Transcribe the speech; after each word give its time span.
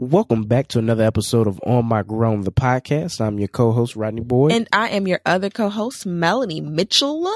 Welcome 0.00 0.44
back 0.44 0.68
to 0.68 0.78
another 0.78 1.02
episode 1.02 1.48
of 1.48 1.58
On 1.66 1.84
My 1.84 2.04
Grown, 2.04 2.42
the 2.42 2.52
podcast. 2.52 3.20
I'm 3.20 3.40
your 3.40 3.48
co-host 3.48 3.96
Rodney 3.96 4.20
Boyd, 4.20 4.52
And 4.52 4.68
I 4.72 4.90
am 4.90 5.08
your 5.08 5.20
other 5.26 5.50
co 5.50 5.68
host, 5.68 6.06
Melanie 6.06 6.60
Mitchell. 6.60 7.28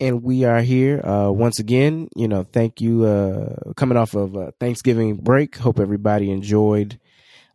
and 0.00 0.22
we 0.22 0.44
are 0.44 0.62
here 0.62 1.06
uh, 1.06 1.30
once 1.30 1.58
again. 1.58 2.08
You 2.16 2.28
know, 2.28 2.44
thank 2.44 2.80
you. 2.80 3.04
Uh, 3.04 3.72
coming 3.76 3.98
off 3.98 4.14
of 4.14 4.36
uh, 4.38 4.52
Thanksgiving 4.58 5.16
break, 5.16 5.56
hope 5.56 5.78
everybody 5.78 6.30
enjoyed 6.30 6.98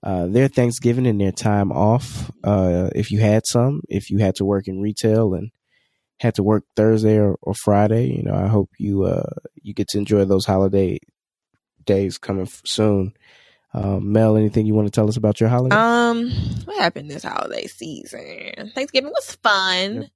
uh, 0.04 0.28
their 0.28 0.48
Thanksgiving 0.48 1.08
and 1.08 1.20
their 1.20 1.32
time 1.32 1.72
off. 1.72 2.30
Uh, 2.44 2.92
if 2.94 3.10
you 3.10 3.20
had 3.22 3.48
some, 3.48 3.82
if 3.90 4.12
you 4.12 4.20
had 4.20 4.36
to 4.36 4.46
work 4.46 4.68
in 4.68 4.82
retail 4.82 5.34
and 5.34 5.50
had 6.20 6.36
to 6.36 6.44
work 6.44 6.64
Thursday 6.76 7.18
or, 7.18 7.38
or 7.42 7.56
Friday, 7.56 8.12
you 8.12 8.22
know, 8.22 8.36
I 8.36 8.46
hope 8.46 8.70
you 8.78 9.06
uh, 9.06 9.32
you 9.64 9.74
get 9.74 9.88
to 9.90 9.98
enjoy 9.98 10.26
those 10.26 10.46
holiday 10.46 11.00
days 11.90 12.18
coming 12.18 12.48
soon. 12.64 13.14
Um, 13.74 14.12
Mel, 14.12 14.38
anything 14.38 14.66
you 14.66 14.74
want 14.74 14.88
to 14.88 14.92
tell 14.92 15.10
us 15.10 15.18
about 15.18 15.40
your 15.40 15.50
holiday? 15.50 15.76
Um, 15.76 16.32
what 16.66 16.80
happened 16.80 17.12
this 17.12 17.24
holiday 17.24 17.68
season? 17.68 18.72
Thanksgiving 18.74 19.12
was 19.12 19.36
fun. 19.44 20.10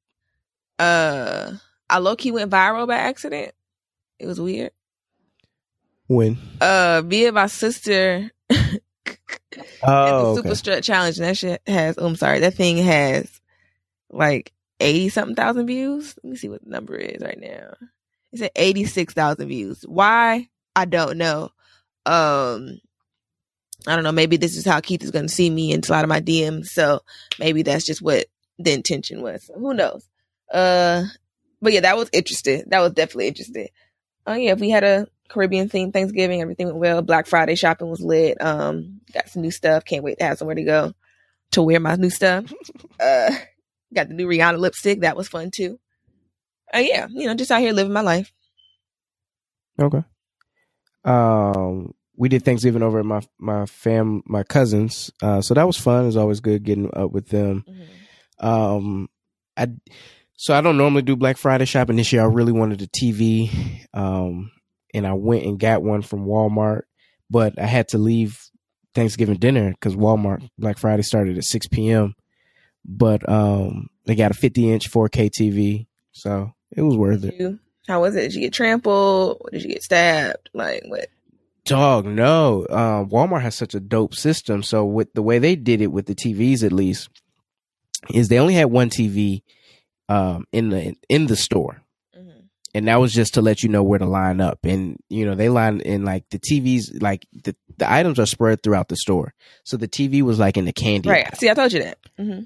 Uh, 0.80 1.54
I 1.90 1.98
low 2.00 2.16
key 2.16 2.32
went 2.32 2.52
viral 2.52 2.88
by 2.88 2.96
accident. 2.96 3.54
It 4.20 4.26
was 4.26 4.40
weird. 4.40 4.72
when? 6.08 6.38
Uh, 6.62 7.02
me 7.06 7.26
and 7.26 7.36
my 7.36 7.48
sister 7.48 8.32
Oh, 9.84 10.34
the 10.36 10.40
okay. 10.40 10.42
Super 10.42 10.56
Strut 10.56 10.84
Challenge, 10.84 11.18
and 11.18 11.28
that 11.28 11.38
shit 11.38 11.62
has. 11.68 11.96
Oh, 11.98 12.06
I'm 12.08 12.16
sorry, 12.16 12.40
that 12.40 12.56
thing 12.56 12.78
has 12.78 13.30
like 14.10 14.54
eighty 14.80 15.10
something 15.10 15.36
thousand 15.36 15.68
views. 15.68 16.16
Let 16.24 16.32
me 16.32 16.38
see 16.38 16.50
what 16.50 16.64
the 16.64 16.70
number 16.70 16.96
is 16.96 17.22
right 17.22 17.40
now. 17.40 17.74
It's 18.32 18.42
at 18.42 18.52
eighty 18.56 18.86
six 18.86 19.14
thousand 19.14 19.48
views. 19.50 19.84
Why? 19.88 20.50
I 20.76 20.86
don't 20.86 21.18
know. 21.18 21.50
Um, 22.06 22.80
I 23.88 23.96
don't 23.96 24.04
know. 24.04 24.12
Maybe 24.12 24.38
this 24.38 24.56
is 24.58 24.66
how 24.66 24.80
Keith 24.80 25.04
is 25.04 25.12
going 25.12 25.28
to 25.28 25.34
see 25.34 25.50
me 25.50 25.72
in 25.72 25.82
a 25.88 25.92
lot 25.92 26.04
of 26.04 26.10
my 26.10 26.22
DMs. 26.22 26.68
So 26.68 27.02
maybe 27.40 27.64
that's 27.64 27.86
just 27.86 28.02
what 28.02 28.26
the 28.60 28.72
intention 28.74 29.22
was. 29.22 29.50
Who 29.56 29.74
knows? 29.74 30.08
Uh, 30.52 31.04
but 31.62 31.74
yeah, 31.74 31.82
that 31.82 31.98
was 31.98 32.10
interesting. 32.14 32.64
That 32.68 32.80
was 32.80 32.94
definitely 32.94 33.28
interesting. 33.28 33.68
Oh 34.26 34.34
yeah, 34.34 34.54
we 34.54 34.70
had 34.70 34.84
a 34.84 35.08
Caribbean 35.28 35.70
theme 35.70 35.92
Thanksgiving. 35.92 36.42
Everything 36.42 36.68
went 36.68 36.80
well. 36.80 37.02
Black 37.02 37.28
Friday 37.28 37.56
shopping 37.56 37.90
was 37.90 38.02
lit. 38.02 38.42
Um, 38.42 39.02
got 39.14 39.30
some 39.30 39.42
new 39.42 39.52
stuff. 39.52 39.84
Can't 39.84 40.04
wait 40.04 40.20
to 40.20 40.26
have 40.26 40.38
somewhere 40.38 40.56
to 40.56 40.64
go 40.64 40.94
to 41.52 41.64
wear 41.64 41.80
my 41.80 41.96
new 41.96 42.10
stuff. 42.10 42.52
Uh, 43.00 43.36
got 43.94 44.08
the 44.08 44.14
new 44.14 44.28
Rihanna 44.28 44.60
lipstick. 44.60 45.02
That 45.02 45.18
was 45.18 45.28
fun 45.28 45.52
too. 45.52 45.78
Uh, 46.74 46.78
yeah, 46.78 47.08
you 47.10 47.28
know, 47.28 47.34
just 47.34 47.52
out 47.52 47.60
here 47.60 47.74
living 47.74 47.92
my 47.92 48.02
life. 48.02 48.32
Okay. 49.78 50.04
Um, 51.06 51.94
we 52.16 52.30
did 52.30 52.46
Thanksgiving 52.46 52.84
over 52.84 53.00
at 53.00 53.06
my 53.06 53.22
my 53.40 53.66
fam 53.66 54.24
my 54.26 54.44
cousins. 54.44 55.12
Uh, 55.22 55.42
so 55.42 55.54
that 55.54 55.68
was 55.68 55.78
fun. 55.78 56.04
It 56.04 56.08
was 56.08 56.18
always 56.18 56.40
good 56.40 56.64
getting 56.64 56.90
up 56.96 57.12
with 57.12 57.28
them. 57.30 57.66
Um, 58.40 59.10
I 59.58 59.68
so 60.36 60.54
I 60.54 60.62
don't 60.62 60.78
normally 60.78 61.02
do 61.04 61.16
Black 61.16 61.38
Friday 61.38 61.66
shopping 61.66 61.96
this 61.96 62.12
year. 62.12 62.22
I 62.22 62.26
really 62.26 62.52
wanted 62.52 62.82
a 62.82 62.88
TV. 62.88 63.50
Um, 63.94 64.52
and 64.94 65.08
I 65.08 65.14
went 65.14 65.44
and 65.46 65.60
got 65.60 65.82
one 65.84 66.02
from 66.04 66.26
Walmart, 66.26 66.82
but 67.30 67.60
I 67.60 67.66
had 67.66 67.88
to 67.90 67.98
leave 67.98 68.40
Thanksgiving 68.94 69.38
dinner 69.38 69.72
because 69.72 69.96
Walmart 69.96 70.48
Black 70.58 70.78
Friday 70.78 71.02
started 71.02 71.38
at 71.38 71.44
six 71.44 71.68
p.m. 71.68 72.14
But 72.86 73.28
um, 73.28 73.90
they 74.06 74.16
got 74.16 74.32
a 74.32 74.36
fifty 74.36 74.72
inch 74.72 74.92
4K 74.92 75.30
TV, 75.32 75.88
so 76.12 76.54
it 76.72 76.82
was 76.82 76.96
worth 76.96 77.24
it. 77.24 77.34
How 77.88 78.02
was 78.02 78.16
it? 78.16 78.22
Did 78.22 78.34
you 78.36 78.42
get 78.42 78.54
trampled? 78.54 79.42
Did 79.52 79.64
you 79.64 79.70
get 79.70 79.84
stabbed? 79.84 80.50
Like 80.54 80.84
what? 80.88 81.08
Dog, 81.66 82.06
no. 82.06 82.66
Um, 82.70 83.10
Walmart 83.10 83.42
has 83.42 83.56
such 83.56 83.74
a 83.74 83.80
dope 83.80 84.16
system. 84.16 84.64
So 84.64 84.84
with 84.86 85.14
the 85.14 85.22
way 85.22 85.40
they 85.40 85.56
did 85.56 85.82
it 85.82 85.88
with 85.94 86.06
the 86.08 86.16
TVs, 86.16 86.64
at 86.64 86.74
least, 86.74 87.10
is 88.14 88.28
they 88.28 88.40
only 88.40 88.54
had 88.54 88.66
one 88.66 88.90
TV 88.90 89.44
um, 90.10 90.46
in 90.52 90.70
the 90.70 90.94
in 91.10 91.28
the 91.28 91.38
store, 91.38 91.82
Mhm. 92.18 92.44
and 92.76 92.88
that 92.90 93.00
was 93.00 93.14
just 93.14 93.34
to 93.36 93.42
let 93.42 93.64
you 93.64 93.70
know 93.70 93.82
where 93.84 94.00
to 94.00 94.06
line 94.06 94.42
up. 94.42 94.60
And 94.64 94.98
you 95.10 95.26
know 95.26 95.36
they 95.36 95.48
line 95.50 95.80
in 95.80 96.04
like 96.04 96.28
the 96.30 96.40
TVs, 96.40 97.02
like 97.02 97.26
the 97.32 97.56
the 97.78 97.90
items 97.92 98.20
are 98.20 98.26
spread 98.26 98.62
throughout 98.62 98.90
the 98.90 98.98
store. 98.98 99.34
So 99.64 99.78
the 99.78 99.88
TV 99.88 100.22
was 100.22 100.40
like 100.40 100.58
in 100.58 100.66
the 100.66 100.74
candy, 100.74 101.10
Right. 101.10 101.26
aisle. 101.26 101.36
See, 101.40 101.50
I 101.50 101.54
told 101.54 101.72
you 101.72 101.80
that. 101.84 101.98
hmm 102.18 102.42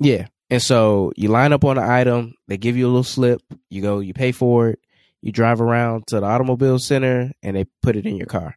Yeah. 0.00 0.26
And 0.50 0.62
so 0.62 1.12
you 1.16 1.28
line 1.28 1.52
up 1.52 1.64
on 1.64 1.76
the 1.76 1.82
item, 1.82 2.34
they 2.46 2.56
give 2.56 2.76
you 2.76 2.86
a 2.86 2.88
little 2.88 3.02
slip, 3.02 3.42
you 3.68 3.82
go, 3.82 3.98
you 3.98 4.14
pay 4.14 4.32
for 4.32 4.70
it, 4.70 4.78
you 5.20 5.32
drive 5.32 5.60
around 5.60 6.06
to 6.08 6.20
the 6.20 6.26
automobile 6.26 6.78
center 6.78 7.32
and 7.42 7.56
they 7.56 7.64
put 7.82 7.96
it 7.96 8.06
in 8.06 8.16
your 8.16 8.26
car. 8.26 8.56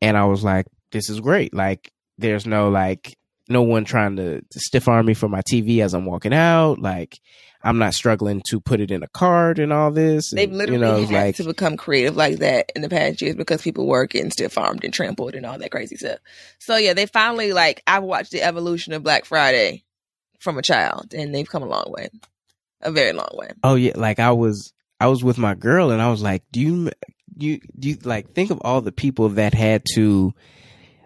And 0.00 0.16
I 0.16 0.26
was 0.26 0.44
like, 0.44 0.66
this 0.92 1.10
is 1.10 1.20
great. 1.20 1.54
Like 1.54 1.92
there's 2.18 2.46
no 2.46 2.68
like 2.68 3.16
no 3.48 3.62
one 3.62 3.84
trying 3.84 4.14
to, 4.16 4.40
to 4.40 4.60
stiff 4.60 4.86
arm 4.86 5.06
me 5.06 5.14
for 5.14 5.28
my 5.28 5.42
TV 5.42 5.82
as 5.82 5.92
I'm 5.92 6.06
walking 6.06 6.32
out. 6.32 6.78
Like 6.78 7.18
I'm 7.62 7.78
not 7.78 7.94
struggling 7.94 8.42
to 8.48 8.60
put 8.60 8.80
it 8.80 8.92
in 8.92 9.02
a 9.02 9.08
cart 9.08 9.58
and 9.58 9.72
all 9.72 9.90
this. 9.90 10.30
They've 10.30 10.48
And, 10.48 10.56
literally 10.56 10.80
you 10.80 10.86
know, 10.86 11.00
had 11.00 11.26
like 11.26 11.36
to 11.36 11.44
become 11.44 11.76
creative 11.76 12.16
like 12.16 12.38
that 12.38 12.70
in 12.76 12.82
the 12.82 12.88
past 12.88 13.20
years 13.20 13.34
because 13.34 13.60
people 13.60 13.88
were 13.88 14.06
getting 14.06 14.30
stiff 14.30 14.56
armed 14.56 14.84
and 14.84 14.94
trampled 14.94 15.34
and 15.34 15.44
all 15.44 15.58
that 15.58 15.72
crazy 15.72 15.96
stuff. 15.96 16.20
So 16.60 16.76
yeah, 16.76 16.94
they 16.94 17.06
finally 17.06 17.52
like 17.52 17.82
I've 17.88 18.04
watched 18.04 18.30
the 18.30 18.42
evolution 18.42 18.92
of 18.92 19.02
Black 19.02 19.24
Friday 19.24 19.84
from 20.40 20.58
a 20.58 20.62
child, 20.62 21.14
and 21.14 21.32
they've 21.34 21.48
come 21.48 21.62
a 21.62 21.66
long 21.66 21.84
way, 21.88 22.08
a 22.82 22.90
very 22.90 23.12
long 23.12 23.30
way. 23.34 23.50
Oh 23.62 23.76
yeah, 23.76 23.92
like 23.94 24.18
I 24.18 24.32
was 24.32 24.72
I 24.98 25.06
was 25.06 25.22
with 25.22 25.38
my 25.38 25.54
girl 25.54 25.90
and 25.92 26.02
I 26.02 26.10
was 26.10 26.22
like, 26.22 26.42
do 26.50 26.60
you 26.60 26.90
you 27.36 27.60
do 27.78 27.90
you 27.90 27.98
like 28.04 28.32
think 28.34 28.50
of 28.50 28.60
all 28.62 28.80
the 28.80 28.92
people 28.92 29.28
that 29.30 29.54
had 29.54 29.84
to 29.94 30.34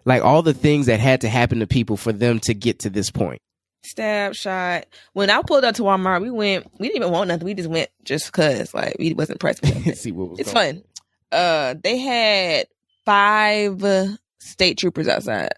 like 0.04 0.22
all 0.24 0.42
the 0.42 0.54
things 0.54 0.86
that 0.86 1.00
had 1.00 1.20
to 1.22 1.28
happen 1.28 1.60
to 1.60 1.66
people 1.66 1.96
for 1.96 2.12
them 2.12 2.38
to 2.40 2.54
get 2.54 2.80
to 2.80 2.90
this 2.90 3.10
point. 3.10 3.40
Stab 3.84 4.34
shot. 4.34 4.86
When 5.12 5.28
I 5.30 5.42
pulled 5.42 5.64
up 5.64 5.74
to 5.76 5.82
Walmart, 5.82 6.22
we 6.22 6.30
went. 6.30 6.66
We 6.78 6.88
didn't 6.88 7.02
even 7.02 7.12
want 7.12 7.28
nothing. 7.28 7.44
We 7.44 7.52
just 7.54 7.68
went 7.68 7.90
just 8.02 8.32
cause 8.32 8.72
like 8.72 8.96
we 8.98 9.12
wasn't 9.12 9.40
pressed. 9.40 9.64
See 9.96 10.10
what 10.12 10.30
was 10.30 10.40
it's 10.40 10.52
going- 10.52 10.76
fun. 10.76 10.84
Uh, 11.32 11.74
they 11.82 11.98
had 11.98 12.66
five 13.04 13.82
uh, 13.82 14.06
state 14.38 14.78
troopers 14.78 15.08
outside, 15.08 15.50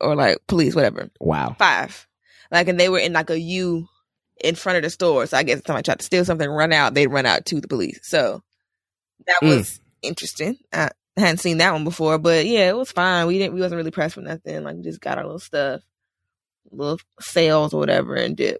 or 0.00 0.14
like 0.14 0.38
police, 0.46 0.74
whatever. 0.74 1.10
Wow. 1.20 1.56
Five, 1.58 2.06
like, 2.54 2.68
and 2.68 2.78
they 2.80 2.88
were 2.88 2.98
in 2.98 3.12
like 3.12 3.30
a 3.30 3.38
U 3.38 3.86
in 4.42 4.54
front 4.54 4.76
of 4.76 4.82
the 4.82 4.90
store. 4.90 5.26
So 5.26 5.36
I 5.36 5.42
guess 5.42 5.60
somebody 5.66 5.84
tried 5.84 5.98
to 6.00 6.04
steal 6.04 6.24
something, 6.24 6.48
run 6.48 6.72
out, 6.72 6.94
they'd 6.94 7.06
run 7.08 7.26
out 7.26 7.44
to 7.46 7.60
the 7.60 7.68
police. 7.68 8.00
So 8.02 8.42
that 9.26 9.40
Mm. 9.42 9.48
was 9.56 9.80
interesting. 10.02 10.58
I 10.72 10.90
hadn't 11.16 11.38
seen 11.38 11.58
that 11.58 11.72
one 11.72 11.84
before, 11.84 12.18
but 12.18 12.46
yeah, 12.46 12.68
it 12.68 12.76
was 12.76 12.90
fine. 12.90 13.26
We 13.26 13.38
didn't. 13.38 13.54
We 13.54 13.60
wasn't 13.60 13.78
really 13.78 13.90
pressed 13.90 14.14
for 14.14 14.20
nothing. 14.22 14.64
Like, 14.64 14.76
we 14.76 14.82
just 14.82 15.00
got 15.00 15.18
our 15.18 15.24
little 15.24 15.38
stuff, 15.38 15.82
little 16.70 16.98
sales 17.20 17.72
or 17.74 17.78
whatever, 17.80 18.14
and 18.16 18.36
did. 18.36 18.58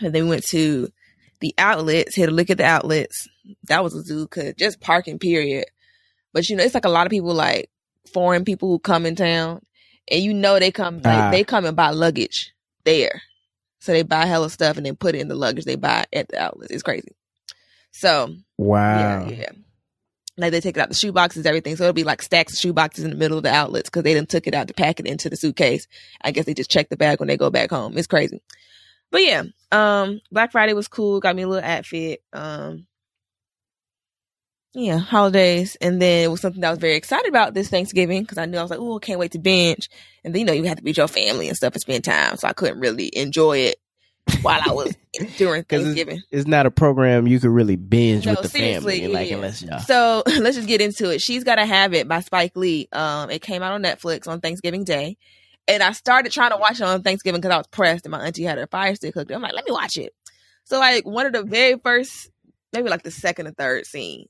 And 0.00 0.14
then 0.14 0.24
we 0.24 0.30
went 0.30 0.44
to 0.50 0.88
the 1.40 1.54
outlets, 1.58 2.16
had 2.16 2.28
a 2.28 2.32
look 2.32 2.50
at 2.50 2.58
the 2.58 2.64
outlets. 2.64 3.28
That 3.64 3.82
was 3.84 3.94
a 3.94 4.02
zoo, 4.02 4.26
cause 4.28 4.54
just 4.58 4.80
parking 4.80 5.18
period. 5.18 5.66
But 6.32 6.48
you 6.48 6.56
know, 6.56 6.64
it's 6.64 6.74
like 6.74 6.84
a 6.84 6.88
lot 6.90 7.06
of 7.06 7.10
people, 7.10 7.34
like 7.34 7.70
foreign 8.12 8.44
people 8.44 8.68
who 8.68 8.78
come 8.78 9.04
in 9.06 9.14
town, 9.16 9.60
and 10.10 10.22
you 10.22 10.32
know 10.34 10.58
they 10.58 10.70
come, 10.70 10.96
like 10.96 11.04
Ah. 11.24 11.30
they 11.30 11.44
come 11.44 11.64
and 11.64 11.76
buy 11.76 11.90
luggage 11.90 12.52
there. 12.84 13.22
So 13.80 13.92
they 13.92 14.02
buy 14.02 14.24
hella 14.26 14.48
stuff 14.50 14.76
and 14.76 14.86
then 14.86 14.96
put 14.96 15.14
it 15.14 15.20
in 15.20 15.28
the 15.28 15.34
luggage 15.34 15.64
they 15.64 15.76
buy 15.76 16.06
at 16.12 16.28
the 16.28 16.40
outlets. 16.42 16.70
It's 16.72 16.82
crazy. 16.82 17.14
So 17.92 18.34
Wow. 18.56 19.26
yeah, 19.28 19.30
yeah. 19.30 19.50
Like 20.36 20.50
they 20.50 20.60
take 20.60 20.76
it 20.76 20.80
out 20.80 20.88
the 20.88 20.94
shoe 20.96 21.12
boxes, 21.12 21.46
everything. 21.46 21.76
So 21.76 21.84
it'll 21.84 21.92
be 21.92 22.02
like 22.02 22.20
stacks 22.22 22.54
of 22.54 22.58
shoe 22.58 22.72
boxes 22.72 23.04
in 23.04 23.10
the 23.10 23.16
middle 23.16 23.36
of 23.36 23.44
the 23.44 23.52
outlets 23.52 23.88
because 23.88 24.02
they 24.02 24.14
didn't 24.14 24.30
took 24.30 24.46
it 24.46 24.54
out 24.54 24.66
to 24.68 24.74
pack 24.74 24.98
it 24.98 25.06
into 25.06 25.30
the 25.30 25.36
suitcase. 25.36 25.86
I 26.22 26.32
guess 26.32 26.44
they 26.44 26.54
just 26.54 26.70
check 26.70 26.88
the 26.88 26.96
bag 26.96 27.20
when 27.20 27.28
they 27.28 27.36
go 27.36 27.50
back 27.50 27.70
home. 27.70 27.96
It's 27.96 28.08
crazy. 28.08 28.42
But 29.12 29.22
yeah, 29.24 29.44
um, 29.70 30.20
Black 30.32 30.50
Friday 30.50 30.72
was 30.72 30.88
cool. 30.88 31.20
Got 31.20 31.36
me 31.36 31.42
a 31.42 31.48
little 31.48 31.68
outfit. 31.68 32.22
Um, 32.32 32.86
yeah, 34.74 34.98
holidays, 34.98 35.76
and 35.80 36.02
then 36.02 36.24
it 36.24 36.30
was 36.30 36.40
something 36.40 36.60
that 36.60 36.68
I 36.68 36.70
was 36.70 36.80
very 36.80 36.96
excited 36.96 37.28
about 37.28 37.54
this 37.54 37.68
Thanksgiving 37.68 38.22
because 38.22 38.38
I 38.38 38.46
knew 38.46 38.58
I 38.58 38.62
was 38.62 38.70
like, 38.70 38.80
oh, 38.80 38.98
can't 38.98 39.20
wait 39.20 39.32
to 39.32 39.38
binge. 39.38 39.88
And 40.24 40.34
then 40.34 40.40
you 40.40 40.46
know 40.46 40.52
you 40.52 40.64
have 40.64 40.78
to 40.78 40.82
be 40.82 40.90
with 40.90 40.98
your 40.98 41.08
family 41.08 41.48
and 41.48 41.56
stuff 41.56 41.74
and 41.74 41.80
spend 41.80 42.04
time, 42.04 42.36
so 42.36 42.48
I 42.48 42.52
couldn't 42.52 42.80
really 42.80 43.10
enjoy 43.16 43.58
it 43.58 43.76
while 44.42 44.60
I 44.64 44.72
was 44.72 44.96
during 45.36 45.64
Thanksgiving. 45.64 46.22
It's 46.30 46.46
not 46.46 46.66
a 46.66 46.70
program 46.70 47.26
you 47.26 47.38
could 47.38 47.50
really 47.50 47.76
binge 47.76 48.26
No, 48.26 48.32
with 48.32 48.42
the 48.42 48.48
family. 48.48 49.06
Like 49.06 49.30
unless 49.30 49.62
y'all 49.62 49.80
So 49.80 50.22
let's 50.26 50.56
just 50.56 50.68
get 50.68 50.80
into 50.80 51.10
it. 51.10 51.20
She's 51.20 51.44
Gotta 51.44 51.64
Have 51.64 51.94
It 51.94 52.08
by 52.08 52.20
Spike 52.20 52.56
Lee. 52.56 52.88
Um, 52.92 53.30
it 53.30 53.42
came 53.42 53.62
out 53.62 53.72
on 53.72 53.82
Netflix 53.82 54.26
on 54.26 54.40
Thanksgiving 54.40 54.84
Day. 54.84 55.16
And 55.66 55.82
I 55.82 55.92
started 55.92 56.30
trying 56.30 56.50
to 56.50 56.58
watch 56.58 56.80
it 56.80 56.82
on 56.82 57.02
Thanksgiving 57.02 57.40
because 57.40 57.54
I 57.54 57.58
was 57.58 57.66
pressed 57.68 58.04
and 58.04 58.12
my 58.12 58.26
auntie 58.26 58.44
had 58.44 58.58
her 58.58 58.66
fire 58.66 58.94
stick 58.94 59.14
hooked. 59.14 59.30
I'm 59.30 59.40
like, 59.40 59.54
let 59.54 59.64
me 59.64 59.72
watch 59.72 59.96
it. 59.96 60.12
So 60.64 60.78
like 60.78 61.06
one 61.06 61.26
of 61.26 61.32
the 61.32 61.42
very 61.42 61.78
first, 61.78 62.28
maybe 62.72 62.90
like 62.90 63.02
the 63.02 63.10
second 63.10 63.46
or 63.46 63.52
third 63.52 63.86
scene, 63.86 64.26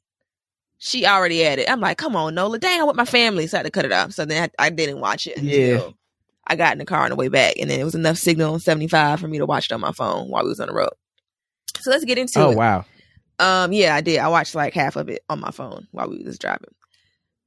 she 0.78 1.06
already 1.06 1.40
had 1.40 1.58
it. 1.58 1.70
I'm 1.70 1.80
like, 1.80 1.98
come 1.98 2.14
on, 2.16 2.34
Nola, 2.34 2.58
dang, 2.58 2.80
I'm 2.80 2.86
with 2.86 2.96
my 2.96 3.04
family. 3.04 3.46
So 3.46 3.56
I 3.56 3.58
had 3.60 3.64
to 3.64 3.70
cut 3.70 3.84
it 3.84 3.92
off. 3.92 4.12
So 4.12 4.24
then 4.24 4.50
I, 4.58 4.66
I 4.66 4.70
didn't 4.70 5.00
watch 5.00 5.26
it. 5.26 5.38
Yeah. 5.42 5.88
I 6.46 6.56
got 6.56 6.72
in 6.72 6.78
the 6.78 6.84
car 6.84 7.04
on 7.04 7.10
the 7.10 7.16
way 7.16 7.28
back. 7.28 7.54
And 7.58 7.70
then 7.70 7.80
it 7.80 7.84
was 7.84 7.94
enough 7.94 8.18
signal 8.18 8.54
on 8.54 8.60
75 8.60 9.20
for 9.20 9.28
me 9.28 9.38
to 9.38 9.46
watch 9.46 9.66
it 9.66 9.72
on 9.72 9.80
my 9.80 9.92
phone 9.92 10.28
while 10.28 10.42
we 10.42 10.50
was 10.50 10.60
on 10.60 10.68
the 10.68 10.74
road. 10.74 10.90
So 11.80 11.90
let's 11.90 12.04
get 12.04 12.18
into 12.18 12.38
it. 12.38 12.42
Oh 12.42 12.50
it. 12.50 12.56
wow. 12.56 12.84
Um, 13.38 13.72
yeah, 13.72 13.94
I 13.94 14.00
did. 14.02 14.18
I 14.18 14.28
watched 14.28 14.54
like 14.54 14.74
half 14.74 14.96
of 14.96 15.08
it 15.08 15.22
on 15.28 15.40
my 15.40 15.50
phone 15.50 15.88
while 15.90 16.08
we 16.10 16.22
was 16.22 16.38
driving. 16.38 16.74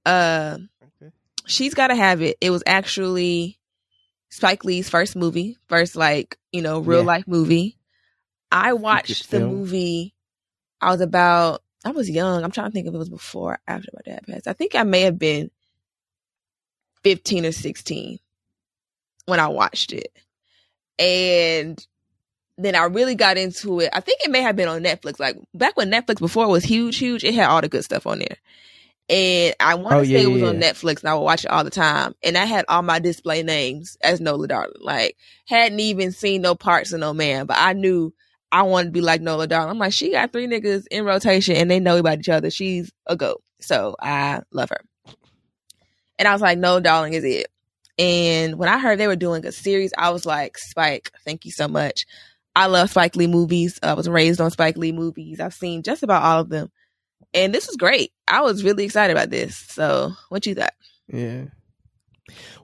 Uh, 0.06 0.58
She's 1.46 1.74
Gotta 1.74 1.96
Have 1.96 2.22
It. 2.22 2.38
It 2.42 2.50
was 2.50 2.64
actually 2.66 3.58
Spike 4.30 4.66
Lee's 4.66 4.90
first 4.90 5.16
movie, 5.16 5.58
first 5.70 5.96
like, 5.96 6.38
you 6.52 6.62
know, 6.62 6.80
real 6.80 7.00
Yeah. 7.02 7.06
life 7.06 7.28
movie. 7.28 7.78
I 8.52 8.74
watched 8.74 9.30
the 9.32 9.40
film. 9.40 9.54
movie. 9.56 10.14
I 10.82 10.92
was 10.92 11.02
about 11.02 11.62
I 11.88 11.92
was 11.92 12.10
young. 12.10 12.44
I'm 12.44 12.52
trying 12.52 12.68
to 12.68 12.72
think 12.74 12.88
if 12.88 12.94
it 12.94 12.98
was 12.98 13.10
before 13.10 13.54
or 13.54 13.60
after 13.68 13.90
my 13.94 14.02
dad 14.06 14.26
passed. 14.28 14.48
I 14.48 14.54
think 14.54 14.76
I 14.76 14.84
may 14.84 15.02
have 15.02 15.18
been 15.18 15.50
15 17.04 17.46
or 17.46 17.52
16 17.52 18.20
when 19.26 19.40
I 19.40 19.48
watched 19.48 19.94
it. 19.94 20.12
And 21.00 21.86
then 22.58 22.76
I 22.76 22.86
really 22.86 23.16
got 23.16 23.38
into 23.38 23.80
it. 23.80 23.90
I 23.94 24.00
think 24.00 24.20
it 24.22 24.32
may 24.32 24.42
have 24.42 24.56
been 24.56 24.68
on 24.68 24.84
Netflix. 24.84 25.20
Like 25.20 25.38
back 25.54 25.78
when 25.78 25.92
Netflix 25.92 26.20
before 26.20 26.48
was 26.48 26.64
huge, 26.64 26.98
huge, 26.98 27.24
it 27.24 27.34
had 27.34 27.48
all 27.50 27.62
the 27.62 27.70
good 27.70 27.84
stuff 27.84 28.08
on 28.08 28.20
there. 28.20 28.38
And 29.10 29.56
I 29.62 29.76
want 29.76 29.92
to 29.92 29.98
Oh, 30.00 30.04
say 30.04 30.10
yeah, 30.10 30.20
it 30.20 30.32
was 30.32 30.42
yeah, 30.42 30.48
on. 30.50 30.56
Netflix 30.60 31.00
and 31.02 31.10
I 31.10 31.14
would 31.14 31.22
watch 31.22 31.46
it 31.46 31.52
all 31.52 31.64
the 31.64 31.70
time. 31.70 32.16
And 32.24 32.38
I 32.38 32.46
had 32.46 32.66
all 32.68 32.82
my 32.82 33.00
display 33.00 33.44
names 33.44 33.96
as 34.02 34.20
Nola 34.20 34.48
Darling. 34.48 34.74
Like 34.82 35.16
hadn't 35.46 35.80
even 35.80 36.12
seen 36.12 36.42
no 36.42 36.56
parts 36.56 36.92
of 36.92 37.00
no 37.00 37.14
man, 37.14 37.46
but 37.46 37.58
I 37.58 37.72
knew 37.74 38.14
I 38.52 38.64
wanted 38.64 38.86
to 38.86 38.92
be 38.92 39.02
like 39.02 39.22
Nola 39.22 39.48
Darling. 39.48 39.72
I'm 39.72 39.80
like, 39.80 39.94
she 39.94 40.12
got 40.12 40.32
three 40.32 40.48
niggas 40.48 40.86
in 40.90 41.06
rotation 41.06 41.56
and 41.56 41.70
they 41.70 41.80
know 41.80 41.98
about 41.98 42.20
each 42.20 42.30
other. 42.30 42.50
She's 42.50 42.92
a 43.06 43.16
goat. 43.16 43.42
So 43.60 43.96
I 44.00 44.42
love 44.52 44.70
her. 44.70 44.82
And 46.20 46.28
I 46.28 46.34
was 46.34 46.42
like, 46.42 46.58
Nola 46.58 46.82
Darling 46.82 47.14
is 47.14 47.24
it. 47.24 47.48
And 48.00 48.58
when 48.58 48.70
I 48.70 48.78
heard 48.78 49.00
they 49.00 49.08
were 49.08 49.16
doing 49.16 49.46
a 49.46 49.52
series, 49.52 49.92
I 49.98 50.12
was 50.12 50.26
like, 50.26 50.58
Spike, 50.58 51.12
thank 51.26 51.46
you 51.46 51.52
so 51.52 51.68
much. 51.68 52.06
I 52.56 52.68
love 52.68 52.90
Spike 52.90 53.16
Lee 53.16 53.28
movies. 53.28 53.80
I 53.84 53.94
was 53.94 54.10
raised 54.10 54.42
on 54.42 54.52
Spike 54.52 54.78
Lee 54.78 54.92
movies. 54.92 55.40
I've 55.40 55.54
seen 55.54 55.84
just 55.84 56.04
about 56.04 56.24
all 56.24 56.42
of 56.42 56.50
them. 56.50 56.72
And 57.34 57.54
this 57.54 57.68
was 57.68 57.76
great. 57.76 58.14
I 58.28 58.42
was 58.42 58.64
really 58.64 58.84
excited 58.86 59.16
about 59.16 59.30
this. 59.30 59.58
So 59.58 60.14
what 60.30 60.46
you 60.46 60.56
thought? 60.56 60.74
Yeah. 61.08 61.46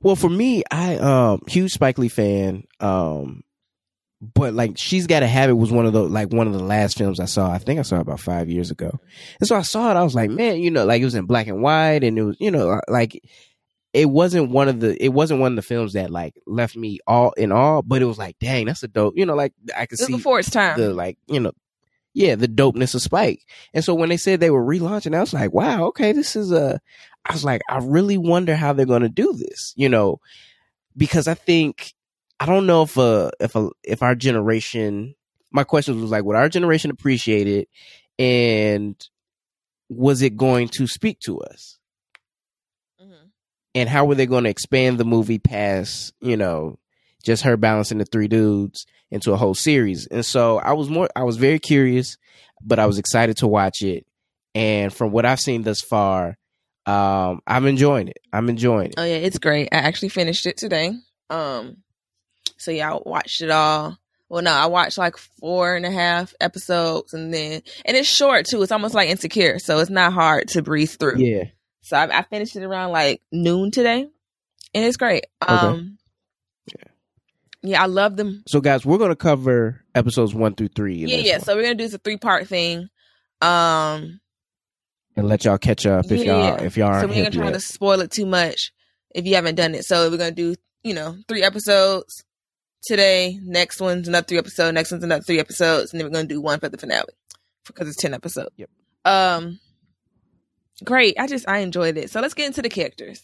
Well, 0.01 0.15
for 0.15 0.29
me, 0.29 0.63
I 0.69 0.97
um 0.97 1.41
huge 1.47 1.73
Spike 1.73 1.97
Lee 1.97 2.09
fan. 2.09 2.63
Um, 2.79 3.42
but 4.33 4.53
like 4.53 4.77
she's 4.77 5.07
got 5.07 5.19
to 5.19 5.27
have 5.27 5.49
it 5.49 5.53
was 5.53 5.71
one 5.71 5.85
of 5.85 5.93
the 5.93 6.03
like 6.03 6.31
one 6.31 6.47
of 6.47 6.53
the 6.53 6.63
last 6.63 6.97
films 6.97 7.19
I 7.19 7.25
saw. 7.25 7.51
I 7.51 7.57
think 7.57 7.79
I 7.79 7.83
saw 7.83 7.97
it 7.97 8.01
about 8.01 8.19
five 8.19 8.49
years 8.49 8.71
ago, 8.71 8.99
and 9.39 9.47
so 9.47 9.55
I 9.55 9.63
saw 9.63 9.91
it. 9.91 9.97
I 9.97 10.03
was 10.03 10.15
like, 10.15 10.29
man, 10.29 10.57
you 10.57 10.71
know, 10.71 10.85
like 10.85 11.01
it 11.01 11.05
was 11.05 11.15
in 11.15 11.25
black 11.25 11.47
and 11.47 11.61
white, 11.61 12.03
and 12.03 12.17
it 12.17 12.23
was 12.23 12.37
you 12.39 12.51
know 12.51 12.71
uh, 12.71 12.81
like 12.87 13.21
it 13.91 14.05
wasn't 14.09 14.49
one 14.49 14.69
of 14.69 14.79
the 14.79 15.03
it 15.03 15.09
wasn't 15.09 15.39
one 15.39 15.51
of 15.51 15.55
the 15.57 15.61
films 15.61 15.93
that 15.93 16.09
like 16.09 16.35
left 16.47 16.75
me 16.75 16.99
all 17.05 17.31
in 17.33 17.51
awe, 17.51 17.81
but 17.81 18.01
it 18.01 18.05
was 18.05 18.17
like, 18.17 18.37
dang, 18.39 18.65
that's 18.65 18.83
a 18.83 18.87
dope. 18.87 19.15
You 19.17 19.25
know, 19.25 19.35
like 19.35 19.53
I 19.75 19.85
could 19.85 19.99
see 19.99 20.13
before 20.13 20.39
its 20.39 20.49
time. 20.49 20.79
the 20.79 20.93
like 20.93 21.17
you 21.27 21.39
know 21.39 21.51
yeah 22.15 22.35
the 22.35 22.47
dopeness 22.47 22.93
of 22.93 23.01
spike 23.01 23.41
and 23.73 23.83
so 23.83 23.95
when 23.95 24.09
they 24.09 24.17
said 24.17 24.39
they 24.39 24.51
were 24.51 24.63
relaunching 24.63 25.15
i 25.15 25.19
was 25.19 25.33
like 25.33 25.51
wow 25.51 25.85
okay 25.85 26.11
this 26.11 26.35
is 26.35 26.51
a 26.51 26.79
i 27.25 27.33
was 27.33 27.43
like 27.43 27.59
i 27.67 27.79
really 27.79 28.19
wonder 28.19 28.55
how 28.55 28.71
they're 28.71 28.85
going 28.85 29.01
to 29.01 29.09
do 29.09 29.33
this 29.33 29.73
you 29.75 29.89
know 29.89 30.19
because 30.95 31.27
i 31.27 31.33
think 31.33 31.95
i 32.43 32.45
don't 32.45 32.65
know 32.65 32.83
if 32.83 32.97
uh 32.97 33.29
if 33.39 33.55
a, 33.55 33.69
if 33.83 34.03
our 34.03 34.15
generation 34.15 35.15
my 35.51 35.63
question 35.63 35.99
was 36.01 36.11
like 36.11 36.23
would 36.25 36.35
our 36.35 36.49
generation 36.49 36.91
appreciate 36.91 37.47
it 37.47 37.69
and 38.19 39.07
was 39.89 40.21
it 40.21 40.35
going 40.35 40.67
to 40.67 40.85
speak 40.87 41.19
to 41.21 41.39
us 41.39 41.77
Mhm. 43.01 43.29
and 43.75 43.89
how 43.89 44.05
were 44.05 44.15
they 44.15 44.25
going 44.25 44.43
to 44.43 44.49
expand 44.49 44.97
the 44.97 45.05
movie 45.05 45.39
past 45.39 46.13
you 46.21 46.37
know 46.37 46.79
just 47.23 47.43
her 47.43 47.55
balancing 47.57 47.97
the 47.99 48.05
three 48.05 48.27
dudes 48.27 48.85
into 49.11 49.31
a 49.31 49.37
whole 49.37 49.55
series 49.55 50.07
and 50.07 50.25
so 50.25 50.57
i 50.59 50.73
was 50.73 50.89
more 50.89 51.07
i 51.15 51.23
was 51.23 51.37
very 51.37 51.59
curious 51.59 52.17
but 52.61 52.79
i 52.79 52.85
was 52.85 52.97
excited 52.97 53.37
to 53.37 53.47
watch 53.47 53.81
it 53.81 54.05
and 54.55 54.93
from 54.93 55.11
what 55.11 55.25
i've 55.25 55.39
seen 55.39 55.61
thus 55.63 55.81
far 55.81 56.37
um 56.85 57.39
i'm 57.47 57.65
enjoying 57.65 58.07
it 58.09 58.17
i'm 58.33 58.49
enjoying 58.49 58.87
it 58.87 58.95
Oh 58.97 59.03
yeah, 59.05 59.15
it's 59.15 59.39
great. 59.39 59.69
I 59.71 59.77
actually 59.77 60.09
finished 60.09 60.45
it 60.45 60.57
today. 60.57 60.91
Um, 61.29 61.77
so 62.63 62.71
yeah, 62.71 62.93
I 62.93 62.99
watched 63.05 63.41
it 63.41 63.49
all. 63.51 63.97
Well, 64.29 64.41
no, 64.41 64.51
I 64.51 64.65
watched 64.65 64.97
like 64.97 65.17
four 65.17 65.75
and 65.75 65.85
a 65.85 65.91
half 65.91 66.33
episodes, 66.41 67.13
and 67.13 67.31
then 67.33 67.61
and 67.85 67.95
it's 67.95 68.07
short 68.09 68.47
too. 68.47 68.61
It's 68.63 68.71
almost 68.71 68.95
like 68.95 69.09
Insecure, 69.09 69.59
so 69.59 69.77
it's 69.79 69.91
not 69.91 70.11
hard 70.13 70.47
to 70.49 70.61
breeze 70.63 70.95
through. 70.95 71.19
yeah 71.19 71.43
So 71.81 71.97
I, 71.97 72.19
I 72.19 72.21
finished 72.23 72.55
it 72.55 72.63
around 72.63 72.91
like 72.91 73.21
noon 73.31 73.69
today, 73.69 74.07
and 74.73 74.85
it's 74.85 74.97
great. 74.97 75.25
Um, 75.47 75.97
yeah, 77.61 77.81
I 77.81 77.85
love 77.85 78.17
them. 78.17 78.43
so 78.47 78.59
guys 78.59 78.85
we're 78.85 78.97
going 78.97 79.09
to 79.11 79.15
cover 79.15 79.81
episodes 79.95 80.33
one 80.33 80.53
through 80.55 80.69
three 80.69 81.03
in 81.03 81.09
Yeah, 81.09 81.17
this 81.17 81.25
yeah. 81.27 81.33
one, 81.37 81.41
So 81.41 81.55
we're 81.55 81.61
gonna 81.63 81.75
do 81.75 81.83
this 81.85 81.93
a 81.93 81.97
three 81.99 82.17
part 82.17 82.47
thing. 82.47 82.89
Um, 83.41 84.19
and 85.15 85.27
let 85.27 85.45
y'all 85.45 85.57
catch 85.57 85.85
up 85.85 86.05
if 86.11 86.23
Yeah, 86.23 86.55
y'all 86.55 86.63
if 86.63 86.75
y'all 86.75 86.87
so 86.93 86.93
aren't 86.99 87.09
we 87.11 87.15
ain't 87.17 87.25
hip 87.25 87.33
gonna 87.33 87.43
try 87.43 87.51
yet. 87.51 87.53
to 87.53 87.59
spoil 87.59 88.01
it 88.01 88.09
too 88.11 88.25
much 88.25 88.73
if 89.13 89.25
you 89.25 89.35
haven't 89.35 89.55
done 89.55 89.75
it. 89.75 89.85
So 89.85 90.09
we're 90.09 90.17
gonna 90.17 90.31
do, 90.31 90.55
you 90.83 90.93
know, 90.93 91.15
three 91.27 91.43
episodes 91.43 92.23
today. 92.83 93.39
Next 93.43 93.81
one's 93.81 94.07
another 94.07 94.25
three 94.25 94.37
episodes. 94.37 94.73
Next 94.73 94.91
one's 94.91 95.03
another 95.03 95.23
three 95.23 95.39
episodes, 95.39 95.91
and 95.91 95.99
then 95.99 96.07
we're 96.07 96.13
gonna 96.13 96.27
do 96.27 96.41
one 96.41 96.59
for 96.59 96.69
the 96.69 96.77
finale 96.77 97.13
because 97.65 97.87
it's 97.87 97.97
ten 97.97 98.13
episodes. 98.13 98.51
Yep. 98.57 98.69
Um, 99.05 99.59
great. 100.83 101.15
I 101.19 101.27
just 101.27 101.47
I 101.47 101.59
enjoyed 101.59 101.97
it. 101.97 102.09
So 102.09 102.21
let's 102.21 102.33
get 102.33 102.47
into 102.47 102.61
the 102.61 102.69
characters. 102.69 103.21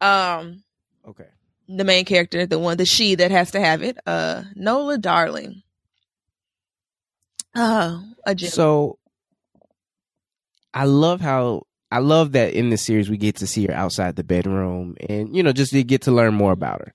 Um, 0.00 0.64
okay 1.08 1.26
the 1.68 1.84
main 1.84 2.04
character, 2.04 2.46
the 2.46 2.58
one, 2.58 2.76
the 2.76 2.84
she 2.84 3.14
that 3.14 3.30
has 3.30 3.50
to 3.52 3.60
have 3.60 3.82
it. 3.82 3.98
Uh, 4.06 4.44
Nola 4.54 4.98
Darling. 4.98 5.62
Oh, 7.54 8.02
a 8.26 8.34
gem. 8.34 8.50
So 8.50 8.98
I 10.72 10.84
love 10.84 11.20
how 11.20 11.62
I 11.90 11.98
love 11.98 12.32
that 12.32 12.54
in 12.54 12.70
this 12.70 12.82
series 12.82 13.08
we 13.08 13.16
get 13.16 13.36
to 13.36 13.46
see 13.46 13.66
her 13.66 13.72
outside 13.72 14.16
the 14.16 14.24
bedroom 14.24 14.96
and 15.08 15.34
you 15.36 15.42
know 15.42 15.52
just 15.52 15.70
to 15.70 15.84
get 15.84 16.02
to 16.02 16.12
learn 16.12 16.34
more 16.34 16.52
about 16.52 16.80
her. 16.80 16.94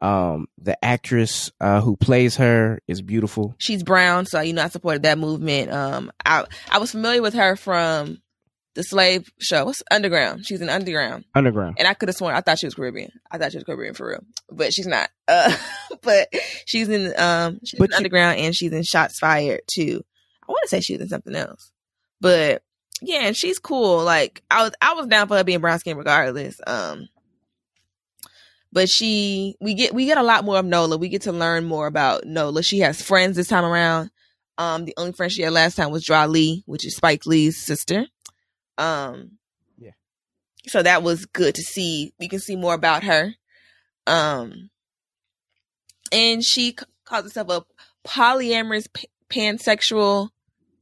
Um 0.00 0.46
the 0.58 0.82
actress 0.84 1.50
uh 1.60 1.80
who 1.80 1.96
plays 1.96 2.36
her 2.36 2.80
is 2.86 3.02
beautiful. 3.02 3.54
she's 3.58 3.82
brown, 3.82 4.26
so 4.26 4.40
you 4.40 4.52
know 4.52 4.62
I 4.62 4.68
supported 4.68 5.02
that 5.02 5.18
movement. 5.18 5.72
Um, 5.72 6.12
I 6.24 6.44
I 6.70 6.78
was 6.78 6.92
familiar 6.92 7.20
with 7.22 7.34
her 7.34 7.56
from 7.56 8.18
the 8.74 8.82
slave 8.84 9.28
show. 9.40 9.64
What's 9.64 9.82
Underground? 9.90 10.46
She's 10.46 10.60
in 10.60 10.68
Underground, 10.68 11.24
Underground. 11.34 11.76
and 11.80 11.88
I 11.88 11.94
could 11.94 12.08
have 12.08 12.14
sworn 12.16 12.36
I 12.36 12.42
thought 12.42 12.60
she 12.60 12.66
was 12.66 12.74
Caribbean. 12.76 13.10
I 13.28 13.38
thought 13.38 13.50
she 13.50 13.58
was 13.58 13.64
Caribbean 13.64 13.94
for 13.94 14.08
real, 14.08 14.22
but 14.52 14.72
she's 14.72 14.86
not. 14.86 15.10
Uh, 15.28 15.54
but 16.02 16.28
she's 16.64 16.88
in 16.88 17.12
um 17.20 17.58
she's 17.64 17.78
But 17.78 17.86
in 17.86 17.90
you- 17.90 17.96
Underground, 17.96 18.38
and 18.40 18.54
she's 18.54 18.72
in 18.72 18.82
Shots 18.84 19.18
Fired 19.18 19.60
too. 19.70 20.02
I 20.48 20.52
want 20.52 20.62
to 20.62 20.68
say 20.68 20.80
she's 20.80 21.00
in 21.00 21.08
something 21.08 21.34
else, 21.34 21.70
but 22.20 22.62
yeah, 23.02 23.22
and 23.26 23.36
she's 23.36 23.58
cool. 23.58 24.04
Like 24.04 24.42
I 24.50 24.62
was 24.62 24.72
I 24.80 24.94
was 24.94 25.06
down 25.08 25.28
for 25.28 25.36
her 25.36 25.44
being 25.44 25.58
brown 25.60 25.78
skin 25.80 25.96
regardless. 25.98 26.60
Um. 26.66 27.08
But 28.72 28.88
she, 28.88 29.56
we 29.60 29.74
get 29.74 29.94
we 29.94 30.04
get 30.06 30.18
a 30.18 30.22
lot 30.22 30.44
more 30.44 30.58
of 30.58 30.64
Nola. 30.66 30.98
We 30.98 31.08
get 31.08 31.22
to 31.22 31.32
learn 31.32 31.64
more 31.64 31.86
about 31.86 32.24
Nola. 32.26 32.62
She 32.62 32.80
has 32.80 33.00
friends 33.00 33.36
this 33.36 33.48
time 33.48 33.64
around. 33.64 34.10
Um, 34.58 34.84
the 34.84 34.94
only 34.96 35.12
friend 35.12 35.32
she 35.32 35.42
had 35.42 35.52
last 35.52 35.76
time 35.76 35.90
was 35.90 36.04
Dra 36.04 36.26
Lee, 36.26 36.62
which 36.66 36.84
is 36.84 36.96
Spike 36.96 37.24
Lee's 37.26 37.64
sister. 37.64 38.06
Um, 38.76 39.38
Yeah. 39.78 39.92
So 40.66 40.82
that 40.82 41.02
was 41.02 41.24
good 41.26 41.54
to 41.54 41.62
see. 41.62 42.12
We 42.20 42.28
can 42.28 42.40
see 42.40 42.56
more 42.56 42.74
about 42.74 43.04
her. 43.04 43.34
Um, 44.06 44.70
and 46.12 46.44
she 46.44 46.70
c- 46.70 46.84
calls 47.04 47.24
herself 47.24 47.48
a 47.50 47.64
polyamorous 48.06 48.92
p- 48.92 49.08
pansexual. 49.30 50.30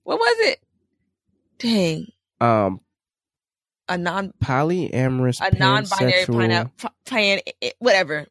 What 0.05 0.19
was 0.19 0.37
it? 0.49 0.61
Dang, 1.59 2.07
Um 2.40 2.81
a 3.88 3.99
non 3.99 4.33
polyamorous 4.43 5.40
a 5.40 5.57
non-binary 5.57 6.26
pan, 6.26 6.73
pan 7.05 7.40
whatever. 7.78 8.26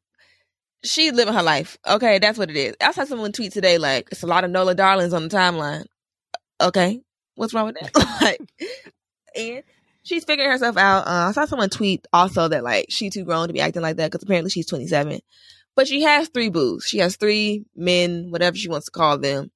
She 0.83 1.11
living 1.11 1.33
her 1.33 1.43
life. 1.43 1.77
Okay, 1.87 2.19
that's 2.19 2.37
what 2.37 2.49
it 2.49 2.57
is. 2.57 2.75
I 2.79 2.91
saw 2.91 3.05
someone 3.05 3.31
tweet 3.31 3.53
today 3.53 3.77
like 3.77 4.09
it's 4.11 4.23
a 4.23 4.27
lot 4.27 4.43
of 4.43 4.51
Nola 4.51 4.75
Darlings 4.75 5.13
on 5.13 5.27
the 5.27 5.35
timeline. 5.35 5.85
Okay, 6.61 7.01
what's 7.35 7.53
wrong 7.53 7.65
with 7.65 7.77
that? 7.79 7.95
like, 8.21 8.39
and 9.35 9.63
she's 10.03 10.23
figuring 10.23 10.51
herself 10.51 10.77
out. 10.77 11.07
Uh, 11.07 11.29
I 11.29 11.31
saw 11.31 11.45
someone 11.45 11.69
tweet 11.69 12.05
also 12.13 12.47
that 12.47 12.63
like 12.63 12.87
she 12.89 13.09
too 13.09 13.25
grown 13.25 13.47
to 13.47 13.53
be 13.53 13.61
acting 13.61 13.81
like 13.81 13.97
that 13.97 14.11
because 14.11 14.23
apparently 14.23 14.51
she's 14.51 14.67
27, 14.67 15.19
but 15.75 15.87
she 15.87 16.03
has 16.03 16.29
three 16.29 16.49
boos. 16.49 16.85
She 16.85 16.99
has 16.99 17.15
three 17.15 17.65
men, 17.75 18.29
whatever 18.29 18.55
she 18.55 18.69
wants 18.69 18.85
to 18.85 18.91
call 18.91 19.17
them, 19.17 19.51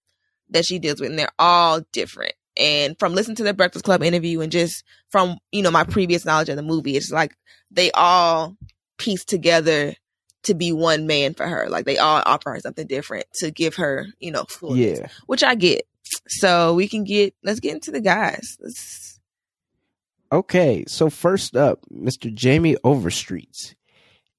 that 0.49 0.65
she 0.65 0.79
deals 0.79 0.99
with, 0.99 1.11
and 1.11 1.19
they're 1.19 1.29
all 1.37 1.81
different. 1.91 2.33
And 2.59 2.97
from 2.99 3.13
listening 3.13 3.37
to 3.37 3.43
the 3.43 3.53
Breakfast 3.53 3.85
Club 3.85 4.03
interview 4.03 4.41
and 4.41 4.51
just 4.51 4.83
from 5.09 5.37
you 5.51 5.61
know 5.61 5.71
my 5.71 5.83
previous 5.85 6.25
knowledge 6.25 6.49
of 6.49 6.57
the 6.57 6.61
movie, 6.61 6.97
it's 6.97 7.11
like 7.11 7.35
they 7.71 7.89
all 7.91 8.55
piece 8.97 9.23
together 9.23 9.95
to 10.43 10.53
be 10.53 10.71
one 10.71 11.07
man 11.07 11.33
for 11.33 11.47
her. 11.47 11.67
Like 11.69 11.85
they 11.85 11.97
all 11.97 12.21
offer 12.25 12.51
her 12.51 12.59
something 12.59 12.87
different 12.87 13.25
to 13.35 13.51
give 13.51 13.75
her, 13.75 14.07
you 14.19 14.31
know, 14.31 14.43
fullness, 14.49 14.99
Yeah. 14.99 15.07
which 15.25 15.43
I 15.43 15.55
get. 15.55 15.85
So 16.27 16.73
we 16.73 16.87
can 16.87 17.03
get 17.03 17.33
let's 17.43 17.59
get 17.59 17.73
into 17.73 17.91
the 17.91 18.01
guys. 18.01 18.57
Let's, 18.59 19.19
Okay, 20.31 20.83
so 20.87 21.09
first 21.09 21.55
up, 21.55 21.79
Mr. 21.91 22.31
Jamie 22.33 22.77
Overstreet, 22.83 23.75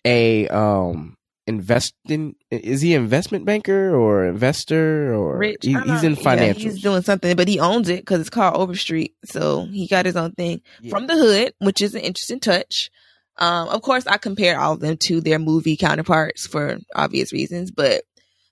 a 0.04 0.46
um 0.48 1.16
investing 1.54 2.34
is 2.50 2.80
he 2.80 2.94
an 2.94 3.02
investment 3.02 3.44
banker 3.44 3.94
or 3.94 4.24
investor 4.26 5.14
or 5.14 5.38
Rich, 5.38 5.64
he- 5.64 5.72
he's 5.72 6.02
in 6.02 6.12
Yeah, 6.12 6.22
financial. 6.22 6.62
he's 6.70 6.80
doing 6.82 7.02
something, 7.02 7.36
but 7.36 7.48
he 7.48 7.60
owns 7.60 7.88
it 7.88 8.00
because 8.00 8.20
it's 8.20 8.30
called 8.30 8.56
Overstreet. 8.56 9.14
So 9.24 9.66
he 9.66 9.86
got 9.86 10.06
his 10.06 10.16
own 10.16 10.32
thing 10.32 10.62
Yeah. 10.80 10.90
from 10.90 11.06
the 11.06 11.14
hood, 11.14 11.54
which 11.58 11.80
is 11.82 11.94
an 11.94 12.00
interesting 12.02 12.40
touch. 12.40 12.90
Um, 13.36 13.68
of 13.68 13.82
course, 13.82 14.06
I 14.06 14.16
compare 14.18 14.58
all 14.60 14.74
of 14.74 14.80
them 14.80 14.96
to 15.04 15.20
their 15.20 15.38
movie 15.38 15.76
counterparts 15.76 16.46
for 16.46 16.78
obvious 16.94 17.32
reasons, 17.32 17.70
but 17.70 18.02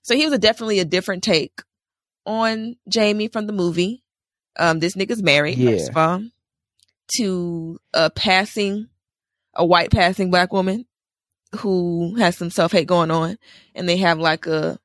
so 0.01 0.15
he 0.15 0.25
was 0.25 0.33
a, 0.33 0.37
definitely 0.39 0.79
a 0.79 0.85
different 0.85 1.23
take 1.23 1.61
on 2.25 2.75
Jamie 2.87 3.27
from 3.27 3.45
the 3.47 3.53
movie. 3.53 4.03
Um, 4.57 4.79
this 4.79 4.95
nigga's 4.95 5.21
married, 5.21 5.57
Yeah. 5.57 5.71
first 5.71 5.89
of 5.89 5.97
all, 5.97 6.23
to 7.17 7.79
a 7.93 8.09
passing, 8.09 8.87
a 9.53 9.65
white 9.65 9.91
passing 9.91 10.31
black 10.31 10.51
woman 10.53 10.85
who 11.57 12.15
has 12.15 12.37
some 12.37 12.49
self 12.49 12.71
hate 12.71 12.87
going 12.87 13.11
on, 13.11 13.37
and 13.75 13.87
they 13.87 13.97
have 13.97 14.19
like 14.19 14.45
a 14.47 14.79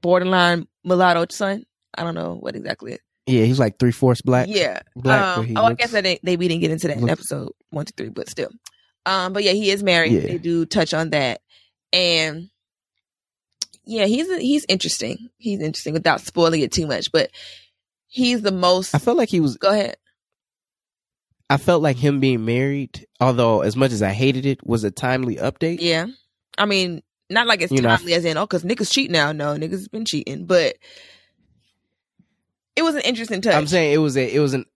borderline 0.00 0.66
mulatto 0.84 1.26
son. 1.30 1.64
I 1.96 2.04
don't 2.04 2.14
know 2.14 2.36
what 2.38 2.56
exactly. 2.56 2.92
It, 2.94 3.00
Yeah, 3.26 3.44
he's 3.44 3.58
like 3.58 3.78
three 3.78 3.92
fourths 3.92 4.22
black. 4.22 4.46
yeah. 4.48 4.80
black, 4.94 5.38
um, 5.38 5.56
oh, 5.56 5.64
I 5.64 5.74
guess 5.74 5.92
that 5.92 6.04
they, 6.04 6.20
they 6.22 6.36
we 6.36 6.48
didn't 6.48 6.60
get 6.60 6.70
into 6.70 6.88
that 6.88 6.98
in 6.98 7.08
episode 7.08 7.52
one 7.70 7.86
to 7.86 7.92
three, 7.96 8.10
but 8.10 8.28
still. 8.28 8.50
Um, 9.06 9.32
but 9.32 9.42
yeah, 9.42 9.52
he 9.52 9.70
is 9.70 9.82
married. 9.82 10.12
Yeah. 10.12 10.20
They 10.20 10.38
do 10.38 10.66
touch 10.66 10.92
on 10.94 11.10
that, 11.10 11.40
and 11.92 12.50
yeah, 13.84 14.04
he's 14.04 14.32
he's 14.36 14.66
interesting. 14.68 15.30
He's 15.38 15.60
interesting 15.60 15.94
without 15.94 16.20
spoiling 16.20 16.60
it 16.60 16.72
too 16.72 16.86
much, 16.86 17.10
but 17.10 17.30
he's 18.06 18.42
the 18.42 18.52
most. 18.52 18.94
I 18.94 18.98
felt 18.98 19.16
like 19.16 19.30
he 19.30 19.40
was. 19.40 19.56
Go 19.56 19.70
ahead. 19.70 19.96
I 21.50 21.56
felt 21.56 21.82
like 21.82 21.96
him 21.96 22.20
being 22.20 22.44
married, 22.44 23.06
although 23.20 23.62
as 23.62 23.74
much 23.74 23.92
as 23.92 24.02
I 24.02 24.10
hated 24.10 24.44
it, 24.44 24.66
was 24.66 24.84
a 24.84 24.90
timely 24.90 25.36
update. 25.36 25.78
Yeah, 25.80 26.06
I 26.58 26.66
mean, 26.66 27.02
not 27.30 27.46
like 27.46 27.62
it's 27.62 27.72
You 27.72 27.80
know, 27.80 27.96
timely 27.96 28.14
as 28.14 28.24
in 28.24 28.36
oh, 28.36 28.46
because 28.46 28.64
niggas 28.64 28.92
cheat 28.92 29.10
now. 29.10 29.32
No, 29.32 29.56
niggas 29.56 29.90
been 29.90 30.04
cheating, 30.04 30.44
but 30.44 30.76
it 32.76 32.82
was 32.82 32.94
an 32.94 33.02
interesting 33.02 33.40
touch. 33.40 33.54
I'm 33.54 33.66
saying 33.66 33.92
it 33.92 33.98
was 33.98 34.16
a 34.16 34.34
it 34.34 34.40
was 34.40 34.54
an 34.54 34.66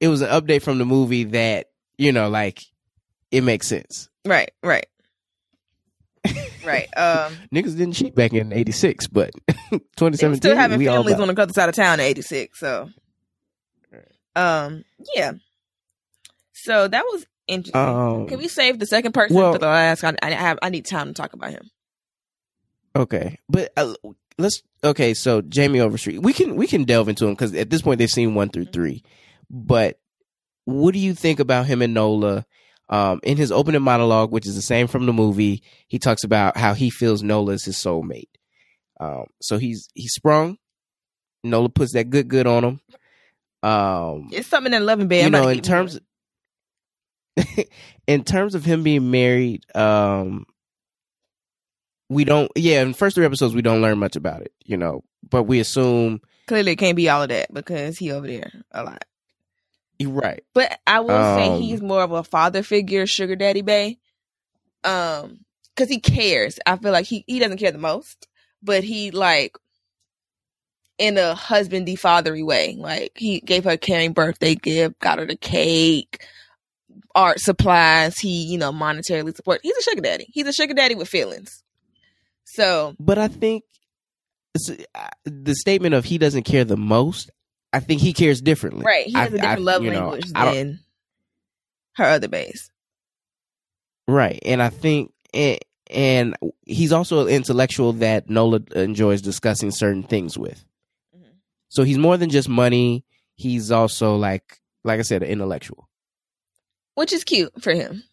it 0.00 0.08
was 0.08 0.22
an 0.22 0.28
update 0.28 0.62
from 0.62 0.78
the 0.78 0.84
movie 0.84 1.24
that 1.24 1.70
you 1.96 2.12
know 2.12 2.28
like 2.28 2.64
it 3.30 3.42
makes 3.42 3.68
sense. 3.68 4.08
right, 4.24 4.50
right, 4.62 4.86
right. 6.64 6.88
Um, 6.96 7.34
Niggas 7.54 7.76
didn't 7.76 7.92
cheat 7.92 8.14
back 8.14 8.32
in 8.32 8.52
'86, 8.52 9.06
but 9.08 9.30
they 9.48 9.78
2017 9.78 10.36
still 10.36 10.56
having 10.56 10.78
we 10.78 10.86
families 10.86 11.20
on 11.20 11.28
the 11.28 11.40
other 11.40 11.52
side 11.52 11.68
of 11.68 11.74
town 11.76 12.00
in 12.00 12.06
'86. 12.06 12.58
So, 12.58 12.90
um, 14.34 14.84
yeah. 15.14 15.32
So 16.62 16.88
that 16.88 17.04
was 17.04 17.26
interesting. 17.46 17.76
Um, 17.80 18.26
Can 18.26 18.38
we 18.38 18.48
save 18.48 18.78
the 18.78 18.86
second 18.86 19.12
person 19.12 19.36
well- 19.36 19.52
for 19.52 19.58
the 19.58 19.66
last? 19.66 20.04
I, 20.04 20.14
I 20.22 20.30
have. 20.30 20.58
I 20.62 20.68
need 20.70 20.86
time 20.86 21.08
to 21.08 21.14
talk 21.14 21.32
about 21.32 21.50
him. 21.50 21.70
Okay, 22.96 23.38
but 23.48 23.72
uh, 23.76 23.94
let's. 24.38 24.62
Okay, 24.82 25.14
so 25.14 25.42
Jamie 25.42 25.80
Overstreet, 25.80 26.22
we 26.22 26.32
can 26.32 26.56
we 26.56 26.66
can 26.66 26.84
delve 26.84 27.08
into 27.08 27.26
him 27.26 27.34
because 27.34 27.54
at 27.54 27.70
this 27.70 27.82
point 27.82 27.98
they've 27.98 28.10
seen 28.10 28.34
one 28.34 28.48
through 28.48 28.66
three. 28.66 29.02
But 29.48 29.98
what 30.64 30.92
do 30.92 30.98
you 30.98 31.14
think 31.14 31.40
about 31.40 31.66
him 31.66 31.82
and 31.82 31.94
Nola? 31.94 32.44
Um, 32.88 33.20
in 33.22 33.36
his 33.36 33.52
opening 33.52 33.82
monologue, 33.82 34.32
which 34.32 34.48
is 34.48 34.56
the 34.56 34.62
same 34.62 34.88
from 34.88 35.06
the 35.06 35.12
movie, 35.12 35.62
he 35.86 36.00
talks 36.00 36.24
about 36.24 36.56
how 36.56 36.74
he 36.74 36.90
feels 36.90 37.22
Nola 37.22 37.52
is 37.52 37.64
his 37.64 37.76
soulmate. 37.76 38.28
Um, 38.98 39.26
so 39.40 39.58
he's 39.58 39.88
he's 39.94 40.12
sprung. 40.12 40.58
Nola 41.44 41.68
puts 41.68 41.92
that 41.92 42.10
good 42.10 42.26
good 42.26 42.48
on 42.48 42.64
him. 42.64 42.80
Um, 43.62 44.30
It's 44.32 44.48
something 44.48 44.74
in 44.74 44.84
Loving 44.84 45.06
Bed. 45.06 45.24
you 45.24 45.30
know, 45.30 45.46
in 45.46 45.60
terms 45.60 46.00
in 48.06 48.24
terms 48.24 48.54
of 48.54 48.64
him 48.64 48.82
being 48.82 49.10
married, 49.10 49.64
um, 49.74 50.46
we 52.08 52.24
don't. 52.24 52.50
Yeah, 52.56 52.82
in 52.82 52.88
the 52.88 52.96
first 52.96 53.14
three 53.14 53.24
episodes, 53.24 53.54
we 53.54 53.62
don't 53.62 53.82
learn 53.82 53.98
much 53.98 54.16
about 54.16 54.42
it. 54.42 54.52
You 54.64 54.76
know, 54.76 55.02
but 55.28 55.44
we 55.44 55.60
assume 55.60 56.20
clearly 56.46 56.72
it 56.72 56.76
can't 56.76 56.96
be 56.96 57.08
all 57.08 57.22
of 57.22 57.28
that 57.28 57.52
because 57.52 57.98
he 57.98 58.12
over 58.12 58.26
there 58.26 58.50
a 58.72 58.84
lot. 58.84 59.04
right. 60.02 60.42
But 60.54 60.78
I 60.86 61.00
will 61.00 61.36
say 61.36 61.48
Um, 61.48 61.62
he's 61.62 61.82
more 61.82 62.02
of 62.02 62.12
a 62.12 62.24
father 62.24 62.62
figure, 62.62 63.06
sugar 63.06 63.36
daddy 63.36 63.62
bay. 63.62 63.98
Um, 64.82 65.44
because 65.74 65.88
he 65.88 66.00
cares. 66.00 66.58
I 66.66 66.76
feel 66.76 66.92
like 66.92 67.06
he 67.06 67.24
he 67.26 67.38
doesn't 67.38 67.58
care 67.58 67.72
the 67.72 67.78
most, 67.78 68.28
but 68.62 68.84
he 68.84 69.10
like 69.10 69.56
in 70.98 71.16
a 71.16 71.34
husbandy 71.34 71.96
fathery 71.96 72.42
way. 72.42 72.76
Like 72.78 73.12
he 73.16 73.40
gave 73.40 73.64
her 73.64 73.70
a 73.70 73.78
caring 73.78 74.12
birthday 74.12 74.54
gift, 74.54 75.00
got 75.00 75.18
her 75.18 75.26
the 75.26 75.36
cake, 75.36 76.26
art 77.14 77.40
supplies. 77.40 78.18
He 78.18 78.44
you 78.44 78.58
know 78.58 78.72
monetarily 78.72 79.34
support. 79.34 79.60
He's 79.62 79.76
a 79.76 79.82
sugar 79.82 80.00
daddy. 80.00 80.26
He's 80.32 80.46
a 80.46 80.52
sugar 80.52 80.74
daddy 80.74 80.94
with 80.94 81.08
feelings. 81.08 81.62
So 82.44 82.94
But 82.98 83.18
I 83.18 83.28
think 83.28 83.64
the 85.24 85.54
statement 85.54 85.94
of 85.94 86.04
he 86.04 86.18
doesn't 86.18 86.42
care 86.42 86.64
the 86.64 86.76
most. 86.76 87.30
I 87.72 87.78
think 87.80 88.00
he 88.00 88.12
cares 88.12 88.40
differently. 88.42 88.84
right, 88.84 89.06
he 89.06 89.12
has 89.12 89.28
a 89.28 89.36
different 89.36 89.60
I- 89.60 89.62
love 89.62 89.84
language 89.84 90.26
I 90.34 90.54
than 90.54 90.80
her 91.94 92.04
other 92.04 92.28
base. 92.28 92.70
Right. 94.08 94.40
And 94.44 94.60
I 94.60 94.70
think 94.70 95.12
and, 95.32 95.58
and 95.88 96.36
he's 96.66 96.90
also 96.92 97.26
an 97.26 97.32
intellectual 97.32 97.92
that 97.94 98.28
Nola 98.28 98.60
enjoys 98.74 99.22
discussing 99.22 99.70
certain 99.70 100.02
things 100.02 100.36
with. 100.36 100.64
Mhm. 101.16 101.22
So 101.68 101.84
he's 101.84 101.98
more 101.98 102.16
than 102.16 102.30
just 102.30 102.48
money. 102.48 103.04
He's 103.36 103.70
also 103.70 104.16
like 104.16 104.60
like 104.82 104.98
I 104.98 105.02
said, 105.02 105.22
an 105.22 105.28
intellectual. 105.28 105.88
Which 107.00 107.14
is 107.14 107.24
cute 107.24 107.50
for 107.62 107.72
him. 107.72 108.04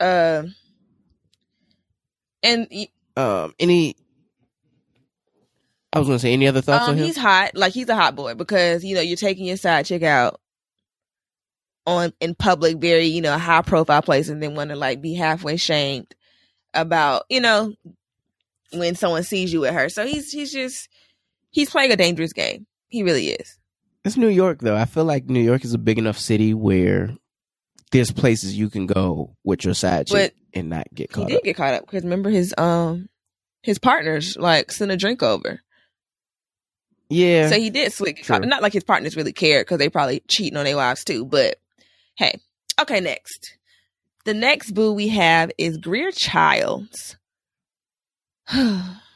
Um, 0.00 0.54
and 2.42 2.66
Um 3.14 3.52
any 3.60 3.96
I 5.92 5.98
was 5.98 6.08
gonna 6.08 6.18
say 6.18 6.32
any 6.32 6.46
other 6.46 6.62
thoughts 6.62 6.84
um, 6.84 6.92
on 6.92 6.96
him? 6.96 7.04
he's 7.04 7.18
hot, 7.18 7.50
like 7.54 7.74
he's 7.74 7.90
a 7.90 7.94
hot 7.94 8.16
boy 8.16 8.32
because 8.32 8.82
you 8.82 8.94
know 8.94 9.02
you're 9.02 9.18
taking 9.18 9.44
your 9.44 9.58
side 9.58 9.84
chick 9.84 10.02
out 10.02 10.40
on 11.86 12.14
in 12.20 12.34
public, 12.34 12.78
very 12.78 13.04
you 13.06 13.20
know 13.20 13.36
high 13.36 13.60
profile 13.60 14.00
place, 14.00 14.30
and 14.30 14.42
then 14.42 14.54
want 14.54 14.70
to 14.70 14.76
like 14.76 15.02
be 15.02 15.12
halfway 15.12 15.58
shamed 15.58 16.14
about 16.72 17.24
you 17.28 17.42
know 17.42 17.74
when 18.72 18.94
someone 18.94 19.22
sees 19.22 19.52
you 19.52 19.60
with 19.60 19.74
her. 19.74 19.90
So 19.90 20.06
he's 20.06 20.32
he's 20.32 20.50
just 20.50 20.88
he's 21.50 21.68
playing 21.68 21.92
a 21.92 21.96
dangerous 21.96 22.32
game. 22.32 22.66
He 22.88 23.02
really 23.02 23.32
is. 23.32 23.58
It's 24.02 24.16
New 24.16 24.28
York 24.28 24.60
though. 24.60 24.76
I 24.76 24.86
feel 24.86 25.04
like 25.04 25.26
New 25.26 25.42
York 25.42 25.62
is 25.62 25.74
a 25.74 25.78
big 25.78 25.98
enough 25.98 26.18
city 26.18 26.54
where 26.54 27.14
there's 27.90 28.12
places 28.12 28.56
you 28.56 28.70
can 28.70 28.86
go 28.86 29.36
with 29.44 29.64
your 29.64 29.74
side 29.74 30.06
chick 30.06 30.34
and 30.54 30.68
not 30.68 30.86
get 30.94 31.10
caught. 31.10 31.28
He 31.28 31.32
did 31.32 31.38
up. 31.38 31.44
get 31.44 31.56
caught 31.56 31.74
up 31.74 31.86
because 31.86 32.04
remember 32.04 32.30
his 32.30 32.54
um 32.56 33.08
his 33.62 33.78
partners 33.78 34.36
like 34.36 34.72
sent 34.72 34.90
a 34.90 34.96
drink 34.96 35.22
over. 35.22 35.60
Yeah. 37.08 37.48
So 37.48 37.58
he 37.58 37.70
did 37.70 37.92
slick. 37.92 38.22
True. 38.22 38.38
Not 38.40 38.62
like 38.62 38.72
his 38.72 38.84
partners 38.84 39.16
really 39.16 39.32
cared 39.32 39.66
because 39.66 39.78
they 39.78 39.88
probably 39.88 40.22
cheating 40.28 40.56
on 40.56 40.64
their 40.64 40.76
wives 40.76 41.04
too. 41.04 41.24
But 41.24 41.56
hey, 42.16 42.38
okay. 42.80 43.00
Next, 43.00 43.56
the 44.24 44.34
next 44.34 44.72
boo 44.72 44.92
we 44.92 45.08
have 45.08 45.50
is 45.58 45.76
Greer 45.76 46.12
Childs. 46.12 47.16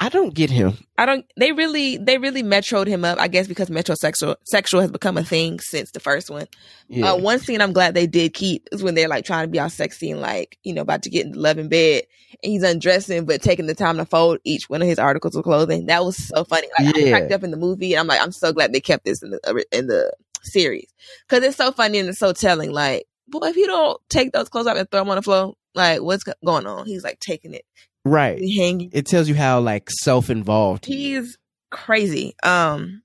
I 0.00 0.06
I 0.06 0.08
don't 0.08 0.34
get 0.34 0.50
him. 0.50 0.76
I 0.98 1.06
don't. 1.06 1.24
They 1.36 1.52
really, 1.52 1.96
they 1.98 2.18
really 2.18 2.42
metroed 2.42 2.86
him 2.88 3.04
up. 3.04 3.20
I 3.20 3.28
guess 3.28 3.46
because 3.46 3.68
metrosexual 3.68 4.36
sexual 4.44 4.80
has 4.80 4.90
become 4.90 5.16
a 5.16 5.22
thing 5.22 5.60
since 5.60 5.92
the 5.92 6.00
first 6.00 6.30
one. 6.30 6.46
Yeah. 6.88 7.12
Uh, 7.12 7.16
one 7.18 7.38
scene 7.38 7.60
I'm 7.60 7.72
glad 7.72 7.94
they 7.94 8.06
did 8.06 8.34
keep 8.34 8.66
is 8.72 8.82
when 8.82 8.94
they're 8.94 9.08
like 9.08 9.24
trying 9.24 9.44
to 9.44 9.48
be 9.50 9.60
all 9.60 9.70
sexy 9.70 10.10
and 10.10 10.20
like 10.20 10.58
you 10.64 10.72
know 10.74 10.80
about 10.82 11.02
to 11.04 11.10
get 11.10 11.26
into 11.26 11.38
love 11.38 11.58
in 11.58 11.68
bed, 11.68 12.04
and 12.42 12.50
he's 12.50 12.62
undressing 12.62 13.24
but 13.26 13.42
taking 13.42 13.66
the 13.66 13.74
time 13.74 13.98
to 13.98 14.04
fold 14.04 14.38
each 14.44 14.68
one 14.68 14.82
of 14.82 14.88
his 14.88 14.98
articles 14.98 15.36
of 15.36 15.44
clothing. 15.44 15.86
That 15.86 16.04
was 16.04 16.16
so 16.16 16.44
funny. 16.44 16.66
Like 16.78 16.96
I 16.96 16.98
Yeah. 16.98 17.10
cracked 17.10 17.32
up 17.32 17.44
in 17.44 17.50
the 17.50 17.56
movie, 17.56 17.92
and 17.92 18.00
I'm 18.00 18.06
like, 18.06 18.20
I'm 18.20 18.32
so 18.32 18.52
glad 18.52 18.72
they 18.72 18.80
kept 18.80 19.04
this 19.04 19.22
in 19.22 19.30
the 19.30 19.64
in 19.70 19.86
the 19.86 20.12
series 20.42 20.92
because 21.28 21.44
it's 21.44 21.56
so 21.58 21.70
funny 21.72 21.98
and 21.98 22.08
it's 22.08 22.18
so 22.18 22.32
telling. 22.32 22.72
Like, 22.72 23.04
boy, 23.28 23.46
if 23.48 23.56
you 23.56 23.66
don't 23.66 24.00
take 24.08 24.32
those 24.32 24.48
clothes 24.48 24.66
off 24.66 24.76
and 24.78 24.90
throw 24.90 25.02
them 25.02 25.10
on 25.10 25.16
the 25.16 25.22
floor, 25.22 25.54
like 25.74 26.00
what's 26.02 26.24
going 26.44 26.66
on? 26.66 26.86
He's 26.86 27.04
like 27.04 27.20
taking 27.20 27.54
it, 27.54 27.64
right. 28.04 28.38
hanging. 28.38 28.90
It 28.92 29.06
tells 29.06 29.28
you 29.28 29.34
how 29.34 29.60
like 29.60 29.90
self-involved 29.90 30.86
he 30.86 31.14
is. 31.14 31.26
He's 31.26 31.38
crazy. 31.70 32.34
Um, 32.42 33.02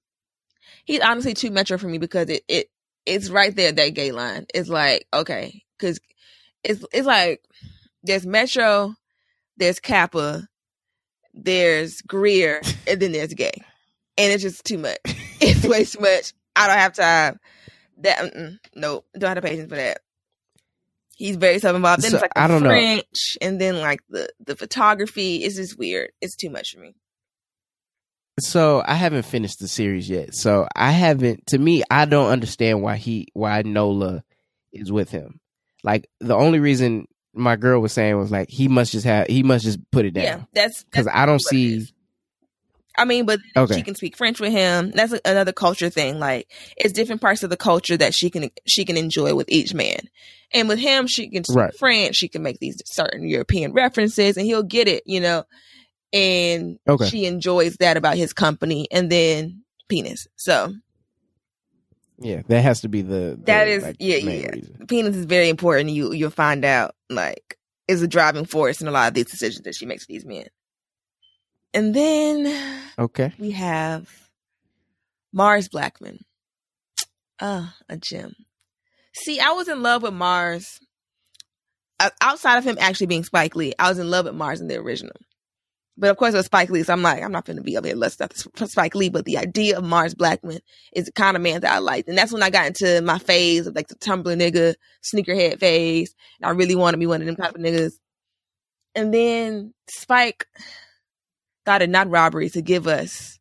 he's 0.86 1.02
honestly 1.02 1.34
too 1.34 1.52
metro 1.52 1.78
for 1.78 1.88
me 1.88 1.98
because 1.98 2.30
it 2.30 2.44
it 2.48 2.70
it's 3.06 3.30
right 3.30 3.56
there 3.56 3.72
that 3.72 3.94
gay 3.94 4.12
line. 4.12 4.46
It's 4.54 4.70
like 4.70 5.08
okay, 5.14 5.64
because 5.78 6.00
it's 6.64 6.84
it's 6.92 7.08
like 7.08 7.42
there's 8.04 8.26
metro, 8.26 8.94
there's 9.58 9.80
Kappa, 9.80 10.48
there's 11.34 12.02
Greer, 12.02 12.62
and 12.88 13.00
then 13.00 13.12
there's 13.12 13.34
gay, 13.34 13.64
and 14.18 14.32
it's 14.32 14.44
just 14.44 14.66
too 14.66 14.78
much. 14.78 15.00
It's 15.42 15.66
way 15.66 15.84
too 15.84 16.00
much. 16.00 16.34
I 16.56 16.68
don't 16.68 16.78
have 16.78 16.94
time. 16.94 17.40
That 17.98 18.20
mm-mm, 18.20 18.58
nope, 18.74 19.06
don't 19.20 19.28
have 19.28 19.36
the 19.36 19.42
patience 19.42 19.70
for 19.70 19.76
that. 19.76 20.00
He's 21.16 21.38
very 21.38 21.60
self 21.60 21.76
involved. 21.76 22.04
Then 22.04 22.12
So, 22.12 22.18
it's 22.18 22.22
like 22.24 22.34
the 22.34 22.42
I 22.42 22.48
don't 22.48 22.62
know. 22.62 22.70
French, 22.70 23.38
and 23.42 23.60
then 23.60 23.80
like 23.80 24.02
the 24.10 24.30
the 24.46 24.56
photography. 24.56 25.38
It's 25.38 25.56
just 25.56 25.78
weird. 25.80 26.12
It's 26.22 26.36
too 26.36 26.50
much 26.50 26.74
for 26.74 26.82
me. 26.82 26.94
So 28.40 28.84
I 28.86 28.96
haven't 28.96 29.24
finished 29.24 29.60
the 29.60 29.68
series 29.70 30.10
yet. 30.10 30.36
So 30.36 30.68
I 30.76 30.92
haven't. 30.92 31.48
To 31.48 31.58
me, 31.58 31.84
I 31.90 32.04
don't 32.06 32.30
understand 32.30 32.82
why 32.82 32.98
he, 32.98 33.28
why 33.34 33.62
Nola 33.62 34.24
is 34.74 34.92
with 34.92 35.10
him. 35.10 35.40
Like 35.84 36.10
the 36.20 36.36
only 36.36 36.60
reason 36.60 37.08
my 37.34 37.56
girl 37.56 37.80
was 37.80 37.94
saying 37.94 38.18
was 38.18 38.32
like 38.32 38.50
he 38.50 38.68
must 38.68 38.92
just 38.92 39.06
have, 39.06 39.28
he 39.28 39.42
must 39.42 39.64
just 39.64 39.80
put 39.92 40.06
it 40.06 40.12
down. 40.12 40.24
Yeah, 40.24 40.42
that's 40.54 40.84
because 40.84 41.08
I 41.08 41.26
don't 41.26 41.42
see, 41.42 41.76
is. 41.76 41.94
I 42.98 43.06
mean, 43.06 43.26
but 43.26 43.40
Okay. 43.56 43.76
she 43.76 43.82
can 43.84 43.96
speak 43.96 44.16
French 44.18 44.40
with 44.40 44.52
him. 44.52 44.92
That's 44.92 45.14
another 45.26 45.52
culture 45.52 45.90
thing. 45.90 46.20
Like 46.20 46.48
it's 46.78 46.94
different 46.94 47.22
parts 47.22 47.44
of 47.44 47.50
the 47.50 47.58
culture 47.58 47.98
that 47.98 48.14
she 48.14 48.30
can 48.30 48.50
she 48.66 48.86
can 48.86 48.98
enjoy 48.98 49.34
with 49.36 49.48
each 49.50 49.74
man. 49.74 50.00
And 50.54 50.70
with 50.70 50.80
him, 50.80 51.08
she 51.08 51.30
can 51.30 51.44
speak 51.44 51.58
Right. 51.58 51.76
French. 51.76 52.16
She 52.16 52.28
can 52.30 52.42
make 52.44 52.60
these 52.60 52.82
certain 52.86 53.28
European 53.28 53.74
references, 53.74 54.38
and 54.38 54.46
he'll 54.46 54.64
get 54.64 54.88
it. 54.88 55.04
You 55.06 55.20
know, 55.22 55.44
and 56.14 56.78
Okay. 56.88 57.10
she 57.10 57.26
enjoys 57.26 57.76
that 57.78 57.98
about 57.98 58.16
his 58.18 58.32
company. 58.34 58.88
And 58.92 59.12
then 59.12 59.64
penis. 59.90 60.28
So 60.38 60.74
Yeah, 62.20 62.44
that 62.48 62.62
has 62.62 62.82
to 62.82 62.88
be 62.88 63.02
the, 63.02 63.36
the 63.38 63.44
That 63.46 63.68
is- 63.68 63.84
like, 63.84 63.98
yeah, 64.00 64.18
yeah. 64.18 64.48
reason. 64.52 64.86
penis 64.88 65.16
is 65.18 65.26
very 65.26 65.50
important. 65.50 65.90
You 65.90 66.14
you'll 66.14 66.30
find 66.30 66.64
out 66.64 66.96
like 67.10 67.58
is 67.88 68.02
a 68.02 68.08
driving 68.08 68.46
force 68.46 68.82
in 68.82 68.88
a 68.88 68.92
lot 68.92 69.10
of 69.10 69.14
these 69.14 69.30
decisions 69.30 69.64
that 69.66 69.76
she 69.76 69.86
makes 69.86 70.04
with 70.04 70.08
these 70.16 70.26
men. 70.26 70.48
And 71.76 71.94
then 71.94 72.82
Okay. 72.98 73.34
we 73.38 73.52
have 73.52 74.10
Mars 75.34 75.68
Blackman. 75.68 76.24
Ah, 77.42 77.76
a 77.90 77.98
gem. 77.98 78.34
See, 79.14 79.40
I 79.42 79.52
was 79.52 79.68
in 79.68 79.84
love 79.84 80.02
with 80.04 80.14
Mars. 80.14 80.80
Uh, 82.00 82.10
outside 82.22 82.58
of 82.58 82.64
him 82.66 82.78
actually 82.80 83.08
being 83.08 83.24
Spike 83.24 83.56
Lee, 83.56 83.74
I 83.78 83.90
was 83.90 84.00
in 84.00 84.10
love 84.10 84.26
with 84.26 84.36
Mars 84.36 84.62
in 84.62 84.68
the 84.68 84.78
original. 84.78 85.16
But 85.98 86.10
of 86.10 86.18
course, 86.18 86.34
it 86.34 86.38
was 86.38 86.46
Spike 86.48 86.70
Lee, 86.70 86.84
so 86.84 86.92
I'm 86.92 87.02
like, 87.02 87.24
I'm 87.24 87.32
not 87.32 87.46
going 87.46 87.56
to 87.56 87.64
be 87.64 87.78
up 87.78 87.86
here 87.86 87.96
for 88.56 88.68
Spike 88.68 88.96
Lee. 88.96 89.08
But 89.10 89.24
the 89.24 89.38
idea 89.38 89.78
of 89.78 89.84
Mars 89.86 90.14
Blackman 90.14 90.60
is 90.94 91.06
the 91.06 91.14
kind 91.14 91.38
of 91.38 91.44
man 91.44 91.62
that 91.62 91.72
I 91.74 91.78
liked, 91.80 92.10
and 92.10 92.18
that's 92.18 92.34
when 92.34 92.44
I 92.44 92.50
got 92.50 92.68
into 92.68 93.02
my 93.02 93.18
phase 93.18 93.66
of 93.68 93.76
like 93.76 93.88
the 93.88 93.96
Tumblr 93.96 94.24
nigga, 94.26 94.76
sneakerhead 95.04 95.60
phase. 95.60 96.14
And 96.40 96.48
I 96.48 96.52
really 96.52 96.76
want 96.76 96.96
to 96.96 96.98
be 96.98 97.06
one 97.06 97.22
of 97.22 97.28
them 97.28 97.38
type 97.38 97.56
of 97.56 97.62
niggas. 97.62 97.94
And 98.94 99.14
then 99.14 99.74
Spike 99.90 100.48
thought 101.66 101.82
it 101.82 101.90
not 101.90 102.10
robbery 102.10 102.50
to 102.52 102.62
give 102.62 102.88
us 102.88 103.40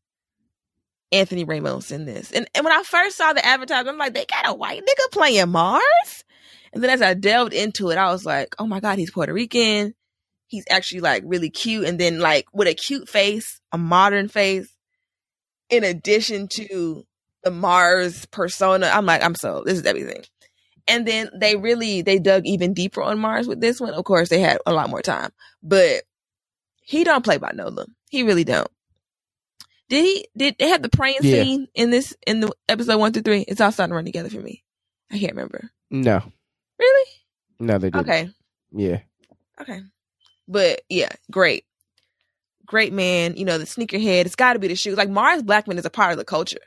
Anthony 1.12 1.44
Ramos 1.44 1.90
in 1.90 2.04
this. 2.04 2.32
And, 2.32 2.48
and 2.54 2.64
when 2.64 2.72
I 2.72 2.82
first 2.82 3.16
saw 3.16 3.32
the 3.32 3.44
advertisement, 3.44 3.94
I'm 3.94 3.98
like, 3.98 4.14
they 4.14 4.24
got 4.24 4.48
a 4.48 4.54
white 4.54 4.82
nigga 4.82 5.12
playing 5.12 5.48
Mars? 5.50 6.24
And 6.72 6.82
then 6.82 6.90
as 6.90 7.02
I 7.02 7.14
delved 7.14 7.52
into 7.52 7.90
it, 7.90 7.98
I 7.98 8.10
was 8.10 8.26
like, 8.26 8.56
oh 8.58 8.66
my 8.66 8.80
God, 8.80 8.98
he's 8.98 9.12
Puerto 9.12 9.32
Rican. 9.32 9.94
He's 10.48 10.64
actually 10.68 11.00
like 11.00 11.22
really 11.24 11.50
cute. 11.50 11.84
And 11.84 11.98
then 12.00 12.18
like 12.18 12.46
with 12.52 12.66
a 12.66 12.74
cute 12.74 13.08
face, 13.08 13.60
a 13.72 13.78
modern 13.78 14.28
face, 14.28 14.68
in 15.70 15.84
addition 15.84 16.48
to 16.54 17.04
the 17.44 17.50
Mars 17.50 18.26
persona, 18.26 18.90
I'm 18.92 19.06
like, 19.06 19.22
I'm 19.22 19.34
so, 19.34 19.62
this 19.64 19.78
is 19.78 19.86
everything. 19.86 20.22
And 20.86 21.06
then 21.06 21.30
they 21.38 21.56
really, 21.56 22.02
they 22.02 22.18
dug 22.18 22.42
even 22.44 22.74
deeper 22.74 23.02
on 23.02 23.18
Mars 23.18 23.46
with 23.46 23.60
this 23.60 23.80
one. 23.80 23.94
Of 23.94 24.04
course, 24.04 24.28
they 24.28 24.40
had 24.40 24.58
a 24.66 24.72
lot 24.72 24.90
more 24.90 25.00
time, 25.00 25.30
but 25.62 26.02
he 26.82 27.04
don't 27.04 27.24
play 27.24 27.38
by 27.38 27.52
Nola. 27.54 27.86
He 28.14 28.22
really 28.22 28.44
don't. 28.44 28.70
Did 29.88 30.04
he? 30.04 30.28
Did 30.36 30.54
they 30.60 30.68
have 30.68 30.82
the 30.82 30.88
praying 30.88 31.18
Yeah. 31.22 31.42
scene 31.42 31.68
in 31.74 31.90
this 31.90 32.14
in 32.28 32.38
the 32.38 32.52
episode 32.68 32.98
one 32.98 33.12
through 33.12 33.22
three? 33.22 33.40
It's 33.48 33.60
all 33.60 33.72
starting 33.72 33.90
to 33.90 33.96
run 33.96 34.04
together 34.04 34.30
for 34.30 34.40
me. 34.40 34.62
I 35.10 35.18
can't 35.18 35.32
remember. 35.32 35.68
No, 35.90 36.22
Really? 36.78 37.10
no, 37.58 37.78
they 37.78 37.90
didn't. 37.90 38.08
Okay. 38.08 38.30
Yeah. 38.72 39.00
Okay. 39.60 39.80
But 40.46 40.82
yeah, 40.88 41.08
great. 41.30 41.64
Great 42.66 42.92
man. 42.92 43.36
You 43.36 43.44
know, 43.44 43.58
the 43.58 43.64
sneakerhead. 43.64 44.26
It's 44.26 44.36
got 44.36 44.52
to 44.52 44.60
be 44.60 44.68
the 44.68 44.76
shoes. 44.76 44.96
Like 44.96 45.10
Mars 45.10 45.42
Blackman 45.42 45.78
is 45.78 45.84
a 45.84 45.90
part 45.90 46.12
of 46.12 46.18
the 46.18 46.24
culture. 46.24 46.60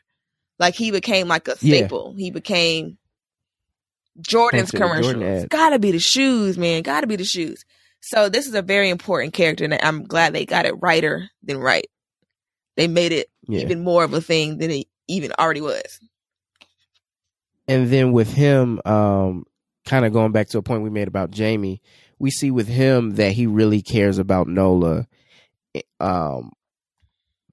Like 0.59 0.75
he 0.75 0.91
became 0.91 1.29
like 1.29 1.47
a 1.47 1.55
Yeah. 1.61 1.77
staple. 1.77 2.13
He 2.17 2.29
became 2.29 2.97
Jordan's 4.19 4.71
the 4.71 4.79
Jordan 4.79 5.03
commercial. 5.03 5.21
It's 5.23 5.43
ad. 5.45 5.49
got 5.49 5.69
to 5.69 5.79
be 5.79 5.91
the 5.91 5.99
shoes, 5.99 6.57
man. 6.57 6.81
Got 6.83 7.01
to 7.01 7.07
be 7.07 7.15
the 7.15 7.23
shoes. 7.23 7.63
So 8.09 8.29
this 8.29 8.47
is 8.47 8.53
a 8.55 8.61
very 8.61 8.89
important 8.89 9.33
character, 9.33 9.65
and 9.65 9.73
I'm 9.73 10.05
glad 10.05 10.31
they 10.33 10.45
got 10.45 10.65
it 10.65 10.81
righter 10.81 11.29
than 11.43 11.57
right. 11.57 11.87
They 12.77 12.87
made 12.87 13.11
it 13.11 13.29
Yeah. 13.47 13.59
even 13.59 13.83
more 13.83 14.03
of 14.05 14.13
a 14.13 14.21
thing 14.21 14.59
than 14.59 14.71
it 14.71 14.87
even 15.09 15.31
already 15.37 15.61
was. 15.61 15.99
and 17.67 17.89
then 17.89 18.13
with 18.13 18.31
him 18.31 18.79
um 18.85 19.43
kind 19.85 20.05
of 20.05 20.13
going 20.13 20.31
back 20.31 20.47
to 20.49 20.57
a 20.57 20.61
point 20.61 20.83
we 20.83 20.89
made 20.89 21.07
about 21.09 21.31
Jamie 21.31 21.81
we 22.17 22.31
see 22.31 22.49
with 22.49 22.67
him 22.67 23.15
that 23.15 23.33
he 23.33 23.45
really 23.45 23.81
cares 23.81 24.17
about 24.19 24.47
Nola 24.47 25.05
eh, 25.75 25.81
um 25.99 26.51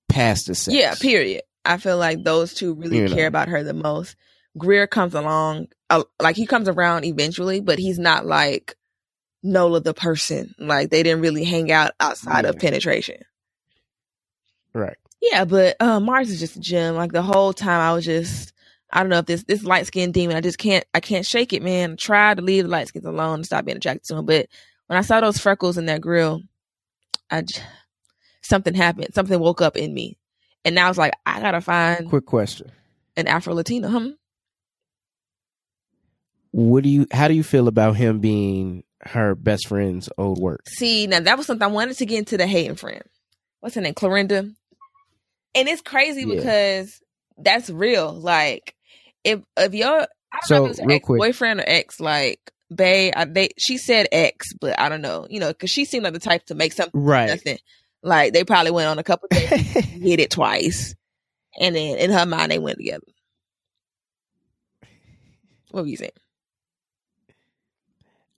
past 0.08 0.46
the 0.46 0.54
sex 0.54 0.76
Yeah, 0.76 0.94
period. 0.94 1.42
I 1.64 1.78
feel 1.78 1.96
like 1.98 2.22
those 2.22 2.54
two 2.54 2.74
really 2.74 2.98
You 2.98 3.08
know. 3.08 3.14
care 3.14 3.26
about 3.26 3.48
her 3.48 3.62
the 3.64 3.74
most. 3.74 4.14
Greer 4.56 4.86
comes 4.86 5.14
along, 5.14 5.68
uh, 5.90 6.04
like 6.20 6.36
he 6.36 6.46
comes 6.46 6.68
around 6.68 7.04
eventually, 7.04 7.60
but 7.60 7.78
he's 7.80 7.98
not 7.98 8.24
like 8.24 8.76
Nola 9.44 9.80
the 9.80 9.94
person. 9.94 10.54
Like 10.58 10.90
they 10.90 11.02
didn't 11.04 11.22
really 11.22 11.44
hang 11.44 11.70
out 11.70 11.92
outside 12.00 12.46
of 12.46 12.58
penetration. 12.58 13.22
right 14.72 14.96
Yeah, 15.20 15.44
but 15.44 15.76
uh, 15.80 16.00
Mars 16.00 16.30
is 16.30 16.40
just 16.40 16.56
a 16.56 16.60
gem. 16.60 16.96
Like 16.96 17.12
the 17.12 17.22
whole 17.22 17.52
time, 17.52 17.80
I 17.80 17.92
was 17.92 18.04
just, 18.04 18.52
I 18.92 19.00
don't 19.00 19.10
know 19.10 19.18
if 19.18 19.26
this 19.26 19.44
this 19.44 19.64
light 19.64 19.86
skinned 19.86 20.14
demon, 20.14 20.36
I 20.36 20.40
just 20.40 20.58
can't, 20.58 20.84
I 20.94 21.00
can't 21.00 21.26
shake 21.26 21.52
it, 21.52 21.62
man. 21.62 21.92
I 21.92 21.96
tried 21.96 22.38
to 22.38 22.42
leave 22.42 22.64
the 22.64 22.70
light 22.70 22.88
skins 22.88 23.04
alone 23.04 23.34
and 23.36 23.46
stop 23.46 23.64
being 23.64 23.76
attracted 23.78 24.04
to 24.08 24.16
him, 24.16 24.26
but 24.26 24.48
when 24.86 24.98
I 24.98 25.02
saw 25.02 25.20
those 25.20 25.38
freckles 25.38 25.78
in 25.78 25.86
that 25.86 26.00
grill, 26.00 26.42
I 27.30 27.42
j- 27.42 27.60
something 28.42 28.74
happened. 28.74 29.14
Something 29.14 29.40
woke 29.40 29.62
up 29.62 29.76
in 29.76 29.92
me, 29.92 30.16
and 30.64 30.74
now 30.74 30.88
it's 30.88 30.98
like 30.98 31.14
I 31.26 31.40
gotta 31.40 31.60
find 31.60 32.08
quick 32.08 32.26
question 32.26 32.70
an 33.16 33.26
Afro 33.28 33.54
Latino. 33.54 33.88
Hmm. 33.88 34.08
what 36.50 36.82
do 36.84 36.88
you 36.88 37.06
how 37.10 37.28
do 37.28 37.34
you 37.34 37.42
feel 37.42 37.68
about 37.68 37.96
him 37.96 38.20
being 38.20 38.83
her 39.04 39.34
best 39.34 39.68
friend's 39.68 40.08
old 40.18 40.38
work 40.40 40.62
See, 40.68 41.06
now 41.06 41.20
that 41.20 41.36
was 41.36 41.46
something 41.46 41.62
I 41.64 41.70
wanted 41.70 41.96
to 41.98 42.06
get 42.06 42.18
into 42.18 42.36
the 42.36 42.46
hating 42.46 42.76
friend. 42.76 43.02
What's 43.60 43.74
her 43.74 43.80
name? 43.80 43.94
Clorinda. 43.94 44.54
And 45.54 45.68
it's 45.68 45.82
crazy 45.82 46.22
Yeah. 46.22 46.36
because 46.36 47.00
that's 47.38 47.70
real. 47.70 48.12
Like, 48.12 48.74
if 49.24 49.40
if 49.56 49.74
your 49.74 50.06
So, 50.44 50.64
if 50.64 50.66
it 50.66 50.68
was 50.68 50.78
her 50.80 50.86
real 50.86 50.96
ex 50.96 51.04
quick- 51.06 51.18
boyfriend 51.20 51.60
or 51.60 51.64
ex, 51.66 52.00
like, 52.00 52.40
bae, 52.70 53.12
I, 53.14 53.24
they 53.26 53.50
she 53.58 53.78
said 53.78 54.06
ex, 54.10 54.52
but 54.60 54.78
I 54.80 54.88
don't 54.88 55.02
know, 55.02 55.26
you 55.30 55.38
know, 55.40 55.48
because 55.48 55.70
she 55.70 55.84
seemed 55.84 56.04
like 56.04 56.12
the 56.12 56.18
type 56.18 56.46
to 56.46 56.54
make 56.54 56.72
something 56.72 57.00
right 57.00 57.28
nothing. 57.28 57.58
Like 58.02 58.32
they 58.32 58.44
probably 58.44 58.70
went 58.72 58.88
on 58.88 58.98
a 58.98 59.02
couple 59.04 59.28
days, 59.30 59.50
hit 59.50 60.20
it 60.20 60.30
twice, 60.30 60.94
and 61.60 61.74
then 61.76 61.98
in 61.98 62.10
her 62.10 62.26
mind 62.26 62.50
they 62.52 62.58
went 62.58 62.78
together. 62.78 63.06
What 65.70 65.84
were 65.84 65.88
you 65.88 65.96
saying? 65.96 66.10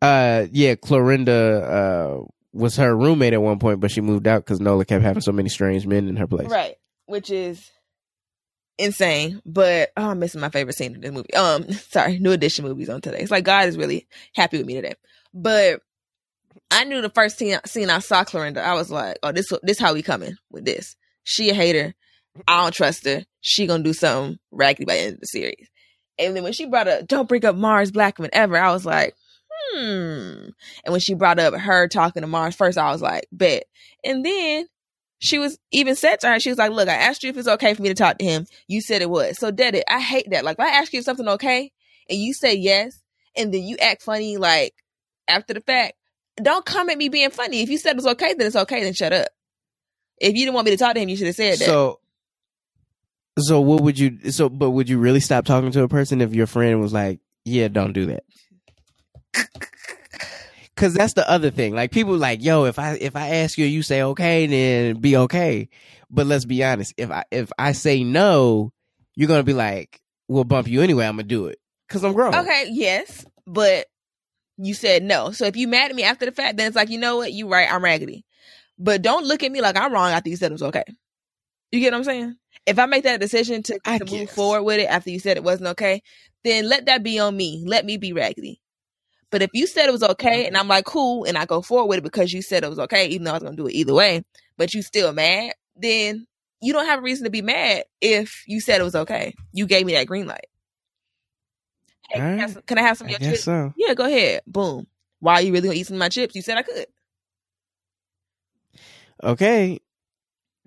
Uh 0.06 0.46
yeah 0.52 0.74
Clorinda 0.74 2.20
uh 2.20 2.24
was 2.52 2.76
her 2.76 2.96
roommate 2.96 3.32
at 3.32 3.42
one 3.42 3.58
point 3.58 3.80
but 3.80 3.90
she 3.90 4.00
moved 4.00 4.26
out 4.26 4.44
because 4.44 4.60
Nola 4.60 4.84
kept 4.84 5.02
having 5.04 5.20
so 5.20 5.32
many 5.32 5.48
strange 5.48 5.86
men 5.86 6.08
in 6.08 6.16
her 6.16 6.26
place 6.26 6.48
Right. 6.48 6.76
Which 7.06 7.30
is 7.30 7.70
insane. 8.78 9.40
But 9.44 9.90
oh, 9.96 10.10
I'm 10.10 10.18
missing 10.18 10.40
my 10.40 10.50
favorite 10.50 10.76
scene 10.76 10.94
in 10.94 11.00
this 11.00 11.12
movie. 11.12 11.34
Um, 11.34 11.70
sorry, 11.90 12.18
new 12.18 12.32
edition 12.32 12.64
movies 12.64 12.88
on 12.88 13.00
today. 13.00 13.18
It's 13.20 13.30
like 13.30 13.44
God 13.44 13.68
is 13.68 13.76
really 13.76 14.06
happy 14.34 14.58
with 14.58 14.66
me 14.66 14.74
today. 14.74 14.94
But 15.34 15.80
I 16.70 16.84
knew 16.84 17.00
the 17.00 17.10
first 17.10 17.38
scene, 17.38 17.58
scene 17.64 17.90
I 17.90 18.00
saw 18.00 18.24
Clorinda, 18.24 18.58
I 18.58 18.74
was 18.74 18.90
like, 18.90 19.18
oh, 19.22 19.32
this 19.32 19.46
this 19.62 19.78
how 19.78 19.94
we 19.94 20.02
coming 20.02 20.36
with 20.50 20.64
this. 20.64 20.96
She 21.24 21.50
a 21.50 21.54
hater. 21.54 21.94
I 22.46 22.62
don't 22.62 22.74
trust 22.74 23.06
her. 23.06 23.24
She 23.40 23.66
gonna 23.66 23.82
do 23.82 23.92
something 23.92 24.38
raggedy 24.50 24.84
by 24.84 24.96
the 24.96 25.00
end 25.02 25.14
of 25.14 25.20
the 25.20 25.26
series. 25.26 25.68
And 26.18 26.34
then 26.34 26.42
when 26.42 26.52
she 26.52 26.66
brought 26.66 26.88
up, 26.88 27.06
don't 27.06 27.28
bring 27.28 27.44
up 27.44 27.56
Mars 27.56 27.90
Blackman 27.90 28.30
ever, 28.32 28.56
I 28.56 28.72
was 28.72 28.86
like, 28.86 29.14
hmm. 29.76 30.48
And 30.84 30.92
when 30.92 31.00
she 31.00 31.14
brought 31.14 31.38
up 31.38 31.54
her 31.54 31.88
talking 31.88 32.22
to 32.22 32.26
Mars 32.26 32.54
first, 32.56 32.78
I 32.78 32.90
was 32.90 33.02
like, 33.02 33.26
bet. 33.32 33.64
And 34.04 34.24
then 34.24 34.66
she 35.18 35.38
was 35.38 35.58
even 35.72 35.96
said 35.96 36.20
to 36.20 36.28
her, 36.28 36.40
she 36.40 36.50
was 36.50 36.58
like, 36.58 36.72
Look, 36.72 36.88
I 36.88 36.94
asked 36.94 37.22
you 37.22 37.30
if 37.30 37.36
it's 37.36 37.48
okay 37.48 37.74
for 37.74 37.82
me 37.82 37.88
to 37.88 37.94
talk 37.94 38.18
to 38.18 38.24
him. 38.24 38.46
You 38.68 38.80
said 38.80 39.02
it 39.02 39.10
was. 39.10 39.38
So 39.38 39.50
did 39.50 39.74
it. 39.74 39.84
I 39.88 40.00
hate 40.00 40.30
that. 40.30 40.44
Like 40.44 40.58
if 40.58 40.64
I 40.64 40.70
ask 40.70 40.92
you 40.92 40.98
if 41.00 41.04
something 41.04 41.28
okay 41.28 41.72
and 42.08 42.18
you 42.18 42.34
say 42.34 42.54
yes, 42.54 43.00
and 43.36 43.52
then 43.52 43.62
you 43.62 43.76
act 43.80 44.02
funny 44.02 44.36
like 44.36 44.74
after 45.28 45.54
the 45.54 45.60
fact, 45.60 45.94
don't 46.42 46.64
come 46.64 46.90
at 46.90 46.98
me 46.98 47.08
being 47.08 47.30
funny. 47.30 47.62
If 47.62 47.70
you 47.70 47.78
said 47.78 47.96
it's 47.96 48.06
okay, 48.06 48.34
then 48.34 48.46
it's 48.46 48.56
okay, 48.56 48.82
then 48.82 48.94
shut 48.94 49.12
up. 49.12 49.28
If 50.18 50.34
you 50.34 50.44
didn't 50.44 50.54
want 50.54 50.66
me 50.66 50.70
to 50.72 50.76
talk 50.76 50.94
to 50.94 51.00
him, 51.00 51.08
you 51.08 51.16
should 51.16 51.26
have 51.26 51.36
said 51.36 51.58
that. 51.58 51.64
So, 51.64 52.00
so 53.38 53.60
what 53.60 53.82
would 53.82 53.98
you? 53.98 54.30
So, 54.30 54.48
but 54.48 54.70
would 54.70 54.88
you 54.88 54.98
really 54.98 55.20
stop 55.20 55.44
talking 55.44 55.70
to 55.72 55.82
a 55.82 55.88
person 55.88 56.20
if 56.20 56.34
your 56.34 56.46
friend 56.46 56.80
was 56.80 56.92
like, 56.92 57.20
"Yeah, 57.44 57.68
don't 57.68 57.92
do 57.92 58.06
that"? 58.06 58.24
Because 60.76 60.92
that's 60.92 61.14
the 61.14 61.28
other 61.28 61.50
thing. 61.50 61.74
Like 61.74 61.90
people 61.90 62.16
like, 62.16 62.44
yo, 62.44 62.66
if 62.66 62.78
I 62.78 62.98
if 63.00 63.16
I 63.16 63.36
ask 63.36 63.56
you, 63.56 63.64
you 63.64 63.82
say 63.82 64.02
okay, 64.02 64.46
then 64.46 65.00
be 65.00 65.16
okay. 65.16 65.70
But 66.10 66.26
let's 66.26 66.44
be 66.44 66.62
honest. 66.62 66.92
If 66.98 67.10
I 67.10 67.24
if 67.30 67.50
I 67.58 67.72
say 67.72 68.04
no, 68.04 68.72
you're 69.14 69.28
gonna 69.28 69.42
be 69.42 69.54
like, 69.54 70.00
we'll 70.28 70.44
bump 70.44 70.68
you 70.68 70.82
anyway. 70.82 71.06
I'm 71.06 71.16
gonna 71.16 71.24
do 71.24 71.46
it 71.46 71.58
because 71.88 72.04
I'm 72.04 72.12
grown. 72.12 72.34
Okay, 72.34 72.68
yes, 72.70 73.24
but 73.46 73.86
you 74.58 74.74
said 74.74 75.02
no. 75.02 75.32
So 75.32 75.46
if 75.46 75.56
you 75.56 75.66
mad 75.66 75.90
at 75.90 75.96
me 75.96 76.02
after 76.02 76.26
the 76.26 76.32
fact, 76.32 76.56
then 76.58 76.66
it's 76.66 76.76
like, 76.76 76.90
you 76.90 76.98
know 76.98 77.16
what? 77.16 77.32
You 77.32 77.48
right, 77.48 77.72
I'm 77.72 77.82
raggedy. 77.82 78.24
But 78.78 79.02
don't 79.02 79.24
look 79.24 79.42
at 79.42 79.50
me 79.50 79.60
like 79.62 79.78
I'm 79.78 79.92
wrong 79.92 80.10
after 80.10 80.28
you 80.28 80.36
said 80.36 80.50
it 80.50 80.54
was 80.54 80.62
okay. 80.62 80.84
You 81.72 81.80
get 81.80 81.92
what 81.92 81.98
I'm 81.98 82.04
saying? 82.04 82.36
If 82.66 82.78
I 82.78 82.86
make 82.86 83.04
that 83.04 83.20
decision 83.20 83.62
to, 83.64 83.78
I 83.84 83.98
to 83.98 84.04
move 84.04 84.30
forward 84.30 84.62
with 84.62 84.80
it 84.80 84.86
after 84.86 85.10
you 85.10 85.20
said 85.20 85.36
it 85.36 85.44
wasn't 85.44 85.68
okay, 85.70 86.02
then 86.44 86.68
let 86.68 86.86
that 86.86 87.02
be 87.02 87.18
on 87.18 87.36
me. 87.36 87.64
Let 87.66 87.84
me 87.84 87.96
be 87.96 88.12
raggedy. 88.12 88.60
But 89.30 89.42
if 89.42 89.50
you 89.52 89.66
said 89.66 89.88
it 89.88 89.92
was 89.92 90.02
okay 90.02 90.46
and 90.46 90.54
mm-hmm. 90.54 90.62
I'm 90.62 90.68
like, 90.68 90.84
cool, 90.84 91.24
and 91.24 91.36
I 91.36 91.46
go 91.46 91.62
forward 91.62 91.88
with 91.88 91.98
it 91.98 92.04
because 92.04 92.32
you 92.32 92.42
said 92.42 92.64
it 92.64 92.70
was 92.70 92.78
okay, 92.78 93.08
even 93.08 93.24
though 93.24 93.32
I 93.32 93.34
was 93.34 93.42
gonna 93.42 93.56
do 93.56 93.66
it 93.66 93.74
either 93.74 93.94
way, 93.94 94.22
but 94.56 94.72
you 94.74 94.82
still 94.82 95.12
mad, 95.12 95.54
then 95.76 96.26
you 96.62 96.72
don't 96.72 96.86
have 96.86 97.00
a 97.00 97.02
reason 97.02 97.24
to 97.24 97.30
be 97.30 97.42
mad 97.42 97.84
if 98.00 98.44
you 98.46 98.60
said 98.60 98.80
it 98.80 98.84
was 98.84 98.94
okay. 98.94 99.34
You 99.52 99.66
gave 99.66 99.84
me 99.84 99.94
that 99.94 100.06
green 100.06 100.26
light. 100.26 100.46
Hey, 102.08 102.20
can, 102.20 102.38
I 102.38 102.40
have 102.40 102.52
some, 102.52 102.62
can 102.62 102.78
I 102.78 102.82
have 102.82 102.98
some 102.98 103.06
of 103.08 103.10
your 103.10 103.20
chips? 103.20 103.44
So. 103.44 103.72
Yeah, 103.76 103.94
go 103.94 104.04
ahead. 104.04 104.42
Boom. 104.46 104.86
Why 105.18 105.34
are 105.34 105.42
you 105.42 105.52
really 105.52 105.68
gonna 105.68 105.78
eat 105.78 105.86
some 105.86 105.96
of 105.96 106.00
my 106.00 106.08
chips? 106.08 106.34
You 106.34 106.42
said 106.42 106.56
I 106.56 106.62
could. 106.62 106.86
Okay. 109.22 109.80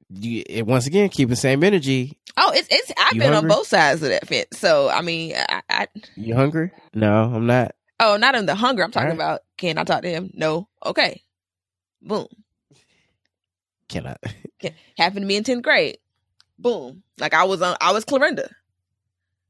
You, 0.10 0.66
once 0.66 0.88
again, 0.88 1.10
keep 1.10 1.30
the 1.30 1.36
same 1.36 1.64
energy. 1.64 2.18
Oh, 2.36 2.52
it's 2.54 2.68
it's. 2.72 2.92
I've 2.98 3.14
you 3.14 3.20
been 3.22 3.34
hungry? 3.34 3.52
on 3.52 3.58
both 3.58 3.68
sides 3.68 4.02
of 4.02 4.10
that 4.10 4.28
fence. 4.28 4.48
So 4.54 4.90
I 4.90 5.02
mean, 5.02 5.36
I, 5.36 5.62
I 5.70 5.88
you 6.16 6.36
hungry? 6.36 6.72
No, 6.94 7.32
I'm 7.34 7.46
not. 7.46 7.76
Oh, 8.00 8.18
not 8.18 8.36
in 8.36 8.46
the 8.46 8.56
hunger. 8.56 8.84
I'm 8.84 8.92
talking 8.92 9.10
right. 9.10 9.16
about. 9.16 9.42
Can 9.58 9.78
I 9.78 9.84
talk 9.84 10.04
to 10.04 10.10
him? 10.10 10.32
No. 10.34 10.68
Okay. 10.86 11.22
Boom. 12.02 12.28
Can 13.90 14.08
I? 14.08 14.16
Happened 14.98 15.22
to 15.22 15.28
me 15.28 15.36
in 15.36 15.44
tenth 15.44 15.64
grade. 15.64 15.98
Boom. 16.58 17.04
Like 17.20 17.34
I 17.34 17.44
was 17.44 17.62
on. 17.62 17.76
I 17.82 17.92
was 17.92 18.06
Clorinda. 18.06 18.50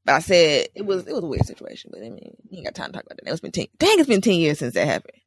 But 0.04 0.14
I 0.14 0.18
said 0.20 0.68
it 0.74 0.84
was 0.84 1.06
it 1.06 1.12
was 1.12 1.22
a 1.22 1.26
weird 1.26 1.46
situation. 1.46 1.90
But 1.92 2.02
I 2.02 2.10
mean, 2.10 2.36
you 2.48 2.58
ain't 2.58 2.66
got 2.66 2.74
time 2.74 2.86
to 2.88 2.92
talk 2.92 3.04
about 3.04 3.18
that. 3.22 3.30
It's 3.30 3.40
been 3.40 3.52
ten. 3.52 3.66
Dang, 3.78 3.98
it's 3.98 4.08
been 4.08 4.20
ten 4.20 4.34
years 4.34 4.58
since 4.58 4.74
that 4.74 4.86
happened. 4.86 5.18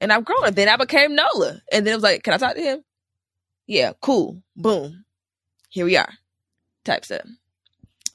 And 0.00 0.12
I've 0.12 0.24
grown. 0.24 0.46
And 0.46 0.56
then 0.56 0.68
I 0.68 0.76
became 0.76 1.14
Nola. 1.14 1.60
And 1.72 1.86
then 1.86 1.92
it 1.92 1.96
was 1.96 2.02
like, 2.02 2.22
can 2.22 2.34
I 2.34 2.38
talk 2.38 2.54
to 2.54 2.62
him? 2.62 2.84
Yeah, 3.66 3.92
cool. 4.00 4.42
Boom. 4.56 5.04
Here 5.68 5.84
we 5.84 5.96
are. 5.96 6.12
Type 6.84 7.04
stuff. 7.04 7.26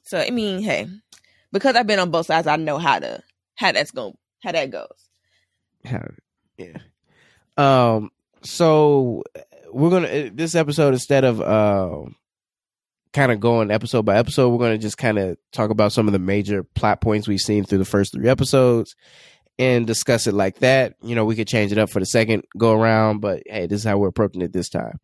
So 0.03 0.19
I 0.19 0.29
mean, 0.31 0.61
hey, 0.61 0.87
because 1.51 1.75
I've 1.75 1.87
been 1.87 1.99
on 1.99 2.11
both 2.11 2.27
sides, 2.27 2.47
I 2.47 2.55
know 2.55 2.77
how 2.77 2.99
to 2.99 3.21
how 3.59 3.73
that's 3.73 3.91
going 3.91 4.13
how 4.41 4.53
that 4.53 4.71
goes. 4.71 5.09
How, 5.85 6.09
yeah. 6.57 6.77
Um. 7.57 8.09
So 8.41 9.23
we're 9.71 9.89
gonna 9.89 10.29
this 10.29 10.55
episode 10.55 10.93
instead 10.93 11.25
of 11.25 11.41
uh, 11.41 12.09
kind 13.11 13.31
of 13.33 13.41
going 13.41 13.69
episode 13.69 14.05
by 14.05 14.17
episode, 14.17 14.49
we're 14.49 14.59
gonna 14.59 14.77
just 14.77 14.97
kind 14.97 15.19
of 15.19 15.37
talk 15.51 15.71
about 15.71 15.91
some 15.91 16.07
of 16.07 16.13
the 16.13 16.19
major 16.19 16.63
plot 16.63 17.01
points 17.01 17.27
we've 17.27 17.39
seen 17.39 17.65
through 17.65 17.79
the 17.79 17.85
first 17.85 18.13
three 18.13 18.29
episodes 18.29 18.95
and 19.57 19.85
discuss 19.85 20.25
it 20.25 20.33
like 20.33 20.59
that. 20.59 20.93
You 21.01 21.15
know, 21.15 21.25
we 21.25 21.35
could 21.35 21.47
change 21.47 21.73
it 21.73 21.77
up 21.77 21.89
for 21.89 21.99
the 21.99 22.05
second 22.05 22.45
go 22.57 22.71
around, 22.71 23.19
but 23.19 23.43
hey, 23.45 23.67
this 23.67 23.81
is 23.81 23.85
how 23.85 23.97
we're 23.97 24.07
approaching 24.07 24.41
it 24.41 24.53
this 24.53 24.69
time. 24.69 24.99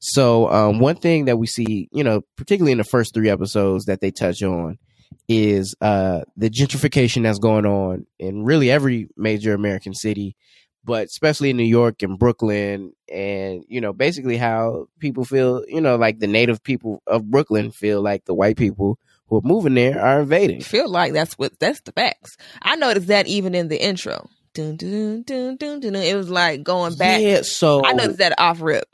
So, 0.00 0.50
um, 0.50 0.80
one 0.80 0.96
thing 0.96 1.26
that 1.26 1.38
we 1.38 1.46
see, 1.46 1.88
you 1.92 2.02
know, 2.02 2.22
particularly 2.36 2.72
in 2.72 2.78
the 2.78 2.84
first 2.84 3.14
three 3.14 3.30
episodes 3.30 3.84
that 3.84 4.00
they 4.00 4.10
touch 4.10 4.42
on 4.42 4.78
is 5.28 5.74
uh, 5.80 6.22
the 6.36 6.50
gentrification 6.50 7.22
that's 7.22 7.38
going 7.38 7.66
on 7.66 8.06
in 8.18 8.44
really 8.44 8.70
every 8.70 9.08
major 9.16 9.54
American 9.54 9.94
city, 9.94 10.36
but 10.84 11.06
especially 11.06 11.50
in 11.50 11.56
New 11.56 11.64
York 11.64 12.02
and 12.02 12.18
Brooklyn, 12.18 12.92
and 13.12 13.64
you 13.68 13.80
know, 13.80 13.92
basically 13.92 14.36
how 14.36 14.86
people 14.98 15.24
feel, 15.24 15.64
you 15.68 15.80
know, 15.80 15.96
like 15.96 16.18
the 16.18 16.26
native 16.26 16.62
people 16.62 17.02
of 17.06 17.30
Brooklyn 17.30 17.70
feel 17.70 18.02
like 18.02 18.24
the 18.24 18.34
white 18.34 18.56
people 18.56 18.98
who 19.26 19.38
are 19.38 19.42
moving 19.44 19.74
there 19.74 20.00
are 20.00 20.20
invading. 20.20 20.60
Feel 20.60 20.88
like 20.88 21.12
that's 21.12 21.34
what 21.34 21.58
that's 21.58 21.80
the 21.82 21.92
facts. 21.92 22.36
I 22.62 22.76
noticed 22.76 23.06
that 23.06 23.26
even 23.26 23.54
in 23.54 23.68
the 23.68 23.82
intro. 23.82 24.28
Dun, 24.52 24.76
dun, 24.76 25.22
dun, 25.22 25.56
dun, 25.56 25.78
dun, 25.78 25.94
It 25.94 26.16
was 26.16 26.28
like 26.28 26.64
going 26.64 26.96
back. 26.96 27.20
Yeah, 27.22 27.42
so 27.42 27.84
I 27.84 27.92
noticed 27.92 28.18
that 28.18 28.34
off 28.36 28.60
rip. 28.60 28.84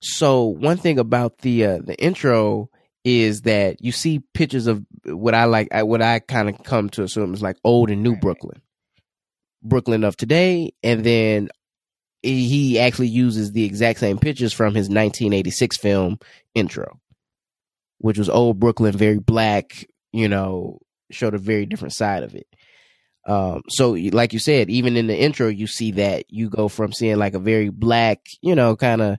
So 0.00 0.46
one 0.46 0.78
thing 0.78 0.98
about 0.98 1.38
the 1.38 1.66
uh, 1.66 1.78
the 1.84 1.94
intro 2.02 2.70
is 3.04 3.42
that 3.42 3.82
you 3.82 3.92
see 3.92 4.20
pictures 4.34 4.66
of 4.66 4.84
what 5.04 5.34
I 5.34 5.44
like, 5.44 5.68
what 5.72 6.02
I 6.02 6.20
kind 6.20 6.48
of 6.48 6.62
come 6.62 6.88
to 6.90 7.02
assume 7.02 7.34
is 7.34 7.42
like 7.42 7.56
old 7.64 7.90
and 7.90 8.02
new 8.02 8.16
Brooklyn, 8.16 8.62
Brooklyn 9.62 10.04
of 10.04 10.16
today, 10.16 10.72
and 10.82 11.04
then 11.04 11.48
he 12.22 12.78
actually 12.78 13.08
uses 13.08 13.50
the 13.50 13.64
exact 13.64 13.98
same 13.98 14.18
pictures 14.18 14.52
from 14.52 14.74
his 14.74 14.88
1986 14.88 15.76
film 15.76 16.18
intro 16.54 17.00
which 18.02 18.18
was 18.18 18.28
old 18.28 18.58
Brooklyn, 18.58 18.96
very 18.96 19.20
black, 19.20 19.86
you 20.12 20.28
know, 20.28 20.80
showed 21.12 21.34
a 21.34 21.38
very 21.38 21.66
different 21.66 21.94
side 21.94 22.24
of 22.24 22.34
it. 22.34 22.48
Um, 23.26 23.62
so 23.68 23.92
like 23.92 24.32
you 24.32 24.40
said, 24.40 24.68
even 24.70 24.96
in 24.96 25.06
the 25.06 25.16
intro, 25.16 25.46
you 25.46 25.68
see 25.68 25.92
that 25.92 26.24
you 26.28 26.50
go 26.50 26.66
from 26.66 26.92
seeing 26.92 27.18
like 27.18 27.34
a 27.34 27.38
very 27.38 27.68
black, 27.68 28.18
you 28.42 28.56
know, 28.56 28.74
kind 28.74 29.02
of, 29.02 29.16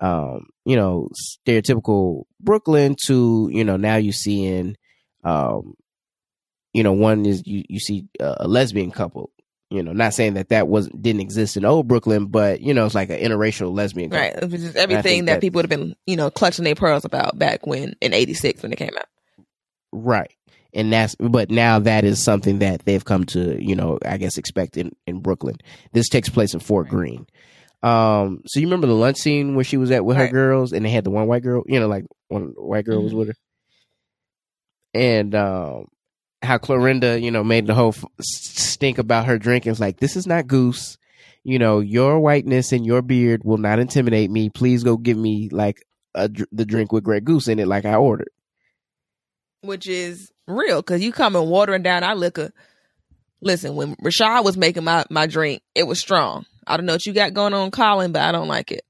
um, 0.00 0.48
you 0.70 0.76
know, 0.76 1.08
stereotypical 1.46 2.24
Brooklyn 2.38 2.94
to, 3.06 3.48
you 3.52 3.64
know, 3.64 3.76
now 3.76 3.96
you 3.96 4.12
see 4.12 4.46
in 4.46 4.76
um, 5.24 5.74
you 6.72 6.84
know, 6.84 6.92
one 6.92 7.26
is 7.26 7.42
you, 7.44 7.64
you 7.68 7.80
see 7.80 8.06
a 8.20 8.46
lesbian 8.46 8.92
couple 8.92 9.32
you 9.70 9.84
know, 9.84 9.92
not 9.92 10.14
saying 10.14 10.34
that 10.34 10.48
that 10.48 10.66
wasn't 10.66 11.00
didn't 11.00 11.20
exist 11.20 11.56
in 11.56 11.64
old 11.64 11.86
Brooklyn, 11.86 12.26
but 12.26 12.60
you 12.60 12.74
know, 12.74 12.84
it's 12.86 12.94
like 12.94 13.08
an 13.08 13.20
interracial 13.20 13.72
lesbian. 13.72 14.10
Right, 14.10 14.34
which 14.42 14.60
is 14.60 14.74
everything 14.74 15.26
that, 15.26 15.34
that, 15.34 15.40
people 15.40 15.58
would 15.58 15.70
have 15.70 15.78
been, 15.78 15.94
you 16.06 16.16
know, 16.16 16.28
clutching 16.28 16.64
their 16.64 16.74
pearls 16.74 17.04
about 17.04 17.38
back 17.38 17.66
when 17.68 17.94
in 18.00 18.12
'86 18.12 18.62
when 18.62 18.72
it 18.72 18.76
came 18.76 18.90
out. 18.98 19.06
Right, 19.92 20.34
and 20.74 20.92
that's 20.92 21.14
but 21.14 21.52
now 21.52 21.78
that 21.78 22.04
is 22.04 22.22
something 22.22 22.58
that 22.58 22.84
they've 22.84 23.04
come 23.04 23.24
to, 23.26 23.64
you 23.64 23.76
know, 23.76 24.00
I 24.04 24.16
guess 24.16 24.38
expect 24.38 24.76
in 24.76 24.90
in 25.06 25.20
Brooklyn. 25.20 25.56
This 25.92 26.08
takes 26.08 26.28
place 26.28 26.52
in 26.52 26.58
Fort 26.58 26.86
right. 26.86 26.90
Greene. 26.90 27.26
Um, 27.82 28.42
so 28.46 28.60
you 28.60 28.66
remember 28.66 28.86
the 28.86 28.94
lunch 28.94 29.16
scene 29.16 29.54
where 29.54 29.64
she 29.64 29.78
was 29.78 29.90
at 29.90 30.04
with 30.04 30.16
right. 30.16 30.26
her 30.26 30.32
girls, 30.32 30.72
and 30.72 30.84
they 30.84 30.90
had 30.90 31.04
the 31.04 31.10
one 31.10 31.26
white 31.26 31.42
girl, 31.42 31.62
you 31.66 31.80
know, 31.80 31.88
like 31.88 32.04
one 32.28 32.52
white 32.56 32.84
girl 32.84 32.98
mm-hmm. 32.98 33.04
was 33.04 33.14
with 33.14 33.28
her, 33.28 33.34
and 34.92 35.34
um, 35.34 35.86
how 36.42 36.58
Clorinda, 36.58 37.20
you 37.20 37.30
know, 37.30 37.44
made 37.44 37.66
the 37.66 37.74
whole 37.74 37.94
stink 38.20 38.98
about 38.98 39.26
her 39.26 39.38
drinking. 39.38 39.72
It's 39.72 39.80
like, 39.80 39.98
this 39.98 40.16
is 40.16 40.26
not 40.26 40.46
goose. 40.46 40.98
You 41.42 41.58
know, 41.58 41.80
your 41.80 42.20
whiteness 42.20 42.72
and 42.72 42.84
your 42.84 43.00
beard 43.00 43.44
will 43.44 43.56
not 43.56 43.78
intimidate 43.78 44.30
me. 44.30 44.50
Please 44.50 44.84
go 44.84 44.98
give 44.98 45.16
me 45.16 45.48
like 45.50 45.82
a, 46.14 46.28
the 46.52 46.66
drink 46.66 46.92
with 46.92 47.04
Grey 47.04 47.20
Goose 47.20 47.48
in 47.48 47.58
it, 47.58 47.66
like 47.66 47.86
I 47.86 47.94
ordered. 47.94 48.30
Which 49.62 49.86
is 49.86 50.32
real, 50.46 50.82
because 50.82 51.02
you 51.02 51.12
come 51.12 51.32
coming 51.32 51.48
watering 51.48 51.82
down 51.82 52.04
our 52.04 52.14
liquor. 52.14 52.52
Listen, 53.40 53.74
when 53.74 53.96
Rashad 53.96 54.44
was 54.44 54.58
making 54.58 54.84
my, 54.84 55.06
my 55.08 55.26
drink, 55.26 55.62
it 55.74 55.86
was 55.86 55.98
strong. 55.98 56.44
I 56.70 56.76
don't 56.76 56.86
know 56.86 56.92
what 56.92 57.04
you 57.04 57.12
got 57.12 57.34
going 57.34 57.52
on, 57.52 57.72
Colin, 57.72 58.12
but 58.12 58.22
I 58.22 58.30
don't 58.30 58.46
like 58.46 58.70
it. 58.70 58.84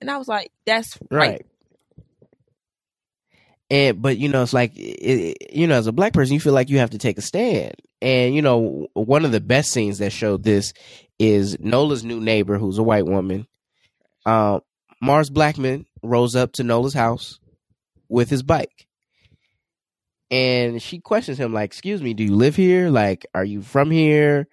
And 0.00 0.10
I 0.10 0.18
was 0.18 0.28
like, 0.28 0.52
that's 0.66 0.98
right. 1.10 1.30
right. 1.30 1.46
And 3.70 4.00
but 4.00 4.18
you 4.18 4.28
know 4.28 4.42
it's 4.42 4.52
like 4.52 4.72
it, 4.76 5.52
you 5.52 5.66
know 5.66 5.74
as 5.74 5.86
a 5.86 5.92
black 5.92 6.12
person 6.12 6.34
you 6.34 6.40
feel 6.40 6.52
like 6.52 6.68
you 6.68 6.78
have 6.78 6.90
to 6.90 6.98
take 6.98 7.18
a 7.18 7.22
stand. 7.22 7.74
And 8.02 8.34
you 8.34 8.42
know 8.42 8.88
one 8.92 9.24
of 9.24 9.32
the 9.32 9.40
best 9.40 9.72
scenes 9.72 9.98
that 9.98 10.12
showed 10.12 10.44
this 10.44 10.74
is 11.18 11.58
nola's 11.58 12.04
new 12.04 12.20
neighbor 12.20 12.58
who's 12.58 12.78
a 12.78 12.82
white 12.82 13.06
woman. 13.06 13.46
Uh, 14.26 14.60
mars 15.00 15.30
blackman 15.30 15.86
rolls 16.02 16.36
up 16.36 16.52
to 16.52 16.62
nola's 16.62 16.94
house 16.94 17.40
with 18.08 18.28
his 18.28 18.42
bike. 18.42 18.86
And 20.30 20.80
she 20.80 21.00
questions 21.00 21.38
him 21.38 21.54
like 21.54 21.70
excuse 21.70 22.02
me 22.02 22.12
do 22.14 22.22
you 22.22 22.36
live 22.36 22.54
here? 22.54 22.90
Like 22.90 23.26
are 23.34 23.44
you 23.44 23.62
from 23.62 23.90
here 23.90 24.46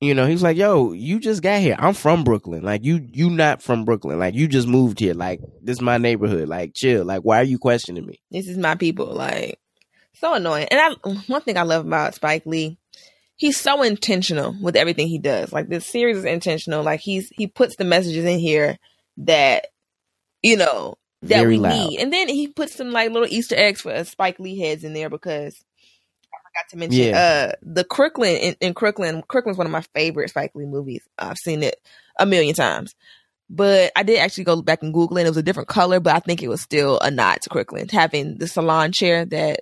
you 0.00 0.14
know, 0.14 0.26
he's 0.26 0.42
like, 0.42 0.56
"Yo, 0.56 0.92
you 0.92 1.18
just 1.20 1.42
got 1.42 1.60
here. 1.60 1.76
I'm 1.78 1.94
from 1.94 2.24
Brooklyn. 2.24 2.62
Like 2.62 2.84
you, 2.84 3.06
you 3.12 3.30
not 3.30 3.62
from 3.62 3.84
Brooklyn. 3.84 4.18
Like 4.18 4.34
you 4.34 4.48
just 4.48 4.68
moved 4.68 5.00
here. 5.00 5.14
Like 5.14 5.40
this 5.62 5.78
is 5.78 5.82
my 5.82 5.98
neighborhood. 5.98 6.48
Like 6.48 6.74
chill. 6.74 7.04
Like 7.04 7.22
why 7.22 7.38
are 7.40 7.44
you 7.44 7.58
questioning 7.58 8.04
me? 8.06 8.20
This 8.30 8.48
is 8.48 8.58
my 8.58 8.74
people. 8.74 9.06
Like 9.06 9.58
so 10.14 10.34
annoying. 10.34 10.68
And 10.70 10.80
I, 10.80 11.10
one 11.26 11.42
thing 11.42 11.56
I 11.56 11.62
love 11.62 11.86
about 11.86 12.14
Spike 12.14 12.44
Lee, 12.46 12.78
he's 13.36 13.58
so 13.58 13.82
intentional 13.82 14.54
with 14.60 14.76
everything 14.76 15.08
he 15.08 15.18
does. 15.18 15.52
Like 15.52 15.68
this 15.68 15.86
series 15.86 16.18
is 16.18 16.24
intentional. 16.24 16.82
Like 16.82 17.00
he's 17.00 17.30
he 17.36 17.46
puts 17.46 17.76
the 17.76 17.84
messages 17.84 18.24
in 18.24 18.38
here 18.38 18.78
that 19.18 19.66
you 20.42 20.56
know 20.56 20.96
that 21.22 21.38
Very 21.40 21.56
we 21.56 21.58
loud. 21.58 21.88
need, 21.88 22.00
and 22.00 22.12
then 22.12 22.28
he 22.28 22.48
puts 22.48 22.74
some 22.74 22.90
like 22.90 23.10
little 23.10 23.28
Easter 23.28 23.56
eggs 23.56 23.80
for 23.80 24.04
Spike 24.04 24.38
Lee 24.38 24.58
heads 24.58 24.84
in 24.84 24.92
there 24.92 25.08
because 25.08 25.64
forgot 26.54 26.70
to 26.70 26.76
mention 26.76 27.04
yeah. 27.08 27.50
uh 27.50 27.52
the 27.62 27.84
Crooklyn 27.84 28.36
in, 28.36 28.56
in 28.60 28.74
Crooklyn. 28.74 29.22
Crooklyn's 29.28 29.58
one 29.58 29.66
of 29.66 29.72
my 29.72 29.82
favorite 29.94 30.30
Spike 30.30 30.52
Lee 30.54 30.66
movies. 30.66 31.02
I've 31.18 31.38
seen 31.38 31.62
it 31.62 31.76
a 32.18 32.26
million 32.26 32.54
times. 32.54 32.94
But 33.50 33.92
I 33.94 34.02
did 34.02 34.18
actually 34.18 34.44
go 34.44 34.62
back 34.62 34.82
and 34.82 34.94
Google 34.94 35.18
it. 35.18 35.26
It 35.26 35.28
was 35.28 35.36
a 35.36 35.42
different 35.42 35.68
color, 35.68 36.00
but 36.00 36.14
I 36.16 36.20
think 36.20 36.42
it 36.42 36.48
was 36.48 36.62
still 36.62 36.98
a 37.00 37.10
nod 37.10 37.42
to 37.42 37.50
Crooklyn. 37.50 37.88
Having 37.88 38.38
the 38.38 38.48
salon 38.48 38.90
chair 38.90 39.26
that 39.26 39.60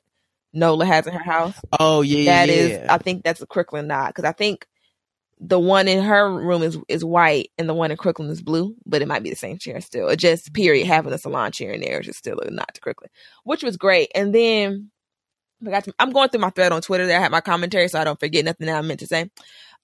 Nola 0.53 0.87
has 0.87 1.07
in 1.07 1.13
her 1.13 1.23
house. 1.23 1.55
Oh 1.79 2.03
yeah, 2.03 2.47
that 2.47 2.49
yeah. 2.49 2.55
is. 2.55 2.89
I 2.89 2.99
think 2.99 3.25
that's 3.25 3.43
a 3.43 3.47
Crooklyn 3.47 3.89
nod 3.89 4.09
because 4.09 4.25
I 4.25 4.33
think 4.33 4.67
the 5.41 5.59
one 5.59 5.89
in 5.89 6.03
her 6.05 6.33
room 6.33 6.63
is 6.63 6.79
is 6.89 7.05
white 7.05 7.51
and 7.59 7.69
the 7.69 7.75
one 7.75 7.91
in 7.91 7.97
Crooklyn 7.97 8.31
is 8.31 8.41
blue, 8.41 8.77
but 8.87 9.03
it 9.03 9.09
might 9.09 9.25
be 9.25 9.31
the 9.31 9.37
same 9.37 9.59
chair 9.59 9.81
still. 9.81 10.15
Just 10.15 10.55
period 10.55 10.87
having 10.87 11.13
a 11.13 11.19
salon 11.19 11.51
chair 11.51 11.73
in 11.73 11.81
there 11.81 12.01
is 12.01 12.07
just 12.07 12.21
still 12.21 12.39
a 12.39 12.51
nod 12.51 12.71
to 12.75 12.81
Crooklyn, 12.81 13.11
which 13.43 13.65
was 13.65 13.77
great. 13.77 14.13
And 14.15 14.33
then 14.33 14.92
forgot 15.65 15.85
to, 15.85 15.95
I'm 15.99 16.11
going 16.11 16.29
through 16.29 16.41
my 16.41 16.51
thread 16.51 16.73
on 16.73 16.83
Twitter 16.83 17.07
that 17.07 17.17
I 17.17 17.21
had 17.21 17.33
my 17.33 17.41
commentary, 17.41 17.89
so 17.89 18.01
I 18.01 18.05
don't 18.05 18.21
forget 18.21 18.45
nothing 18.45 18.67
that 18.67 18.77
I 18.77 18.83
meant 18.83 19.01
to 19.01 19.07
say. 19.07 19.31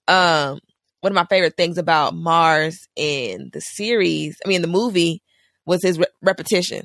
Um, 0.06 0.60
one 1.00 1.12
of 1.12 1.14
my 1.14 1.26
favorite 1.26 1.56
things 1.56 1.78
about 1.78 2.14
Mars 2.14 2.88
in 2.96 3.50
the 3.52 3.60
series, 3.60 4.36
I 4.44 4.48
mean, 4.48 4.62
the 4.62 4.68
movie, 4.68 5.22
was 5.64 5.82
his 5.82 5.98
re- 5.98 6.06
repetition. 6.22 6.82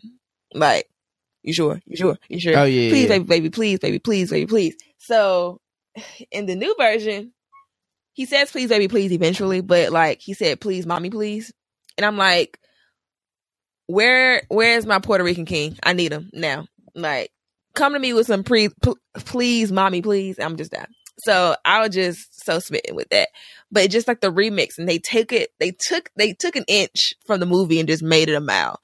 Like, 0.54 0.88
you 1.42 1.54
sure? 1.54 1.82
You 1.86 1.96
sure? 1.96 2.18
You 2.28 2.40
sure? 2.40 2.58
Oh 2.58 2.64
yeah. 2.66 2.90
Please, 2.90 3.04
yeah. 3.04 3.18
baby, 3.18 3.24
baby, 3.26 3.50
please, 3.50 3.80
baby, 3.80 4.00
please, 4.00 4.30
baby, 4.30 4.46
please. 4.46 4.76
So, 5.00 5.60
in 6.32 6.46
the 6.46 6.56
new 6.56 6.76
version, 6.78 7.34
he 8.14 8.26
says 8.26 8.52
please, 8.52 8.70
baby, 8.70 8.88
please 8.88 9.12
eventually, 9.12 9.62
but 9.62 9.92
like 9.92 10.20
he 10.22 10.34
said, 10.34 10.62
please, 10.62 10.86
mommy, 10.86 11.10
please, 11.10 11.52
and 11.98 12.06
I'm 12.06 12.18
like, 12.18 12.60
where 13.88 14.44
where's 14.50 14.86
my 14.86 15.00
Puerto 15.00 15.24
Rican 15.24 15.46
king? 15.46 15.78
I 15.82 15.94
need 15.94 16.12
him 16.12 16.30
now. 16.34 16.68
Like, 16.96 17.32
come 17.76 17.94
to 17.94 18.00
me 18.00 18.14
with 18.14 18.28
some 18.28 18.44
pre, 18.44 18.70
pl- 18.70 18.98
please, 19.16 19.72
mommy, 19.72 20.02
please. 20.02 20.40
I'm 20.40 20.58
just 20.58 20.72
down. 20.72 20.88
So 21.20 21.56
I 21.64 21.82
was 21.82 21.94
just 21.94 22.44
so 22.44 22.60
smitten 22.60 22.96
with 22.96 23.10
that. 23.10 23.30
But 23.72 23.90
just 23.90 24.08
like 24.08 24.22
the 24.22 24.32
remix, 24.32 24.78
and 24.78 24.88
they 24.88 25.00
took 25.00 25.32
it, 25.32 25.52
they 25.60 25.72
took 25.72 26.10
they 26.16 26.34
took 26.34 26.56
an 26.56 26.66
inch 26.68 27.14
from 27.26 27.40
the 27.40 27.46
movie 27.46 27.80
and 27.80 27.90
just 27.90 28.04
made 28.04 28.30
it 28.30 28.36
a 28.36 28.42
mile, 28.42 28.80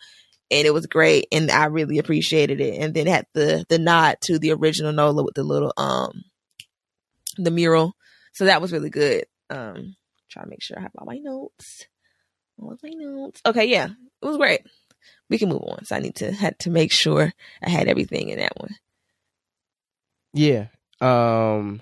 and 0.50 0.66
it 0.66 0.74
was 0.74 0.88
great, 0.88 1.28
and 1.32 1.52
I 1.52 1.66
really 1.66 2.00
appreciated 2.00 2.60
it. 2.60 2.82
And 2.82 2.94
then 2.94 3.08
had 3.08 3.26
the 3.34 3.66
the 3.70 3.80
nod 3.80 4.18
to 4.24 4.40
the 4.40 4.52
original 4.52 4.92
Nola 4.92 5.24
with 5.24 5.36
the 5.36 5.44
little 5.44 5.74
um 5.78 6.24
the 7.38 7.52
mural, 7.52 7.96
so 8.34 8.46
that 8.46 8.62
was 8.62 8.72
really 8.72 8.90
good. 8.90 9.26
Um, 9.50 9.96
try 10.30 10.44
to 10.44 10.50
make 10.50 10.64
sure 10.64 10.78
I 10.78 10.82
have 10.82 10.92
all 10.98 11.06
my 11.06 11.18
notes. 11.18 11.86
All 12.60 12.72
of 12.72 12.80
my 12.84 12.92
notes. 12.94 13.42
Okay, 13.46 13.66
yeah, 13.66 13.90
it 14.22 14.26
was 14.26 14.38
great. 14.38 14.62
We 15.30 15.38
can 15.38 15.50
move 15.50 15.62
on. 15.64 15.86
So 15.86 15.96
I 15.96 16.00
need 16.00 16.16
to 16.16 16.32
had 16.32 16.58
to 16.60 16.70
make 16.70 16.92
sure 16.92 17.32
I 17.64 17.70
had 17.70 17.88
everything 17.88 18.30
in 18.30 18.40
that 18.40 18.54
one. 18.58 18.76
Yeah. 20.34 20.68
Um 21.02 21.82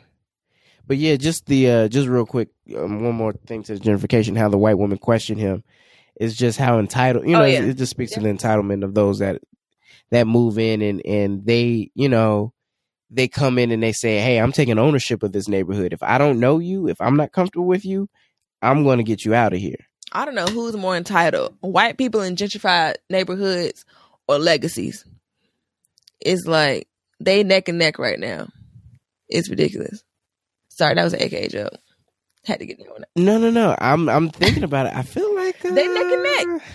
but 0.85 0.97
yeah, 0.97 1.15
just 1.17 1.45
the 1.47 1.69
uh 1.69 1.87
just 1.87 2.07
real 2.07 2.25
quick, 2.25 2.49
um, 2.75 3.03
one 3.03 3.15
more 3.15 3.33
thing 3.33 3.63
to 3.63 3.73
the 3.77 3.79
gentrification, 3.79 4.37
how 4.37 4.49
the 4.49 4.57
white 4.57 4.77
woman 4.77 4.97
questioned 4.97 5.39
him 5.39 5.63
is 6.19 6.35
just 6.35 6.57
how 6.57 6.79
entitled 6.79 7.25
you 7.25 7.33
know, 7.33 7.43
Oh, 7.43 7.45
yeah. 7.45 7.59
it, 7.61 7.69
it 7.69 7.77
just 7.77 7.91
speaks 7.91 8.13
to 8.13 8.19
the 8.19 8.29
entitlement 8.29 8.83
of 8.83 8.93
those 8.93 9.19
that 9.19 9.41
that 10.11 10.27
move 10.27 10.57
in 10.57 10.81
and 10.81 11.05
and 11.05 11.45
they, 11.45 11.91
you 11.93 12.07
know, 12.09 12.53
they 13.09 13.27
come 13.27 13.57
in 13.57 13.71
and 13.71 13.81
they 13.81 13.91
say, 13.93 14.19
"Hey, 14.19 14.37
I'm 14.37 14.51
taking 14.51 14.77
ownership 14.79 15.23
of 15.23 15.31
this 15.31 15.47
neighborhood. 15.47 15.93
If 15.93 16.03
I 16.03 16.17
don't 16.17 16.39
know 16.39 16.59
you, 16.59 16.87
if 16.89 16.99
I'm 17.01 17.15
not 17.15 17.31
comfortable 17.31 17.65
with 17.65 17.85
you, 17.85 18.09
I'm 18.61 18.83
going 18.83 18.97
to 18.97 19.03
get 19.03 19.23
you 19.25 19.33
out 19.33 19.53
of 19.53 19.59
here." 19.59 19.86
I 20.11 20.25
don't 20.25 20.35
know 20.35 20.45
who's 20.45 20.75
more 20.77 20.95
entitled, 20.95 21.55
white 21.61 21.97
people 21.97 22.21
in 22.21 22.35
gentrified 22.35 22.95
neighborhoods 23.09 23.85
or 24.27 24.39
legacies. 24.39 25.05
It's 26.19 26.45
like 26.47 26.87
they 27.19 27.43
neck 27.43 27.67
and 27.69 27.77
neck 27.77 27.99
right 27.99 28.19
now. 28.19 28.47
It's 29.29 29.49
ridiculous. 29.49 30.03
Sorry, 30.69 30.95
that 30.95 31.03
was 31.03 31.13
an 31.13 31.21
AKA 31.21 31.49
joke. 31.49 31.71
Had 32.45 32.59
to 32.59 32.65
get 32.65 32.77
that 32.77 32.89
one. 32.89 33.01
out. 33.03 33.09
No, 33.17 33.37
no, 33.37 33.49
no. 33.49 33.75
I'm 33.79 34.07
I'm 34.07 34.29
thinking 34.29 34.63
about 34.63 34.85
it. 34.87 34.95
I 34.95 35.01
feel 35.01 35.35
like 35.35 35.63
uh, 35.65 35.71
They 35.73 35.87
neck 35.87 36.05
and 36.05 36.23
neck. 36.23 36.67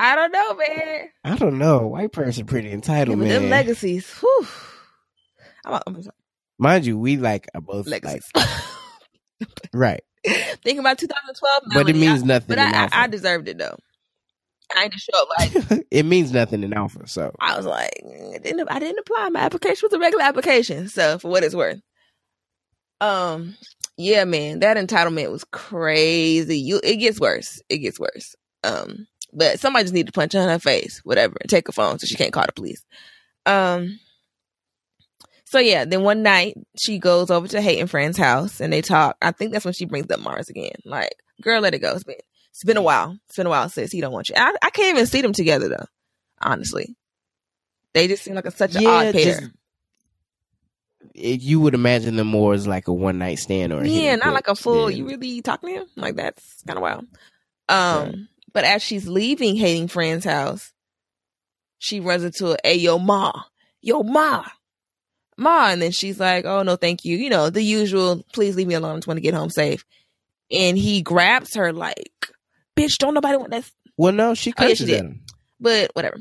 I 0.00 0.14
don't 0.16 0.32
know, 0.32 0.54
man. 0.54 1.08
I 1.24 1.36
don't 1.36 1.58
know. 1.58 1.86
White 1.86 2.12
person 2.12 2.46
pretty 2.46 2.68
Yeah, 2.68 2.74
entitled, 2.74 3.18
them 3.20 3.28
man. 3.42 3.50
legacies, 3.50 4.10
whew. 4.20 4.46
I'm, 5.64 5.80
I'm 5.86 6.02
Mind 6.58 6.86
you, 6.86 6.98
we 6.98 7.16
like 7.16 7.46
are 7.54 7.60
both 7.60 7.86
legacies. 7.86 8.28
like 8.34 8.48
right, 9.72 10.02
Thinking 10.62 10.78
about 10.80 10.98
2012, 10.98 11.62
but 11.74 11.88
it 11.88 11.96
means 11.96 12.22
I- 12.22 12.26
nothing. 12.26 12.48
But 12.48 12.58
I, 12.58 12.88
I, 12.92 13.06
deserved 13.06 13.48
it 13.48 13.58
though. 13.58 13.76
I 14.76 14.84
ain't 14.84 14.94
show 14.94 15.22
up 15.22 15.28
like 15.38 15.86
it 15.90 16.04
means 16.04 16.32
nothing 16.32 16.62
in 16.62 16.74
alpha. 16.74 17.06
So 17.06 17.34
I 17.40 17.56
was 17.56 17.66
like, 17.66 17.92
I 18.04 18.38
didn't, 18.38 18.70
I 18.70 18.78
didn't 18.78 18.98
apply. 18.98 19.30
My 19.30 19.40
application 19.40 19.86
was 19.86 19.92
a 19.92 19.98
regular 19.98 20.24
application. 20.24 20.88
So 20.88 21.18
for 21.18 21.30
what 21.30 21.42
it's 21.42 21.54
worth. 21.54 21.80
Um, 23.00 23.56
yeah, 23.96 24.24
man, 24.24 24.60
that 24.60 24.76
entitlement 24.76 25.30
was 25.30 25.44
crazy. 25.44 26.58
You, 26.58 26.80
it 26.82 26.96
gets 26.96 27.20
worse. 27.20 27.62
It 27.68 27.78
gets 27.78 27.98
worse. 27.98 28.34
Um, 28.64 29.06
but 29.32 29.60
somebody 29.60 29.84
just 29.84 29.94
need 29.94 30.06
to 30.06 30.12
punch 30.12 30.32
her 30.32 30.40
in 30.40 30.48
her 30.48 30.58
face, 30.58 31.00
whatever, 31.04 31.36
and 31.40 31.48
take 31.48 31.66
her 31.66 31.72
phone 31.72 31.98
so 31.98 32.06
she 32.06 32.16
can't 32.16 32.32
call 32.32 32.46
the 32.46 32.52
police. 32.52 32.84
Um, 33.46 33.98
so 35.50 35.58
yeah, 35.58 35.84
then 35.84 36.02
one 36.02 36.22
night 36.22 36.54
she 36.78 36.98
goes 36.98 37.30
over 37.30 37.48
to 37.48 37.60
hating 37.60 37.86
friend's 37.86 38.18
house 38.18 38.60
and 38.60 38.72
they 38.72 38.82
talk. 38.82 39.16
I 39.22 39.30
think 39.32 39.52
that's 39.52 39.64
when 39.64 39.74
she 39.74 39.86
brings 39.86 40.10
up 40.10 40.20
Mars 40.20 40.48
again. 40.50 40.72
Like, 40.84 41.14
girl, 41.42 41.60
let 41.60 41.74
it 41.74 41.78
go. 41.78 41.94
It's 41.94 42.04
been, 42.04 42.16
it's 42.50 42.64
been 42.64 42.76
a 42.76 42.82
while. 42.82 43.16
It's 43.28 43.36
been 43.36 43.46
a 43.46 43.50
while 43.50 43.68
since 43.68 43.90
he 43.92 44.00
don't 44.00 44.12
want 44.12 44.28
you. 44.28 44.34
I, 44.36 44.54
I 44.62 44.70
can't 44.70 44.96
even 44.96 45.06
see 45.06 45.22
them 45.22 45.32
together 45.32 45.68
though. 45.68 45.86
Honestly, 46.40 46.96
they 47.94 48.08
just 48.08 48.22
seem 48.24 48.34
like 48.34 48.44
a, 48.46 48.50
such 48.50 48.74
an 48.76 48.86
odd 48.86 49.12
pair. 49.14 49.24
just- 49.24 49.50
it- 51.14 51.40
you 51.40 51.60
would 51.60 51.74
imagine 51.74 52.16
them 52.16 52.26
more 52.28 52.54
as 52.54 52.66
like 52.66 52.88
a 52.88 52.92
one 52.92 53.18
night 53.18 53.38
stand 53.38 53.72
or 53.72 53.84
yeah, 53.84 54.16
not 54.16 54.34
like 54.34 54.48
a 54.48 54.54
full. 54.54 54.86
than- 54.86 54.96
You 54.96 55.06
really 55.06 55.40
talking 55.42 55.70
to 55.70 55.80
him? 55.80 55.86
Like 55.96 56.16
that's 56.16 56.62
kind 56.66 56.76
of 56.78 56.82
wild. 56.82 57.06
Um, 57.68 58.28
but 58.52 58.64
as 58.64 58.82
she's 58.82 59.06
leaving 59.08 59.56
Hating 59.56 59.88
Friend's 59.88 60.24
house, 60.24 60.72
she 61.78 62.00
runs 62.00 62.24
into 62.24 62.52
a, 62.52 62.56
hey, 62.64 62.76
yo, 62.76 62.98
ma, 62.98 63.32
yo, 63.80 64.02
ma, 64.02 64.44
ma, 65.38 65.68
and 65.68 65.80
then 65.80 65.92
she's 65.92 66.20
like, 66.20 66.44
oh 66.44 66.62
no, 66.62 66.76
thank 66.76 67.04
you. 67.04 67.16
You 67.16 67.30
know 67.30 67.50
the 67.50 67.62
usual. 67.62 68.24
Please 68.32 68.56
leave 68.56 68.66
me 68.66 68.74
alone. 68.74 68.92
I 68.92 68.96
just 68.96 69.06
want 69.06 69.18
to 69.18 69.22
get 69.22 69.34
home 69.34 69.50
safe. 69.50 69.84
And 70.50 70.78
he 70.78 71.02
grabs 71.02 71.54
her 71.54 71.72
like, 71.72 72.28
bitch, 72.76 72.98
don't 72.98 73.14
nobody 73.14 73.36
want 73.36 73.50
that. 73.50 73.70
Well, 73.96 74.12
no, 74.12 74.34
she 74.34 74.52
Oh, 74.58 74.66
yeah, 74.66 74.74
she 74.74 74.86
him. 74.86 75.20
But 75.60 75.90
whatever. 75.94 76.18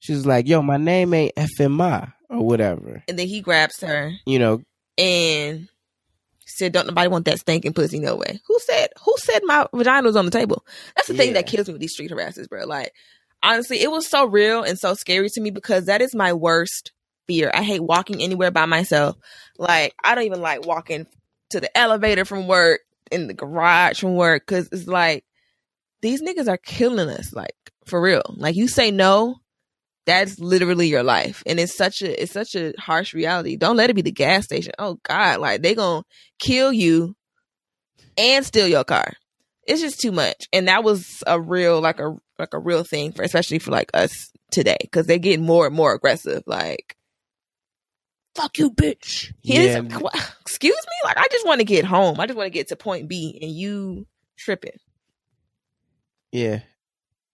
She's 0.00 0.26
like, 0.26 0.46
"Yo, 0.46 0.60
my 0.60 0.76
name 0.76 1.14
ain't 1.14 1.34
FMI 1.34 2.12
or 2.28 2.44
whatever." 2.44 3.02
And 3.08 3.18
then 3.18 3.26
he 3.26 3.40
grabs 3.40 3.80
her 3.80 4.12
You 4.26 4.38
know, 4.38 4.62
and 4.98 5.68
said, 6.44 6.72
"Don't 6.72 6.86
nobody 6.86 7.08
want 7.08 7.24
that 7.24 7.38
stinking 7.38 7.72
pussy 7.72 8.00
no 8.00 8.16
way." 8.16 8.40
Who 8.46 8.58
said? 8.66 8.90
Who 9.02 9.14
said 9.18 9.40
my 9.44 9.66
vagina 9.72 10.06
was 10.06 10.16
on 10.16 10.26
the 10.26 10.30
table? 10.30 10.66
That's 10.94 11.08
the 11.08 11.14
thing 11.14 11.32
that 11.32 11.46
kills 11.46 11.68
me 11.68 11.72
with 11.72 11.80
these 11.80 11.92
street 11.92 12.10
harassers, 12.10 12.50
bro. 12.50 12.66
Like, 12.66 12.92
honestly, 13.42 13.80
it 13.80 13.90
was 13.90 14.06
so 14.06 14.26
real 14.26 14.62
and 14.62 14.78
so 14.78 14.92
scary 14.92 15.30
to 15.30 15.40
me 15.40 15.50
because 15.50 15.86
that 15.86 16.02
is 16.02 16.14
my 16.14 16.34
worst 16.34 16.92
fear. 17.26 17.50
I 17.52 17.62
hate 17.62 17.82
walking 17.82 18.22
anywhere 18.22 18.50
by 18.50 18.66
myself. 18.66 19.16
Like, 19.58 19.94
I 20.02 20.14
don't 20.14 20.24
even 20.24 20.40
like 20.40 20.66
walking 20.66 21.06
to 21.50 21.60
the 21.60 21.76
elevator 21.76 22.24
from 22.24 22.46
work, 22.46 22.80
in 23.10 23.26
the 23.26 23.34
garage 23.34 24.00
from 24.00 24.16
work, 24.16 24.46
because 24.46 24.68
it's 24.72 24.86
like 24.86 25.24
these 26.02 26.22
niggas 26.22 26.48
are 26.48 26.56
killing 26.58 27.08
us. 27.08 27.32
Like, 27.32 27.54
for 27.86 28.00
real. 28.00 28.22
Like, 28.36 28.56
you 28.56 28.68
say 28.68 28.90
no. 28.90 29.36
That's 30.06 30.38
literally 30.38 30.88
your 30.88 31.02
life, 31.02 31.42
and 31.46 31.58
it's 31.58 31.74
such 31.74 32.02
a 32.02 32.22
it's 32.22 32.32
such 32.32 32.54
a 32.54 32.74
harsh 32.78 33.14
reality. 33.14 33.56
Don't 33.56 33.78
let 33.78 33.88
it 33.88 33.96
be 33.96 34.02
the 34.02 34.12
gas 34.12 34.44
station. 34.44 34.74
Oh 34.78 34.98
God, 35.02 35.40
like 35.40 35.62
they 35.62 35.74
gonna 35.74 36.04
kill 36.38 36.74
you 36.74 37.16
and 38.18 38.44
steal 38.44 38.68
your 38.68 38.84
car. 38.84 39.14
It's 39.66 39.80
just 39.80 40.00
too 40.00 40.12
much, 40.12 40.46
and 40.52 40.68
that 40.68 40.84
was 40.84 41.24
a 41.26 41.40
real 41.40 41.80
like 41.80 42.00
a 42.00 42.14
like 42.38 42.52
a 42.52 42.58
real 42.58 42.84
thing 42.84 43.12
for 43.12 43.22
especially 43.22 43.58
for 43.58 43.70
like 43.70 43.90
us 43.94 44.30
today 44.50 44.76
because 44.82 45.06
they 45.06 45.18
get 45.18 45.40
more 45.40 45.66
and 45.66 45.74
more 45.74 45.94
aggressive. 45.94 46.42
Like, 46.46 46.93
fuck 48.34 48.58
you, 48.58 48.70
bitch. 48.70 49.32
His, 49.42 49.74
Yeah. 49.74 49.80
excuse 50.40 50.74
me. 50.74 50.96
Like, 51.04 51.18
I 51.18 51.26
just 51.30 51.46
want 51.46 51.60
to 51.60 51.64
get 51.64 51.84
home. 51.84 52.18
I 52.20 52.26
just 52.26 52.36
want 52.36 52.46
to 52.46 52.50
get 52.50 52.68
to 52.68 52.76
point 52.76 53.08
B, 53.08 53.38
and 53.40 53.50
you 53.50 54.06
tripping. 54.36 54.76
Yeah. 56.32 56.60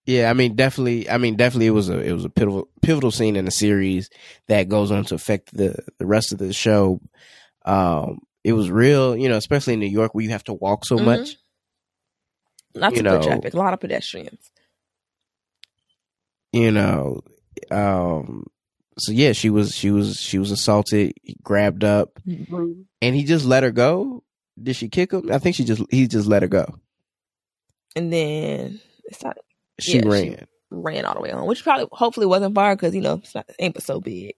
Yeah, 0.05 0.29
I 0.31 0.33
mean 0.33 0.55
definitely 0.55 1.07
I 1.09 1.17
mean 1.19 1.35
definitely 1.35 1.67
it 1.67 1.71
was 1.71 1.87
a 1.89 1.99
it 1.99 2.11
was 2.11 2.25
a 2.25 2.29
pivotal 2.29 2.67
pivotal 2.81 3.11
scene 3.11 3.35
in 3.35 3.45
the 3.45 3.51
series 3.51 4.09
that 4.47 4.67
goes 4.67 4.89
on 4.91 5.05
to 5.05 5.15
affect 5.15 5.53
the 5.55 5.75
the 5.99 6.07
rest 6.07 6.31
of 6.31 6.39
the 6.39 6.51
show. 6.53 6.99
Um 7.65 8.19
it 8.43 8.53
was 8.53 8.71
real, 8.71 9.15
you 9.15 9.29
know, 9.29 9.37
especially 9.37 9.73
in 9.75 9.79
New 9.79 9.85
York 9.85 10.15
where 10.15 10.23
you 10.23 10.31
have 10.31 10.43
to 10.45 10.53
walk 10.53 10.85
so 10.85 10.97
Mhm. 10.97 11.05
much. 11.05 11.37
Lots 12.73 12.95
You 12.95 12.99
of 13.01 13.05
know- 13.05 13.21
traffic, 13.21 13.53
a 13.53 13.57
lot 13.57 13.73
of 13.73 13.79
pedestrians. 13.79 14.51
You 16.51 16.71
know, 16.71 17.21
um 17.69 18.47
so 19.01 19.11
yeah, 19.11 19.31
she 19.33 19.49
was 19.49 19.75
she 19.75 19.91
was 19.91 20.19
she 20.19 20.37
was 20.37 20.51
assaulted, 20.51 21.13
he 21.23 21.35
grabbed 21.43 21.83
up 21.83 22.19
mm-hmm. 22.27 22.81
and 23.01 23.15
he 23.15 23.23
just 23.23 23.45
let 23.45 23.63
her 23.63 23.71
go. 23.71 24.23
Did 24.61 24.75
she 24.75 24.89
kick 24.89 25.11
him? 25.11 25.31
I 25.31 25.39
think 25.39 25.55
she 25.55 25.63
just 25.63 25.81
he 25.91 26.07
just 26.07 26.27
let 26.27 26.43
her 26.43 26.47
go. 26.47 26.65
And 27.95 28.11
then 28.13 28.79
it's 29.05 29.23
not 29.23 29.37
She 29.79 29.95
Yeah, 29.97 30.01
she- 30.01 30.07
ran. 30.07 30.47
ran 30.69 31.05
all 31.05 31.15
the 31.15 31.21
way 31.21 31.31
home, 31.31 31.47
which 31.47 31.63
probably 31.63 31.87
hopefully 31.91 32.25
wasn't 32.25 32.55
far 32.55 32.75
because 32.75 32.95
you 32.95 33.01
know 33.01 33.15
it's 33.15 33.35
not, 33.35 33.49
it 33.49 33.55
ain't 33.59 33.73
but 33.73 33.83
so 33.83 33.99
big. 33.99 34.35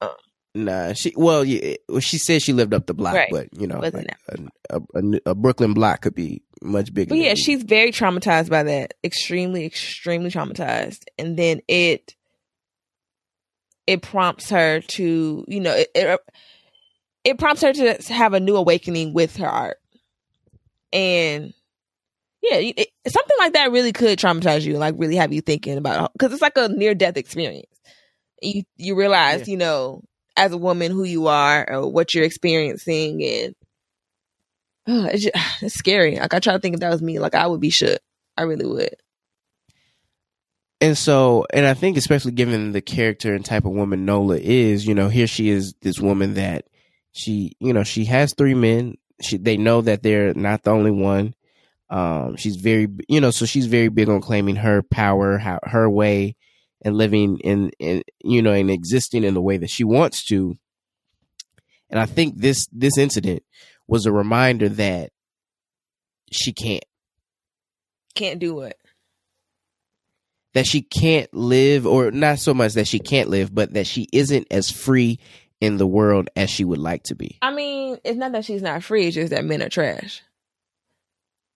Um. 0.00 0.10
Nah, 0.54 0.94
she 0.94 1.12
well, 1.14 1.44
yeah, 1.44 1.76
well, 1.86 2.00
she 2.00 2.16
said 2.16 2.40
she 2.40 2.54
lived 2.54 2.72
up 2.72 2.86
the 2.86 2.94
block, 2.94 3.14
Right. 3.14 3.28
but 3.30 3.48
you 3.52 3.66
know, 3.66 3.78
like, 3.78 3.92
a, 3.92 4.80
a, 4.94 5.02
a 5.26 5.34
Brooklyn 5.34 5.74
block 5.74 6.00
could 6.00 6.14
be 6.14 6.42
much 6.62 6.94
bigger. 6.94 7.10
But 7.10 7.18
yeah, 7.18 7.34
she's 7.34 7.62
very 7.62 7.92
traumatized 7.92 8.48
by 8.48 8.62
that. 8.62 8.94
Extremely, 9.04 9.66
extremely 9.66 10.30
traumatized. 10.30 11.04
And 11.18 11.36
then 11.36 11.60
it 11.68 12.15
it 13.86 14.02
prompts 14.02 14.50
her 14.50 14.80
to, 14.80 15.44
you 15.46 15.60
know, 15.60 15.72
it 15.74 15.88
it, 15.94 16.20
it 17.24 17.38
prompts 17.38 17.62
her 17.62 17.72
to 17.72 17.96
have 18.12 18.32
a 18.34 18.40
new 18.40 18.56
awakening 18.56 19.12
with 19.14 19.36
her 19.36 19.48
art. 19.48 19.78
And 20.92 21.52
yeah, 22.42 22.56
it, 22.58 22.88
something 23.08 23.36
like 23.38 23.54
that 23.54 23.72
really 23.72 23.92
could 23.92 24.18
traumatize 24.18 24.62
you, 24.62 24.78
like 24.78 24.94
really 24.98 25.16
have 25.16 25.32
you 25.32 25.40
thinking 25.40 25.78
about 25.78 26.12
because 26.12 26.32
it's 26.32 26.42
like 26.42 26.56
a 26.56 26.68
near 26.68 26.94
death 26.94 27.16
experience. 27.16 27.66
You 28.42 28.62
you 28.76 28.94
realize, 28.96 29.40
Yeah. 29.48 29.52
you 29.52 29.56
know, 29.56 30.02
as 30.36 30.52
a 30.52 30.58
woman 30.58 30.92
who 30.92 31.04
you 31.04 31.26
are 31.26 31.66
or 31.70 31.90
what 31.90 32.14
you're 32.14 32.24
experiencing 32.24 33.22
and 33.24 33.54
it's, 35.12 35.24
just, 35.24 35.36
it's 35.62 35.74
scary. 35.74 36.16
Like 36.18 36.34
I 36.34 36.38
try 36.38 36.52
to 36.52 36.58
think 36.60 36.74
if 36.74 36.80
that 36.80 36.90
was 36.90 37.02
me, 37.02 37.18
like 37.18 37.34
I 37.34 37.46
would 37.46 37.60
be 37.60 37.70
shook. 37.70 37.98
I 38.36 38.42
really 38.42 38.66
would. 38.66 38.94
And 40.80 40.96
so, 40.96 41.46
and 41.52 41.64
I 41.64 41.74
think 41.74 41.96
especially 41.96 42.32
given 42.32 42.72
the 42.72 42.82
character 42.82 43.34
and 43.34 43.44
type 43.44 43.64
of 43.64 43.72
woman 43.72 44.04
Nola 44.04 44.36
is, 44.36 44.86
you 44.86 44.94
know, 44.94 45.08
here 45.08 45.26
she 45.26 45.48
is, 45.48 45.74
this 45.80 45.98
woman 45.98 46.34
that 46.34 46.66
she, 47.12 47.52
you 47.60 47.72
know, 47.72 47.82
she 47.82 48.04
has 48.06 48.34
three 48.34 48.54
men. 48.54 48.96
She, 49.22 49.38
they 49.38 49.56
know 49.56 49.80
that 49.80 50.02
they're 50.02 50.34
not 50.34 50.62
the 50.62 50.72
only 50.72 50.90
one. 50.90 51.34
Um, 51.88 52.36
she's 52.36 52.56
very, 52.56 52.88
you 53.08 53.20
know, 53.20 53.30
so 53.30 53.46
she's 53.46 53.66
very 53.66 53.88
big 53.88 54.10
on 54.10 54.20
claiming 54.20 54.56
her 54.56 54.82
power, 54.82 55.38
how, 55.38 55.60
her 55.62 55.88
way, 55.88 56.36
and 56.84 56.94
living 56.94 57.38
in, 57.38 57.70
in, 57.78 58.02
you 58.22 58.42
know, 58.42 58.52
and 58.52 58.70
existing 58.70 59.24
in 59.24 59.32
the 59.32 59.40
way 59.40 59.56
that 59.56 59.70
she 59.70 59.84
wants 59.84 60.26
to. 60.26 60.56
And 61.88 61.98
I 61.98 62.04
think 62.04 62.36
this 62.36 62.66
this 62.72 62.98
incident 62.98 63.44
was 63.86 64.04
a 64.04 64.12
reminder 64.12 64.68
that 64.70 65.10
she 66.32 66.52
can't. 66.52 66.84
Can't 68.14 68.40
do 68.40 68.60
it. 68.60 68.76
That 70.56 70.66
she 70.66 70.80
can't 70.80 71.32
live, 71.34 71.86
or 71.86 72.10
not 72.10 72.38
so 72.38 72.54
much 72.54 72.72
that 72.74 72.88
she 72.88 72.98
can't 72.98 73.28
live, 73.28 73.54
but 73.54 73.74
that 73.74 73.86
she 73.86 74.08
isn't 74.10 74.46
as 74.50 74.70
free 74.70 75.18
in 75.60 75.76
the 75.76 75.86
world 75.86 76.30
as 76.34 76.48
she 76.48 76.64
would 76.64 76.78
like 76.78 77.02
to 77.04 77.14
be. 77.14 77.36
I 77.42 77.52
mean, 77.52 77.98
it's 78.04 78.16
not 78.16 78.32
that 78.32 78.46
she's 78.46 78.62
not 78.62 78.82
free; 78.82 79.06
it's 79.06 79.16
just 79.16 79.32
that 79.32 79.44
men 79.44 79.62
are 79.62 79.68
trash. 79.68 80.22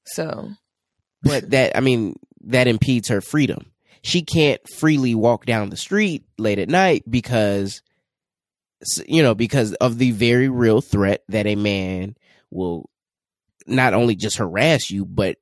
So, 0.04 0.50
but 1.22 1.48
that 1.50 1.78
I 1.78 1.80
mean 1.80 2.16
that 2.42 2.68
impedes 2.68 3.08
her 3.08 3.22
freedom. 3.22 3.72
She 4.02 4.20
can't 4.20 4.60
freely 4.78 5.14
walk 5.14 5.46
down 5.46 5.70
the 5.70 5.78
street 5.78 6.24
late 6.36 6.58
at 6.58 6.68
night 6.68 7.02
because 7.08 7.80
you 9.06 9.22
know 9.22 9.34
because 9.34 9.72
of 9.74 9.96
the 9.96 10.10
very 10.10 10.50
real 10.50 10.82
threat 10.82 11.22
that 11.28 11.46
a 11.46 11.56
man 11.56 12.16
will 12.50 12.90
not 13.66 13.94
only 13.94 14.14
just 14.14 14.36
harass 14.36 14.90
you 14.90 15.06
but 15.06 15.38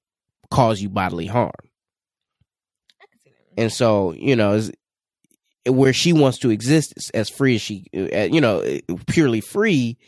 cause 0.49 0.81
you 0.81 0.89
bodily 0.89 1.27
harm. 1.27 1.51
And 3.59 3.73
so, 3.73 4.13
you 4.13 4.37
know, 4.37 4.63
where 5.67 5.93
she 5.93 6.13
wants 6.13 6.39
to 6.39 6.51
exist 6.51 7.11
as 7.13 7.29
free 7.29 7.57
as 7.57 7.61
she, 7.61 7.87
uh, 7.93 8.29
you 8.31 8.41
know, 8.41 8.63
purely 9.09 9.41
free, 9.41 9.99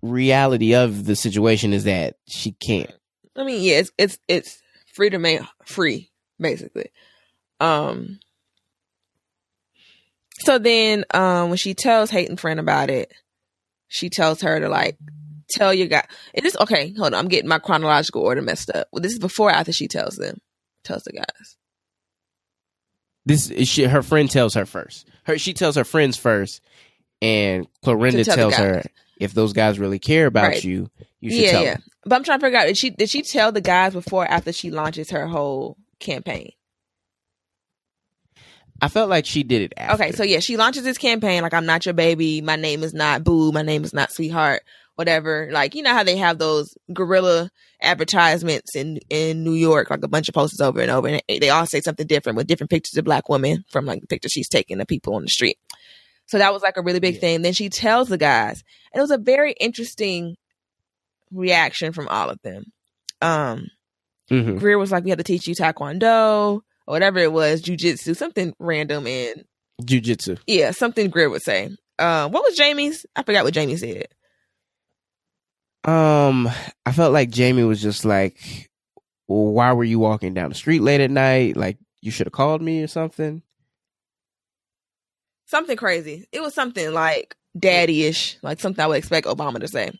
reality 0.00 0.74
of 0.74 1.04
the 1.04 1.14
situation 1.14 1.74
is 1.74 1.84
that 1.84 2.16
she 2.26 2.52
can't. 2.52 2.90
I 3.36 3.44
mean, 3.44 3.62
yeah, 3.62 3.74
it's 3.74 3.92
it's 3.98 4.18
it's 4.26 4.62
freedom 4.94 5.26
ain't 5.26 5.46
free, 5.66 6.10
basically. 6.40 6.90
Um. 7.60 8.18
So 10.40 10.58
then, 10.58 11.04
um, 11.12 11.50
when 11.50 11.58
she 11.58 11.74
tells 11.74 12.10
hating 12.10 12.38
friend 12.38 12.58
about 12.58 12.88
it, 12.88 13.12
she 13.88 14.08
tells 14.08 14.40
her 14.40 14.58
to 14.58 14.70
like 14.70 14.96
tell 15.50 15.74
your 15.74 15.88
guy. 15.88 16.06
It 16.32 16.46
is 16.46 16.56
okay. 16.58 16.94
Hold 16.96 17.12
on, 17.12 17.20
I'm 17.20 17.28
getting 17.28 17.50
my 17.50 17.58
chronological 17.58 18.22
order 18.22 18.40
messed 18.40 18.70
up. 18.70 18.88
Well, 18.92 19.02
this 19.02 19.12
is 19.12 19.18
before 19.18 19.50
after 19.50 19.72
she 19.72 19.88
tells 19.88 20.16
them, 20.16 20.38
tells 20.84 21.02
the 21.02 21.12
guys. 21.12 21.56
This 23.24 23.50
is 23.50 23.68
she, 23.68 23.84
her 23.84 24.02
friend 24.02 24.30
tells 24.30 24.54
her 24.54 24.66
first. 24.66 25.08
Her 25.24 25.38
she 25.38 25.54
tells 25.54 25.76
her 25.76 25.84
friends 25.84 26.16
first, 26.16 26.60
and 27.20 27.66
Clorinda 27.84 28.24
tell 28.24 28.36
tells 28.36 28.54
her 28.54 28.82
if 29.18 29.32
those 29.32 29.52
guys 29.52 29.78
really 29.78 30.00
care 30.00 30.26
about 30.26 30.48
right. 30.48 30.64
you, 30.64 30.90
you 31.20 31.30
should 31.30 31.40
yeah, 31.40 31.50
tell 31.52 31.62
yeah. 31.62 31.74
them. 31.74 31.82
But 32.04 32.16
I'm 32.16 32.24
trying 32.24 32.40
to 32.40 32.46
figure 32.46 32.58
out 32.58 32.66
did 32.66 32.76
she 32.76 32.90
did 32.90 33.08
she 33.08 33.22
tell 33.22 33.52
the 33.52 33.60
guys 33.60 33.92
before 33.92 34.26
after 34.26 34.52
she 34.52 34.70
launches 34.70 35.10
her 35.10 35.28
whole 35.28 35.76
campaign? 36.00 36.52
I 38.80 38.88
felt 38.88 39.08
like 39.08 39.26
she 39.26 39.44
did 39.44 39.62
it 39.62 39.74
after. 39.76 40.02
Okay, 40.02 40.12
so 40.12 40.24
yeah, 40.24 40.40
she 40.40 40.56
launches 40.56 40.82
this 40.82 40.98
campaign 40.98 41.42
like 41.42 41.54
I'm 41.54 41.66
not 41.66 41.86
your 41.86 41.94
baby, 41.94 42.40
my 42.40 42.56
name 42.56 42.82
is 42.82 42.92
not 42.92 43.22
Boo, 43.22 43.52
my 43.52 43.62
name 43.62 43.84
is 43.84 43.94
not 43.94 44.10
Sweetheart, 44.10 44.62
whatever. 44.96 45.48
Like 45.50 45.74
you 45.74 45.82
know 45.82 45.94
how 45.94 46.04
they 46.04 46.16
have 46.16 46.38
those 46.38 46.74
guerrilla 46.92 47.50
advertisements 47.80 48.74
in 48.76 48.98
in 49.10 49.44
New 49.44 49.54
York, 49.54 49.90
like 49.90 50.04
a 50.04 50.08
bunch 50.08 50.28
of 50.28 50.34
posters 50.34 50.60
over 50.60 50.80
and 50.80 50.90
over, 50.90 51.08
and 51.08 51.22
they 51.28 51.50
all 51.50 51.66
say 51.66 51.80
something 51.80 52.06
different 52.06 52.36
with 52.36 52.46
different 52.46 52.70
pictures 52.70 52.96
of 52.96 53.04
black 53.04 53.28
women 53.28 53.64
from 53.70 53.84
like 53.86 54.00
the 54.00 54.06
picture 54.06 54.28
she's 54.28 54.48
taking 54.48 54.80
of 54.80 54.86
people 54.86 55.14
on 55.14 55.22
the 55.22 55.28
street. 55.28 55.58
So 56.26 56.38
that 56.38 56.52
was 56.52 56.62
like 56.62 56.76
a 56.76 56.82
really 56.82 57.00
big 57.00 57.16
yeah. 57.16 57.20
thing. 57.20 57.42
Then 57.42 57.52
she 57.52 57.68
tells 57.68 58.08
the 58.08 58.18
guys, 58.18 58.62
and 58.92 59.00
it 59.00 59.02
was 59.02 59.10
a 59.10 59.18
very 59.18 59.52
interesting 59.52 60.36
reaction 61.30 61.92
from 61.92 62.08
all 62.08 62.30
of 62.30 62.40
them. 62.42 62.64
Um, 63.20 63.68
mm-hmm. 64.30 64.56
Greer 64.58 64.78
was 64.78 64.92
like, 64.92 65.04
"We 65.04 65.10
had 65.10 65.18
to 65.18 65.24
teach 65.24 65.46
you 65.46 65.54
taekwondo 65.54 66.60
or 66.86 66.92
whatever 66.92 67.18
it 67.18 67.32
was, 67.32 67.62
jujitsu, 67.62 68.16
something 68.16 68.54
random 68.58 69.06
and 69.06 69.44
jujitsu." 69.82 70.38
Yeah, 70.46 70.70
something 70.70 71.10
Greer 71.10 71.30
would 71.30 71.42
say. 71.42 71.70
Uh, 71.98 72.28
what 72.28 72.44
was 72.44 72.56
Jamie's? 72.56 73.06
I 73.14 73.22
forgot 73.22 73.44
what 73.44 73.54
Jamie 73.54 73.76
said. 73.76 74.08
Um, 75.84 76.48
I 76.86 76.92
felt 76.92 77.12
like 77.12 77.30
Jamie 77.30 77.64
was 77.64 77.82
just 77.82 78.04
like, 78.04 78.70
well, 79.28 79.52
"Why 79.52 79.72
were 79.72 79.84
you 79.84 79.98
walking 79.98 80.34
down 80.34 80.50
the 80.50 80.54
street 80.54 80.80
late 80.80 81.00
at 81.00 81.10
night? 81.10 81.56
Like 81.56 81.78
you 82.00 82.10
should 82.10 82.26
have 82.26 82.32
called 82.32 82.62
me 82.62 82.82
or 82.82 82.88
something." 82.88 83.42
Something 85.46 85.76
crazy. 85.76 86.26
It 86.32 86.40
was 86.40 86.54
something 86.54 86.92
like 86.92 87.36
daddy-ish, 87.58 88.38
like 88.42 88.60
something 88.60 88.82
I 88.82 88.86
would 88.86 88.96
expect 88.96 89.26
Obama 89.26 89.60
to 89.60 89.68
say. 89.68 89.90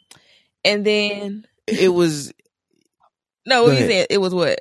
And 0.65 0.85
then 0.85 1.47
it 1.67 1.93
was 1.93 2.33
no, 3.47 3.65
what 3.65 3.79
you 3.79 3.87
said 3.87 4.07
it 4.11 4.19
was 4.19 4.35
what? 4.35 4.61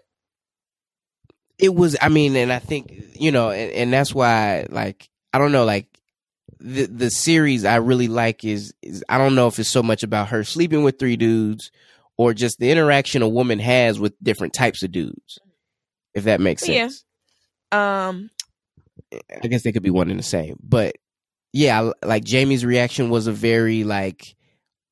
It 1.58 1.74
was. 1.74 1.96
I 2.02 2.10
mean, 2.10 2.36
and 2.36 2.52
I 2.52 2.60
think 2.60 2.92
you 3.14 3.32
know, 3.32 3.52
and, 3.52 3.72
and 3.72 3.94
that's 3.94 4.14
why, 4.14 4.66
like, 4.70 5.10
I 5.34 5.38
don't 5.38 5.52
know, 5.52 5.66
like 5.66 5.88
the 6.62 6.86
the 6.86 7.10
series 7.10 7.66
I 7.66 7.78
really 7.78 8.08
like 8.08 8.44
is 8.44 8.74
is 8.82 9.04
I 9.10 9.18
don't 9.18 9.36
know 9.36 9.48
if 9.48 9.60
it's 9.60 9.70
so 9.70 9.84
much 9.84 10.04
about 10.04 10.30
her 10.30 10.44
sleeping 10.44 10.84
with 10.84 11.00
three 11.00 11.18
dudes 11.18 11.72
or 12.18 12.34
just 12.34 12.60
the 12.60 12.72
interaction 12.72 13.22
a 13.22 13.28
woman 13.30 13.60
has 13.60 14.00
with 14.00 14.14
different 14.22 14.54
types 14.54 14.84
of 14.84 14.92
dudes. 14.92 15.40
If 16.14 16.26
that 16.26 16.42
makes 16.42 16.66
sense. 16.66 17.04
Yeah. 17.72 18.08
Um 18.08 18.30
I 19.44 19.48
guess 19.48 19.64
they 19.64 19.72
could 19.72 19.84
be 19.84 19.90
one 19.90 20.10
and 20.10 20.20
the 20.20 20.24
same. 20.24 20.58
But 20.62 20.96
yeah, 21.54 21.92
like 22.04 22.24
Jamie's 22.24 22.66
reaction 22.66 23.10
was 23.10 23.28
a 23.28 23.32
very 23.32 23.84
like 23.84 24.36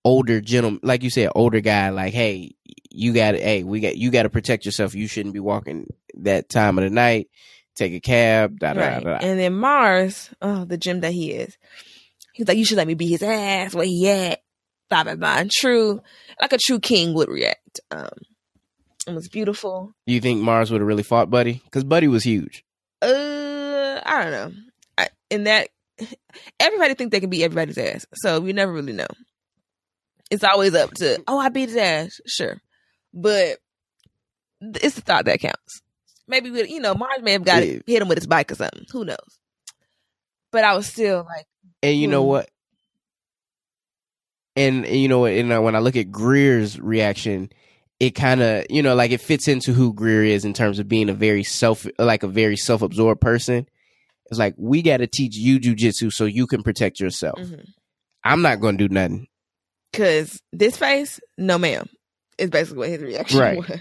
older 0.03 0.41
gentleman, 0.41 0.81
like 0.83 1.03
you 1.03 1.09
said, 1.09 1.29
older 1.35 1.61
guy. 1.61 1.89
Like, 1.89 2.13
hey, 2.13 2.55
you 2.89 3.13
got 3.13 3.35
hey, 3.35 3.63
we 3.63 3.79
got 3.79 3.97
you 3.97 4.11
got 4.11 4.23
to 4.23 4.29
protect 4.29 4.65
yourself. 4.65 4.95
You 4.95 5.07
shouldn't 5.07 5.33
be 5.33 5.39
walking 5.39 5.87
that 6.15 6.49
time 6.49 6.77
of 6.77 6.83
the 6.83 6.89
night. 6.89 7.29
Take 7.79 7.93
a 7.93 7.99
cab. 7.99 8.59
Da, 8.59 8.73
da, 8.73 8.99
da, 8.99 9.17
and 9.21 9.39
then 9.39 9.53
Mars, 9.53 10.29
oh, 10.41 10.65
the 10.65 10.77
gym 10.77 10.99
that 11.01 11.13
he 11.13 11.31
is, 11.31 11.57
he's 12.33 12.47
like, 12.47 12.57
you 12.57 12.65
should 12.65 12.77
let 12.77 12.87
me 12.87 12.93
be 12.93 13.07
his 13.07 13.23
ass. 13.23 13.73
Where 13.73 13.85
he 13.85 14.09
at? 14.09 14.41
Blah 14.89 15.05
blah 15.05 15.15
blah. 15.15 15.37
And 15.37 15.51
true, 15.51 16.01
like 16.41 16.53
a 16.53 16.57
true 16.57 16.79
king 16.79 17.13
would 17.13 17.29
react. 17.29 17.79
Um, 17.89 18.09
it 19.07 19.13
was 19.13 19.29
beautiful. 19.29 19.93
You 20.05 20.19
think 20.21 20.41
Mars 20.41 20.71
would 20.71 20.81
have 20.81 20.87
really 20.87 21.03
fought 21.03 21.29
Buddy? 21.29 21.61
Because 21.63 21.83
Buddy 21.83 22.07
was 22.07 22.23
huge. 22.23 22.63
Uh, 23.01 24.01
I 24.05 24.23
don't 24.23 24.31
know. 24.31 24.51
I, 24.97 25.07
in 25.29 25.45
that, 25.45 25.69
everybody 26.59 26.93
think 26.93 27.11
they 27.11 27.19
can 27.19 27.29
beat 27.29 27.43
everybody's 27.43 27.77
ass, 27.77 28.05
so 28.13 28.39
we 28.39 28.53
never 28.53 28.73
really 28.73 28.93
know 28.93 29.07
it's 30.29 30.43
always 30.43 30.75
up 30.75 30.91
to, 30.95 31.21
oh, 31.27 31.39
I 31.39 31.49
beat 31.49 31.69
his 31.69 31.77
ass. 31.77 32.19
Sure. 32.27 32.61
But 33.13 33.57
it's 34.61 34.95
the 34.95 35.01
thought 35.01 35.25
that 35.25 35.39
counts. 35.39 35.81
Maybe, 36.29 36.51
we, 36.51 36.69
you 36.69 36.79
know, 36.79 36.93
Mars 36.93 37.21
may 37.21 37.33
have 37.33 37.43
got 37.43 37.65
yeah. 37.65 37.79
hit 37.85 38.01
him 38.01 38.07
with 38.07 38.17
his 38.17 38.27
bike 38.27 38.51
or 38.51 38.55
something. 38.55 38.85
Who 38.91 39.03
knows? 39.03 39.39
But 40.51 40.63
I 40.63 40.75
was 40.75 40.87
still 40.87 41.25
like. 41.27 41.45
And 41.83 41.97
you 41.97 42.07
hmm. 42.07 42.11
know 42.11 42.23
what? 42.23 42.49
And, 44.55 44.85
and 44.85 44.95
you 44.95 45.07
know 45.07 45.19
what? 45.19 45.33
And 45.33 45.63
when 45.63 45.75
I 45.75 45.79
look 45.79 45.95
at 45.95 46.11
Greer's 46.11 46.79
reaction, 46.79 47.49
it 47.99 48.11
kind 48.11 48.41
of, 48.41 48.65
you 48.69 48.81
know, 48.81 48.95
like 48.95 49.11
it 49.11 49.21
fits 49.21 49.47
into 49.47 49.73
who 49.73 49.93
Greer 49.93 50.23
is 50.23 50.45
in 50.45 50.53
terms 50.53 50.79
of 50.79 50.87
being 50.87 51.09
a 51.09 51.13
very 51.13 51.43
self, 51.43 51.85
like 51.97 52.23
a 52.23 52.27
very 52.27 52.57
self 52.57 52.81
absorbed 52.81 53.21
person. 53.21 53.67
It's 54.27 54.39
like, 54.39 54.53
we 54.57 54.81
got 54.81 54.97
to 54.97 55.07
teach 55.07 55.35
you 55.35 55.59
jujitsu 55.59 56.13
so 56.13 56.25
you 56.25 56.45
can 56.45 56.61
protect 56.61 56.99
yourself. 56.99 57.39
Mm-hmm. 57.39 57.61
I'm 58.23 58.41
not 58.41 58.59
going 58.59 58.77
to 58.77 58.87
do 58.87 58.93
nothing. 58.93 59.27
Cause 59.91 60.41
this 60.53 60.77
face, 60.77 61.19
no 61.37 61.57
ma'am, 61.57 61.89
is 62.37 62.49
basically 62.49 62.77
what 62.77 62.89
his 62.89 63.01
reaction 63.01 63.39
right. 63.39 63.57
was. 63.69 63.79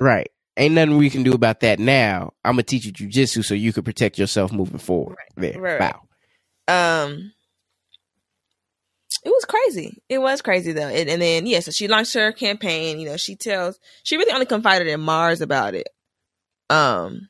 Right. 0.00 0.30
Ain't 0.58 0.74
nothing 0.74 0.98
we 0.98 1.08
can 1.08 1.22
do 1.22 1.32
about 1.32 1.60
that 1.60 1.78
now. 1.78 2.32
I'm 2.44 2.54
gonna 2.54 2.64
teach 2.64 2.84
you 2.84 2.92
jujitsu 2.92 3.44
so 3.44 3.54
you 3.54 3.72
can 3.72 3.84
protect 3.84 4.18
yourself 4.18 4.52
moving 4.52 4.78
forward. 4.78 5.16
Right. 5.36 5.52
There. 5.52 5.60
Right. 5.60 5.80
Wow. 5.80 6.02
Um 6.68 7.32
it 9.24 9.30
was 9.30 9.44
crazy. 9.44 10.02
It 10.08 10.18
was 10.18 10.42
crazy 10.42 10.72
though. 10.72 10.88
And, 10.88 11.08
and 11.08 11.22
then 11.22 11.46
yeah, 11.46 11.60
so 11.60 11.70
she 11.70 11.88
launched 11.88 12.14
her 12.14 12.32
campaign. 12.32 12.98
You 12.98 13.08
know, 13.08 13.16
she 13.16 13.36
tells 13.36 13.78
she 14.02 14.16
really 14.16 14.32
only 14.32 14.46
confided 14.46 14.88
in 14.88 15.00
Mars 15.00 15.40
about 15.40 15.74
it. 15.74 15.88
Um, 16.70 17.28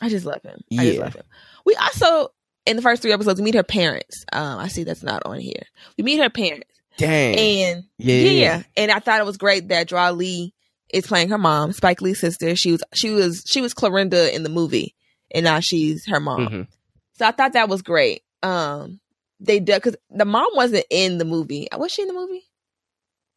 I 0.00 0.08
just 0.08 0.26
love 0.26 0.42
him. 0.42 0.60
Yeah. 0.68 0.80
I 0.80 0.84
just 0.84 1.00
love 1.00 1.14
him. 1.14 1.24
We 1.64 1.74
also 1.76 2.28
in 2.66 2.76
the 2.76 2.82
first 2.82 3.02
three 3.02 3.12
episodes, 3.12 3.40
we 3.40 3.44
meet 3.44 3.54
her 3.54 3.62
parents. 3.62 4.24
Um, 4.32 4.58
I 4.58 4.68
see 4.68 4.84
that's 4.84 5.02
not 5.02 5.22
on 5.24 5.40
here. 5.40 5.62
We 5.96 6.04
meet 6.04 6.18
her 6.18 6.30
parents. 6.30 6.68
Dang. 6.98 7.38
And 7.38 7.84
yeah, 7.98 8.14
yeah. 8.16 8.62
And 8.76 8.90
I 8.90 8.98
thought 8.98 9.20
it 9.20 9.26
was 9.26 9.36
great 9.36 9.68
that 9.68 9.88
Joie 9.88 10.12
Lee 10.12 10.54
is 10.92 11.06
playing 11.06 11.28
her 11.30 11.38
mom, 11.38 11.72
Spike 11.72 12.00
Lee's 12.00 12.20
sister. 12.20 12.56
She 12.56 12.72
was 12.72 12.82
she 12.94 13.10
was 13.10 13.42
she 13.46 13.60
was 13.60 13.74
Clorinda 13.74 14.32
in 14.32 14.42
the 14.42 14.48
movie, 14.48 14.94
and 15.34 15.44
now 15.44 15.60
she's 15.60 16.06
her 16.06 16.20
mom. 16.20 16.46
Mm-hmm. 16.46 16.62
So 17.14 17.26
I 17.26 17.30
thought 17.32 17.54
that 17.54 17.68
was 17.68 17.82
great. 17.82 18.22
Um, 18.42 19.00
they 19.40 19.60
did 19.60 19.82
because 19.82 19.96
the 20.10 20.24
mom 20.24 20.48
wasn't 20.54 20.86
in 20.90 21.18
the 21.18 21.24
movie. 21.24 21.68
Was 21.76 21.92
she 21.92 22.02
in 22.02 22.08
the 22.08 22.14
movie? 22.14 22.44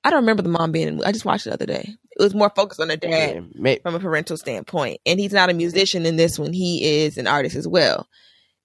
I 0.04 0.10
don't 0.10 0.22
remember 0.22 0.44
the 0.44 0.50
mom 0.50 0.72
being 0.72 0.88
in. 0.88 0.98
The 0.98 1.08
I 1.08 1.12
just 1.12 1.26
watched 1.26 1.46
it 1.46 1.50
the 1.50 1.56
other 1.56 1.66
day. 1.66 1.96
It 2.12 2.24
was 2.24 2.36
more 2.36 2.52
focused 2.56 2.80
on 2.80 2.90
the 2.90 2.98
dad 2.98 3.46
yeah, 3.56 3.76
from 3.82 3.96
a 3.96 4.00
parental 4.00 4.38
standpoint, 4.38 5.02
and 5.06 5.20
he's 5.20 5.34
not 5.34 5.50
a 5.50 5.54
musician 5.54 6.06
in 6.06 6.16
this 6.16 6.40
one. 6.40 6.54
He 6.54 7.04
is 7.04 7.18
an 7.18 7.28
artist 7.28 7.56
as 7.56 7.68
well 7.68 8.08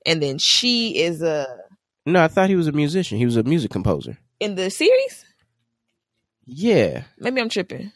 and 0.05 0.23
then 0.23 0.39
she 0.39 0.99
is 0.99 1.23
a. 1.23 1.47
No, 2.07 2.23
I 2.23 2.29
thought 2.29 2.51
he 2.51 2.57
was 2.57 2.67
a 2.67 2.73
musician. 2.73 3.19
He 3.19 3.25
was 3.25 3.37
a 3.37 3.43
music 3.43 3.71
composer 3.71 4.19
in 4.41 4.55
the 4.55 4.71
series. 4.71 5.25
Yeah, 6.45 7.05
maybe 7.19 7.41
I'm 7.41 7.49
tripping. 7.49 7.93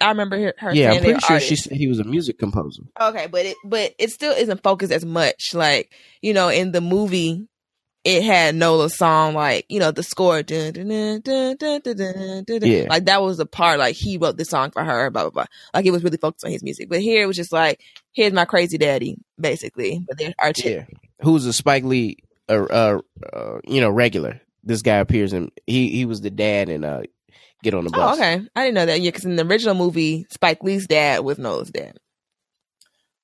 I 0.00 0.08
remember 0.10 0.52
her. 0.58 0.74
yeah, 0.74 0.92
I'm 0.92 1.00
pretty 1.00 1.20
sure 1.20 1.32
artists. 1.32 1.48
she 1.48 1.56
said 1.56 1.76
he 1.76 1.88
was 1.88 1.98
a 1.98 2.04
music 2.04 2.38
composer. 2.38 2.82
Okay, 3.00 3.26
but 3.26 3.46
it 3.46 3.56
but 3.64 3.94
it 3.98 4.10
still 4.10 4.32
isn't 4.32 4.62
focused 4.62 4.92
as 4.92 5.04
much. 5.04 5.54
Like 5.54 5.92
you 6.22 6.32
know, 6.32 6.48
in 6.48 6.72
the 6.72 6.80
movie, 6.80 7.48
it 8.04 8.22
had 8.22 8.54
Nola's 8.54 8.96
song, 8.96 9.34
like 9.34 9.66
you 9.68 9.80
know, 9.80 9.90
the 9.90 10.02
score, 10.02 10.42
dun, 10.42 10.72
dun, 10.72 11.20
dun, 11.20 12.46
yeah. 12.62 12.86
like 12.88 13.06
that 13.06 13.22
was 13.22 13.38
the 13.38 13.46
part. 13.46 13.78
Like 13.78 13.96
he 13.96 14.18
wrote 14.18 14.36
the 14.36 14.44
song 14.44 14.70
for 14.70 14.84
her, 14.84 15.10
blah 15.10 15.24
blah 15.24 15.30
blah. 15.30 15.46
Like 15.74 15.84
it 15.84 15.90
was 15.90 16.04
really 16.04 16.16
focused 16.16 16.44
on 16.44 16.52
his 16.52 16.62
music. 16.62 16.88
But 16.88 17.00
here 17.00 17.22
it 17.22 17.26
was 17.26 17.36
just 17.36 17.52
like, 17.52 17.80
here's 18.12 18.32
my 18.32 18.44
crazy 18.44 18.78
daddy, 18.78 19.16
basically. 19.38 20.02
But 20.06 20.18
they're 20.18 20.34
artistic. 20.40 20.88
Yeah. 20.90 20.98
Who's 21.22 21.44
a 21.46 21.52
Spike 21.52 21.84
Lee, 21.84 22.18
uh, 22.48 22.64
uh, 22.64 23.00
uh, 23.32 23.58
you 23.66 23.80
know, 23.80 23.90
regular? 23.90 24.40
This 24.62 24.82
guy 24.82 24.96
appears 24.96 25.32
in. 25.32 25.50
He 25.66 25.88
he 25.88 26.04
was 26.04 26.20
the 26.20 26.30
dad 26.30 26.68
in 26.68 26.84
uh 26.84 27.02
Get 27.62 27.74
on 27.74 27.84
the 27.84 27.90
Oh, 27.94 27.98
Bus. 27.98 28.18
okay. 28.18 28.40
I 28.54 28.62
didn't 28.64 28.74
know 28.74 28.86
that. 28.86 29.00
Yeah, 29.00 29.10
because 29.10 29.24
in 29.24 29.36
the 29.36 29.44
original 29.46 29.74
movie, 29.74 30.26
Spike 30.30 30.62
Lee's 30.62 30.86
dad 30.86 31.20
was 31.24 31.38
Nola's 31.38 31.70
dad. 31.70 31.96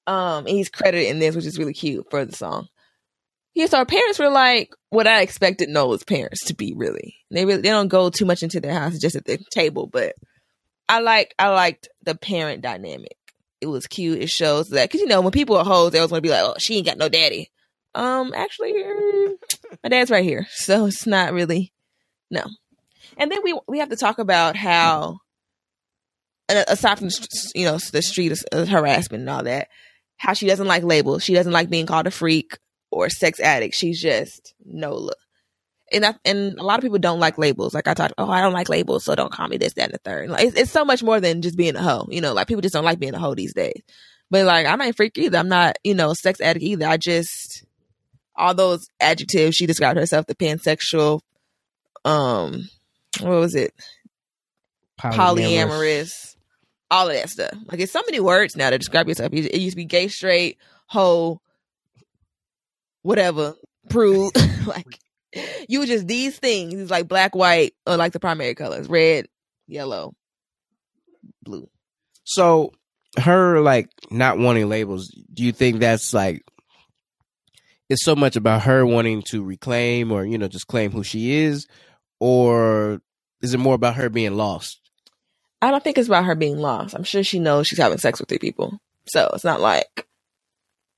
Um, 0.06 0.46
and 0.46 0.48
he's 0.48 0.68
credited 0.68 1.08
in 1.08 1.18
this, 1.18 1.34
which 1.34 1.46
is 1.46 1.58
really 1.58 1.72
cute 1.72 2.06
for 2.10 2.24
the 2.24 2.34
song. 2.36 2.68
Yeah, 3.54 3.66
so 3.66 3.78
our 3.78 3.86
parents 3.86 4.18
were 4.18 4.28
like 4.30 4.74
what 4.90 5.06
I 5.06 5.20
expected 5.22 5.68
Nola's 5.68 6.02
parents 6.04 6.44
to 6.46 6.54
be. 6.54 6.74
Really, 6.76 7.14
they 7.30 7.44
really 7.44 7.62
they 7.62 7.68
don't 7.70 7.88
go 7.88 8.10
too 8.10 8.24
much 8.26 8.42
into 8.42 8.60
their 8.60 8.74
house, 8.74 8.98
just 8.98 9.14
at 9.14 9.24
the 9.24 9.38
table. 9.52 9.86
But 9.86 10.14
I 10.88 10.98
like 11.00 11.34
I 11.38 11.48
liked 11.48 11.88
the 12.02 12.16
parent 12.16 12.62
dynamic. 12.62 13.16
It 13.60 13.66
was 13.68 13.86
cute. 13.86 14.18
It 14.20 14.28
shows 14.28 14.70
that 14.70 14.88
because 14.90 15.00
you 15.00 15.06
know 15.06 15.20
when 15.20 15.30
people 15.30 15.56
are 15.56 15.64
hoes, 15.64 15.92
they 15.92 16.00
always 16.00 16.10
want 16.10 16.18
to 16.24 16.28
be 16.28 16.32
like, 16.32 16.42
oh, 16.42 16.54
she 16.58 16.76
ain't 16.76 16.86
got 16.86 16.98
no 16.98 17.08
daddy. 17.08 17.50
Um, 17.94 18.32
actually, 18.34 18.72
my 19.84 19.88
dad's 19.88 20.10
right 20.10 20.24
here, 20.24 20.46
so 20.50 20.86
it's 20.86 21.06
not 21.06 21.32
really 21.32 21.72
no. 22.32 22.42
And 23.16 23.30
then 23.30 23.40
we 23.42 23.58
we 23.68 23.78
have 23.78 23.90
to 23.90 23.96
talk 23.96 24.18
about 24.18 24.56
how, 24.56 25.18
aside 26.48 26.98
from 26.98 27.10
you 27.54 27.66
know 27.66 27.78
the 27.92 28.02
street 28.02 28.32
uh, 28.52 28.64
harassment 28.64 29.22
and 29.22 29.30
all 29.30 29.44
that, 29.44 29.68
how 30.16 30.32
she 30.32 30.46
doesn't 30.46 30.66
like 30.66 30.82
labels. 30.82 31.22
She 31.22 31.34
doesn't 31.34 31.52
like 31.52 31.70
being 31.70 31.86
called 31.86 32.06
a 32.06 32.10
freak 32.10 32.58
or 32.90 33.10
sex 33.10 33.40
addict. 33.40 33.74
She's 33.74 34.00
just 34.00 34.54
Nola. 34.64 35.12
And 35.92 36.18
and 36.24 36.58
a 36.58 36.62
lot 36.62 36.78
of 36.78 36.82
people 36.82 36.98
don't 36.98 37.20
like 37.20 37.38
labels. 37.38 37.74
Like 37.74 37.86
I 37.86 37.94
talked, 37.94 38.14
oh, 38.18 38.30
I 38.30 38.40
don't 38.40 38.54
like 38.54 38.68
labels, 38.68 39.04
so 39.04 39.14
don't 39.14 39.32
call 39.32 39.48
me 39.48 39.58
this, 39.58 39.74
that, 39.74 39.84
and 39.84 39.94
the 39.94 39.98
third. 39.98 40.30
Like 40.30 40.46
it's, 40.46 40.56
it's 40.56 40.70
so 40.70 40.84
much 40.84 41.02
more 41.02 41.20
than 41.20 41.42
just 41.42 41.56
being 41.56 41.76
a 41.76 41.82
hoe. 41.82 42.06
You 42.10 42.20
know, 42.20 42.32
like 42.32 42.48
people 42.48 42.62
just 42.62 42.72
don't 42.72 42.84
like 42.84 42.98
being 42.98 43.14
a 43.14 43.18
hoe 43.18 43.34
these 43.34 43.54
days. 43.54 43.82
But 44.30 44.46
like 44.46 44.66
I'm 44.66 44.78
not 44.78 44.88
a 44.88 44.92
freak 44.92 45.16
either. 45.18 45.38
I'm 45.38 45.48
not, 45.48 45.76
you 45.84 45.94
know, 45.94 46.14
sex 46.14 46.40
addict 46.40 46.64
either. 46.64 46.86
I 46.86 46.96
just 46.96 47.64
all 48.34 48.54
those 48.54 48.88
adjectives 48.98 49.56
she 49.56 49.66
described 49.66 49.98
herself, 49.98 50.26
the 50.26 50.34
pansexual, 50.34 51.20
um, 52.04 52.68
what 53.20 53.38
was 53.38 53.54
it? 53.54 53.72
Polyamorous, 55.00 56.36
all 56.90 57.08
of 57.08 57.14
that 57.14 57.28
stuff. 57.28 57.54
Like 57.66 57.80
it's 57.80 57.92
so 57.92 58.02
many 58.06 58.20
words 58.20 58.56
now 58.56 58.70
to 58.70 58.78
describe 58.78 59.08
yourself. 59.08 59.32
It 59.32 59.46
it 59.46 59.60
used 59.60 59.74
to 59.74 59.76
be 59.76 59.84
gay, 59.84 60.08
straight, 60.08 60.58
whole, 60.86 61.40
whatever, 63.02 63.54
prude. 63.88 64.32
like 64.66 64.98
you 65.68 65.80
were 65.80 65.86
just 65.86 66.06
these 66.06 66.38
things. 66.38 66.74
It's 66.74 66.90
like 66.90 67.08
black, 67.08 67.34
white, 67.34 67.74
or 67.86 67.96
like 67.96 68.12
the 68.12 68.20
primary 68.20 68.54
colors: 68.54 68.88
red, 68.88 69.26
yellow, 69.66 70.14
blue. 71.42 71.68
So 72.24 72.72
her 73.18 73.60
like 73.60 73.88
not 74.10 74.38
wanting 74.38 74.68
labels. 74.68 75.08
Do 75.32 75.44
you 75.44 75.52
think 75.52 75.80
that's 75.80 76.14
like 76.14 76.42
it's 77.88 78.04
so 78.04 78.16
much 78.16 78.36
about 78.36 78.62
her 78.62 78.86
wanting 78.86 79.22
to 79.30 79.42
reclaim 79.42 80.10
or 80.10 80.24
you 80.24 80.38
know 80.38 80.48
just 80.48 80.66
claim 80.66 80.90
who 80.90 81.02
she 81.02 81.34
is, 81.34 81.66
or 82.20 83.00
is 83.40 83.54
it 83.54 83.58
more 83.58 83.74
about 83.74 83.96
her 83.96 84.08
being 84.08 84.36
lost? 84.36 84.80
I 85.60 85.70
don't 85.70 85.82
think 85.82 85.98
it's 85.98 86.08
about 86.08 86.24
her 86.24 86.34
being 86.34 86.58
lost. 86.58 86.94
I'm 86.94 87.04
sure 87.04 87.22
she 87.22 87.38
knows 87.38 87.66
she's 87.66 87.78
having 87.78 87.98
sex 87.98 88.20
with 88.20 88.28
three 88.28 88.38
people. 88.38 88.78
So 89.06 89.30
it's 89.34 89.44
not 89.44 89.60
like 89.60 90.06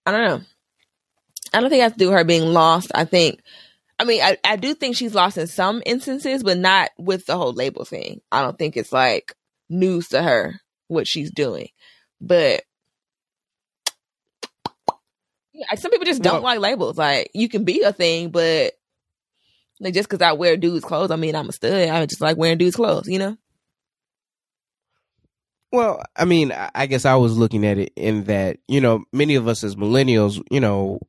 I 0.05 0.13
don't 0.13 0.25
know. 0.25 0.41
I 1.53 1.61
don't 1.61 1.71
think 1.71 1.81
it 1.81 1.85
has 1.85 1.93
to 1.93 1.99
do 1.99 2.09
with 2.09 2.19
her 2.19 2.25
being 2.25 2.45
lost. 2.53 2.91
I 2.95 3.05
think 3.05 3.41
I 3.99 4.05
mean 4.05 4.23
I, 4.23 4.39
I 4.45 4.57
do 4.57 4.75
think 4.75 4.97
she's 4.97 5.15
lost 5.15 5.39
in 5.39 5.47
some 5.47 5.83
instances, 5.87 6.43
but 6.43 6.59
not 6.59 6.91
with 6.99 7.27
the 7.27 7.37
whole 7.37 7.53
label 7.53 7.85
thing. 7.85 8.21
I 8.31 8.43
don't 8.43 8.59
think 8.59 8.77
it's 8.77 8.93
like 8.93 9.35
news 9.69 10.09
to 10.09 10.23
her 10.23 10.61
what 10.89 11.07
she's 11.07 11.31
doing. 11.31 11.69
But 12.21 12.63
yeah, 15.53 15.75
some 15.77 15.91
people 15.91 16.07
just 16.07 16.23
don't 16.23 16.43
like 16.43 16.61
labels. 16.61 16.99
Like 16.99 17.31
you 17.35 17.49
can 17.49 17.65
be 17.65 17.83
a 17.83 17.93
thing, 17.93 18.31
but 18.31 18.75
like 19.81 19.95
just 19.95 20.09
because 20.09 20.23
I 20.23 20.33
wear 20.33 20.57
dudes' 20.57 20.85
clothes, 20.85 21.11
I 21.11 21.17
mean 21.17 21.35
I'm 21.35 21.49
a 21.49 21.53
stud. 21.53 21.89
I 21.89 22.07
just 22.07 22.21
like 22.21 22.37
wearing 22.37 22.59
dudes' 22.59 22.77
clothes, 22.77 23.09
you 23.09 23.19
know? 23.19 23.37
Well, 25.73 26.03
I 26.17 26.25
mean, 26.25 26.53
I 26.75 26.87
guess 26.87 27.05
I 27.05 27.17
was 27.17 27.37
looking 27.37 27.67
at 27.67 27.77
it 27.77 27.93
in 27.97 28.25
that, 28.25 28.59
you 28.69 28.81
know, 28.81 29.05
many 29.13 29.35
of 29.35 29.49
us 29.49 29.65
as 29.65 29.77
millennials, 29.77 30.41
you 30.51 30.61
know, 30.61 31.01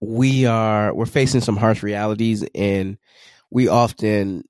we 0.00 0.46
are 0.46 0.94
we're 0.94 1.06
facing 1.06 1.40
some 1.40 1.56
harsh 1.56 1.82
realities 1.82 2.44
and 2.54 2.96
we 3.50 3.68
often 3.68 4.44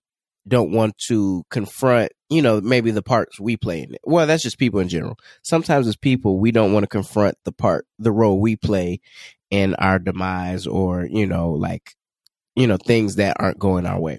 don't 0.46 0.72
want 0.72 0.96
to 1.08 1.44
confront, 1.50 2.12
you 2.28 2.42
know, 2.42 2.60
maybe 2.60 2.90
the 2.90 3.02
parts 3.02 3.40
we 3.40 3.56
play 3.56 3.82
in 3.82 3.94
it. 3.94 4.00
Well, 4.04 4.26
that's 4.26 4.42
just 4.42 4.58
people 4.58 4.80
in 4.80 4.88
general. 4.88 5.16
Sometimes 5.42 5.86
as 5.86 5.96
people, 5.96 6.38
we 6.38 6.52
don't 6.52 6.72
want 6.72 6.84
to 6.84 6.88
confront 6.88 7.36
the 7.44 7.52
part, 7.52 7.86
the 7.98 8.12
role 8.12 8.40
we 8.40 8.56
play 8.56 9.00
in 9.50 9.74
our 9.76 9.98
demise 9.98 10.66
or, 10.66 11.06
you 11.10 11.26
know, 11.26 11.50
like, 11.50 11.94
you 12.54 12.66
know, 12.66 12.76
things 12.76 13.16
that 13.16 13.36
aren't 13.38 13.58
going 13.58 13.86
our 13.86 14.00
way. 14.00 14.18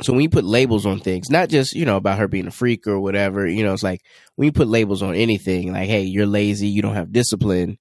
So 0.00 0.12
when 0.12 0.22
you 0.22 0.30
put 0.30 0.44
labels 0.44 0.84
on 0.84 0.98
things, 0.98 1.30
not 1.30 1.48
just, 1.48 1.74
you 1.74 1.84
know, 1.84 1.96
about 1.96 2.18
her 2.18 2.26
being 2.26 2.48
a 2.48 2.50
freak 2.50 2.88
or 2.88 2.98
whatever, 2.98 3.46
you 3.46 3.62
know, 3.62 3.72
it's 3.72 3.84
like 3.84 4.00
when 4.34 4.46
you 4.46 4.52
put 4.52 4.66
labels 4.66 5.02
on 5.02 5.14
anything, 5.14 5.72
like, 5.72 5.88
hey, 5.88 6.02
you're 6.02 6.26
lazy, 6.26 6.66
you 6.66 6.82
don't 6.82 6.96
have 6.96 7.12
discipline, 7.12 7.78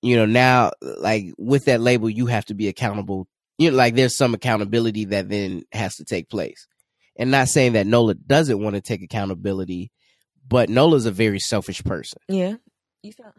you 0.00 0.16
know, 0.16 0.24
now, 0.24 0.70
like, 0.80 1.34
with 1.36 1.66
that 1.66 1.80
label, 1.80 2.08
you 2.08 2.26
have 2.26 2.44
to 2.46 2.54
be 2.54 2.68
accountable. 2.68 3.26
You 3.58 3.70
know, 3.70 3.76
like, 3.76 3.94
there's 3.94 4.16
some 4.16 4.34
accountability 4.34 5.06
that 5.06 5.28
then 5.28 5.64
has 5.72 5.96
to 5.96 6.04
take 6.04 6.30
place. 6.30 6.66
And 7.18 7.30
not 7.30 7.48
saying 7.48 7.72
that 7.72 7.86
Nola 7.86 8.14
doesn't 8.14 8.62
want 8.62 8.76
to 8.76 8.82
take 8.82 9.02
accountability, 9.02 9.90
but 10.48 10.70
Nola's 10.70 11.06
a 11.06 11.10
very 11.10 11.40
selfish 11.40 11.82
person. 11.82 12.20
Yeah. 12.28 12.54
You 13.02 13.12
sound 13.12 13.32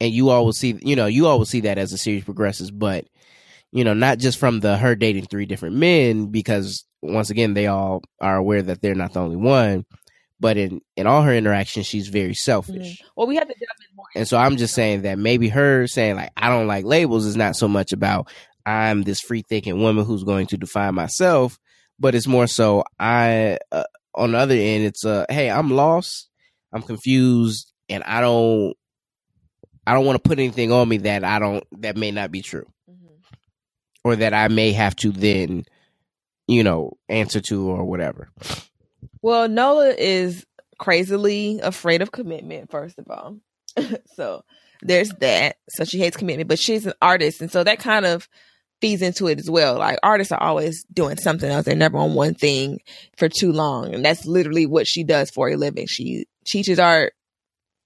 And 0.00 0.12
you 0.12 0.30
always 0.30 0.56
see, 0.56 0.78
you 0.82 0.96
know, 0.96 1.06
you 1.06 1.26
always 1.26 1.48
see 1.48 1.60
that 1.60 1.78
as 1.78 1.90
the 1.90 1.98
series 1.98 2.24
progresses, 2.24 2.70
but, 2.70 3.06
you 3.72 3.84
know, 3.84 3.94
not 3.94 4.18
just 4.18 4.38
from 4.38 4.60
the 4.60 4.76
her 4.76 4.94
dating 4.94 5.26
three 5.26 5.46
different 5.46 5.76
men, 5.76 6.26
because 6.26 6.84
once 7.02 7.30
again, 7.30 7.54
they 7.54 7.66
all 7.66 8.02
are 8.20 8.36
aware 8.36 8.62
that 8.62 8.80
they're 8.82 8.94
not 8.94 9.12
the 9.12 9.20
only 9.20 9.36
one, 9.36 9.84
but 10.40 10.56
in, 10.56 10.80
in 10.96 11.06
all 11.06 11.22
her 11.22 11.34
interactions, 11.34 11.86
she's 11.86 12.08
very 12.08 12.34
selfish. 12.34 13.02
Well, 13.16 13.26
we 13.26 13.36
have 13.36 13.48
to 13.48 13.54
delve 13.54 13.88
in 13.90 13.96
more. 13.96 14.06
And 14.14 14.26
so 14.28 14.36
I'm 14.36 14.56
just 14.56 14.74
saying 14.74 15.02
that 15.02 15.18
maybe 15.18 15.48
her 15.48 15.86
saying 15.86 16.16
like 16.16 16.30
I 16.36 16.48
don't 16.48 16.66
like 16.66 16.84
labels 16.84 17.26
is 17.26 17.36
not 17.36 17.56
so 17.56 17.68
much 17.68 17.92
about 17.92 18.30
I'm 18.64 19.02
this 19.02 19.20
free 19.20 19.42
thinking 19.48 19.80
woman 19.80 20.04
who's 20.04 20.24
going 20.24 20.46
to 20.48 20.56
define 20.56 20.94
myself, 20.94 21.58
but 21.98 22.14
it's 22.14 22.26
more 22.26 22.46
so 22.46 22.84
I 22.98 23.58
uh, 23.72 23.84
on 24.14 24.32
the 24.32 24.38
other 24.38 24.54
end 24.54 24.84
it's 24.84 25.04
uh 25.04 25.26
hey 25.28 25.50
I'm 25.50 25.70
lost, 25.70 26.28
I'm 26.72 26.82
confused, 26.82 27.72
and 27.88 28.02
I 28.04 28.20
don't 28.20 28.74
I 29.86 29.94
don't 29.94 30.04
want 30.04 30.22
to 30.22 30.28
put 30.28 30.38
anything 30.38 30.70
on 30.72 30.88
me 30.88 30.98
that 30.98 31.24
I 31.24 31.38
don't 31.38 31.64
that 31.80 31.96
may 31.96 32.10
not 32.10 32.30
be 32.30 32.42
true. 32.42 32.66
Or 34.08 34.16
that 34.16 34.34
I 34.34 34.48
may 34.48 34.72
have 34.72 34.96
to 34.96 35.12
then 35.12 35.64
you 36.46 36.64
know 36.64 36.96
answer 37.08 37.40
to 37.42 37.68
or 37.68 37.84
whatever. 37.84 38.30
Well, 39.22 39.48
Nola 39.48 39.90
is 39.90 40.46
crazily 40.78 41.60
afraid 41.62 42.02
of 42.02 42.12
commitment, 42.12 42.70
first 42.70 42.98
of 42.98 43.10
all. 43.10 43.38
so 44.14 44.44
there's 44.82 45.10
that. 45.20 45.56
So 45.70 45.84
she 45.84 45.98
hates 45.98 46.16
commitment, 46.16 46.48
but 46.48 46.58
she's 46.58 46.86
an 46.86 46.94
artist. 47.02 47.40
And 47.40 47.50
so 47.50 47.64
that 47.64 47.78
kind 47.78 48.06
of 48.06 48.28
feeds 48.80 49.02
into 49.02 49.26
it 49.26 49.38
as 49.38 49.50
well. 49.50 49.76
Like 49.76 49.98
artists 50.02 50.32
are 50.32 50.42
always 50.42 50.84
doing 50.84 51.16
something 51.16 51.50
else. 51.50 51.64
They're 51.64 51.74
never 51.74 51.98
on 51.98 52.14
one 52.14 52.34
thing 52.34 52.80
for 53.16 53.28
too 53.28 53.52
long. 53.52 53.92
And 53.92 54.04
that's 54.04 54.24
literally 54.24 54.66
what 54.66 54.86
she 54.86 55.04
does 55.04 55.30
for 55.30 55.48
a 55.48 55.56
living. 55.56 55.86
She 55.88 56.26
teaches 56.46 56.78
art 56.78 57.12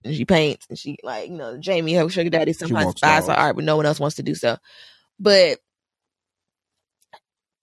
and 0.04 0.14
she 0.14 0.24
paints 0.24 0.66
and 0.68 0.78
she 0.78 0.98
like, 1.02 1.30
you 1.30 1.36
know, 1.36 1.56
Jamie, 1.56 1.94
her 1.94 2.08
sugar 2.08 2.30
daddy 2.30 2.52
sometimes 2.52 3.00
buys 3.00 3.26
her 3.26 3.32
art, 3.32 3.56
but 3.56 3.64
no 3.64 3.76
one 3.76 3.86
else 3.86 4.00
wants 4.00 4.16
to 4.16 4.22
do 4.22 4.34
so. 4.34 4.58
But 5.18 5.58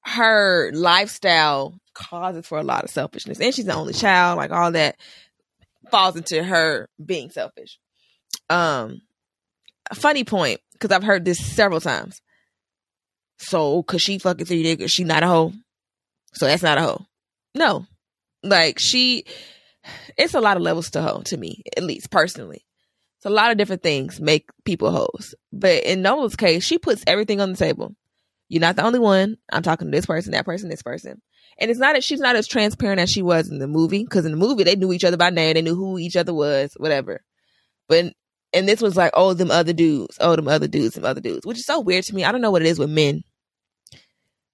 her 0.05 0.71
lifestyle 0.73 1.79
causes 1.93 2.45
for 2.45 2.57
a 2.57 2.63
lot 2.63 2.83
of 2.83 2.89
selfishness. 2.89 3.39
And 3.39 3.53
she's 3.53 3.65
the 3.65 3.75
only 3.75 3.93
child, 3.93 4.37
like 4.37 4.51
all 4.51 4.71
that 4.71 4.97
falls 5.91 6.15
into 6.15 6.43
her 6.43 6.87
being 7.03 7.29
selfish. 7.29 7.79
Um 8.49 9.01
funny 9.93 10.23
point, 10.23 10.61
because 10.73 10.91
I've 10.91 11.03
heard 11.03 11.25
this 11.25 11.39
several 11.39 11.81
times. 11.81 12.21
So 13.37 13.83
cause 13.83 14.01
she 14.01 14.19
fucking 14.19 14.45
three 14.45 14.63
niggas, 14.63 14.89
she 14.89 15.03
not 15.03 15.23
a 15.23 15.27
hoe. 15.27 15.53
So 16.33 16.45
that's 16.45 16.63
not 16.63 16.77
a 16.77 16.81
hoe. 16.81 17.05
No. 17.55 17.85
Like 18.43 18.79
she 18.79 19.25
it's 20.17 20.33
a 20.33 20.41
lot 20.41 20.57
of 20.57 20.63
levels 20.63 20.91
to 20.91 21.01
hoe 21.01 21.21
to 21.25 21.37
me, 21.37 21.63
at 21.75 21.83
least 21.83 22.11
personally. 22.11 22.65
It's 23.17 23.25
a 23.25 23.29
lot 23.29 23.51
of 23.51 23.57
different 23.57 23.83
things 23.83 24.21
make 24.21 24.49
people 24.63 24.91
hoes. 24.91 25.35
But 25.51 25.83
in 25.83 26.01
Nola's 26.01 26.37
case, 26.37 26.63
she 26.63 26.77
puts 26.77 27.03
everything 27.05 27.41
on 27.41 27.51
the 27.51 27.57
table. 27.57 27.93
You're 28.49 28.61
not 28.61 28.75
the 28.75 28.83
only 28.83 28.99
one. 28.99 29.37
I'm 29.51 29.63
talking 29.63 29.89
to 29.89 29.95
this 29.95 30.07
person, 30.07 30.33
that 30.33 30.45
person, 30.45 30.69
this 30.69 30.81
person. 30.81 31.21
And 31.59 31.69
it's 31.69 31.79
not 31.79 31.93
that 31.93 32.03
she's 32.03 32.19
not 32.19 32.35
as 32.35 32.47
transparent 32.47 32.99
as 32.99 33.11
she 33.11 33.21
was 33.21 33.49
in 33.49 33.59
the 33.59 33.67
movie, 33.67 34.03
because 34.03 34.25
in 34.25 34.31
the 34.31 34.37
movie 34.37 34.63
they 34.63 34.75
knew 34.75 34.91
each 34.91 35.03
other 35.03 35.17
by 35.17 35.29
name, 35.29 35.53
they 35.53 35.61
knew 35.61 35.75
who 35.75 35.97
each 35.97 36.15
other 36.15 36.33
was, 36.33 36.73
whatever. 36.77 37.21
But 37.87 38.13
and 38.51 38.67
this 38.67 38.81
was 38.81 38.97
like, 38.97 39.11
oh, 39.13 39.33
them 39.33 39.51
other 39.51 39.73
dudes, 39.73 40.17
oh, 40.19 40.35
them 40.35 40.47
other 40.47 40.67
dudes, 40.67 40.95
them 40.95 41.05
other 41.05 41.21
dudes, 41.21 41.45
which 41.45 41.59
is 41.59 41.65
so 41.65 41.79
weird 41.79 42.03
to 42.05 42.15
me. 42.15 42.23
I 42.23 42.31
don't 42.31 42.41
know 42.41 42.49
what 42.49 42.63
it 42.63 42.67
is 42.67 42.79
with 42.79 42.89
men. 42.89 43.21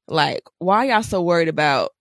Like, 0.07 0.43
why 0.59 0.85
y'all 0.85 1.01
so 1.01 1.21
worried 1.21 1.47
about 1.47 1.91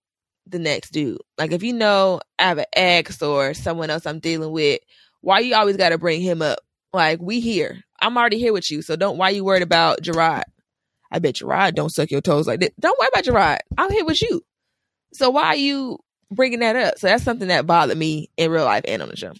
the 0.45 0.59
next 0.59 0.91
dude? 0.91 1.17
Like, 1.37 1.53
if 1.53 1.63
you 1.63 1.71
know 1.73 2.19
I 2.37 2.43
have 2.43 2.57
an 2.57 2.65
ex 2.75 3.21
or 3.21 3.53
someone 3.53 3.89
else 3.89 4.05
I'm 4.05 4.19
dealing 4.19 4.51
with, 4.51 4.81
why 5.21 5.39
you 5.39 5.55
always 5.55 5.77
got 5.77 5.89
to 5.89 5.97
bring 5.97 6.21
him 6.21 6.41
up? 6.41 6.59
Like, 6.93 7.21
we 7.21 7.39
here. 7.39 7.81
I'm 7.99 8.17
already 8.17 8.37
here 8.37 8.53
with 8.53 8.69
you, 8.69 8.81
so 8.81 8.95
don't. 8.95 9.17
Why 9.17 9.29
you 9.29 9.45
worried 9.45 9.63
about 9.63 10.01
Gerard? 10.01 10.43
I 11.11 11.19
bet 11.19 11.35
Gerard 11.35 11.75
don't 11.75 11.93
suck 11.93 12.11
your 12.11 12.21
toes 12.21 12.47
like 12.47 12.59
that. 12.61 12.79
Don't 12.79 12.97
worry 12.99 13.09
about 13.13 13.23
Gerard. 13.23 13.59
I'm 13.77 13.91
here 13.91 14.05
with 14.05 14.21
you. 14.21 14.43
So 15.13 15.29
why 15.29 15.45
are 15.45 15.55
you 15.55 15.99
bringing 16.31 16.59
that 16.59 16.75
up? 16.75 16.97
So 16.97 17.07
that's 17.07 17.23
something 17.23 17.47
that 17.47 17.65
bothered 17.65 17.97
me 17.97 18.29
in 18.37 18.51
real 18.51 18.65
life 18.65 18.83
and 18.87 19.01
on 19.01 19.09
the 19.09 19.15
show. 19.15 19.33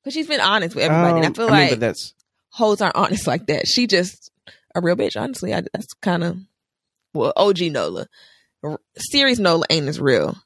Because 0.00 0.14
she's 0.14 0.28
been 0.28 0.40
honest 0.40 0.74
with 0.74 0.84
everybody. 0.84 1.10
Um, 1.10 1.16
and 1.16 1.24
I 1.24 1.28
um, 1.28 1.34
feel 1.34 1.48
I 1.48 1.50
like 1.50 1.70
mean, 1.72 1.80
that's 1.80 2.14
hoes 2.50 2.80
aren't 2.80 2.96
honest 2.96 3.26
like 3.26 3.46
that. 3.46 3.66
She 3.66 3.86
just 3.86 4.30
a 4.74 4.80
real 4.80 4.96
bitch. 4.96 5.20
Honestly, 5.20 5.52
I, 5.54 5.62
that's 5.72 5.92
kind 5.94 6.24
of 6.24 6.38
well, 7.14 7.32
OG 7.36 7.60
Nola. 7.72 8.06
Series 8.96 9.40
Nola 9.40 9.64
ain't 9.70 9.88
as 9.88 10.00
real 10.00 10.36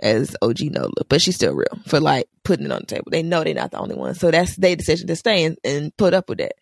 as 0.00 0.36
OG 0.42 0.60
Nola, 0.62 1.04
but 1.08 1.20
she's 1.20 1.36
still 1.36 1.54
real 1.54 1.78
for 1.86 2.00
like 2.00 2.26
putting 2.42 2.66
it 2.66 2.72
on 2.72 2.80
the 2.80 2.86
table. 2.86 3.10
They 3.10 3.22
know 3.22 3.44
they're 3.44 3.54
not 3.54 3.70
the 3.70 3.78
only 3.78 3.94
one, 3.94 4.14
so 4.14 4.30
that's 4.30 4.56
their 4.56 4.76
decision 4.76 5.06
to 5.08 5.16
stay 5.16 5.44
and, 5.44 5.58
and 5.64 5.96
put 5.96 6.14
up 6.14 6.28
with 6.28 6.38
that. 6.38 6.54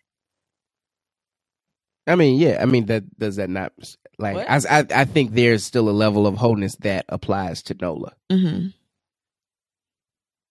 I 2.09 2.15
mean, 2.15 2.39
yeah. 2.39 2.57
I 2.61 2.65
mean, 2.65 2.87
that 2.87 3.17
does 3.17 3.35
that 3.37 3.49
not 3.49 3.71
like? 4.17 4.37
I, 4.37 4.79
I, 4.79 4.85
I 4.93 5.05
think 5.05 5.31
there's 5.31 5.63
still 5.63 5.89
a 5.89 5.91
level 5.91 6.25
of 6.25 6.35
wholeness 6.35 6.75
that 6.77 7.05
applies 7.07 7.61
to 7.63 7.75
Nola. 7.79 8.13
Mm-hmm. 8.31 8.67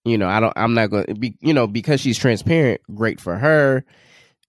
You 0.05 0.17
know, 0.17 0.27
I 0.27 0.39
don't. 0.39 0.53
I'm 0.55 0.73
not 0.73 0.89
going 0.89 1.05
to 1.05 1.15
be. 1.15 1.35
You 1.41 1.53
know, 1.53 1.67
because 1.67 1.99
she's 1.99 2.17
transparent. 2.17 2.81
Great 2.93 3.19
for 3.19 3.37
her. 3.37 3.83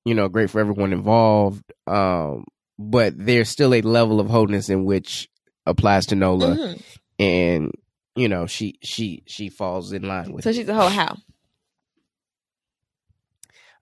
You 0.05 0.15
know, 0.15 0.29
great 0.29 0.51
for 0.51 0.61
everyone 0.61 0.93
involved. 0.93 1.65
Um, 1.87 2.45
but 2.79 3.13
there's 3.17 3.49
still 3.49 3.75
a 3.75 3.83
level 3.83 4.21
of 4.21 4.31
wholeness 4.31 4.71
in 4.71 4.85
which 4.85 5.29
applies 5.67 6.07
to 6.07 6.15
Nola, 6.15 6.57
mm-hmm. 6.57 6.81
and 7.19 7.73
you 8.15 8.29
know, 8.29 8.47
she 8.47 8.79
she 8.83 9.25
she 9.27 9.49
falls 9.49 9.93
in 9.93 10.03
line 10.03 10.33
with. 10.33 10.45
So 10.45 10.53
she's 10.53 10.69
a 10.69 10.75
whole 10.75 10.89
how. 10.89 11.17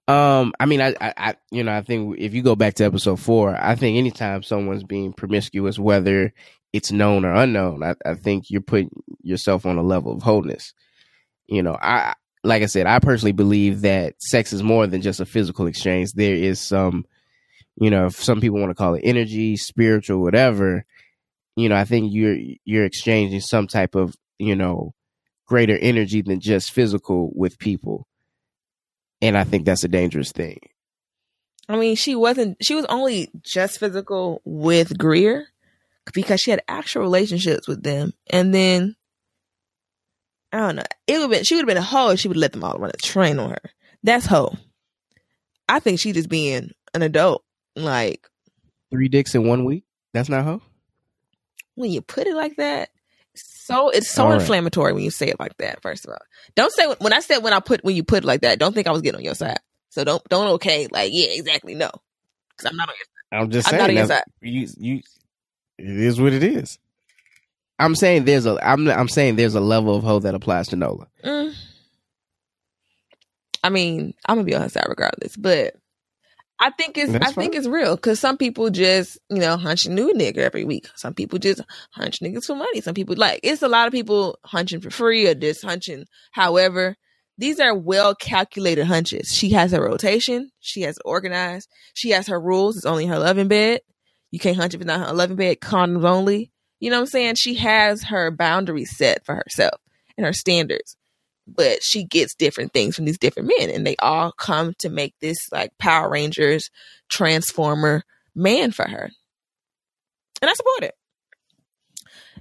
Um, 0.09 0.55
I 0.59 0.65
mean, 0.65 0.81
I, 0.81 0.95
I, 0.99 1.13
I, 1.19 1.35
you 1.51 1.63
know, 1.63 1.73
I 1.73 1.83
think 1.83 2.17
if 2.19 2.33
you 2.33 2.43
go 2.43 2.57
back 2.57 2.75
to 2.75 2.85
episode 2.85 3.21
four, 3.21 3.55
I 3.55 3.75
think 3.75 3.99
anytime 3.99 4.43
someone's 4.43 4.83
being 4.83 5.13
promiscuous, 5.13 5.79
whether 5.79 6.33
it's 6.73 6.91
known 6.91 7.27
or 7.27 7.35
unknown, 7.35 7.83
I, 7.83 7.95
I 8.07 8.15
think 8.15 8.45
you're 8.49 8.63
putting 8.63 8.91
yourself 9.21 9.67
on 9.67 9.77
a 9.77 9.83
level 9.83 10.13
of 10.13 10.23
wholeness. 10.23 10.73
You 11.47 11.63
know, 11.63 11.77
I, 11.81 12.15
like 12.43 12.63
I 12.63 12.67
said, 12.67 12.87
I 12.87 13.01
personally 13.01 13.33
believe 13.33 13.83
that 13.83 14.15
sex 14.19 14.55
is 14.55 14.63
more 14.63 14.87
than 14.87 15.03
just 15.03 15.21
a 15.21 15.27
physical 15.27 15.67
exchange. 15.67 16.13
There 16.13 16.35
is 16.35 16.59
some, 16.59 17.05
you 17.77 17.91
know, 17.91 18.07
if 18.07 18.17
some 18.17 18.41
people 18.41 18.61
want 18.61 18.71
to 18.71 18.75
call 18.75 18.95
it 18.95 19.03
energy, 19.05 19.59
spiritual, 19.59 20.23
whatever. 20.23 20.87
You 21.55 21.69
know, 21.69 21.77
I 21.77 21.85
think 21.85 22.15
you're 22.15 22.39
you're 22.65 22.85
exchanging 22.87 23.41
some 23.41 23.67
type 23.67 23.95
of, 23.95 24.15
you 24.39 24.57
know, 24.57 24.95
greater 25.47 25.77
energy 25.77 26.23
than 26.23 26.41
just 26.41 26.73
physical 26.73 27.31
with 27.35 27.59
people 27.59 28.07
and 29.21 29.37
I 29.37 29.45
think 29.45 29.65
that's 29.65 29.85
a 29.85 29.89
dangerous 29.89 30.33
thing. 30.33 30.59
I 31.69 31.77
mean, 31.77 31.97
she 31.97 32.15
wasn't, 32.15 32.57
she 32.63 32.75
was 32.75 32.87
only 32.87 33.31
just 33.43 33.79
physical 33.79 34.41
with 34.45 34.97
Greer 34.97 35.47
because 36.15 36.41
she 36.41 36.51
had 36.51 36.63
actual 36.67 37.03
relationships 37.03 37.69
with 37.69 37.83
them. 37.83 38.15
And 38.31 38.55
then, 38.55 38.97
I 40.53 40.59
don't 40.61 40.77
know, 40.77 40.85
it 41.07 41.13
would 41.15 41.23
have 41.23 41.31
been, 41.31 41.45
she 41.45 41.55
would 41.55 41.63
have 41.63 41.69
been 41.69 41.77
a 41.77 41.83
hoe 41.83 42.11
if 42.11 42.21
she 42.21 42.29
would 42.29 42.37
have 42.37 42.41
let 42.41 42.53
them 42.53 42.65
all 42.65 42.79
run 42.79 42.91
a 42.93 42.97
train 42.97 43.39
on 43.39 43.51
her. 43.51 43.71
That's 44.03 44.27
hoe. 44.27 44.57
I 45.69 45.81
think 45.81 46.01
she 46.01 46.13
just 46.13 46.31
being 46.31 46.71
an 46.95 47.03
adult. 47.03 47.45
Like, 47.77 48.27
three 48.91 49.09
dicks 49.09 49.35
in 49.35 49.47
one 49.47 49.65
week? 49.65 49.85
That's 50.15 50.31
not 50.31 50.45
hoe? 50.45 50.63
When 51.75 51.91
you 51.91 52.01
put 52.01 52.27
it 52.27 52.35
like 52.35 52.57
that, 52.57 52.89
so 53.69 53.91
it's 53.91 54.09
so 54.09 54.31
right. 54.31 54.41
inflammatory 54.41 54.95
when 54.95 55.05
you 55.05 55.11
say 55.11 55.29
it 55.29 55.39
like 55.39 55.55
that. 55.59 55.83
First 55.83 56.07
of 56.07 56.13
all, 56.13 56.19
don't 56.55 56.73
say 56.73 56.87
when 57.01 57.13
I 57.13 57.21
said 57.21 57.41
when 57.41 57.53
I 57.53 57.61
put 57.61 57.85
when 57.85 57.95
you 57.95 58.03
put 58.03 58.25
it 58.25 58.27
like 58.27 58.41
that. 58.41 58.59
Don't 58.59 58.73
think 58.73 58.87
I 58.87 58.93
was 58.93 59.03
getting 59.03 59.19
on 59.19 59.25
your 59.25 59.35
side. 59.35 59.59
So 59.91 60.05
don't 60.05 60.27
don't 60.31 60.49
okay 60.53 60.89
like 60.91 61.11
yeah 61.13 61.27
exactly 61.33 61.75
no 61.75 61.91
because 62.49 62.71
I'm 62.71 62.79
not 62.79 62.89
on 62.89 62.95
your 62.95 63.05
side. 63.05 63.43
I'm 63.43 63.51
just 63.51 63.71
I'm 63.71 63.79
saying 63.79 64.09
that 64.09 64.25
you 64.41 64.69
you 64.79 65.03
it 65.77 65.87
is 65.87 66.19
what 66.19 66.33
it 66.33 66.43
is. 66.43 66.79
I'm 67.79 67.95
saying 67.95 68.25
there's 68.25 68.47
a 68.47 68.59
I'm 68.67 68.89
I'm 68.89 69.07
saying 69.07 69.37
there's 69.37 69.55
a 69.55 69.61
level 69.61 69.95
of 69.95 70.03
hoe 70.03 70.21
that 70.21 70.35
applies 70.35 70.69
to 70.69 70.77
Nola. 70.77 71.07
Mm. 71.23 71.55
I 73.63 73.69
mean, 73.69 74.15
I'm 74.25 74.37
gonna 74.37 74.47
be 74.47 74.55
on 74.55 74.63
her 74.63 74.71
side 74.71 74.87
regardless, 74.89 75.37
but 75.37 75.77
I 76.61 76.71
think 76.71 76.99
it's 76.99 77.13
That's 77.13 77.29
I 77.29 77.33
think 77.33 77.55
it's 77.55 77.69
real 77.69 77.95
because 77.95 78.19
some 78.19 78.37
people 78.37 78.71
just 78.71 79.19
you 79.31 79.39
know 79.39 79.57
hunch 79.57 79.87
a 79.87 79.91
new 79.91 80.13
nigga 80.13 80.39
every 80.39 80.65
week. 80.65 80.89
Some 80.97 81.15
people 81.15 81.39
just 81.39 81.61
hunch 81.93 82.19
niggas 82.21 82.45
for 82.47 82.57
money. 82.57 82.81
Some 82.81 82.95
people 82.95 83.15
like 83.17 83.41
it's 83.43 83.63
a 83.63 83.69
lot 83.69 83.87
of 83.87 83.93
people 83.93 84.39
hunching 84.45 84.81
for 84.81 84.91
free 84.91 85.29
or 85.29 85.35
just 85.35 85.65
hunching. 85.65 86.05
However, 86.33 86.97
these 87.37 87.61
are 87.61 87.75
well 87.75 88.15
calculated 88.15 88.87
hunches. 88.87 89.29
She 89.29 89.51
has 89.51 89.71
her 89.71 89.83
rotation. 89.83 90.51
She 90.59 90.83
has 90.83 90.99
organized. 91.05 91.69
She 91.95 92.11
has 92.11 92.27
her 92.27 92.41
rules. 92.41 92.77
It's 92.77 92.87
only 92.87 93.07
her 93.07 93.19
loving 93.19 93.49
bed. 93.49 93.81
You 94.33 94.41
can't 94.41 94.57
hunch 94.57 94.75
if 94.75 94.81
it's 94.81 94.87
not 94.87 95.07
her 95.09 95.15
loving 95.15 95.37
bed. 95.37 95.61
Condoms 95.61 96.05
only. 96.05 96.51
You 96.81 96.91
know 96.91 96.97
what 96.97 97.03
I'm 97.03 97.07
saying? 97.07 97.35
She 97.37 97.55
has 97.55 98.05
her 98.05 98.31
boundaries 98.31 98.97
set 98.97 99.25
for 99.25 99.37
herself 99.37 99.81
and 100.17 100.27
her 100.27 100.33
standards 100.33 100.97
but 101.57 101.83
she 101.83 102.05
gets 102.05 102.35
different 102.35 102.73
things 102.73 102.95
from 102.95 103.05
these 103.05 103.19
different 103.19 103.51
men 103.59 103.71
and 103.71 103.87
they 103.87 103.97
all 104.01 104.33
come 104.33 104.75
to 104.79 104.89
make 104.89 105.15
this 105.21 105.37
like 105.51 105.71
power 105.79 106.09
rangers 106.09 106.71
transformer 107.09 108.03
man 108.35 108.71
for 108.71 108.87
her. 108.89 109.11
And 110.41 110.51
i 110.51 110.55
support 110.55 110.85
it. 110.85 110.95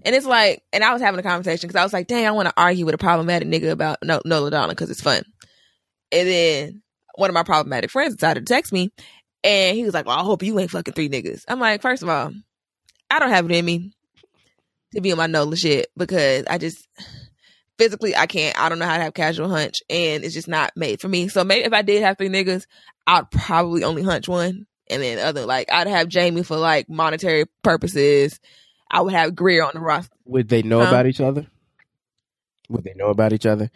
And 0.03 0.15
it's 0.15 0.25
like 0.25 0.63
and 0.73 0.83
i 0.83 0.93
was 0.93 1.01
having 1.01 1.19
a 1.19 1.23
conversation 1.23 1.67
because 1.67 1.79
i 1.79 1.83
was 1.83 1.93
like 1.93 2.07
dang 2.07 2.25
i 2.25 2.31
want 2.31 2.47
to 2.47 2.53
argue 2.57 2.85
with 2.85 2.95
a 2.95 2.99
problematic 2.99 3.47
nigga 3.47 3.71
about 3.71 3.97
no 4.03 4.21
nola 4.25 4.51
donna 4.51 4.69
because 4.69 4.89
it's 4.89 5.01
fun. 5.01 5.23
And 6.11 6.27
then 6.27 6.83
one 7.15 7.29
of 7.29 7.33
my 7.33 7.43
problematic 7.43 7.89
friends 7.89 8.15
decided 8.15 8.45
to 8.45 8.53
text 8.53 8.71
me 8.71 8.91
and 9.43 9.75
he 9.75 9.83
was 9.83 9.93
like 9.93 10.05
well 10.05 10.19
i 10.19 10.23
hope 10.23 10.43
you 10.43 10.59
ain't 10.59 10.71
fucking 10.71 10.93
three 10.93 11.09
niggas. 11.09 11.43
I'm 11.47 11.59
like 11.59 11.81
first 11.81 12.03
of 12.03 12.09
all 12.09 12.31
i 13.09 13.19
don't 13.19 13.29
have 13.29 13.45
it 13.45 13.55
in 13.55 13.65
me 13.65 13.93
to 14.93 15.01
be 15.01 15.11
on 15.11 15.17
my 15.17 15.27
nola 15.27 15.55
shit 15.55 15.87
because 15.97 16.45
i 16.49 16.57
just 16.57 16.87
physically 17.77 18.15
I 18.15 18.25
can't. 18.25 18.59
I 18.59 18.69
don't 18.69 18.79
know 18.79 18.85
how 18.85 18.97
to 18.97 19.03
have 19.03 19.13
casual 19.13 19.49
hunch, 19.49 19.81
and 19.89 20.23
it's 20.23 20.33
just 20.33 20.47
not 20.47 20.71
made 20.75 21.01
for 21.01 21.07
me. 21.07 21.27
So 21.27 21.43
maybe 21.43 21.65
if 21.65 21.73
I 21.73 21.81
did 21.81 22.03
have 22.03 22.17
three 22.17 22.29
niggas, 22.29 22.65
I'd 23.05 23.29
probably 23.31 23.83
only 23.83 24.03
hunch 24.03 24.27
one, 24.27 24.65
and 24.89 25.01
then 25.01 25.19
other 25.19 25.45
like 25.45 25.71
I'd 25.71 25.87
have 25.87 26.07
Jamie 26.07 26.43
for 26.43 26.57
like 26.57 26.89
monetary 26.89 27.45
purposes. 27.63 28.39
I 28.89 29.01
would 29.01 29.13
have 29.13 29.35
Greer 29.35 29.63
on 29.63 29.71
the 29.73 29.79
roster. 29.79 30.15
Would 30.25 30.49
they 30.49 30.63
know 30.63 30.81
about 30.81 31.07
each 31.07 31.19
other? 31.19 31.45
Would 32.69 32.83
they 32.83 32.93
know 32.95 33.07
about 33.07 33.33
each 33.33 33.45
other? 33.45 33.69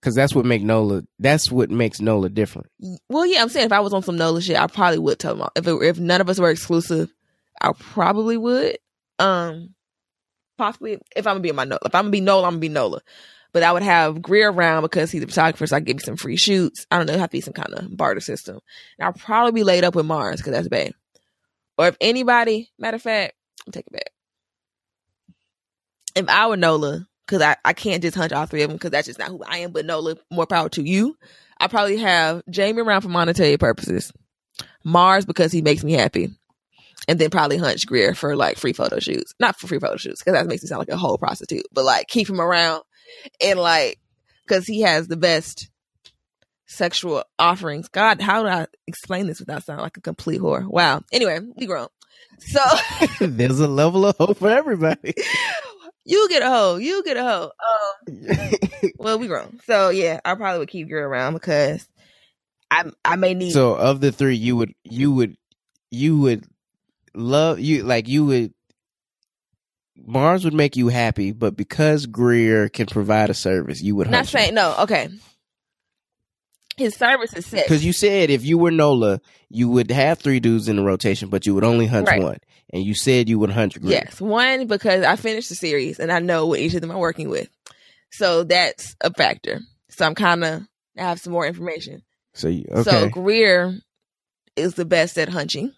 Because 0.00 0.14
that's 0.14 0.34
what 0.34 0.44
make 0.44 0.62
Nola. 0.62 1.02
That's 1.18 1.50
what 1.50 1.70
makes 1.70 2.00
Nola 2.00 2.28
different. 2.28 2.68
Well, 3.08 3.24
yeah, 3.24 3.40
I'm 3.40 3.48
saying 3.48 3.66
if 3.66 3.72
I 3.72 3.80
was 3.80 3.94
on 3.94 4.02
some 4.02 4.16
Nola 4.16 4.42
shit, 4.42 4.60
I 4.60 4.66
probably 4.66 4.98
would 4.98 5.18
tell 5.18 5.36
them. 5.36 5.48
If 5.54 5.66
it, 5.66 5.74
if 5.82 5.98
none 6.00 6.20
of 6.20 6.28
us 6.28 6.40
were 6.40 6.50
exclusive, 6.50 7.12
I 7.60 7.72
probably 7.72 8.36
would. 8.36 8.78
Um, 9.18 9.74
possibly 10.62 10.92
if 11.16 11.26
I'm 11.26 11.34
gonna 11.34 11.40
be 11.40 11.48
in 11.48 11.56
my 11.56 11.64
Nola. 11.64 11.80
If 11.84 11.94
I'm 11.94 12.04
gonna 12.04 12.10
be 12.10 12.20
Nola, 12.20 12.46
I'm 12.46 12.52
gonna 12.52 12.60
be 12.60 12.68
Nola. 12.68 13.00
But 13.52 13.64
I 13.64 13.72
would 13.72 13.82
have 13.82 14.22
Greer 14.22 14.50
around 14.50 14.82
because 14.82 15.10
he's 15.10 15.22
a 15.22 15.26
photographer, 15.26 15.66
so 15.66 15.76
I 15.76 15.80
give 15.80 15.96
me 15.96 16.02
some 16.02 16.16
free 16.16 16.36
shoots. 16.36 16.86
I 16.90 16.96
don't 16.96 17.06
know, 17.06 17.18
have 17.18 17.30
to 17.30 17.36
be 17.36 17.40
some 17.40 17.52
kind 17.52 17.74
of 17.74 17.96
barter 17.96 18.20
system. 18.20 18.60
And 18.98 19.06
I'll 19.06 19.12
probably 19.12 19.52
be 19.52 19.64
laid 19.64 19.82
up 19.82 19.96
with 19.96 20.06
Mars 20.06 20.36
because 20.36 20.52
that's 20.52 20.68
bad. 20.68 20.94
Or 21.76 21.88
if 21.88 21.96
anybody, 22.00 22.70
matter 22.78 22.94
of 22.94 23.02
fact, 23.02 23.34
I'll 23.66 23.72
take 23.72 23.86
it 23.88 23.92
back. 23.92 24.10
If 26.14 26.28
I 26.28 26.46
were 26.46 26.56
Nola, 26.56 27.06
because 27.26 27.42
I, 27.42 27.56
I 27.64 27.72
can't 27.72 28.02
just 28.02 28.16
hunch 28.16 28.32
all 28.32 28.46
three 28.46 28.62
of 28.62 28.68
them 28.68 28.76
because 28.76 28.92
that's 28.92 29.08
just 29.08 29.18
not 29.18 29.28
who 29.28 29.42
I 29.44 29.58
am, 29.58 29.72
but 29.72 29.84
Nola, 29.84 30.16
more 30.30 30.46
power 30.46 30.68
to 30.70 30.82
you. 30.82 31.16
I 31.58 31.66
probably 31.66 31.96
have 31.98 32.42
Jamie 32.48 32.82
around 32.82 33.02
for 33.02 33.08
monetary 33.08 33.56
purposes, 33.58 34.12
Mars 34.84 35.26
because 35.26 35.50
he 35.50 35.60
makes 35.60 35.82
me 35.82 35.92
happy, 35.92 36.30
and 37.08 37.18
then 37.18 37.30
probably 37.30 37.56
Hunch 37.56 37.86
Greer 37.86 38.14
for 38.14 38.36
like 38.36 38.58
free 38.58 38.72
photo 38.72 38.98
shoots. 38.98 39.34
Not 39.40 39.58
for 39.58 39.66
free 39.66 39.78
photo 39.78 39.96
shoots 39.96 40.22
because 40.22 40.38
that 40.38 40.46
makes 40.46 40.62
me 40.62 40.68
sound 40.68 40.80
like 40.80 40.88
a 40.88 40.96
whole 40.96 41.18
prostitute, 41.18 41.66
but 41.72 41.84
like 41.84 42.06
keep 42.08 42.28
him 42.28 42.40
around 42.40 42.82
and 43.40 43.58
like 43.58 43.98
because 44.46 44.66
he 44.66 44.82
has 44.82 45.08
the 45.08 45.16
best 45.16 45.68
sexual 46.66 47.24
offerings. 47.38 47.88
God, 47.88 48.20
how 48.20 48.42
do 48.42 48.48
I 48.48 48.66
explain 48.86 49.26
this 49.26 49.40
without 49.40 49.64
sounding 49.64 49.82
like 49.82 49.96
a 49.96 50.00
complete 50.00 50.40
whore? 50.40 50.66
Wow. 50.66 51.02
Anyway, 51.12 51.40
we 51.56 51.66
grown. 51.66 51.88
So 52.38 52.60
there's 53.20 53.60
a 53.60 53.68
level 53.68 54.06
of 54.06 54.16
hope 54.16 54.38
for 54.38 54.50
everybody. 54.50 55.14
You 56.04 56.28
get 56.28 56.42
a 56.42 56.48
hoe. 56.48 56.76
You 56.76 57.04
get 57.04 57.16
a 57.16 57.22
hoe. 57.22 57.50
Um, 58.08 58.90
well, 58.98 59.18
we 59.18 59.28
grown. 59.28 59.60
So 59.66 59.90
yeah, 59.90 60.18
I 60.24 60.34
probably 60.34 60.58
would 60.58 60.68
keep 60.68 60.88
you 60.88 60.96
around 60.96 61.34
because 61.34 61.86
I 62.70 62.90
I 63.04 63.16
may 63.16 63.34
need. 63.34 63.52
So 63.52 63.74
of 63.74 64.00
the 64.00 64.10
three, 64.10 64.34
you 64.34 64.56
would 64.56 64.74
you 64.82 65.12
would 65.12 65.36
you 65.90 66.18
would 66.18 66.44
love 67.14 67.60
you 67.60 67.82
like 67.82 68.08
you 68.08 68.24
would 68.26 68.54
Mars 70.04 70.44
would 70.44 70.54
make 70.54 70.76
you 70.76 70.88
happy, 70.88 71.32
but 71.32 71.56
because 71.56 72.06
Greer 72.06 72.68
can 72.68 72.86
provide 72.86 73.30
a 73.30 73.34
service, 73.34 73.82
you 73.82 73.94
would 73.96 74.10
Not 74.10 74.32
him. 74.32 74.54
no. 74.54 74.74
Okay, 74.80 75.08
his 76.76 76.96
service 76.96 77.32
is 77.34 77.46
set. 77.46 77.64
Because 77.64 77.84
you 77.84 77.92
said 77.92 78.30
if 78.30 78.44
you 78.44 78.58
were 78.58 78.70
Nola, 78.70 79.20
you 79.48 79.68
would 79.68 79.90
have 79.90 80.18
three 80.18 80.40
dudes 80.40 80.68
in 80.68 80.76
the 80.76 80.82
rotation, 80.82 81.28
but 81.28 81.46
you 81.46 81.54
would 81.54 81.64
only 81.64 81.86
hunt 81.86 82.08
Right. 82.08 82.20
one. 82.20 82.38
And 82.72 82.82
you 82.82 82.94
said 82.94 83.28
you 83.28 83.38
would 83.38 83.50
hunt 83.50 83.78
Greer. 83.80 83.92
Yes, 83.92 84.20
one 84.20 84.66
because 84.66 85.04
I 85.04 85.16
finished 85.16 85.50
the 85.50 85.54
series 85.54 86.00
and 86.00 86.10
I 86.10 86.20
know 86.20 86.46
what 86.46 86.58
each 86.60 86.74
of 86.74 86.80
them 86.80 86.90
I'm 86.90 86.98
working 86.98 87.28
with, 87.28 87.48
so 88.10 88.44
that's 88.44 88.96
a 89.02 89.12
factor. 89.12 89.60
So 89.90 90.06
I'm 90.06 90.14
kind 90.14 90.42
of 90.42 90.62
I 90.96 91.02
have 91.02 91.20
some 91.20 91.32
more 91.32 91.46
information. 91.46 92.02
So 92.32 92.48
you, 92.48 92.64
okay. 92.70 92.82
So 92.90 93.08
Greer 93.10 93.78
is 94.56 94.74
the 94.74 94.86
best 94.86 95.18
at 95.18 95.28
hunching. 95.28 95.72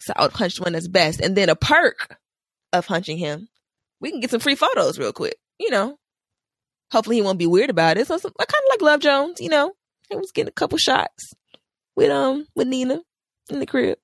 So 0.00 0.12
I 0.16 0.22
would 0.22 0.32
hunch 0.32 0.60
one 0.60 0.72
that's 0.72 0.88
best, 0.88 1.20
and 1.20 1.36
then 1.36 1.48
a 1.48 1.56
perk 1.56 2.18
of 2.72 2.86
hunching 2.86 3.18
him, 3.18 3.48
we 4.00 4.10
can 4.10 4.20
get 4.20 4.30
some 4.30 4.40
free 4.40 4.54
photos 4.54 4.98
real 4.98 5.12
quick. 5.12 5.36
You 5.58 5.70
know, 5.70 5.98
hopefully 6.90 7.16
he 7.16 7.22
won't 7.22 7.38
be 7.38 7.46
weird 7.46 7.70
about 7.70 7.96
it. 7.96 8.06
So 8.06 8.18
some, 8.18 8.32
kind 8.38 8.48
of 8.50 8.70
like 8.70 8.82
Love 8.82 9.00
Jones, 9.00 9.40
you 9.40 9.48
know, 9.48 9.72
he 10.08 10.16
was 10.16 10.32
getting 10.32 10.48
a 10.48 10.52
couple 10.52 10.78
shots 10.78 11.32
with 11.94 12.10
um 12.10 12.46
with 12.54 12.68
Nina 12.68 13.00
in 13.50 13.60
the 13.60 13.66
crib, 13.66 13.98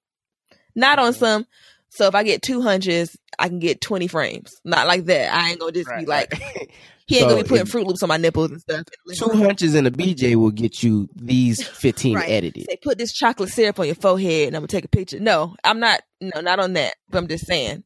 not 0.74 0.98
on 0.98 1.12
some. 1.12 1.46
So 1.94 2.06
if 2.06 2.14
I 2.14 2.22
get 2.22 2.40
two 2.42 2.62
hunches, 2.62 3.16
I 3.38 3.48
can 3.48 3.58
get 3.58 3.80
twenty 3.80 4.06
frames. 4.06 4.52
Not 4.64 4.86
like 4.86 5.04
that. 5.06 5.34
I 5.34 5.50
ain't 5.50 5.60
gonna 5.60 5.72
just 5.72 5.90
be 5.94 6.06
like 6.06 6.32
right. 6.32 6.70
he 7.06 7.18
ain't 7.18 7.28
So 7.28 7.34
gonna 7.34 7.42
be 7.42 7.48
putting 7.48 7.66
Froot 7.66 7.86
Loops 7.86 8.02
on 8.02 8.08
my 8.08 8.16
nipples 8.16 8.50
and 8.50 8.60
stuff. 8.60 8.84
two 9.12 9.28
hunches 9.30 9.74
and 9.74 9.86
a 9.86 9.90
BJ 9.90 10.34
will 10.36 10.50
get 10.50 10.82
you 10.82 11.08
these 11.14 11.62
fifteen 11.68 12.16
Right. 12.16 12.30
edited. 12.30 12.66
say 12.70 12.78
put 12.82 12.96
this 12.98 13.12
chocolate 13.12 13.50
syrup 13.50 13.78
on 13.78 13.86
your 13.86 13.94
forehead 13.94 14.48
and 14.48 14.56
I'm 14.56 14.60
gonna 14.62 14.68
take 14.68 14.84
a 14.86 14.88
picture. 14.88 15.20
No, 15.20 15.54
I'm 15.64 15.80
not. 15.80 16.00
No, 16.20 16.40
not 16.40 16.60
on 16.60 16.72
that. 16.74 16.94
But 17.10 17.18
I'm 17.18 17.28
just 17.28 17.46
saying 17.46 17.84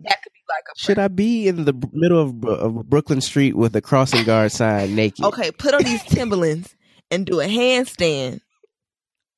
that 0.00 0.22
could 0.22 0.32
be 0.32 0.40
like 0.48 0.64
a 0.70 0.78
Should 0.78 0.98
I 0.98 1.08
be 1.08 1.48
in 1.48 1.64
the 1.64 1.72
middle 1.92 2.20
of, 2.20 2.44
of 2.44 2.90
Brooklyn 2.90 3.22
Street 3.22 3.56
with 3.56 3.74
a 3.76 3.80
crossing 3.80 4.24
guard 4.24 4.52
sign 4.52 4.94
naked? 4.94 5.24
okay. 5.24 5.50
Put 5.52 5.72
on 5.74 5.84
these 5.84 6.02
Timberlands 6.04 6.74
and 7.10 7.24
do 7.24 7.40
a 7.40 7.46
handstand 7.46 8.40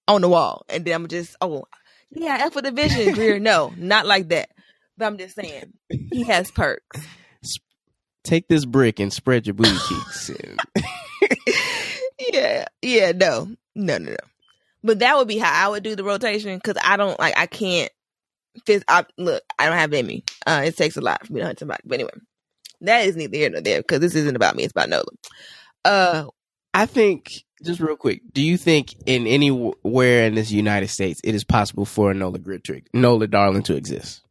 on 0.09 0.23
the 0.23 0.29
wall, 0.29 0.65
and 0.69 0.85
then 0.85 0.95
I'm 0.95 1.07
just 1.07 1.37
oh 1.41 1.65
yeah, 2.11 2.39
F 2.47 2.53
for 2.53 2.63
the 2.63 2.73
vision, 2.73 3.15
Greer. 3.15 3.39
No, 3.39 3.73
not 3.77 4.07
like 4.07 4.29
that. 4.29 4.51
But 4.97 5.07
I'm 5.07 5.19
just 5.19 5.37
saying 5.37 5.73
he 6.11 6.25
has 6.25 6.51
perks. 6.51 7.01
Take 8.25 8.49
this 8.49 8.65
brick 8.65 9.01
and 9.01 9.13
spread 9.13 9.47
your 9.47 9.55
booty 9.55 9.77
cheeks. 9.89 10.31
Yeah, 12.33 12.65
yeah, 12.83 13.13
no, 13.13 13.49
no, 13.75 13.99
no, 13.99 14.11
no. 14.11 14.17
But 14.83 14.99
that 15.01 15.17
would 15.17 15.29
be 15.29 15.39
how 15.39 15.67
I 15.67 15.71
would 15.71 15.83
do 15.83 15.97
the 15.97 16.05
rotation 16.05 16.57
because 16.57 16.81
I 16.85 16.97
don't 16.97 17.19
like 17.19 17.37
I 17.37 17.47
can't. 17.47 17.91
I, 18.89 19.05
look, 19.17 19.43
I 19.59 19.67
don't 19.67 19.77
have 19.77 19.93
it 19.93 19.99
in 19.99 20.07
me. 20.07 20.25
Uh, 20.47 20.63
it 20.65 20.77
takes 20.77 20.97
a 20.97 21.01
lot 21.01 21.27
for 21.27 21.33
me 21.33 21.41
to 21.41 21.47
hunt 21.47 21.59
somebody. 21.61 21.83
But 21.85 21.95
anyway, 21.95 22.11
that 22.81 23.07
is 23.07 23.17
neither 23.17 23.37
here 23.37 23.51
nor 23.51 23.61
there 23.61 23.81
because 23.81 24.01
this 24.01 24.17
isn't 24.17 24.37
about 24.37 24.57
me. 24.57 24.65
It's 24.65 24.73
about 24.73 24.89
Nola. 24.89 25.05
Uh, 25.85 26.25
I 26.75 26.87
think, 26.87 27.45
just 27.65 27.81
real 27.81 27.97
quick, 27.97 28.23
do 28.33 28.43
you 28.43 28.57
think 28.57 28.95
in 29.07 29.27
anywhere 29.27 30.27
in 30.27 30.35
this 30.35 30.51
United 30.51 30.89
States 30.89 31.21
it 31.25 31.35
is 31.35 31.45
possible 31.45 31.85
for 31.85 32.11
a 32.11 32.15
Nola 32.15 32.39
Gridtrick, 32.39 32.85
Nola 32.93 33.27
Darling 33.27 33.63
to 33.65 33.77
exist? 33.77 34.23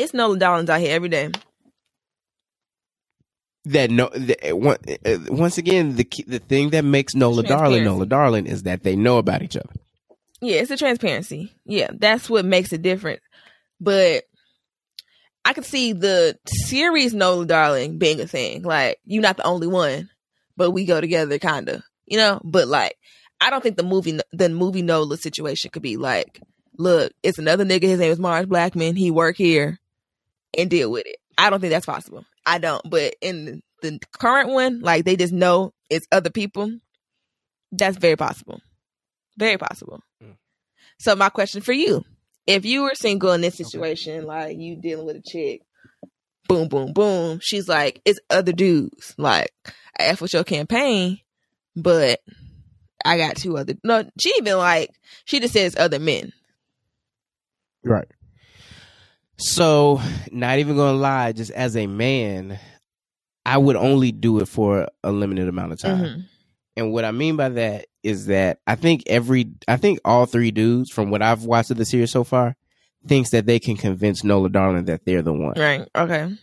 it's 0.00 0.14
Nola 0.14 0.38
Darlings 0.38 0.70
out 0.70 0.80
here 0.80 0.94
every 0.94 1.08
day. 1.08 1.30
That 3.66 3.90
no, 3.90 4.06
uh, 4.06 5.18
once 5.28 5.58
again, 5.58 5.96
the 5.96 6.08
the 6.26 6.38
thing 6.38 6.70
that 6.70 6.84
makes 6.84 7.14
Nola 7.14 7.42
Darling 7.42 7.84
Nola 7.84 8.06
Darling 8.06 8.46
is 8.46 8.62
that 8.62 8.82
they 8.82 8.96
know 8.96 9.18
about 9.18 9.42
each 9.42 9.56
other. 9.56 9.68
Yeah, 10.40 10.56
it's 10.56 10.70
the 10.70 10.78
transparency. 10.78 11.52
Yeah, 11.66 11.90
that's 11.92 12.30
what 12.30 12.46
makes 12.46 12.72
it 12.72 12.80
different. 12.80 13.20
But 13.78 14.24
I 15.44 15.52
could 15.52 15.66
see 15.66 15.92
the 15.92 16.38
series 16.46 17.12
Nola 17.12 17.44
Darling 17.44 17.98
being 17.98 18.20
a 18.20 18.26
thing. 18.26 18.62
Like, 18.62 18.98
you're 19.04 19.22
not 19.22 19.36
the 19.36 19.46
only 19.46 19.66
one, 19.66 20.08
but 20.60 20.72
we 20.72 20.84
go 20.84 21.00
together, 21.00 21.38
kind 21.38 21.70
of. 21.70 21.82
You 22.04 22.18
know, 22.18 22.38
but 22.44 22.68
like, 22.68 22.98
I 23.40 23.48
don't 23.48 23.62
think 23.62 23.78
the 23.78 23.82
movie 23.82 24.20
the 24.30 24.50
movie 24.50 24.82
Nola 24.82 25.16
situation 25.16 25.70
could 25.70 25.80
be 25.82 25.96
like, 25.96 26.38
look, 26.76 27.12
it's 27.22 27.38
another 27.38 27.64
nigga. 27.64 27.84
His 27.84 27.98
name 27.98 28.12
is 28.12 28.18
Mars 28.18 28.44
Blackmon. 28.44 28.94
He 28.94 29.10
work 29.10 29.38
here, 29.38 29.78
and 30.56 30.68
deal 30.68 30.90
with 30.90 31.06
it. 31.06 31.16
I 31.38 31.48
don't 31.48 31.60
think 31.60 31.70
that's 31.70 31.86
possible. 31.86 32.26
I 32.44 32.58
don't. 32.58 32.82
But 32.90 33.14
in 33.22 33.62
the 33.80 33.98
current 34.18 34.50
one, 34.50 34.80
like 34.80 35.06
they 35.06 35.16
just 35.16 35.32
know 35.32 35.72
it's 35.88 36.06
other 36.12 36.28
people. 36.28 36.70
That's 37.72 37.96
very 37.96 38.16
possible. 38.16 38.60
Very 39.38 39.56
possible. 39.56 40.00
Mm. 40.22 40.36
So 40.98 41.16
my 41.16 41.30
question 41.30 41.62
for 41.62 41.72
you: 41.72 42.04
If 42.46 42.66
you 42.66 42.82
were 42.82 42.94
single 42.94 43.32
in 43.32 43.40
this 43.40 43.54
situation, 43.54 44.26
like 44.26 44.58
you 44.58 44.76
dealing 44.76 45.06
with 45.06 45.16
a 45.16 45.22
chick, 45.22 45.62
boom, 46.50 46.68
boom, 46.68 46.92
boom, 46.92 47.38
she's 47.42 47.68
like, 47.68 48.02
it's 48.04 48.20
other 48.28 48.52
dudes. 48.52 49.14
Like 49.16 49.52
I 49.98 50.04
F 50.04 50.20
with 50.20 50.32
your 50.32 50.44
campaign, 50.44 51.20
but 51.76 52.20
I 53.04 53.16
got 53.16 53.36
two 53.36 53.56
other. 53.56 53.74
No, 53.84 54.04
she 54.20 54.34
even 54.38 54.58
like 54.58 54.90
she 55.24 55.40
just 55.40 55.54
says 55.54 55.76
other 55.76 55.98
men. 55.98 56.32
Right. 57.84 58.08
So, 59.38 60.00
not 60.30 60.58
even 60.58 60.76
gonna 60.76 60.98
lie, 60.98 61.32
just 61.32 61.50
as 61.52 61.76
a 61.76 61.86
man, 61.86 62.58
I 63.46 63.56
would 63.56 63.76
only 63.76 64.12
do 64.12 64.40
it 64.40 64.48
for 64.48 64.88
a 65.02 65.10
limited 65.10 65.48
amount 65.48 65.72
of 65.72 65.80
time. 65.80 66.04
Mhm. 66.04 66.24
And 66.76 66.92
what 66.92 67.04
I 67.04 67.10
mean 67.10 67.36
by 67.36 67.48
that 67.48 67.86
is 68.02 68.26
that 68.26 68.58
I 68.66 68.74
think 68.74 69.02
every, 69.06 69.50
I 69.66 69.76
think 69.76 69.98
all 70.04 70.26
three 70.26 70.50
dudes, 70.50 70.90
from 70.90 71.10
what 71.10 71.22
I've 71.22 71.44
watched 71.44 71.70
of 71.70 71.78
the 71.78 71.84
series 71.84 72.10
so 72.10 72.22
far, 72.22 72.54
thinks 73.06 73.30
that 73.30 73.46
they 73.46 73.58
can 73.58 73.76
convince 73.76 74.22
Nola 74.24 74.48
Darling 74.48 74.84
that 74.86 75.04
they're 75.04 75.22
the 75.22 75.32
one. 75.32 75.54
Right. 75.56 75.88
Okay. 75.94 76.36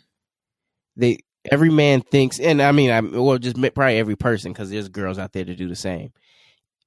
They, 0.96 1.20
every 1.52 1.70
man 1.70 2.02
thinks, 2.02 2.40
and 2.40 2.62
I 2.62 2.72
mean, 2.72 2.90
I 2.92 3.02
well, 3.02 3.38
just 3.38 3.56
probably 3.76 3.98
every 3.98 4.16
person, 4.16 4.52
because 4.54 4.70
there's 4.70 4.90
girls 4.90 5.20
out 5.20 5.34
there 5.34 5.46
to 5.46 5.56
do 5.56 5.68
the 5.68 5.76
same. 5.76 6.12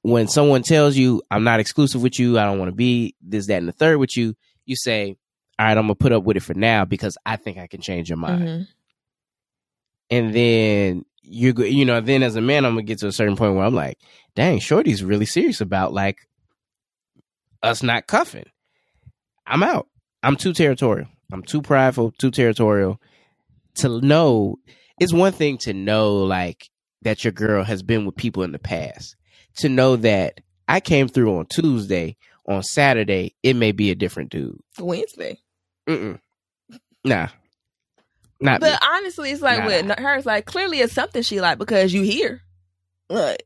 When 0.03 0.29
someone 0.29 0.63
tells 0.63 0.97
you, 0.97 1.23
"I'm 1.31 1.45
not 1.45 1.61
exclusive 1.61 2.03
with 2.03 2.19
you, 2.19 2.39
I 2.39 2.45
don't 2.45 2.59
want 2.59 2.71
to 2.71 2.75
be 2.75 3.15
this, 3.21 3.47
that, 3.49 3.59
and 3.59 3.69
the 3.69 3.73
third 3.73 3.99
with 3.99 4.17
you," 4.17 4.35
you 4.65 4.75
say, 4.75 5.17
"All 5.59 5.67
right, 5.67 5.77
I'm 5.77 5.85
gonna 5.85 5.95
put 5.95 6.13
up 6.13 6.25
with 6.25 6.37
it 6.39 6.43
for 6.43 6.55
now 6.55 6.85
because 6.85 7.17
I 7.25 7.37
think 7.37 7.59
I 7.59 7.67
can 7.67 7.81
change 7.81 8.09
your 8.09 8.19
mind." 8.19 8.43
Mhm. 8.43 8.67
and 10.13 10.35
then 10.35 11.05
you 11.23 11.53
go, 11.53 11.63
you 11.63 11.85
know, 11.85 12.01
then 12.01 12.25
as 12.25 12.35
a 12.35 12.41
man, 12.41 12.65
I'm 12.65 12.73
gonna 12.73 12.83
get 12.83 12.99
to 13.01 13.07
a 13.07 13.13
certain 13.13 13.37
point 13.37 13.55
where 13.55 13.65
I'm 13.65 13.75
like, 13.75 13.99
dang, 14.35 14.59
Shorty's 14.59 15.05
really 15.05 15.27
serious 15.27 15.61
about 15.61 15.93
like 15.93 16.27
us 17.63 17.83
not 17.85 18.09
cuffing. 18.09 18.47
I'm 19.51 19.63
out. 19.63 19.89
I'm 20.23 20.37
too 20.37 20.53
territorial. 20.53 21.09
I'm 21.33 21.43
too 21.43 21.61
prideful, 21.61 22.13
too 22.13 22.31
territorial 22.31 23.01
to 23.77 24.01
know. 24.01 24.57
It's 25.01 25.13
one 25.13 25.33
thing 25.33 25.59
to 25.59 25.73
know 25.73 26.17
like 26.19 26.69
that 27.03 27.25
your 27.25 27.33
girl 27.33 27.65
has 27.65 27.83
been 27.83 28.07
with 28.07 28.17
people 28.17 28.43
in 28.43 28.53
the 28.53 28.59
past. 28.59 29.17
To 29.59 29.69
know 29.69 29.97
that 29.97 30.41
I 30.69 30.81
came 30.81 31.09
through 31.09 31.37
on 31.39 31.47
Tuesday, 31.47 32.17
on 32.47 32.63
Saturday, 32.63 33.35
it 33.43 33.55
may 33.55 33.73
be 33.73 33.91
a 33.91 33.95
different 33.95 34.31
dude. 34.31 34.61
Wednesday. 34.79 35.39
Mm-mm. 35.89 36.21
Nah, 37.05 37.29
not 38.41 38.61
me. 38.61 38.69
But 38.69 38.83
honestly, 38.85 39.31
it's 39.31 39.43
like 39.43 39.61
Nah. 39.61 39.67
with 39.67 39.99
her, 39.99 40.17
it's 40.17 40.27
like 40.27 40.45
clearly 40.47 40.79
it's 40.81 40.93
something 40.93 41.23
she 41.23 41.41
like 41.41 41.59
because 41.59 41.93
you 41.93 42.03
here. 42.03 42.43
Look, 43.09 43.39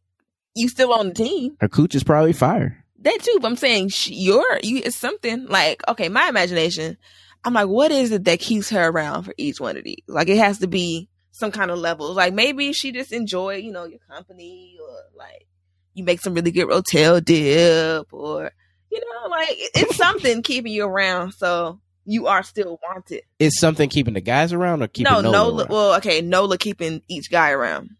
you 0.54 0.68
still 0.68 0.92
on 0.92 1.08
the 1.08 1.14
team. 1.14 1.56
Her 1.60 1.68
cooch 1.68 1.94
is 1.94 2.04
probably 2.04 2.32
fire. 2.32 2.83
That 3.04 3.18
too, 3.22 3.38
but 3.40 3.48
I'm 3.48 3.56
saying 3.56 3.90
she, 3.90 4.14
you're 4.14 4.58
you. 4.62 4.80
It's 4.84 4.96
something 4.96 5.46
like 5.46 5.82
okay. 5.88 6.08
My 6.08 6.28
imagination, 6.28 6.96
I'm 7.44 7.52
like, 7.52 7.68
what 7.68 7.90
is 7.90 8.10
it 8.12 8.24
that 8.24 8.40
keeps 8.40 8.70
her 8.70 8.88
around 8.88 9.24
for 9.24 9.34
each 9.36 9.60
one 9.60 9.76
of 9.76 9.84
these? 9.84 10.02
Like 10.08 10.28
it 10.28 10.38
has 10.38 10.58
to 10.60 10.66
be 10.66 11.10
some 11.30 11.52
kind 11.52 11.70
of 11.70 11.78
levels. 11.78 12.16
Like 12.16 12.32
maybe 12.32 12.72
she 12.72 12.92
just 12.92 13.12
enjoy, 13.12 13.56
you 13.56 13.72
know, 13.72 13.84
your 13.84 13.98
company, 14.10 14.78
or 14.82 15.18
like 15.18 15.46
you 15.92 16.02
make 16.02 16.20
some 16.20 16.32
really 16.32 16.50
good 16.50 16.66
rotel 16.66 17.22
dip, 17.22 18.10
or 18.10 18.50
you 18.90 19.00
know, 19.00 19.28
like 19.28 19.48
it's 19.50 19.96
something 19.96 20.42
keeping 20.42 20.72
you 20.72 20.86
around. 20.86 21.32
So 21.32 21.80
you 22.06 22.26
are 22.26 22.42
still 22.42 22.78
wanted. 22.82 23.22
Is 23.38 23.58
something 23.60 23.90
keeping 23.90 24.14
the 24.14 24.22
guys 24.22 24.54
around 24.54 24.82
or 24.82 24.88
keeping 24.88 25.12
no, 25.12 25.20
Nola 25.20 25.32
Nola. 25.32 25.66
Well, 25.68 25.94
okay, 25.96 26.22
Nola 26.22 26.56
keeping 26.56 27.02
each 27.08 27.30
guy 27.30 27.50
around. 27.50 27.90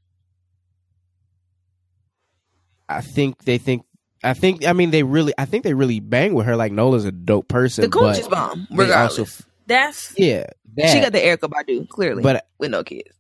I 2.89 3.03
think 3.03 3.45
they 3.45 3.59
think. 3.59 3.85
I 4.25 4.35
think. 4.35 4.66
I 4.66 4.72
mean, 4.72 4.91
they 4.91 5.03
really. 5.03 5.33
I 5.39 5.45
think 5.45 5.62
they 5.64 5.75
really 5.75 6.01
bang 6.01 6.35
with 6.35 6.47
her. 6.47 6.57
Like 6.57 6.72
Nola's 6.72 7.05
a 7.05 7.12
dope 7.12 7.47
person. 7.49 7.83
The 7.83 7.89
coach 7.91 8.18
is 8.18 8.29
bomb. 8.29 8.66
Regardless, 8.70 9.18
also- 9.18 9.45
that's 9.66 10.12
Yeah, 10.18 10.45
that, 10.77 10.91
she 10.91 11.01
got 11.01 11.12
the 11.12 11.18
Erykah 11.20 11.49
Badu 11.51 11.89
clearly, 11.89 12.22
But 12.22 12.47
with 12.59 12.70
no 12.70 12.83
kids. 12.85 13.11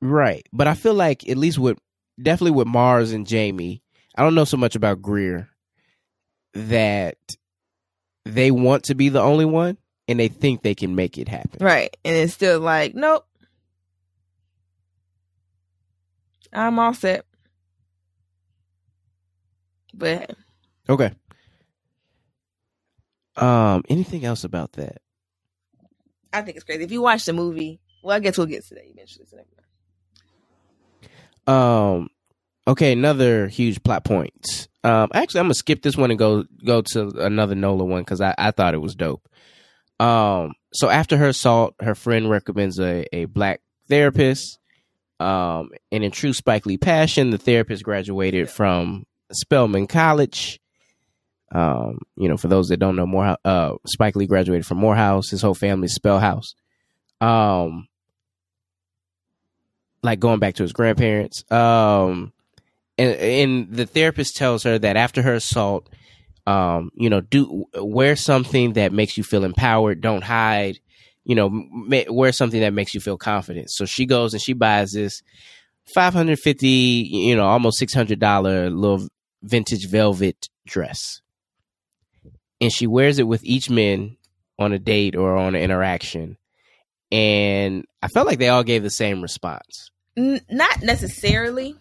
right. 0.00 0.46
But 0.52 0.66
I 0.68 0.74
feel 0.74 0.94
like 0.94 1.28
at 1.28 1.36
least 1.36 1.58
with 1.58 1.78
definitely 2.20 2.52
with 2.52 2.66
Mars 2.66 3.12
and 3.12 3.26
Jamie. 3.26 3.82
I 4.14 4.22
don't 4.22 4.34
know 4.34 4.44
so 4.44 4.56
much 4.56 4.74
about 4.76 5.00
Greer. 5.02 5.48
That 6.54 7.16
they 8.24 8.50
want 8.50 8.84
to 8.84 8.94
be 8.94 9.08
the 9.08 9.20
only 9.22 9.44
one, 9.46 9.78
and 10.08 10.20
they 10.20 10.28
think 10.28 10.62
they 10.62 10.74
can 10.74 10.94
make 10.94 11.16
it 11.18 11.28
happen. 11.28 11.64
Right. 11.64 11.96
And 12.04 12.14
it's 12.16 12.34
still 12.34 12.60
like, 12.60 12.94
nope. 12.94 13.24
I'm 16.52 16.78
all 16.78 16.92
set. 16.94 17.24
But 19.94 20.34
Okay. 20.88 21.12
Um. 23.36 23.82
Anything 23.88 24.24
else 24.24 24.44
about 24.44 24.72
that? 24.72 25.00
I 26.32 26.42
think 26.42 26.56
it's 26.56 26.64
crazy. 26.64 26.84
If 26.84 26.92
you 26.92 27.02
watch 27.02 27.24
the 27.24 27.32
movie, 27.32 27.80
well, 28.02 28.16
I 28.16 28.20
guess 28.20 28.36
we'll 28.36 28.46
get 28.46 28.64
to 28.66 28.74
that 28.74 28.84
eventually. 28.86 29.26
So 31.46 31.52
um. 31.52 32.08
Okay, 32.68 32.92
another 32.92 33.48
huge 33.48 33.82
plot 33.82 34.04
point. 34.04 34.68
Um, 34.84 35.08
actually, 35.12 35.40
I'm 35.40 35.46
gonna 35.46 35.54
skip 35.54 35.82
this 35.82 35.96
one 35.96 36.10
and 36.10 36.18
go 36.18 36.44
go 36.64 36.82
to 36.92 37.08
another 37.18 37.54
Nola 37.54 37.84
one 37.84 38.02
because 38.02 38.20
I, 38.20 38.34
I 38.38 38.52
thought 38.52 38.74
it 38.74 38.78
was 38.78 38.94
dope. 38.94 39.28
Um, 39.98 40.52
so 40.72 40.88
after 40.88 41.16
her 41.16 41.28
assault, 41.28 41.74
her 41.80 41.94
friend 41.94 42.30
recommends 42.30 42.78
a, 42.78 43.04
a 43.14 43.26
black 43.26 43.60
therapist. 43.88 44.58
Um, 45.20 45.70
and 45.92 46.02
in 46.02 46.10
true 46.10 46.32
Spike 46.32 46.66
Lee 46.66 46.78
passion, 46.78 47.30
the 47.30 47.38
therapist 47.38 47.84
graduated 47.84 48.50
from 48.50 49.04
Spelman 49.34 49.86
College. 49.86 50.60
Um, 51.54 51.98
you 52.16 52.28
know, 52.28 52.36
for 52.36 52.48
those 52.48 52.68
that 52.68 52.78
don't 52.78 52.96
know, 52.96 53.06
more 53.06 53.36
uh, 53.44 53.74
Spike 53.86 54.16
Lee 54.16 54.26
graduated 54.26 54.66
from 54.66 54.78
Morehouse. 54.78 55.30
His 55.30 55.42
whole 55.42 55.54
family 55.54 55.88
Spellhouse. 55.88 56.54
Um, 57.20 57.88
like 60.02 60.18
going 60.18 60.40
back 60.40 60.54
to 60.54 60.62
his 60.62 60.72
grandparents. 60.72 61.44
Um, 61.50 62.32
and, 62.98 63.14
and 63.16 63.72
the 63.72 63.86
therapist 63.86 64.36
tells 64.36 64.62
her 64.64 64.78
that 64.78 64.96
after 64.96 65.22
her 65.22 65.34
assault, 65.34 65.88
um, 66.46 66.90
you 66.94 67.08
know, 67.08 67.20
do 67.20 67.66
wear 67.74 68.16
something 68.16 68.72
that 68.72 68.92
makes 68.92 69.16
you 69.16 69.22
feel 69.22 69.44
empowered. 69.44 70.00
Don't 70.00 70.24
hide. 70.24 70.78
You 71.24 71.36
know, 71.36 71.48
ma- 71.50 72.10
wear 72.10 72.32
something 72.32 72.60
that 72.60 72.72
makes 72.72 72.94
you 72.94 73.00
feel 73.00 73.16
confident. 73.16 73.70
So 73.70 73.84
she 73.84 74.06
goes 74.06 74.32
and 74.32 74.42
she 74.42 74.54
buys 74.54 74.90
this 74.90 75.22
five 75.94 76.14
hundred 76.14 76.40
fifty, 76.40 76.68
you 76.68 77.36
know, 77.36 77.46
almost 77.46 77.78
six 77.78 77.94
hundred 77.94 78.18
dollar 78.18 78.70
little 78.70 79.06
vintage 79.42 79.88
velvet 79.88 80.48
dress, 80.66 81.20
and 82.60 82.72
she 82.72 82.86
wears 82.86 83.18
it 83.18 83.26
with 83.26 83.44
each 83.44 83.70
man 83.70 84.16
on 84.58 84.72
a 84.72 84.78
date 84.78 85.16
or 85.16 85.36
on 85.36 85.54
an 85.54 85.62
interaction. 85.62 86.36
And 87.10 87.84
I 88.02 88.08
felt 88.08 88.26
like 88.26 88.38
they 88.38 88.48
all 88.48 88.64
gave 88.64 88.82
the 88.82 88.90
same 88.90 89.20
response. 89.20 89.90
N- 90.16 90.40
not 90.50 90.82
necessarily. 90.82 91.76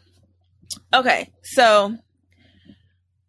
Okay, 0.94 1.30
so 1.44 1.98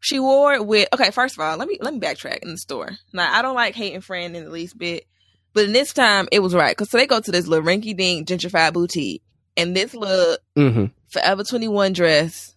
she 0.01 0.19
wore 0.19 0.55
it 0.55 0.67
with 0.67 0.89
okay. 0.93 1.11
First 1.11 1.37
of 1.37 1.45
all, 1.45 1.57
let 1.57 1.69
me 1.69 1.79
let 1.81 1.95
me 1.95 2.01
backtrack 2.01 2.39
in 2.39 2.51
the 2.51 2.59
store. 2.59 2.91
Now 3.13 3.33
I 3.33 3.43
don't 3.43 3.55
like 3.55 3.75
hating 3.75 4.01
friend 4.01 4.37
in 4.37 4.45
the 4.45 4.51
least 4.51 4.79
bit, 4.79 5.07
but 5.53 5.65
in 5.65 5.73
this 5.73 5.93
time 5.93 6.29
it 6.33 6.41
was 6.41 6.55
right 6.55 6.77
because 6.77 6.91
so 6.91 6.99
they 6.99 7.07
go 7.07 7.21
to 7.21 7.31
this 7.31 7.47
little 7.47 7.65
rinky 7.65 7.97
dink 7.97 8.29
gentrified 8.29 8.73
boutique, 8.73 9.23
and 9.57 9.77
this 9.77 9.95
little 9.95 10.37
mm-hmm. 10.57 10.87
Forever 11.09 11.45
Twenty 11.45 11.69
One 11.69 11.93
dress 11.93 12.52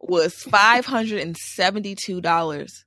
was 0.00 0.34
five 0.34 0.86
hundred 0.86 1.20
and 1.20 1.36
seventy 1.36 1.94
two 1.94 2.20
dollars. 2.20 2.84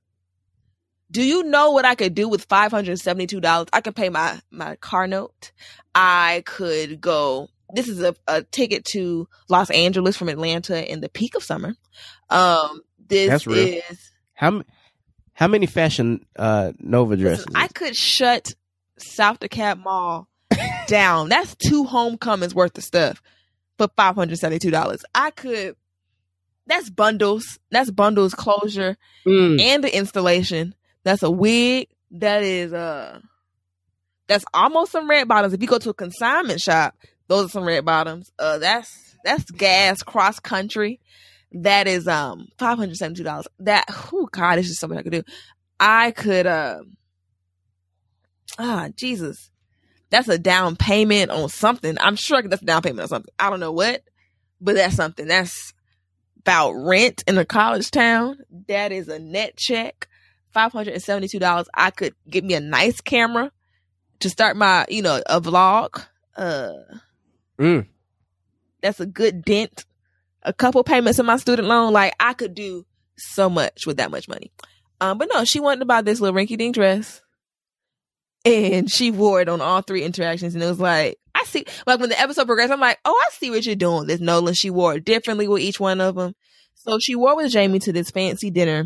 Do 1.10 1.22
you 1.22 1.42
know 1.42 1.72
what 1.72 1.84
I 1.84 1.94
could 1.94 2.14
do 2.14 2.28
with 2.28 2.44
five 2.46 2.70
hundred 2.70 2.98
seventy 2.98 3.26
two 3.26 3.40
dollars? 3.40 3.68
I 3.72 3.80
could 3.80 3.94
pay 3.94 4.08
my 4.08 4.40
my 4.50 4.76
car 4.76 5.06
note. 5.06 5.52
I 5.94 6.42
could 6.46 7.00
go. 7.00 7.48
This 7.74 7.88
is 7.88 8.02
a, 8.02 8.14
a 8.26 8.42
ticket 8.42 8.84
to 8.92 9.28
Los 9.48 9.70
Angeles 9.70 10.16
from 10.16 10.28
Atlanta 10.28 10.90
in 10.90 11.00
the 11.00 11.08
peak 11.08 11.34
of 11.34 11.42
summer. 11.42 11.74
Um, 12.30 12.82
this 13.08 13.28
That's 13.28 13.46
real. 13.46 13.80
is 13.90 14.10
How 14.34 14.62
how 15.34 15.48
many 15.48 15.66
fashion 15.66 16.24
uh 16.36 16.72
Nova 16.78 17.16
dresses? 17.16 17.46
I 17.54 17.68
could 17.68 17.96
shut 17.96 18.54
South 18.98 19.40
DeKalb 19.40 19.82
Mall 19.82 20.28
down. 20.86 21.28
That's 21.28 21.54
two 21.56 21.84
homecomings 21.84 22.54
worth 22.54 22.76
of 22.78 22.84
stuff 22.84 23.22
for 23.76 23.88
five 23.96 24.14
hundred 24.14 24.38
seventy 24.38 24.58
two 24.58 24.70
dollars. 24.70 25.04
I 25.14 25.30
could. 25.30 25.76
That's 26.72 26.88
bundles. 26.88 27.58
That's 27.70 27.90
bundles 27.90 28.34
closure 28.34 28.96
Mm. 29.26 29.60
and 29.60 29.84
the 29.84 29.94
installation. 29.94 30.74
That's 31.04 31.22
a 31.22 31.30
wig. 31.30 31.88
That 32.12 32.42
is 32.42 32.72
uh 32.72 33.20
that's 34.26 34.46
almost 34.54 34.90
some 34.92 35.08
red 35.10 35.28
bottoms. 35.28 35.52
If 35.52 35.60
you 35.60 35.68
go 35.68 35.78
to 35.78 35.90
a 35.90 35.94
consignment 35.94 36.60
shop, 36.60 36.94
those 37.28 37.46
are 37.46 37.48
some 37.50 37.64
red 37.64 37.84
bottoms. 37.84 38.32
Uh 38.38 38.56
that's 38.56 39.16
that's 39.22 39.50
gas 39.50 40.02
cross 40.02 40.40
country. 40.40 40.98
That 41.52 41.86
is 41.86 42.08
um 42.08 42.48
five 42.58 42.78
hundred 42.78 42.96
seventy 42.96 43.18
two 43.18 43.24
dollars. 43.24 43.48
That 43.58 43.84
oh 44.14 44.28
god, 44.32 44.58
it's 44.58 44.68
just 44.68 44.80
something 44.80 44.98
I 44.98 45.02
could 45.02 45.12
do. 45.12 45.24
I 45.78 46.10
could 46.12 46.46
uh 46.46 46.78
ah 48.58 48.88
Jesus. 48.96 49.50
That's 50.08 50.28
a 50.28 50.38
down 50.38 50.76
payment 50.76 51.30
on 51.30 51.50
something. 51.50 51.98
I'm 52.00 52.16
sure 52.16 52.40
that's 52.40 52.62
a 52.62 52.66
down 52.66 52.80
payment 52.80 53.00
on 53.02 53.08
something. 53.08 53.34
I 53.38 53.50
don't 53.50 53.60
know 53.60 53.72
what, 53.72 54.02
but 54.58 54.74
that's 54.74 54.96
something. 54.96 55.26
That's 55.28 55.74
about 56.42 56.72
rent 56.72 57.24
in 57.26 57.38
a 57.38 57.44
college 57.44 57.90
town. 57.90 58.38
That 58.68 58.92
is 58.92 59.08
a 59.08 59.18
net 59.18 59.56
check. 59.56 60.08
Five 60.50 60.72
hundred 60.72 60.94
and 60.94 61.02
seventy 61.02 61.28
two 61.28 61.38
dollars. 61.38 61.68
I 61.74 61.90
could 61.90 62.14
get 62.28 62.44
me 62.44 62.54
a 62.54 62.60
nice 62.60 63.00
camera 63.00 63.50
to 64.20 64.28
start 64.28 64.56
my, 64.56 64.84
you 64.88 65.02
know, 65.02 65.22
a 65.26 65.40
vlog. 65.40 66.04
Uh 66.36 66.72
Mm. 67.58 67.86
that's 68.80 68.98
a 68.98 69.06
good 69.06 69.44
dent. 69.44 69.84
A 70.42 70.52
couple 70.52 70.82
payments 70.82 71.18
in 71.18 71.26
my 71.26 71.36
student 71.36 71.68
loan. 71.68 71.92
Like 71.92 72.14
I 72.18 72.32
could 72.34 72.54
do 72.54 72.84
so 73.16 73.48
much 73.48 73.86
with 73.86 73.98
that 73.98 74.10
much 74.10 74.26
money. 74.28 74.50
Um, 75.00 75.18
but 75.18 75.28
no, 75.32 75.44
she 75.44 75.60
wanted 75.60 75.80
to 75.80 75.86
buy 75.86 76.02
this 76.02 76.20
little 76.20 76.36
rinky 76.38 76.56
dink 76.58 76.74
dress. 76.74 77.20
And 78.44 78.90
she 78.90 79.10
wore 79.12 79.40
it 79.40 79.48
on 79.48 79.60
all 79.60 79.82
three 79.82 80.02
interactions, 80.02 80.54
and 80.54 80.64
it 80.64 80.66
was 80.66 80.80
like, 80.80 81.18
I 81.42 81.44
see. 81.46 81.64
Like 81.86 81.98
when 82.00 82.08
the 82.08 82.20
episode 82.20 82.46
progressed, 82.46 82.72
I'm 82.72 82.80
like, 82.80 82.98
oh, 83.04 83.20
I 83.26 83.30
see 83.32 83.50
what 83.50 83.66
you're 83.66 83.74
doing. 83.74 84.06
This 84.06 84.20
Nolan, 84.20 84.54
she 84.54 84.70
wore 84.70 84.94
it 84.94 85.04
differently 85.04 85.48
with 85.48 85.62
each 85.62 85.80
one 85.80 86.00
of 86.00 86.14
them. 86.14 86.34
So 86.74 86.98
she 87.00 87.14
wore 87.16 87.36
with 87.36 87.50
Jamie 87.50 87.80
to 87.80 87.92
this 87.92 88.10
fancy 88.10 88.50
dinner, 88.50 88.84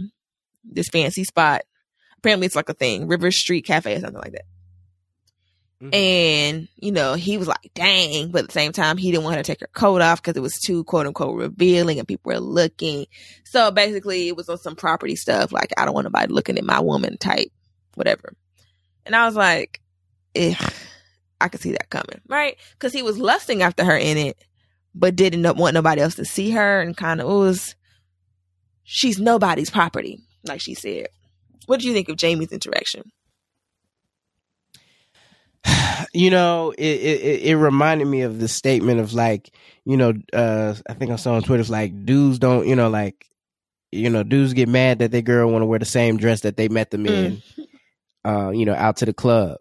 this 0.65 0.89
fancy 0.89 1.25
spot. 1.25 1.63
Apparently, 2.19 2.47
it's 2.47 2.57
like 2.57 2.69
a 2.69 2.75
thing, 2.75 3.09
River 3.09 3.31
Street 3.31 3.67
Cafe 3.67 3.95
or 3.95 4.01
something 4.01 4.21
like 4.21 4.33
that. 4.33 4.45
Mhm. 5.83 5.95
And, 5.95 6.69
you 6.77 6.91
know, 6.91 7.15
he 7.15 7.37
was 7.37 7.47
like, 7.47 7.71
dang. 7.75 8.31
But 8.31 8.45
at 8.45 8.47
the 8.49 8.53
same 8.53 8.73
time, 8.73 8.97
he 8.97 9.11
didn't 9.11 9.25
want 9.25 9.37
her 9.37 9.43
to 9.43 9.47
take 9.47 9.61
her 9.61 9.69
coat 9.75 10.01
off 10.01 10.23
because 10.23 10.37
it 10.37 10.43
was 10.43 10.59
too 10.59 10.85
quote 10.85 11.07
unquote 11.07 11.37
revealing 11.37 11.99
and 11.99 12.09
people 12.09 12.33
were 12.33 12.41
looking. 12.41 13.07
So 13.45 13.71
basically, 13.71 14.29
it 14.29 14.37
was 14.37 14.49
on 14.49 14.59
some 14.59 14.77
property 14.77 15.17
stuff. 15.17 15.53
Like, 15.53 15.73
I 15.77 15.85
don't 15.85 15.95
want 15.95 16.05
nobody 16.05 16.33
looking 16.33 16.57
at 16.57 16.65
my 16.65 16.81
woman 16.81 17.19
type, 17.19 17.53
whatever. 17.95 18.33
And 19.05 19.15
I 19.15 19.27
was 19.27 19.37
like, 19.37 19.81
eh, 20.35 20.55
I 21.41 21.49
could 21.49 21.61
see 21.61 21.72
that 21.72 21.91
coming, 21.91 22.20
right? 22.28 22.57
Because 22.72 22.93
he 22.93 23.03
was 23.03 23.18
lusting 23.18 23.62
after 23.62 23.84
her 23.84 23.97
in 23.97 24.16
it, 24.16 24.45
but 24.95 25.16
didn't 25.16 25.57
want 25.57 25.74
nobody 25.74 26.01
else 26.01 26.14
to 26.16 26.24
see 26.24 26.51
her 26.53 26.80
and 26.80 26.97
kind 26.97 27.20
of 27.20 27.28
was, 27.28 27.74
she's 28.84 29.18
nobody's 29.18 29.70
property, 29.70 30.20
like 30.45 30.61
she 30.61 30.74
said. 30.74 31.09
What 31.66 31.80
do 31.80 31.89
you 31.89 31.93
think 31.93 32.09
of 32.09 32.16
Jamie's 32.16 32.53
interaction? 32.53 33.12
you 36.12 36.30
know, 36.30 36.72
it, 36.76 36.84
it 36.84 37.43
it 37.43 37.57
reminded 37.57 38.07
me 38.07 38.22
of 38.22 38.39
the 38.39 38.49
statement 38.49 39.01
of 39.01 39.12
like, 39.12 39.51
you 39.84 39.97
know, 39.97 40.14
uh, 40.32 40.74
I 40.89 40.95
think 40.95 41.11
I 41.11 41.16
saw 41.16 41.34
on 41.34 41.43
Twitter, 41.43 41.61
it's 41.61 41.70
like 41.70 42.05
dudes 42.05 42.39
don't, 42.39 42.66
you 42.66 42.76
know, 42.76 42.89
like, 42.89 43.26
you 43.93 44.11
know, 44.11 44.22
dudes 44.22 44.53
get 44.53 44.68
mad 44.68 44.99
that 45.01 45.11
their 45.11 45.22
girl 45.22 45.51
want 45.51 45.62
to 45.62 45.66
wear 45.66 45.78
the 45.78 45.84
same 45.84 46.16
dress 46.16 46.43
that 46.43 46.57
they 46.57 46.68
met 46.68 46.91
them 46.91 47.07
in, 47.07 47.43
uh, 48.24 48.51
you 48.51 48.64
know, 48.64 48.74
out 48.74 48.99
to 48.99 49.07
the 49.07 49.12
club. 49.14 49.59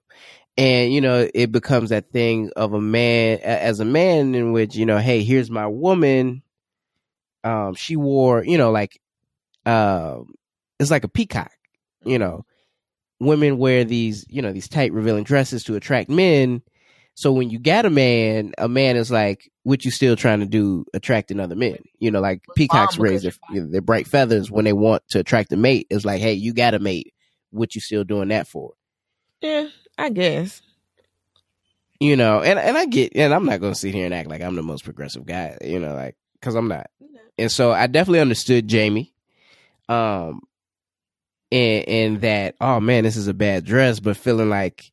And, 0.57 0.93
you 0.93 1.01
know, 1.01 1.27
it 1.33 1.51
becomes 1.51 1.89
that 1.89 2.11
thing 2.11 2.51
of 2.55 2.73
a 2.73 2.79
man, 2.79 3.39
as 3.39 3.81
a 3.81 3.85
man 3.85 4.35
in 4.35 4.53
which, 4.53 4.75
you 4.75 4.85
know, 4.85 4.97
hey, 4.97 5.23
here's 5.23 5.51
my 5.51 5.67
woman. 5.67 6.43
Um, 7.43 7.75
she 7.75 7.95
wore, 7.97 8.43
you 8.43 8.57
know, 8.57 8.71
like, 8.71 8.99
um, 9.65 10.33
it's 10.79 10.91
like 10.91 11.03
a 11.03 11.09
peacock, 11.09 11.51
you 12.03 12.17
know, 12.19 12.45
women 13.19 13.57
wear 13.57 13.83
these, 13.83 14.25
you 14.29 14.41
know, 14.41 14.53
these 14.53 14.69
tight 14.69 14.93
revealing 14.93 15.25
dresses 15.25 15.63
to 15.65 15.75
attract 15.75 16.09
men. 16.09 16.61
So 17.15 17.31
when 17.31 17.49
you 17.49 17.59
got 17.59 17.85
a 17.85 17.89
man, 17.89 18.53
a 18.57 18.67
man 18.67 18.97
is 18.97 19.09
like, 19.09 19.49
what 19.63 19.85
you 19.85 19.91
still 19.91 20.15
trying 20.15 20.41
to 20.41 20.45
do 20.45 20.85
attracting 20.93 21.39
other 21.39 21.55
men? 21.55 21.77
You 21.97 22.11
know, 22.11 22.19
like 22.19 22.41
peacocks 22.55 22.97
raise 22.97 23.23
their, 23.23 23.33
their 23.51 23.81
bright 23.81 24.07
feathers 24.07 24.51
when 24.51 24.65
they 24.65 24.73
want 24.73 25.03
to 25.09 25.19
attract 25.19 25.53
a 25.53 25.57
mate. 25.57 25.87
It's 25.89 26.05
like, 26.05 26.21
hey, 26.21 26.33
you 26.33 26.53
got 26.53 26.73
a 26.73 26.79
mate. 26.79 27.13
What 27.51 27.73
you 27.73 27.81
still 27.81 28.03
doing 28.03 28.29
that 28.29 28.47
for? 28.47 28.73
Yeah, 29.41 29.69
I 29.97 30.09
guess. 30.09 30.61
You 31.99 32.15
know, 32.17 32.41
and, 32.41 32.59
and 32.59 32.77
I 32.77 32.85
get, 32.85 33.13
and 33.15 33.33
I'm 33.33 33.45
not 33.45 33.61
going 33.61 33.73
to 33.73 33.79
sit 33.79 33.93
here 33.93 34.05
and 34.05 34.13
act 34.13 34.29
like 34.29 34.41
I'm 34.41 34.55
the 34.55 34.63
most 34.63 34.83
progressive 34.83 35.25
guy, 35.25 35.57
you 35.63 35.79
know, 35.79 35.93
like, 35.95 36.15
cause 36.41 36.55
I'm 36.55 36.67
not. 36.67 36.87
And 37.37 37.51
so 37.51 37.71
I 37.71 37.87
definitely 37.87 38.19
understood 38.19 38.67
Jamie. 38.67 39.13
Um, 39.87 40.41
and, 41.51 41.87
and 41.87 42.21
that, 42.21 42.55
oh 42.59 42.79
man, 42.79 43.03
this 43.05 43.15
is 43.15 43.27
a 43.27 43.33
bad 43.33 43.63
dress, 43.63 43.99
but 43.99 44.17
feeling 44.17 44.49
like, 44.49 44.91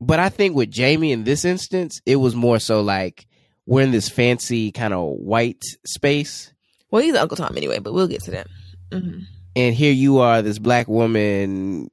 but 0.00 0.20
I 0.20 0.28
think 0.30 0.54
with 0.56 0.70
Jamie 0.70 1.12
in 1.12 1.24
this 1.24 1.44
instance, 1.44 2.00
it 2.06 2.16
was 2.16 2.34
more 2.34 2.58
so 2.58 2.80
like 2.80 3.26
we're 3.66 3.82
in 3.82 3.90
this 3.90 4.08
fancy 4.08 4.72
kind 4.72 4.94
of 4.94 5.06
white 5.18 5.62
space. 5.84 6.52
Well, 6.90 7.02
he's 7.02 7.14
Uncle 7.14 7.36
Tom 7.36 7.56
anyway, 7.56 7.78
but 7.78 7.92
we'll 7.92 8.08
get 8.08 8.22
to 8.24 8.30
that. 8.30 8.46
hmm 8.90 9.20
And 9.54 9.74
here 9.74 9.92
you 9.92 10.18
are, 10.20 10.40
this 10.40 10.58
black 10.58 10.88
woman 10.88 11.90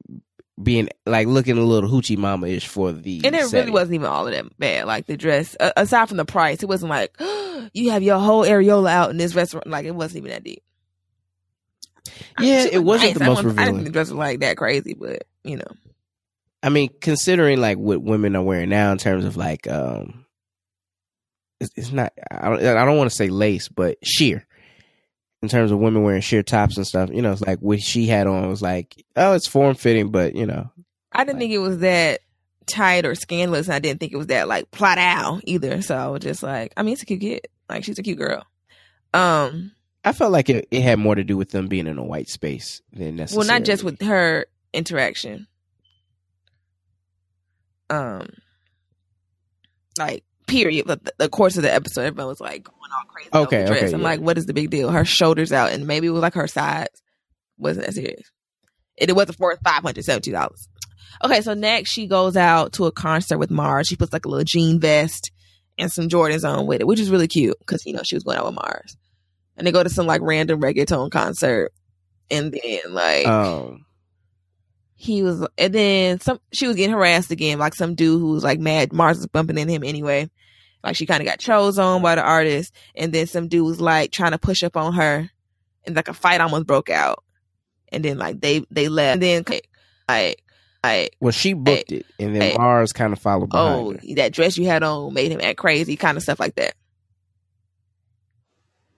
being 0.61 0.89
like 1.05 1.27
looking 1.27 1.57
a 1.57 1.61
little 1.63 1.89
hoochie 1.89 2.17
mama 2.17 2.47
ish 2.47 2.67
for 2.67 2.91
the. 2.91 3.21
And 3.25 3.35
it 3.35 3.51
really 3.51 3.71
wasn't 3.71 3.95
even 3.95 4.07
all 4.07 4.27
of 4.27 4.33
that 4.33 4.57
bad. 4.57 4.85
Like 4.87 5.05
the 5.05 5.17
dress, 5.17 5.55
uh, 5.59 5.71
aside 5.75 6.07
from 6.07 6.17
the 6.17 6.25
price, 6.25 6.63
it 6.63 6.69
wasn't 6.69 6.89
like 6.91 7.15
you 7.73 7.91
have 7.91 8.03
your 8.03 8.19
whole 8.19 8.43
areola 8.43 8.89
out 8.89 9.09
in 9.09 9.17
this 9.17 9.35
restaurant. 9.35 9.67
Like 9.67 9.85
it 9.85 9.95
wasn't 9.95 10.19
even 10.19 10.31
that 10.31 10.43
deep. 10.43 10.63
Yeah, 12.39 12.63
it 12.65 12.77
was 12.79 13.01
wasn't 13.01 13.09
nice. 13.11 13.17
the 13.19 13.23
I 13.23 13.27
most 13.27 13.43
wasn't- 13.43 13.59
I 13.59 13.63
didn't 13.65 13.75
revealing. 13.75 13.75
think 13.75 13.85
the 13.85 13.91
dress 13.91 14.09
was 14.09 14.17
like 14.17 14.39
that 14.41 14.57
crazy, 14.57 14.93
but 14.93 15.23
you 15.43 15.57
know, 15.57 15.71
I 16.63 16.69
mean, 16.69 16.89
considering 17.01 17.59
like 17.59 17.77
what 17.77 18.01
women 18.01 18.35
are 18.35 18.43
wearing 18.43 18.69
now 18.69 18.91
in 18.91 18.97
terms 18.97 19.25
of 19.25 19.37
like, 19.37 19.67
um, 19.67 20.25
it's, 21.59 21.71
it's 21.75 21.91
not. 21.91 22.13
I 22.31 22.49
don't. 22.49 22.59
I 22.65 22.85
don't 22.85 22.97
want 22.97 23.09
to 23.09 23.15
say 23.15 23.27
lace, 23.29 23.67
but 23.69 23.97
sheer. 24.03 24.45
In 25.45 25.49
terms 25.49 25.71
of 25.71 25.77
women 25.77 26.01
wearing 26.01 26.21
sheer 26.21 26.41
tops 26.41 26.75
and 26.75 26.87
stuff, 26.87 27.11
you 27.13 27.21
know, 27.21 27.31
it's 27.31 27.41
like 27.41 27.59
what 27.59 27.79
she 27.79 28.07
had 28.07 28.25
on 28.25 28.49
was 28.49 28.63
like, 28.63 28.95
oh, 29.15 29.33
it's 29.33 29.45
form 29.45 29.75
fitting, 29.75 30.09
but 30.09 30.35
you 30.35 30.47
know, 30.47 30.71
I 31.11 31.23
didn't 31.23 31.37
think 31.37 31.53
it 31.53 31.59
was 31.59 31.77
that 31.79 32.21
tight 32.65 33.05
or 33.05 33.13
scandalous. 33.13 33.67
And 33.67 33.75
I 33.75 33.79
didn't 33.79 33.99
think 33.99 34.11
it 34.11 34.17
was 34.17 34.25
that 34.27 34.47
like 34.47 34.71
plot 34.71 34.97
out 34.97 35.41
either. 35.43 35.83
So 35.83 35.95
I 35.95 36.07
was 36.07 36.21
just 36.21 36.41
like, 36.41 36.73
I 36.75 36.81
mean, 36.81 36.93
it's 36.93 37.03
a 37.03 37.05
cute 37.05 37.21
kid. 37.21 37.47
Like 37.69 37.83
she's 37.83 37.99
a 37.99 38.01
cute 38.01 38.17
girl. 38.17 38.43
Um, 39.13 39.71
I 40.03 40.13
felt 40.13 40.31
like 40.31 40.49
it, 40.49 40.67
it 40.71 40.81
had 40.81 40.97
more 40.97 41.13
to 41.13 41.23
do 41.23 41.37
with 41.37 41.51
them 41.51 41.67
being 41.67 41.85
in 41.85 41.99
a 41.99 42.03
white 42.03 42.27
space 42.27 42.81
than 42.91 43.17
necessarily. 43.17 43.47
well, 43.47 43.59
not 43.59 43.65
just 43.65 43.83
with 43.83 44.01
her 44.01 44.47
interaction. 44.73 45.45
Um, 47.91 48.29
like 49.99 50.23
period. 50.47 50.87
But 50.87 51.05
the, 51.05 51.13
the 51.19 51.29
course 51.29 51.55
of 51.55 51.61
the 51.61 51.71
episode, 51.71 52.01
everyone 52.01 52.29
was 52.29 52.41
like 52.41 52.67
all 52.95 53.05
crazy. 53.07 53.29
Okay, 53.33 53.65
dress. 53.65 53.83
okay, 53.83 53.93
I'm 53.93 54.01
yeah. 54.01 54.07
like, 54.07 54.19
what 54.19 54.37
is 54.37 54.45
the 54.45 54.53
big 54.53 54.69
deal? 54.69 54.89
Her 54.89 55.05
shoulders 55.05 55.51
out, 55.51 55.71
and 55.71 55.87
maybe 55.87 56.07
it 56.07 56.11
was 56.11 56.21
like 56.21 56.33
her 56.33 56.47
sides 56.47 57.01
wasn't 57.57 57.85
that 57.85 57.93
serious. 57.93 58.31
It, 58.97 59.09
it 59.09 59.15
wasn't 59.15 59.39
worth 59.39 59.59
five 59.63 59.83
hundred 59.83 60.05
seventy 60.05 60.31
dollars. 60.31 60.67
Okay, 61.23 61.41
so 61.41 61.53
next 61.53 61.91
she 61.91 62.07
goes 62.07 62.35
out 62.35 62.73
to 62.73 62.85
a 62.85 62.91
concert 62.91 63.37
with 63.37 63.51
Mars. 63.51 63.87
She 63.87 63.95
puts 63.95 64.13
like 64.13 64.25
a 64.25 64.29
little 64.29 64.43
jean 64.43 64.79
vest 64.79 65.31
and 65.77 65.91
some 65.91 66.09
Jordans 66.09 66.47
on 66.47 66.67
with 66.67 66.81
it, 66.81 66.87
which 66.87 66.99
is 66.99 67.09
really 67.09 67.27
cute 67.27 67.57
because 67.59 67.85
you 67.85 67.93
know 67.93 68.01
she 68.03 68.15
was 68.15 68.23
going 68.23 68.37
out 68.37 68.45
with 68.45 68.55
Mars. 68.55 68.97
And 69.57 69.65
they 69.65 69.71
go 69.71 69.83
to 69.83 69.89
some 69.89 70.05
like 70.07 70.21
random 70.21 70.61
reggaeton 70.61 71.11
concert, 71.11 71.71
and 72.29 72.51
then 72.51 72.93
like 72.93 73.27
Um, 73.27 73.85
he 74.95 75.23
was 75.23 75.45
and 75.57 75.73
then 75.73 76.19
some 76.19 76.39
she 76.53 76.67
was 76.67 76.75
getting 76.75 76.93
harassed 76.93 77.31
again 77.31 77.59
like 77.59 77.75
some 77.75 77.95
dude 77.95 78.19
who 78.19 78.31
was 78.31 78.43
like 78.43 78.59
mad 78.59 78.93
mars 78.93 79.17
was 79.17 79.27
bumping 79.27 79.57
in 79.57 79.67
him 79.67 79.83
anyway 79.83 80.29
like 80.86 80.95
she 80.95 81.05
kind 81.07 81.21
of 81.21 81.27
got 81.27 81.39
chose 81.39 81.79
on 81.79 82.01
by 82.01 82.13
the 82.15 82.21
artist 82.21 82.73
and 82.95 83.11
then 83.11 83.25
some 83.25 83.47
dude 83.47 83.65
was 83.65 83.81
like 83.81 84.11
trying 84.11 84.31
to 84.31 84.38
push 84.38 84.63
up 84.63 84.77
on 84.77 84.93
her 84.93 85.29
and 85.86 85.95
like 85.95 86.07
a 86.07 86.13
fight 86.13 86.39
almost 86.39 86.67
broke 86.67 86.89
out. 86.89 87.23
And 87.91 88.05
then 88.05 88.17
like 88.17 88.39
they 88.39 88.63
they 88.69 88.88
left. 88.88 89.13
And 89.15 89.21
then 89.23 89.43
like 89.49 89.67
like, 90.07 90.43
like 90.83 91.15
well, 91.19 91.31
she 91.31 91.53
booked 91.53 91.91
it, 91.91 92.05
and 92.19 92.36
then 92.36 92.41
hey. 92.41 92.57
Mars 92.57 92.93
kind 92.93 93.13
of 93.13 93.19
followed 93.19 93.49
oh 93.53 93.93
her. 93.93 94.15
that 94.15 94.31
dress 94.31 94.57
you 94.57 94.65
had 94.67 94.83
on 94.83 95.13
made 95.13 95.31
him 95.31 95.41
act 95.41 95.57
crazy 95.57 95.95
kind 95.95 96.17
of 96.17 96.23
stuff 96.23 96.39
like 96.39 96.55
that. 96.55 96.75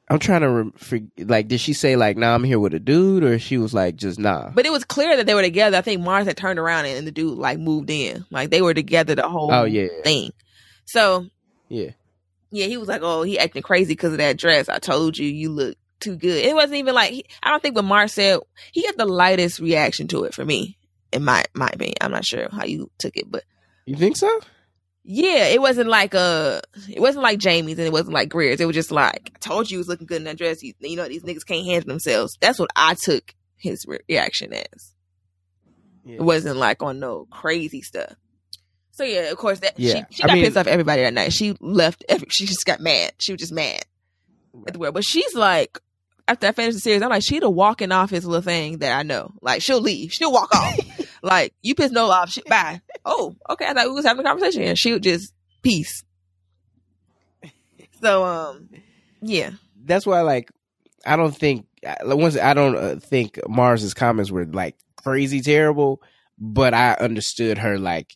I'm 0.10 0.20
trying 0.20 0.40
to 0.42 0.50
rem- 0.50 0.72
for, 0.72 1.00
like, 1.18 1.50
did 1.50 1.60
she 1.60 1.74
say 1.74 1.98
like, 1.98 2.16
"Nah, 2.16 2.34
I'm 2.34 2.46
here 2.46 2.60
with 2.60 2.74
a 2.74 2.80
dude," 2.80 3.24
or 3.24 3.38
she 3.40 3.58
was 3.58 3.74
like, 3.74 3.98
"Just 3.98 4.18
nah"? 4.20 4.52
but 4.52 4.66
it 4.66 4.72
was 4.72 4.86
clear 4.86 5.18
that 5.18 5.26
they 5.26 5.34
were 5.34 5.42
together. 5.42 5.76
I 5.76 5.82
think 5.82 6.02
mars 6.02 6.28
had 6.28 6.38
turned 6.38 6.60
around 6.60 6.86
and, 6.86 6.98
and 6.98 7.08
the 7.08 7.12
dude 7.12 7.38
like 7.38 7.60
moved 7.60 7.90
in. 7.90 8.26
Like 8.32 8.50
they 8.50 8.62
were 8.62 8.74
together 8.74 9.16
the 9.16 9.28
whole 9.28 9.52
Oh 9.52 9.66
yeah, 9.66 9.88
thing. 10.04 10.32
So 10.86 11.28
yeah. 11.70 11.92
Yeah, 12.50 12.68
he 12.68 12.78
was 12.78 12.88
like, 12.88 13.02
"Oh, 13.04 13.24
he 13.24 13.38
acting 13.38 13.62
crazy 13.62 13.92
because 13.94 14.14
of 14.14 14.20
that 14.20 14.38
dress." 14.38 14.70
I 14.70 14.80
told 14.80 15.18
you, 15.18 15.28
you 15.28 15.50
look 15.52 15.78
too 16.00 16.16
good. 16.16 16.46
It 16.46 16.56
wasn't 16.56 16.76
even 16.76 16.96
like 16.96 17.12
he, 17.12 17.26
I 17.44 17.50
don't 17.50 17.62
think 17.62 17.76
what 17.76 17.84
Mar 17.84 18.08
said. 18.08 18.40
He 18.72 18.86
had 18.86 18.98
the 18.98 19.06
lightest 19.06 19.60
reaction 19.60 20.08
to 20.10 20.24
it 20.24 20.34
for 20.34 20.46
me, 20.46 20.78
in 21.12 21.26
my 21.26 21.44
my 21.54 21.68
opinion. 21.68 21.96
I'm 22.00 22.12
not 22.12 22.26
sure 22.26 22.48
how 22.52 22.64
you 22.64 22.90
took 23.00 23.18
it, 23.18 23.30
but 23.30 23.44
You 23.86 23.98
think 23.98 24.16
so? 24.16 24.40
yeah, 25.04 25.48
it 25.48 25.60
wasn't 25.62 25.90
like 25.90 26.16
uh, 26.16 26.62
it 26.90 27.02
wasn't 27.02 27.24
like 27.24 27.40
Jamie's 27.40 27.78
and 27.80 27.88
it 27.88 27.92
wasn't 27.92 28.14
like 28.14 28.30
Greer's. 28.30 28.62
It 28.62 28.66
was 28.66 28.76
just 28.76 28.92
like 28.92 29.32
I 29.36 29.40
told 29.40 29.70
you, 29.70 29.76
he 29.76 29.80
was 29.80 29.90
looking 29.90 30.08
good 30.08 30.18
in 30.18 30.24
that 30.24 30.38
dress. 30.38 30.64
You, 30.64 30.74
you 30.80 30.96
know, 30.96 31.08
these 31.08 31.24
niggas 31.24 31.46
can't 31.46 31.66
handle 31.66 31.90
themselves. 31.90 32.38
That's 32.40 32.60
what 32.60 32.70
I 32.78 32.94
took 32.94 33.34
his 33.58 33.86
re- 33.86 34.00
reaction 34.08 34.54
as. 34.54 34.94
Yeah. 36.06 36.16
It 36.16 36.22
wasn't 36.22 36.56
like 36.56 36.82
on 36.82 37.00
no 37.00 37.28
crazy 37.30 37.82
stuff. 37.82 38.14
So 38.98 39.04
yeah, 39.04 39.30
of 39.32 39.38
course 39.38 39.60
that 39.60 39.80
Yeah, 39.80 40.06
she, 40.10 40.16
she 40.18 40.24
I 40.24 40.28
got 40.28 40.34
mean- 40.34 40.44
pissed 40.46 40.58
off 40.58 40.68
everybody 40.68 41.04
that 41.04 41.14
night. 41.14 41.32
She 41.32 41.56
left. 41.60 42.04
Every, 42.10 42.28
she 42.32 42.46
just 42.46 42.66
got 42.66 42.80
mad. 42.80 43.14
She 43.20 43.32
was 43.32 43.40
just 43.40 43.54
mad 43.54 43.86
at 44.66 44.74
the 44.74 44.80
world. 44.80 44.96
But 44.96 45.04
she's 45.06 45.36
like, 45.36 45.78
after 46.28 46.48
I 46.48 46.52
finished 46.52 46.76
the 46.78 46.82
series, 46.82 47.02
I'm 47.04 47.10
like, 47.10 47.22
she 47.24 47.38
the 47.40 47.50
walking 47.50 47.92
off 47.92 48.10
his 48.10 48.26
little 48.26 48.42
thing 48.42 48.80
that 48.80 48.98
I 48.98 49.04
know. 49.04 49.32
Like 49.42 49.62
she'll 49.62 49.82
leave. 49.82 50.12
She'll 50.12 50.32
walk 50.34 50.54
off. 50.56 50.76
like 51.22 51.54
you 51.62 51.76
pissed 51.76 51.94
no 51.94 52.10
off. 52.10 52.32
She, 52.32 52.42
bye. 52.50 52.82
Oh, 53.06 53.36
okay. 53.50 53.68
I 53.68 53.74
thought 53.74 53.86
we 53.88 53.94
was 53.94 54.06
having 54.06 54.26
a 54.26 54.28
conversation, 54.28 54.64
and 54.64 54.78
she 54.78 54.92
would 54.94 55.04
just 55.04 55.32
peace. 55.62 56.04
So 58.02 58.24
um, 58.26 58.70
yeah. 59.22 59.52
That's 59.86 60.06
why, 60.06 60.22
like, 60.22 60.52
I 61.06 61.16
don't 61.16 61.36
think 61.36 61.66
once 62.04 62.38
I 62.38 62.54
don't 62.54 62.76
uh, 62.76 62.96
think 63.00 63.40
Mars's 63.48 63.94
comments 63.94 64.30
were 64.32 64.46
like 64.46 64.76
crazy 64.98 65.42
terrible, 65.42 66.02
but 66.38 66.74
I 66.74 66.94
understood 66.94 67.60
her 67.60 67.78
like 67.80 68.16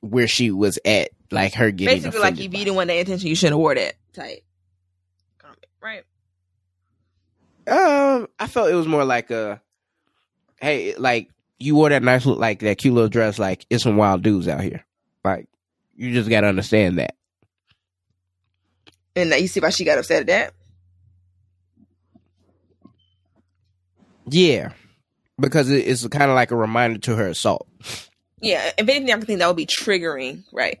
where 0.00 0.28
she 0.28 0.50
was 0.50 0.78
at, 0.84 1.10
like 1.30 1.54
her 1.54 1.70
getting 1.70 1.96
Basically, 1.96 2.20
like 2.20 2.34
if 2.34 2.40
you 2.40 2.46
it. 2.46 2.52
didn't 2.52 2.74
want 2.74 2.88
that 2.88 2.94
attention, 2.94 3.28
you 3.28 3.34
shouldn't 3.34 3.54
have 3.54 3.60
wore 3.60 3.74
that 3.74 3.94
type 4.12 4.42
comment, 5.38 5.66
right? 5.82 6.04
Um, 7.66 8.28
I 8.38 8.46
felt 8.46 8.70
it 8.70 8.74
was 8.74 8.86
more 8.86 9.04
like 9.04 9.30
a, 9.30 9.60
hey, 10.60 10.94
like 10.96 11.30
you 11.58 11.74
wore 11.74 11.90
that 11.90 12.02
nice, 12.02 12.24
look 12.24 12.38
like 12.38 12.60
that 12.60 12.78
cute 12.78 12.94
little 12.94 13.08
dress. 13.08 13.38
Like 13.38 13.66
it's 13.68 13.82
some 13.82 13.96
wild 13.96 14.22
dudes 14.22 14.48
out 14.48 14.62
here. 14.62 14.84
Like 15.24 15.48
you 15.96 16.12
just 16.12 16.30
got 16.30 16.42
to 16.42 16.46
understand 16.46 16.98
that. 16.98 17.14
And 19.16 19.30
now 19.30 19.36
you 19.36 19.48
see 19.48 19.60
why 19.60 19.70
she 19.70 19.84
got 19.84 19.98
upset 19.98 20.20
at 20.20 20.26
that. 20.28 20.54
Yeah, 24.30 24.72
because 25.40 25.70
it's 25.70 26.06
kind 26.08 26.30
of 26.30 26.34
like 26.34 26.50
a 26.50 26.56
reminder 26.56 26.98
to 27.00 27.16
her 27.16 27.28
assault. 27.28 27.66
Yeah, 28.40 28.70
if 28.78 28.88
anything, 28.88 29.10
I 29.10 29.16
can 29.16 29.26
think 29.26 29.38
that 29.40 29.46
would 29.48 29.56
be 29.56 29.66
triggering, 29.66 30.44
right? 30.52 30.78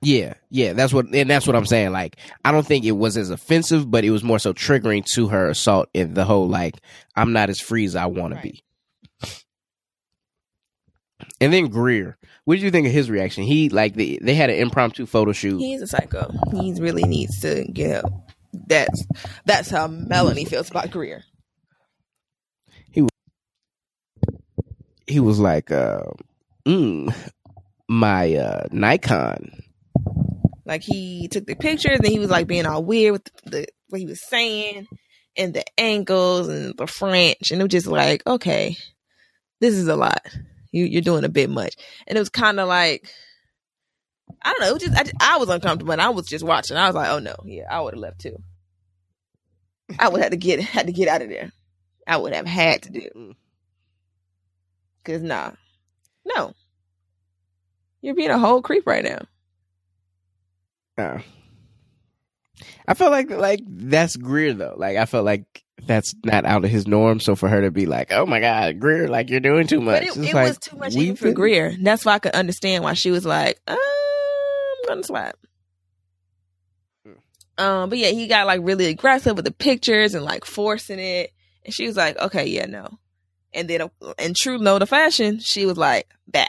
Yeah, 0.00 0.34
yeah, 0.48 0.74
that's 0.74 0.92
what, 0.92 1.06
and 1.12 1.28
that's 1.28 1.46
what 1.46 1.56
I'm 1.56 1.66
saying. 1.66 1.90
Like, 1.90 2.16
I 2.44 2.52
don't 2.52 2.64
think 2.66 2.84
it 2.84 2.92
was 2.92 3.16
as 3.16 3.30
offensive, 3.30 3.90
but 3.90 4.04
it 4.04 4.10
was 4.10 4.22
more 4.22 4.38
so 4.38 4.52
triggering 4.54 5.04
to 5.14 5.28
her 5.28 5.48
assault 5.48 5.88
and 5.94 6.14
the 6.14 6.24
whole 6.24 6.48
like, 6.48 6.76
I'm 7.16 7.32
not 7.32 7.50
as 7.50 7.58
free 7.60 7.84
as 7.84 7.96
I 7.96 8.06
want 8.06 8.34
Right. 8.34 8.42
to 8.42 8.48
be. 8.48 8.64
And 11.40 11.52
then 11.52 11.66
Greer, 11.68 12.16
what 12.44 12.54
did 12.54 12.62
you 12.62 12.70
think 12.70 12.86
of 12.86 12.92
his 12.92 13.10
reaction? 13.10 13.42
He 13.44 13.68
like 13.68 13.94
they 13.94 14.18
they 14.22 14.34
had 14.34 14.50
an 14.50 14.56
impromptu 14.56 15.04
photo 15.06 15.32
shoot. 15.32 15.58
He's 15.58 15.82
a 15.82 15.86
psycho. 15.86 16.32
He 16.52 16.72
really 16.74 17.02
needs 17.04 17.40
to 17.40 17.64
get 17.64 18.02
help. 18.02 18.12
That's 18.52 19.04
that's 19.44 19.68
how 19.70 19.88
Melanie 19.88 20.44
feels 20.44 20.70
about 20.70 20.90
Greer. 20.92 21.24
He 25.08 25.20
was 25.20 25.40
like, 25.40 25.70
uh, 25.72 26.02
mm, 26.66 27.14
my 27.88 28.34
uh, 28.34 28.66
Nikon. 28.70 29.62
Like 30.64 30.82
he 30.82 31.28
took 31.28 31.46
the 31.46 31.54
pictures 31.54 31.98
and 31.98 32.06
he 32.06 32.18
was 32.18 32.30
like 32.30 32.46
being 32.46 32.66
all 32.66 32.84
weird 32.84 33.12
with 33.12 33.24
the, 33.24 33.50
the 33.50 33.66
what 33.88 34.00
he 34.00 34.06
was 34.06 34.20
saying 34.20 34.86
and 35.36 35.54
the 35.54 35.64
angles 35.78 36.48
and 36.48 36.76
the 36.76 36.86
French, 36.86 37.50
and 37.50 37.60
it 37.60 37.64
was 37.64 37.70
just 37.72 37.86
like, 37.86 38.26
okay, 38.26 38.76
this 39.60 39.74
is 39.74 39.88
a 39.88 39.96
lot. 39.96 40.20
You 40.72 40.84
you're 40.84 41.00
doing 41.02 41.24
a 41.24 41.28
bit 41.30 41.48
much, 41.48 41.74
and 42.06 42.16
it 42.16 42.20
was 42.20 42.28
kind 42.28 42.60
of 42.60 42.68
like. 42.68 43.08
I 44.42 44.50
don't 44.52 44.60
know. 44.60 44.68
It 44.68 44.72
was 44.74 44.82
just 44.82 44.94
I, 44.96 45.02
just- 45.04 45.16
I 45.22 45.38
was 45.38 45.48
uncomfortable, 45.48 45.92
and 45.92 46.02
I 46.02 46.10
was 46.10 46.26
just 46.26 46.44
watching. 46.44 46.76
I 46.76 46.86
was 46.86 46.94
like, 46.94 47.08
"Oh 47.08 47.18
no, 47.18 47.34
yeah, 47.46 47.64
I 47.70 47.80
would 47.80 47.94
have 47.94 48.00
left 48.00 48.20
too. 48.20 48.36
I 49.98 50.10
would 50.10 50.20
have 50.20 50.32
to 50.32 50.36
get 50.36 50.60
had 50.60 50.86
to 50.86 50.92
get 50.92 51.08
out 51.08 51.22
of 51.22 51.30
there. 51.30 51.50
I 52.06 52.18
would 52.18 52.34
have 52.34 52.46
had 52.46 52.82
to 52.82 52.90
do. 52.90 53.34
Cause 55.08 55.22
nah, 55.22 55.52
no, 56.26 56.52
you're 58.02 58.14
being 58.14 58.28
a 58.28 58.38
whole 58.38 58.60
creep 58.60 58.86
right 58.86 59.02
now. 59.02 59.22
Uh, 61.02 61.20
I 62.86 62.92
felt 62.92 63.10
like 63.10 63.30
like 63.30 63.60
that's 63.66 64.16
Greer 64.16 64.52
though. 64.52 64.74
Like 64.76 64.98
I 64.98 65.06
felt 65.06 65.24
like 65.24 65.64
that's 65.86 66.14
not 66.26 66.44
out 66.44 66.62
of 66.62 66.70
his 66.70 66.86
norm. 66.86 67.20
So 67.20 67.36
for 67.36 67.48
her 67.48 67.62
to 67.62 67.70
be 67.70 67.86
like, 67.86 68.12
"Oh 68.12 68.26
my 68.26 68.38
God, 68.38 68.80
Greer, 68.80 69.08
like 69.08 69.30
you're 69.30 69.40
doing 69.40 69.66
too 69.66 69.80
much," 69.80 70.08
But 70.08 70.18
it, 70.18 70.28
it 70.28 70.34
like, 70.34 70.48
was 70.48 70.58
too 70.58 70.76
much 70.76 70.94
even 70.94 71.16
for 71.16 71.32
Greer. 71.32 71.74
That's 71.80 72.04
why 72.04 72.16
I 72.16 72.18
could 72.18 72.34
understand 72.34 72.84
why 72.84 72.92
she 72.92 73.10
was 73.10 73.24
like, 73.24 73.58
"Uh, 73.66 73.72
I'm 73.72 74.88
gonna 74.88 75.04
swap. 75.04 75.38
Um, 77.56 77.88
but 77.88 77.96
yeah, 77.96 78.10
he 78.10 78.26
got 78.26 78.46
like 78.46 78.60
really 78.62 78.84
aggressive 78.88 79.36
with 79.36 79.46
the 79.46 79.52
pictures 79.52 80.14
and 80.14 80.22
like 80.22 80.44
forcing 80.44 80.98
it, 80.98 81.32
and 81.64 81.72
she 81.72 81.86
was 81.86 81.96
like, 81.96 82.18
"Okay, 82.18 82.44
yeah, 82.48 82.66
no." 82.66 82.98
And 83.54 83.68
then, 83.68 83.82
uh, 83.82 84.14
in 84.18 84.34
true 84.34 84.58
note 84.58 84.82
of 84.82 84.88
fashion, 84.88 85.38
she 85.38 85.66
was 85.66 85.78
like, 85.78 86.08
"Bah," 86.26 86.46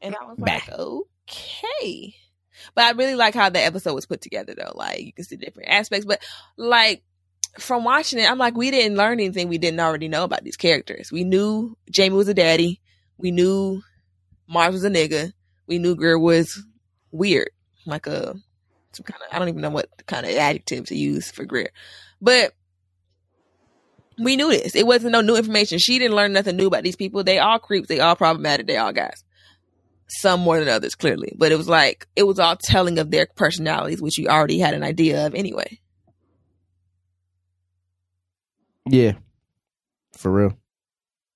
and 0.00 0.14
I 0.14 0.24
was 0.24 0.38
like, 0.38 0.68
"Okay." 0.70 2.16
But 2.74 2.84
I 2.84 2.90
really 2.92 3.14
like 3.14 3.34
how 3.34 3.48
the 3.50 3.60
episode 3.60 3.94
was 3.94 4.06
put 4.06 4.20
together, 4.20 4.54
though. 4.56 4.72
Like 4.74 5.00
you 5.00 5.12
can 5.12 5.24
see 5.24 5.36
different 5.36 5.70
aspects, 5.70 6.06
but 6.06 6.22
like 6.56 7.02
from 7.58 7.84
watching 7.84 8.18
it, 8.18 8.30
I'm 8.30 8.38
like, 8.38 8.56
we 8.56 8.70
didn't 8.70 8.96
learn 8.96 9.20
anything 9.20 9.48
we 9.48 9.58
didn't 9.58 9.80
already 9.80 10.08
know 10.08 10.24
about 10.24 10.44
these 10.44 10.56
characters. 10.56 11.12
We 11.12 11.24
knew 11.24 11.76
Jamie 11.90 12.16
was 12.16 12.28
a 12.28 12.34
daddy. 12.34 12.80
We 13.18 13.30
knew 13.30 13.82
Mars 14.48 14.72
was 14.72 14.84
a 14.84 14.90
nigga. 14.90 15.32
We 15.66 15.78
knew 15.78 15.94
Greer 15.94 16.18
was 16.18 16.62
weird, 17.10 17.50
like 17.86 18.06
a 18.06 18.34
some 18.92 19.04
kind 19.04 19.20
of 19.22 19.34
I 19.34 19.38
don't 19.38 19.48
even 19.48 19.60
know 19.60 19.70
what 19.70 19.88
kind 20.06 20.26
of 20.26 20.32
adjective 20.32 20.86
to 20.86 20.96
use 20.96 21.30
for 21.30 21.44
Greer, 21.44 21.70
but 22.20 22.52
We 24.18 24.36
knew 24.36 24.48
this. 24.50 24.74
It 24.74 24.86
wasn't 24.86 25.12
no 25.12 25.20
new 25.20 25.36
information. 25.36 25.78
She 25.78 25.98
didn't 25.98 26.16
learn 26.16 26.32
nothing 26.32 26.56
new 26.56 26.68
about 26.68 26.84
these 26.84 26.96
people. 26.96 27.24
They 27.24 27.38
all 27.38 27.58
creeps. 27.58 27.88
They 27.88 28.00
all 28.00 28.16
problematic. 28.16 28.66
They 28.66 28.76
all 28.76 28.92
guys. 28.92 29.24
Some 30.06 30.40
more 30.40 30.58
than 30.58 30.68
others, 30.68 30.94
clearly. 30.94 31.34
But 31.36 31.50
it 31.50 31.56
was 31.56 31.68
like, 31.68 32.06
it 32.14 32.24
was 32.24 32.38
all 32.38 32.56
telling 32.56 32.98
of 32.98 33.10
their 33.10 33.26
personalities, 33.34 34.00
which 34.00 34.18
you 34.18 34.28
already 34.28 34.58
had 34.58 34.74
an 34.74 34.84
idea 34.84 35.26
of 35.26 35.34
anyway. 35.34 35.80
Yeah. 38.86 39.12
For 40.12 40.30
real. 40.30 40.58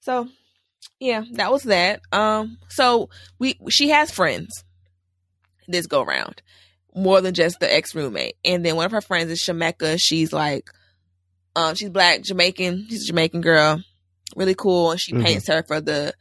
So, 0.01 0.29
yeah, 1.01 1.25
that 1.33 1.51
was 1.51 1.65
that. 1.65 2.01
Um, 2.13 2.59
so 2.69 3.09
we 3.39 3.59
she 3.71 3.89
has 3.91 4.11
friends 4.11 4.65
this 5.69 5.87
go 5.87 6.03
round, 6.03 6.43
more 6.95 7.21
than 7.21 7.35
just 7.35 7.61
the 7.61 7.73
ex 7.73 7.95
roommate. 7.95 8.37
And 8.45 8.65
then 8.65 8.77
one 8.77 8.87
of 8.87 8.93
her 8.93 9.01
friends 9.01 9.31
is 9.31 9.43
Shemeka. 9.47 9.99
She's 10.01 10.33
like, 10.33 10.71
um, 11.57 11.75
she's 11.75 11.91
black 11.91 12.23
Jamaican. 12.23 12.87
She's 12.89 13.05
a 13.05 13.07
Jamaican 13.07 13.41
girl, 13.41 13.83
really 14.37 14.55
cool, 14.55 14.93
and 14.93 15.01
she 15.01 15.13
mm-hmm. 15.13 15.25
paints 15.25 15.49
her 15.49 15.63
for 15.63 15.81
the 15.81 16.15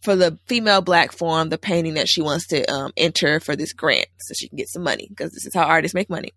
for 0.00 0.14
the 0.14 0.38
female 0.46 0.80
black 0.80 1.12
form, 1.12 1.48
the 1.48 1.58
painting 1.58 1.94
that 1.94 2.08
she 2.08 2.22
wants 2.22 2.46
to 2.48 2.64
um, 2.72 2.92
enter 2.96 3.40
for 3.40 3.56
this 3.56 3.72
grant 3.72 4.06
so 4.18 4.32
she 4.34 4.48
can 4.48 4.56
get 4.56 4.68
some 4.68 4.82
money 4.82 5.06
because 5.08 5.32
this 5.32 5.44
is 5.44 5.54
how 5.54 5.64
artists 5.64 5.94
make 5.94 6.08
money. 6.08 6.32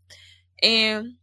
And 0.64 1.16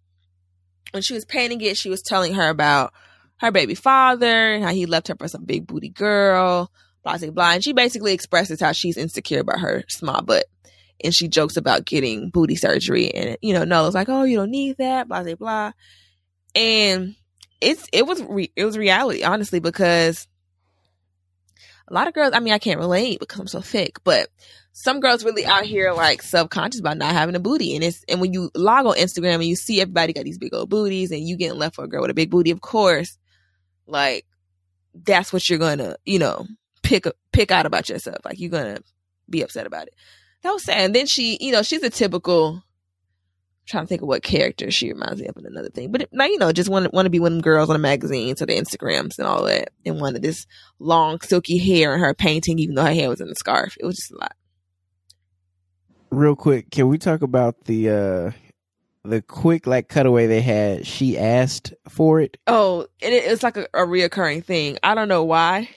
when 0.92 1.02
she 1.02 1.14
was 1.14 1.24
painting 1.24 1.60
it, 1.60 1.76
she 1.76 1.90
was 1.90 2.02
telling 2.02 2.34
her 2.34 2.48
about 2.48 2.92
her 3.38 3.50
baby 3.50 3.74
father 3.74 4.52
and 4.52 4.64
how 4.64 4.70
he 4.70 4.86
left 4.86 5.08
her 5.08 5.16
for 5.16 5.28
some 5.28 5.44
big 5.44 5.66
booty 5.66 5.88
girl, 5.88 6.70
blah, 7.02 7.18
blah, 7.18 7.30
blah. 7.30 7.52
And 7.52 7.64
she 7.64 7.72
basically 7.72 8.12
expresses 8.12 8.60
how 8.60 8.72
she's 8.72 8.96
insecure 8.96 9.40
about 9.40 9.60
her 9.60 9.84
small 9.88 10.22
butt. 10.22 10.46
And 11.02 11.14
she 11.14 11.28
jokes 11.28 11.56
about 11.56 11.84
getting 11.84 12.30
booty 12.30 12.56
surgery. 12.56 13.10
And, 13.12 13.38
you 13.40 13.54
know, 13.54 13.64
Nola's 13.64 13.94
like, 13.94 14.08
oh, 14.08 14.24
you 14.24 14.36
don't 14.36 14.50
need 14.50 14.78
that, 14.78 15.06
blah, 15.06 15.22
blah, 15.22 15.36
blah. 15.36 15.72
And 16.58 17.14
it's, 17.60 17.86
it 17.92 18.06
was, 18.06 18.22
re- 18.22 18.52
it 18.56 18.64
was 18.64 18.76
reality, 18.76 19.22
honestly, 19.22 19.60
because 19.60 20.26
a 21.88 21.94
lot 21.94 22.08
of 22.08 22.14
girls, 22.14 22.32
I 22.34 22.40
mean, 22.40 22.52
I 22.52 22.58
can't 22.58 22.80
relate 22.80 23.20
because 23.20 23.40
I'm 23.40 23.46
so 23.46 23.60
thick, 23.60 23.98
but 24.04 24.28
some 24.72 25.00
girls 25.00 25.24
really 25.24 25.44
out 25.44 25.64
here 25.64 25.92
like 25.92 26.22
subconscious 26.22 26.80
about 26.80 26.98
not 26.98 27.12
having 27.12 27.34
a 27.34 27.40
booty. 27.40 27.74
And 27.74 27.82
it's, 27.82 28.04
and 28.08 28.20
when 28.20 28.32
you 28.32 28.50
log 28.54 28.86
on 28.86 28.94
Instagram 28.94 29.36
and 29.36 29.44
you 29.44 29.56
see 29.56 29.80
everybody 29.80 30.12
got 30.12 30.24
these 30.24 30.38
big 30.38 30.54
old 30.54 30.68
booties 30.68 31.10
and 31.10 31.26
you 31.26 31.36
getting 31.36 31.58
left 31.58 31.76
for 31.76 31.84
a 31.84 31.88
girl 31.88 32.02
with 32.02 32.10
a 32.10 32.14
big 32.14 32.30
booty, 32.30 32.50
of 32.50 32.60
course, 32.60 33.18
like 33.86 34.24
that's 34.94 35.32
what 35.32 35.48
you're 35.48 35.58
gonna, 35.58 35.96
you 36.04 36.18
know, 36.18 36.46
pick 36.82 37.06
pick 37.32 37.50
out 37.50 37.66
about 37.66 37.88
yourself. 37.88 38.18
Like 38.24 38.38
you're 38.38 38.50
gonna 38.50 38.78
be 39.28 39.42
upset 39.42 39.66
about 39.66 39.88
it. 39.88 39.94
That 40.42 40.52
was 40.52 40.64
sad. 40.64 40.78
And 40.78 40.94
then 40.94 41.06
she, 41.06 41.38
you 41.40 41.52
know, 41.52 41.62
she's 41.62 41.82
a 41.82 41.90
typical. 41.90 42.62
Trying 43.68 43.84
to 43.84 43.88
think 43.88 44.02
of 44.02 44.08
what 44.08 44.22
character 44.22 44.70
she 44.70 44.92
reminds 44.92 45.20
me 45.20 45.28
of 45.28 45.36
in 45.36 45.46
another 45.46 45.68
thing, 45.68 45.92
but 45.92 46.08
now 46.12 46.24
you 46.24 46.38
know, 46.38 46.52
just 46.52 46.70
want 46.70 46.84
to 46.84 46.90
want 46.90 47.06
to 47.06 47.10
be 47.10 47.20
one 47.20 47.32
of 47.32 47.36
them 47.36 47.42
girls 47.42 47.68
on 47.68 47.74
the 47.74 47.78
magazines 47.78 48.38
so 48.38 48.46
the 48.46 48.54
Instagrams 48.54 49.18
and 49.18 49.26
all 49.26 49.44
that, 49.44 49.70
and 49.84 50.00
wanted 50.00 50.22
this 50.22 50.46
long 50.78 51.20
silky 51.20 51.58
hair 51.58 51.92
and 51.92 52.02
her 52.02 52.14
painting, 52.14 52.58
even 52.58 52.74
though 52.74 52.84
her 52.84 52.94
hair 52.94 53.08
was 53.08 53.20
in 53.20 53.28
a 53.28 53.34
scarf. 53.34 53.76
It 53.78 53.86
was 53.86 53.96
just 53.96 54.12
a 54.12 54.16
lot. 54.16 54.34
Real 56.10 56.36
quick, 56.36 56.70
can 56.70 56.88
we 56.88 56.98
talk 56.98 57.22
about 57.22 57.64
the 57.64 57.90
uh 57.90 58.30
the 59.04 59.22
quick 59.22 59.66
like 59.66 59.88
cutaway 59.88 60.26
they 60.26 60.40
had, 60.40 60.86
she 60.86 61.18
asked 61.18 61.74
for 61.88 62.20
it. 62.20 62.36
Oh, 62.46 62.82
it, 63.00 63.12
it's 63.12 63.42
like 63.42 63.56
a, 63.56 63.66
a 63.74 63.86
reoccurring 63.86 64.44
thing. 64.44 64.78
I 64.82 64.94
don't 64.94 65.08
know 65.08 65.24
why, 65.24 65.68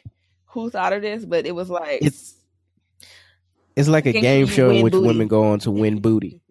who 0.46 0.70
thought 0.70 0.94
of 0.94 1.02
this, 1.02 1.26
but 1.26 1.46
it 1.46 1.56
was 1.56 1.70
like 1.70 2.02
it's 2.02 2.36
it's 3.76 3.88
like 3.88 4.06
a 4.06 4.14
game 4.14 4.48
show 4.48 4.70
in 4.70 4.84
which 4.84 4.92
booty. 4.92 5.08
women 5.08 5.28
go 5.28 5.52
on 5.52 5.60
to 5.60 5.72
win 5.72 6.00
booty. 6.02 6.42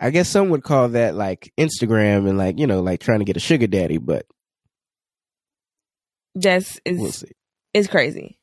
I 0.00 0.10
guess 0.10 0.28
some 0.28 0.50
would 0.50 0.62
call 0.62 0.90
that 0.90 1.14
like 1.14 1.52
Instagram 1.58 2.28
and 2.28 2.38
like 2.38 2.58
you 2.58 2.66
know 2.66 2.80
like 2.80 3.00
trying 3.00 3.18
to 3.18 3.24
get 3.24 3.36
a 3.36 3.40
sugar 3.40 3.66
daddy, 3.66 3.98
but 3.98 4.26
that's 6.34 6.80
is 6.84 6.98
we'll 6.98 7.12
it's 7.74 7.88
crazy. 7.88 8.38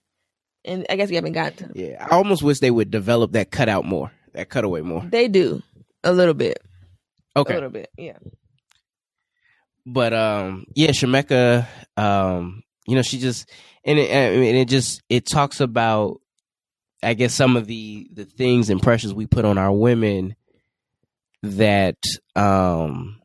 And 0.63 0.85
I 0.89 0.95
guess 0.95 1.09
we 1.09 1.15
haven't 1.15 1.33
got 1.33 1.57
to. 1.57 1.69
Yeah, 1.75 2.05
I 2.05 2.15
almost 2.15 2.41
wish 2.41 2.59
they 2.59 2.71
would 2.71 2.89
develop 2.89 3.33
that 3.33 3.51
cutout 3.51 3.85
more, 3.85 4.11
that 4.33 4.49
cutaway 4.49 4.81
more. 4.81 5.01
They 5.01 5.27
do. 5.27 5.61
A 6.03 6.11
little 6.11 6.33
bit. 6.33 6.59
Okay. 7.35 7.53
A 7.53 7.55
little 7.55 7.69
bit, 7.69 7.89
yeah. 7.97 8.17
But 9.85 10.13
um, 10.13 10.65
yeah, 10.73 10.89
Shemeka, 10.89 11.67
um, 11.95 12.63
you 12.87 12.95
know, 12.95 13.03
she 13.03 13.19
just 13.19 13.49
and 13.83 13.99
it, 13.99 14.09
and 14.09 14.57
it 14.57 14.67
just 14.67 15.03
it 15.09 15.27
talks 15.27 15.59
about, 15.59 16.19
I 17.03 17.13
guess, 17.13 17.33
some 17.33 17.55
of 17.55 17.67
the 17.67 18.09
the 18.11 18.25
things 18.25 18.69
and 18.69 18.81
pressures 18.81 19.13
we 19.13 19.27
put 19.27 19.45
on 19.45 19.57
our 19.57 19.71
women 19.71 20.35
that 21.45 21.97
um 22.35 23.19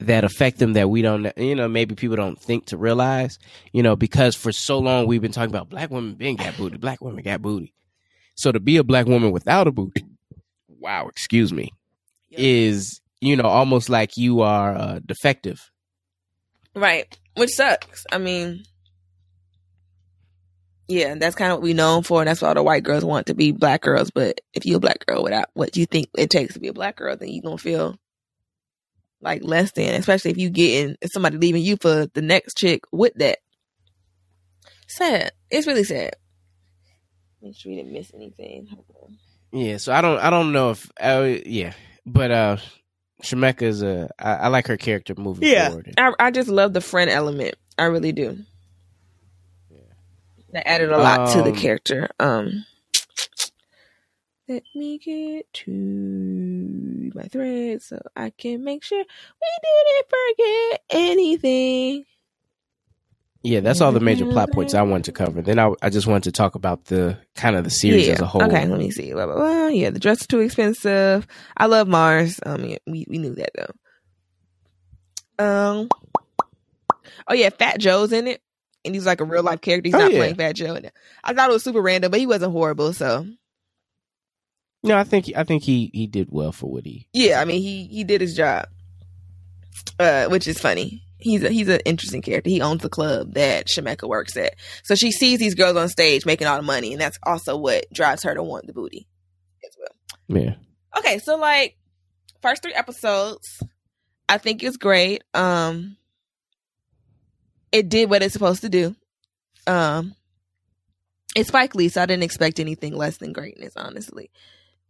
that 0.00 0.24
affect 0.24 0.58
them 0.58 0.72
that 0.72 0.90
we 0.90 1.02
don't 1.02 1.32
you 1.36 1.54
know 1.54 1.68
maybe 1.68 1.94
people 1.94 2.16
don't 2.16 2.40
think 2.40 2.66
to 2.66 2.76
realize 2.76 3.38
you 3.72 3.82
know 3.82 3.94
because 3.94 4.34
for 4.34 4.50
so 4.50 4.78
long 4.78 5.06
we've 5.06 5.22
been 5.22 5.32
talking 5.32 5.50
about 5.50 5.68
black 5.68 5.90
women 5.90 6.14
being 6.14 6.36
got 6.36 6.56
booty 6.56 6.76
black 6.76 7.00
women 7.00 7.22
got 7.22 7.40
booty 7.40 7.72
so 8.34 8.50
to 8.50 8.58
be 8.58 8.78
a 8.78 8.84
black 8.84 9.06
woman 9.06 9.30
without 9.30 9.68
a 9.68 9.72
booty 9.72 10.04
wow, 10.82 11.06
excuse 11.08 11.52
me, 11.52 11.70
is 12.30 13.00
you 13.20 13.36
know 13.36 13.44
almost 13.44 13.88
like 13.88 14.16
you 14.16 14.40
are 14.40 14.74
uh, 14.74 14.98
defective. 15.06 15.70
Right, 16.74 17.16
which 17.36 17.50
sucks. 17.50 18.04
I 18.12 18.18
mean, 18.18 18.64
yeah, 20.92 21.12
and 21.12 21.22
that's 21.22 21.34
kind 21.34 21.50
of 21.50 21.58
what 21.58 21.62
we 21.62 21.72
known 21.72 22.02
for, 22.02 22.20
and 22.20 22.28
that's 22.28 22.42
why 22.42 22.48
all 22.48 22.54
the 22.54 22.62
white 22.62 22.82
girls 22.82 23.04
want 23.04 23.26
to 23.26 23.34
be 23.34 23.50
black 23.50 23.80
girls. 23.80 24.10
But 24.10 24.40
if 24.52 24.66
you're 24.66 24.76
a 24.76 24.80
black 24.80 25.06
girl 25.06 25.22
without 25.22 25.48
what 25.54 25.76
you 25.76 25.86
think 25.86 26.08
it 26.16 26.28
takes 26.28 26.54
to 26.54 26.60
be 26.60 26.68
a 26.68 26.72
black 26.74 26.96
girl, 26.96 27.16
then 27.16 27.30
you 27.30 27.40
gonna 27.40 27.56
feel 27.56 27.96
like 29.22 29.42
less 29.42 29.72
than, 29.72 29.94
especially 29.94 30.32
if 30.32 30.36
you 30.36 30.50
getting 30.50 30.96
if 31.00 31.10
somebody 31.12 31.38
leaving 31.38 31.62
you 31.62 31.76
for 31.80 32.06
the 32.12 32.20
next 32.20 32.58
chick 32.58 32.82
with 32.92 33.14
that. 33.16 33.38
Sad. 34.86 35.32
It's 35.50 35.66
really 35.66 35.84
sad. 35.84 36.16
Make 37.40 37.56
sure 37.56 37.70
we 37.70 37.76
didn't 37.76 37.92
miss 37.92 38.12
anything. 38.14 38.68
Yeah, 39.52 39.78
so 39.78 39.92
I 39.92 40.02
don't 40.02 40.18
I 40.18 40.28
don't 40.28 40.52
know 40.52 40.70
if 40.70 40.90
uh, 41.00 41.38
yeah, 41.46 41.72
but 42.04 42.30
uh 42.30 42.56
Shemeka 43.22 43.62
is 43.62 43.82
a 43.82 44.10
I, 44.18 44.34
I 44.34 44.48
like 44.48 44.66
her 44.66 44.76
character 44.76 45.14
moving 45.16 45.48
yeah, 45.48 45.68
forward. 45.68 45.94
I 45.96 46.12
I 46.18 46.30
just 46.30 46.48
love 46.48 46.74
the 46.74 46.80
friend 46.80 47.08
element. 47.10 47.54
I 47.78 47.84
really 47.84 48.12
do. 48.12 48.38
That 50.52 50.68
added 50.68 50.92
a 50.92 50.98
lot 50.98 51.20
um, 51.20 51.32
to 51.34 51.42
the 51.42 51.50
um, 51.50 51.56
character. 51.56 52.08
Um 52.20 52.64
let 54.48 54.64
me 54.74 54.98
get 54.98 55.50
to 55.52 57.10
my 57.14 57.22
thread 57.22 57.80
so 57.80 58.00
I 58.14 58.30
can 58.30 58.62
make 58.62 58.84
sure 58.84 58.98
we 58.98 59.48
didn't 59.62 60.06
forget 60.10 60.82
anything. 60.90 62.04
Yeah, 63.42 63.60
that's 63.60 63.80
all 63.80 63.92
the 63.92 64.00
major 64.00 64.26
plot 64.26 64.52
points 64.52 64.74
I 64.74 64.82
wanted 64.82 65.04
to 65.06 65.12
cover. 65.12 65.42
Then 65.42 65.58
I, 65.58 65.72
I 65.80 65.90
just 65.90 66.06
wanted 66.06 66.24
to 66.24 66.32
talk 66.32 66.54
about 66.54 66.84
the 66.84 67.18
kind 67.34 67.56
of 67.56 67.64
the 67.64 67.70
series 67.70 68.06
yeah. 68.06 68.12
as 68.14 68.20
a 68.20 68.26
whole. 68.26 68.42
Okay, 68.42 68.66
let 68.66 68.78
me 68.78 68.90
see. 68.90 69.12
Blah, 69.12 69.26
blah, 69.26 69.34
blah. 69.34 69.66
Yeah, 69.68 69.90
the 69.90 69.98
dress 69.98 70.20
is 70.20 70.26
too 70.26 70.40
expensive. 70.40 71.26
I 71.56 71.66
love 71.66 71.88
Mars. 71.88 72.38
Um, 72.44 72.64
yeah, 72.64 72.78
we 72.86 73.04
we 73.08 73.18
knew 73.18 73.34
that 73.34 73.50
though. 75.38 75.44
Um. 75.44 75.88
Oh 77.26 77.34
yeah, 77.34 77.50
Fat 77.50 77.80
Joe's 77.80 78.12
in 78.12 78.28
it, 78.28 78.42
and 78.84 78.94
he's 78.94 79.06
like 79.06 79.20
a 79.20 79.24
real 79.24 79.42
life 79.42 79.60
character. 79.60 79.88
He's 79.88 79.94
oh, 79.94 79.98
not 79.98 80.12
yeah. 80.12 80.18
playing 80.18 80.34
Fat 80.36 80.52
Joe. 80.54 80.78
I 81.24 81.34
thought 81.34 81.50
it 81.50 81.52
was 81.52 81.64
super 81.64 81.82
random, 81.82 82.10
but 82.10 82.20
he 82.20 82.26
wasn't 82.26 82.52
horrible. 82.52 82.92
So. 82.92 83.26
No, 84.82 84.96
I 84.96 85.04
think 85.04 85.30
I 85.36 85.44
think 85.44 85.62
he 85.62 85.90
he 85.92 86.06
did 86.06 86.28
well 86.30 86.50
for 86.50 86.70
what 86.70 86.84
he. 86.84 87.08
Yeah, 87.12 87.40
I 87.40 87.44
mean 87.44 87.62
he 87.62 87.86
he 87.86 88.02
did 88.02 88.20
his 88.20 88.34
job, 88.34 88.66
uh, 89.98 90.26
which 90.26 90.48
is 90.48 90.58
funny 90.58 91.04
he's 91.22 91.42
a, 91.42 91.48
he's 91.50 91.68
an 91.68 91.80
interesting 91.84 92.22
character. 92.22 92.50
He 92.50 92.60
owns 92.60 92.82
the 92.82 92.88
club 92.88 93.34
that 93.34 93.66
Shemeka 93.66 94.08
works 94.08 94.36
at. 94.36 94.54
So 94.82 94.94
she 94.94 95.12
sees 95.12 95.38
these 95.38 95.54
girls 95.54 95.76
on 95.76 95.88
stage 95.88 96.26
making 96.26 96.46
all 96.46 96.56
the 96.56 96.62
money, 96.62 96.92
and 96.92 97.00
that's 97.00 97.18
also 97.22 97.56
what 97.56 97.86
drives 97.92 98.22
her 98.24 98.34
to 98.34 98.42
want 98.42 98.66
the 98.66 98.72
booty 98.72 99.06
as 99.64 99.76
well. 99.78 100.42
Yeah. 100.42 100.54
Okay, 100.98 101.18
so 101.18 101.36
like 101.36 101.76
first 102.42 102.62
three 102.62 102.74
episodes, 102.74 103.62
I 104.28 104.38
think 104.38 104.62
it's 104.62 104.76
great. 104.76 105.22
Um, 105.32 105.96
it 107.72 107.88
did 107.88 108.10
what 108.10 108.22
it's 108.22 108.34
supposed 108.34 108.60
to 108.60 108.68
do. 108.68 108.94
Um, 109.66 110.14
it's 111.34 111.48
Spike 111.48 111.74
Lee, 111.74 111.88
so 111.88 112.02
I 112.02 112.06
didn't 112.06 112.22
expect 112.22 112.60
anything 112.60 112.94
less 112.94 113.16
than 113.16 113.32
greatness, 113.32 113.72
honestly. 113.76 114.30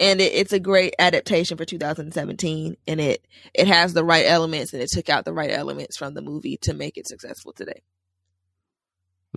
And 0.01 0.21
it, 0.21 0.33
it's 0.33 0.53
a 0.53 0.59
great 0.59 0.95
adaptation 0.99 1.57
for 1.57 1.65
2017 1.65 2.77
and 2.89 3.01
it 3.01 3.25
it 3.55 3.69
has 3.69 3.93
the 3.93 4.05
right 4.05 4.27
elements 4.27 4.73
and 4.73 4.83
it 4.83 4.91
took 4.91 5.09
out 5.09 5.25
the 5.25 5.33
right 5.33 5.51
elements 5.51 5.97
from 5.97 6.15
the 6.15 6.23
movie 6.23 6.59
to 6.63 6.75
make 6.75 6.97
it 6.97 7.07
successful 7.07 7.53
today. 7.53 7.83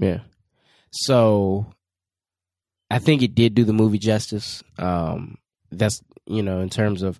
Yeah. 0.01 0.21
So 0.91 1.67
i 2.89 2.99
think 2.99 3.23
it 3.23 3.33
did 3.33 3.53
do 3.53 3.63
the 3.63 3.73
movie 3.73 3.99
justice. 3.99 4.63
Um 4.79 5.37
that's 5.71 6.01
you 6.25 6.41
know 6.41 6.61
in 6.61 6.69
terms 6.69 7.03
of 7.03 7.19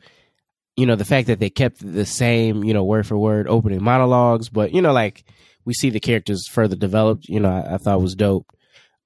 you 0.76 0.86
know 0.86 0.96
the 0.96 1.06
fact 1.06 1.28
that 1.28 1.40
they 1.40 1.50
kept 1.50 1.80
the 1.80 2.06
same 2.06 2.64
you 2.64 2.74
know 2.74 2.84
word 2.84 3.06
for 3.06 3.18
word 3.18 3.48
opening 3.48 3.84
monologues 3.84 4.50
but 4.50 4.74
you 4.74 4.82
know 4.82 4.94
like 4.94 5.24
we 5.66 5.74
see 5.74 5.90
the 5.90 6.00
characters 6.00 6.48
further 6.48 6.76
developed 6.76 7.28
you 7.28 7.40
know 7.40 7.50
i, 7.50 7.76
I 7.76 7.78
thought 7.78 8.02
was 8.02 8.16
dope 8.16 8.48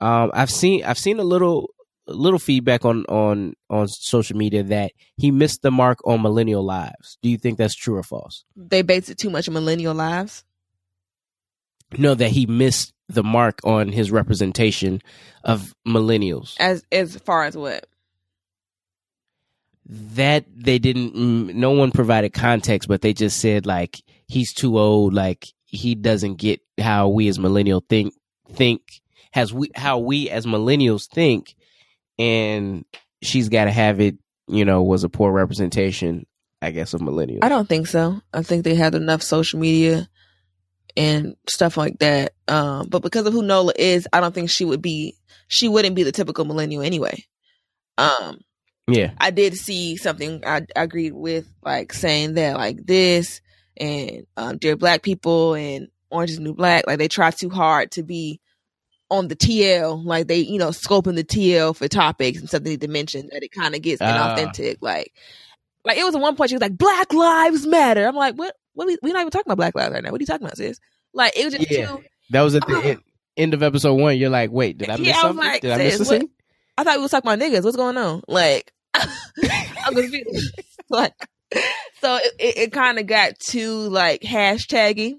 um 0.02 0.32
i've 0.34 0.52
seen 0.52 0.84
i've 0.84 0.98
seen 1.00 1.20
a 1.20 1.24
little 1.24 1.70
little 2.08 2.40
feedback 2.40 2.86
on 2.86 3.06
on 3.06 3.54
on 3.70 3.88
social 3.88 4.36
media 4.38 4.64
that 4.64 4.92
he 5.18 5.30
missed 5.32 5.62
the 5.62 5.70
mark 5.70 6.00
on 6.06 6.24
millennial 6.24 6.64
lives. 6.66 7.20
Do 7.22 7.30
you 7.30 7.38
think 7.38 7.60
that's 7.60 7.76
true 7.76 7.98
or 7.98 8.02
false? 8.04 8.46
They 8.56 8.82
based 8.82 9.12
it 9.12 9.20
too 9.20 9.30
much 9.30 9.48
on 9.48 9.54
millennial 9.54 9.94
lives. 9.94 10.44
No, 12.00 12.16
that 12.16 12.32
he 12.32 12.48
missed 12.48 12.94
the 13.10 13.22
mark 13.24 13.60
on 13.64 13.90
his 13.92 14.10
representation 14.10 15.04
of 15.44 15.76
millennials. 15.88 16.56
As 16.60 16.84
as 16.92 17.16
far 17.18 17.44
as 17.44 17.56
what? 17.56 17.86
That 19.86 20.46
they 20.56 20.80
didn't. 20.80 21.16
mm, 21.16 21.54
No 21.54 21.72
one 21.72 21.92
provided 21.92 22.34
context, 22.34 22.88
but 22.90 23.02
they 23.02 23.14
just 23.14 23.40
said 23.40 23.68
like 23.68 24.02
he's 24.28 24.54
too 24.54 24.80
old. 24.80 25.14
Like 25.14 25.48
he 25.70 25.96
doesn't 25.96 26.36
get 26.36 26.62
how 26.80 27.10
we 27.10 27.28
as 27.28 27.38
millennial 27.38 27.84
think 27.88 28.14
think 28.54 28.82
has 29.32 29.54
we 29.54 29.70
how 29.76 30.00
we 30.00 30.30
as 30.30 30.46
millennials 30.46 31.08
think, 31.08 31.56
and 32.18 32.86
she's 33.22 33.50
got 33.50 33.66
to 33.66 33.72
have 33.72 34.00
it. 34.00 34.18
You 34.48 34.66
know, 34.66 34.82
was 34.82 35.04
a 35.04 35.10
poor 35.10 35.32
representation, 35.32 36.26
I 36.62 36.72
guess, 36.72 36.96
of 36.96 37.02
millennials. 37.02 37.40
I 37.44 37.50
don't 37.50 37.70
think 37.70 37.86
so. 37.86 38.20
I 38.34 38.42
think 38.42 38.64
they 38.64 38.74
had 38.74 38.96
enough 38.96 39.22
social 39.22 39.60
media 39.60 40.10
and 40.98 41.36
stuff 41.48 41.78
like 41.78 42.00
that. 42.00 42.34
Um, 42.48 42.88
but 42.90 43.04
because 43.04 43.28
of 43.28 43.34
who 43.34 43.44
Nola 43.44 43.74
is, 43.78 44.08
I 44.12 44.22
don't 44.22 44.34
think 44.34 44.50
she 44.50 44.66
would 44.66 44.82
be. 44.82 45.16
She 45.48 45.68
wouldn't 45.68 45.96
be 45.96 46.04
the 46.04 46.12
typical 46.12 46.46
millennial 46.46 46.82
anyway. 46.82 47.24
Um, 48.00 48.40
yeah, 48.88 49.12
I 49.20 49.30
did 49.30 49.56
see 49.56 49.98
something 49.98 50.44
I, 50.46 50.66
I 50.76 50.84
agreed 50.84 51.14
with, 51.14 51.48
like 51.64 51.94
saying 51.94 52.34
that 52.36 52.58
like 52.58 52.84
this 52.84 53.42
and 53.80 54.26
um, 54.38 54.58
Dear 54.58 54.76
Black 54.76 55.02
People 55.04 55.54
and 55.56 55.88
Orange 56.10 56.32
is 56.32 56.40
New 56.40 56.54
Black, 56.54 56.86
like 56.88 56.98
they 57.00 57.08
try 57.08 57.32
too 57.32 57.50
hard 57.50 57.92
to 57.92 58.04
be 58.04 58.40
on 59.12 59.28
the 59.28 59.36
TL, 59.36 60.04
like 60.06 60.28
they 60.28 60.38
you 60.40 60.60
know 60.60 60.70
scoping 60.70 61.16
the 61.16 61.24
TL 61.24 61.76
for 61.76 61.88
topics 61.88 62.40
and 62.40 62.50
something 62.50 62.78
to 62.80 62.88
mention 62.88 63.30
that 63.32 63.44
it 63.44 63.52
kind 63.52 63.74
of 63.76 63.82
gets 63.82 64.02
Ah. 64.02 64.36
inauthentic. 64.38 64.78
Like, 64.82 65.14
like 65.86 65.98
it 65.98 66.04
was 66.04 66.16
at 66.16 66.22
one 66.22 66.36
point 66.36 66.50
she 66.50 66.56
was 66.56 66.62
like 66.62 66.78
Black 66.78 67.14
Lives 67.14 67.66
Matter. 67.66 68.06
I'm 68.08 68.16
like, 68.16 68.36
what? 68.36 68.56
What? 68.74 68.88
We, 68.88 68.98
we're 69.02 69.14
not 69.14 69.22
even 69.22 69.32
talking 69.32 69.52
about 69.52 69.58
Black 69.58 69.76
Lives 69.76 69.94
right 69.94 70.04
now. 70.04 70.12
What 70.12 70.20
are 70.20 70.24
you 70.24 70.28
talking 70.28 70.46
about, 70.46 70.58
sis? 70.58 70.80
Like 71.14 71.36
it 71.38 71.46
was 71.46 71.54
just 71.56 71.72
Yeah. 71.72 71.88
too. 71.88 72.04
that 72.32 72.42
was 72.44 72.56
at 72.56 72.66
the 72.68 72.78
end, 72.84 73.00
end 73.36 73.54
of 73.56 73.64
episode 73.64 73.96
one. 73.96 74.18
You're 74.18 74.30
like, 74.30 74.52
wait, 74.52 74.78
did 74.78 74.90
I 74.90 74.98
miss 74.98 75.08
Yeah, 75.08 75.18
I 75.18 75.22
something? 75.22 75.38
like, 75.46 75.62
did 75.62 75.72
I 75.72 75.78
miss 75.78 75.98
sis, 75.98 76.08
a 76.08 76.14
what- 76.14 76.22
scene? 76.22 76.30
I 76.78 76.84
thought 76.84 76.96
we 76.96 77.02
was 77.02 77.12
talking 77.12 77.30
about 77.32 77.46
niggas. 77.46 77.64
What's 77.64 77.76
going 77.76 77.98
on? 77.98 78.22
Like, 78.28 78.72
I'm 78.94 79.94
confused. 79.96 80.62
like, 80.90 81.14
so 82.02 82.16
it, 82.18 82.34
it, 82.40 82.58
it 82.58 82.72
kind 82.74 83.00
of 83.00 83.06
got 83.08 83.40
too 83.40 83.74
like 83.90 84.22
hashtaggy 84.22 85.16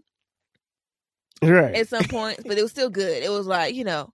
Right. 1.42 1.74
at 1.74 1.88
some 1.88 2.04
points, 2.04 2.42
but 2.46 2.58
it 2.58 2.62
was 2.62 2.70
still 2.70 2.90
good. 2.90 3.22
It 3.22 3.30
was 3.30 3.46
like, 3.46 3.74
you 3.74 3.84
know, 3.84 4.12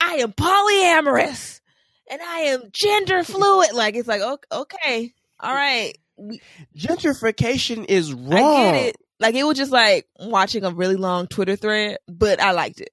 I 0.00 0.14
am 0.16 0.32
polyamorous 0.32 1.60
and 2.10 2.22
I 2.22 2.38
am 2.40 2.62
gender 2.72 3.22
fluid. 3.24 3.70
Like, 3.74 3.96
it's 3.96 4.08
like, 4.08 4.22
okay, 4.22 4.46
okay 4.52 5.14
all 5.40 5.52
right, 5.54 5.96
Gentrification 6.76 7.84
is 7.88 8.14
wrong. 8.14 8.32
I 8.32 8.72
get 8.72 8.86
it. 8.86 8.96
Like, 9.20 9.34
it 9.34 9.44
was 9.44 9.56
just 9.58 9.72
like 9.72 10.06
watching 10.18 10.64
a 10.64 10.70
really 10.70 10.96
long 10.96 11.26
Twitter 11.26 11.56
thread, 11.56 11.98
but 12.08 12.40
I 12.40 12.52
liked 12.52 12.80
it. 12.80 12.90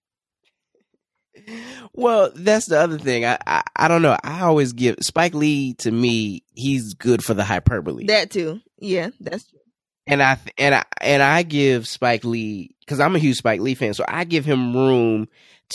Well, 1.94 2.32
that's 2.36 2.66
the 2.68 2.80
other 2.80 2.98
thing. 2.98 3.26
I, 3.26 3.38
I 3.48 3.64
I 3.76 3.88
don't 3.88 4.02
know. 4.02 4.18
I 4.24 4.42
always 4.42 4.74
give 4.74 4.98
Spike 5.02 5.34
Lee 5.34 5.74
to 5.76 5.90
me. 5.92 6.44
He's 6.54 6.94
good 6.94 7.24
for 7.24 7.34
the 7.34 7.44
hyperbole, 7.44 8.06
That 8.08 8.30
too. 8.32 8.60
Yeah, 8.82 9.12
that's 9.20 9.50
true. 9.50 9.60
and 10.08 10.22
I 10.22 10.38
and 10.58 10.76
I 10.76 10.84
and 11.00 11.22
I 11.24 11.44
give 11.44 11.88
Spike 11.88 12.24
Lee 12.26 12.76
because 12.82 13.00
I'm 13.00 13.16
a 13.16 13.20
huge 13.20 13.38
Spike 13.38 13.62
Lee 13.62 13.76
fan, 13.76 13.94
so 13.94 14.04
I 14.08 14.24
give 14.26 14.44
him 14.44 14.76
room 14.76 15.28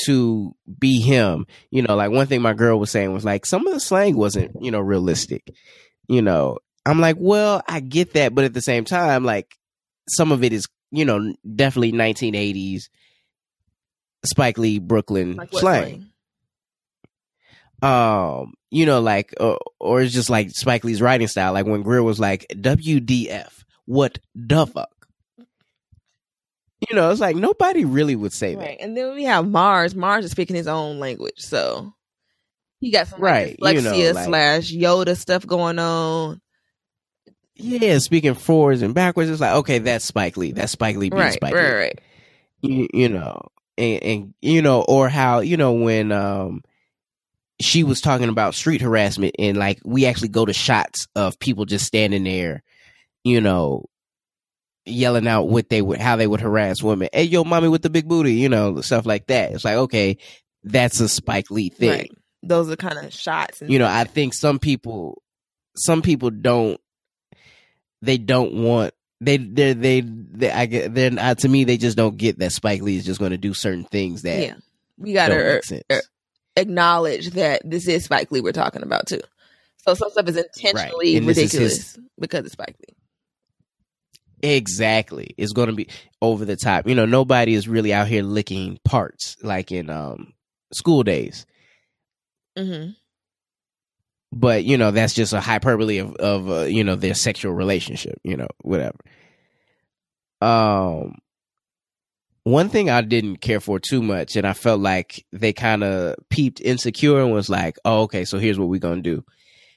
to 0.04 0.54
be 0.78 1.00
him. 1.00 1.46
You 1.70 1.82
know, 1.82 1.94
like 1.96 2.10
one 2.10 2.26
thing 2.26 2.42
my 2.42 2.52
girl 2.52 2.78
was 2.78 2.90
saying 2.90 3.12
was 3.12 3.24
like 3.24 3.46
some 3.46 3.66
of 3.66 3.72
the 3.72 3.80
slang 3.80 4.16
wasn't 4.16 4.50
you 4.60 4.70
know 4.70 4.80
realistic. 4.80 5.50
You 6.08 6.20
know, 6.20 6.58
I'm 6.84 7.00
like, 7.00 7.16
well, 7.18 7.62
I 7.68 7.80
get 7.80 8.12
that, 8.14 8.34
but 8.34 8.44
at 8.44 8.52
the 8.54 8.60
same 8.60 8.84
time, 8.84 9.24
like 9.24 9.56
some 10.08 10.32
of 10.32 10.42
it 10.44 10.52
is 10.52 10.66
you 10.90 11.04
know 11.04 11.34
definitely 11.54 11.92
1980s 11.92 12.88
Spike 14.24 14.58
Lee 14.58 14.78
Brooklyn 14.80 15.36
Like 15.36 15.52
what 15.52 15.60
slang. 15.60 16.10
um, 17.82 18.54
you 18.70 18.86
know, 18.86 19.00
like, 19.00 19.32
uh, 19.38 19.56
or 19.80 20.02
it's 20.02 20.12
just 20.14 20.30
like 20.30 20.50
Spike 20.50 20.84
Lee's 20.84 21.00
writing 21.02 21.28
style. 21.28 21.52
Like 21.52 21.66
when 21.66 21.82
Greer 21.82 22.02
was 22.02 22.18
like, 22.20 22.46
WDF, 22.50 23.64
what 23.84 24.18
the 24.34 24.66
fuck? 24.66 24.90
You 26.88 26.94
know, 26.94 27.10
it's 27.10 27.20
like 27.20 27.36
nobody 27.36 27.84
really 27.84 28.16
would 28.16 28.32
say 28.32 28.54
that. 28.54 28.80
And 28.82 28.96
then 28.96 29.14
we 29.14 29.24
have 29.24 29.48
Mars. 29.48 29.94
Mars 29.94 30.24
is 30.26 30.30
speaking 30.30 30.56
his 30.56 30.68
own 30.68 30.98
language. 30.98 31.38
So 31.38 31.94
he 32.80 32.90
got 32.90 33.08
some 33.08 33.20
Right, 33.20 33.56
like, 33.60 33.76
you 33.76 33.82
know, 33.82 33.96
like- 34.12 34.26
slash 34.26 34.72
Yoda 34.72 35.16
stuff 35.16 35.46
going 35.46 35.78
on. 35.78 36.40
Yeah, 37.58 37.96
speaking 37.98 38.34
forwards 38.34 38.82
and 38.82 38.92
backwards, 38.94 39.30
it's 39.30 39.40
like, 39.40 39.54
okay, 39.56 39.78
that's 39.78 40.04
Spike 40.04 40.36
Lee. 40.36 40.52
That's 40.52 40.72
Spike 40.72 40.96
Lee 40.96 41.08
being 41.08 41.22
Right, 41.22 41.32
Spike 41.32 41.54
right, 41.54 41.64
Lee. 41.64 41.74
right. 41.78 42.00
You, 42.60 42.88
you 42.92 43.08
know, 43.08 43.48
and, 43.78 44.02
and, 44.02 44.34
you 44.42 44.60
know, 44.60 44.82
or 44.82 45.08
how, 45.08 45.40
you 45.40 45.56
know, 45.56 45.72
when, 45.72 46.12
um, 46.12 46.60
she 47.60 47.84
was 47.84 48.00
talking 48.00 48.28
about 48.28 48.54
street 48.54 48.80
harassment 48.80 49.34
and 49.38 49.56
like 49.56 49.80
we 49.84 50.06
actually 50.06 50.28
go 50.28 50.44
to 50.44 50.52
shots 50.52 51.06
of 51.14 51.38
people 51.38 51.64
just 51.64 51.86
standing 51.86 52.24
there, 52.24 52.62
you 53.24 53.40
know, 53.40 53.86
yelling 54.84 55.26
out 55.26 55.48
what 55.48 55.68
they 55.68 55.82
would 55.82 56.00
how 56.00 56.16
they 56.16 56.26
would 56.26 56.40
harass 56.40 56.82
women. 56.82 57.08
Hey 57.12 57.24
yo, 57.24 57.44
mommy 57.44 57.68
with 57.68 57.82
the 57.82 57.90
big 57.90 58.08
booty, 58.08 58.34
you 58.34 58.48
know, 58.48 58.80
stuff 58.82 59.06
like 59.06 59.26
that. 59.26 59.52
It's 59.52 59.64
like, 59.64 59.76
okay, 59.76 60.18
that's 60.62 61.00
a 61.00 61.08
Spike 61.08 61.50
Lee 61.50 61.70
thing. 61.70 61.90
Right. 61.90 62.12
Those 62.42 62.70
are 62.70 62.76
kind 62.76 62.98
of 62.98 63.12
shots. 63.12 63.62
You 63.66 63.78
know, 63.78 63.88
I 63.88 64.04
think 64.04 64.34
some 64.34 64.58
people 64.58 65.22
some 65.76 66.02
people 66.02 66.30
don't 66.30 66.80
they 68.02 68.18
don't 68.18 68.54
want 68.54 68.94
they 69.20 69.38
they 69.38 69.72
they, 69.72 70.00
they 70.02 70.50
I 70.50 70.66
get 70.66 70.94
then 70.94 71.18
uh, 71.18 71.34
to 71.36 71.48
me 71.48 71.64
they 71.64 71.78
just 71.78 71.96
don't 71.96 72.16
get 72.16 72.38
that 72.38 72.52
Spike 72.52 72.82
Lee 72.82 72.96
is 72.96 73.06
just 73.06 73.18
going 73.18 73.30
to 73.30 73.38
do 73.38 73.54
certain 73.54 73.84
things 73.84 74.22
that 74.22 74.40
yeah, 74.40 74.54
we 74.98 75.14
gotta 75.14 75.34
make 75.34 75.64
sense. 75.64 75.82
er, 75.90 76.02
acknowledge 76.56 77.30
that 77.30 77.62
this 77.64 77.86
is 77.86 78.04
Spike 78.04 78.32
Lee 78.32 78.40
we're 78.40 78.52
talking 78.52 78.82
about 78.82 79.06
too. 79.06 79.20
So 79.86 79.94
some 79.94 80.10
stuff 80.10 80.28
is 80.28 80.36
intentionally 80.36 81.16
And 81.16 81.28
this 81.28 81.38
is 81.38 81.44
ridiculous 81.44 81.98
because 82.18 82.44
it's 82.44 82.52
Spike 82.52 82.76
Lee. 82.88 82.96
Exactly. 84.42 85.34
It's 85.36 85.52
going 85.52 85.68
to 85.68 85.74
be 85.74 85.88
over 86.20 86.44
the 86.44 86.56
top. 86.56 86.86
You 86.88 86.94
know, 86.94 87.06
nobody 87.06 87.54
is 87.54 87.68
really 87.68 87.94
out 87.94 88.08
here 88.08 88.22
licking 88.22 88.78
parts 88.84 89.36
like 89.42 89.72
in 89.72 89.90
um 89.90 90.32
School 90.72 91.02
Daze. 91.02 91.46
Mm-hmm. 92.58 92.92
But, 94.32 94.64
you 94.64 94.76
know, 94.76 94.90
that's 94.90 95.14
just 95.14 95.32
a 95.32 95.40
hyperbole 95.40 95.98
of 95.98 96.14
of 96.16 96.50
uh, 96.50 96.60
you 96.62 96.84
know, 96.84 96.96
their 96.96 97.14
sexual 97.14 97.52
relationship, 97.52 98.18
you 98.24 98.36
know, 98.36 98.48
whatever. 98.62 98.98
Um 100.40 101.18
one 102.46 102.68
thing 102.68 102.88
I 102.88 103.00
didn't 103.00 103.38
care 103.38 103.58
for 103.58 103.80
too 103.80 104.00
much 104.00 104.36
and 104.36 104.46
I 104.46 104.52
felt 104.52 104.80
like 104.80 105.26
they 105.32 105.52
kind 105.52 105.82
of 105.82 106.14
peeped 106.30 106.60
insecure 106.60 107.20
and 107.20 107.32
was 107.32 107.48
like, 107.48 107.76
"Oh, 107.84 108.02
okay, 108.02 108.24
so 108.24 108.38
here's 108.38 108.56
what 108.56 108.68
we're 108.68 108.78
going 108.78 109.02
to 109.02 109.16
do." 109.16 109.24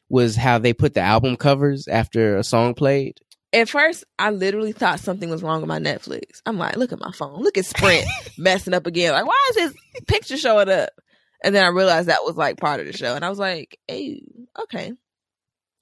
Was 0.07 0.36
how 0.36 0.59
they 0.59 0.74
put 0.74 0.93
the 0.93 1.01
album 1.01 1.36
covers 1.36 1.88
after 1.88 2.38
a 2.38 2.43
song 2.43 2.76
played. 2.76 3.17
At 3.53 3.69
first, 3.69 4.03
I 4.19 4.30
literally 4.30 4.72
thought 4.72 4.99
something 4.99 5.31
was 5.31 5.41
wrong 5.41 5.61
with 5.61 5.68
my 5.68 5.80
Netflix. 5.80 6.41
I'm 6.45 6.60
like, 6.60 6.76
look 6.76 6.91
at 6.91 6.99
my 6.99 7.11
phone. 7.11 7.41
Look 7.41 7.57
at 7.57 7.65
Sprint 7.65 8.06
messing 8.38 8.76
up 8.76 8.85
again. 8.85 9.14
Like, 9.14 9.26
why 9.26 9.48
is 9.49 9.56
this 9.56 9.73
picture 10.07 10.38
showing 10.38 10.69
up? 10.69 10.91
And 11.44 11.56
then 11.56 11.65
I 11.65 11.69
realized 11.69 12.10
that 12.10 12.23
was 12.23 12.35
like 12.35 12.57
part 12.57 12.80
of 12.80 12.85
the 12.85 12.94
show. 12.94 13.15
And 13.15 13.26
I 13.26 13.30
was 13.30 13.39
like, 13.39 13.80
hey, 13.88 14.22
okay. 14.61 14.94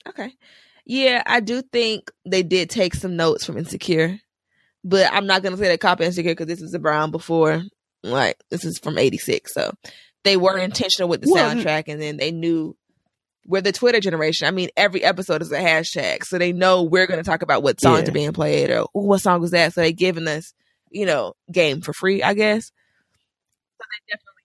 Okay. 0.07 0.31
Yeah, 0.85 1.21
I 1.25 1.41
do 1.41 1.61
think 1.61 2.09
they 2.25 2.43
did 2.43 2.69
take 2.69 2.95
some 2.95 3.17
notes 3.17 3.43
from 3.43 3.57
Insecure. 3.57 4.21
But 4.87 5.11
I'm 5.11 5.25
not 5.27 5.41
going 5.41 5.53
to 5.53 5.57
say 5.61 5.67
they 5.67 5.77
copy 5.77 6.05
Insecure 6.05 6.31
because 6.31 6.45
this 6.47 6.61
is 6.61 6.73
a 6.73 6.79
Brown 6.79 7.11
before. 7.11 7.61
Like, 8.03 8.37
this 8.49 8.63
is 8.63 8.79
from 8.79 8.97
86. 8.97 9.53
So 9.53 9.73
they 10.23 10.37
were 10.37 10.57
intentional 10.57 11.09
with 11.09 11.21
the 11.21 11.29
Well, 11.31 11.53
soundtrack 11.55 11.85
and 11.87 12.01
then 12.01 12.15
they 12.17 12.31
knew 12.31 12.75
we're 13.45 13.61
the 13.61 13.71
Twitter 13.71 13.99
generation. 13.99 14.47
I 14.47 14.51
mean, 14.51 14.69
every 14.77 15.03
episode 15.03 15.41
is 15.41 15.51
a 15.51 15.57
hashtag, 15.59 16.23
so 16.25 16.37
they 16.37 16.53
know 16.53 16.83
we're 16.83 17.07
going 17.07 17.19
to 17.23 17.29
talk 17.29 17.41
about 17.41 17.63
what 17.63 17.81
songs 17.81 18.03
Yeah. 18.03 18.09
are 18.09 18.11
being 18.13 18.33
played 18.33 18.69
or 18.69 18.81
"Ooh, 18.81 18.87
what 18.93 19.19
song 19.21 19.41
was 19.41 19.51
that. 19.51 19.73
So 19.73 19.81
they're 19.81 19.91
giving 19.91 20.27
us, 20.27 20.53
you 20.91 21.05
know, 21.05 21.33
game 21.51 21.81
for 21.81 21.91
free, 21.93 22.21
I 22.23 22.33
guess. 22.33 22.71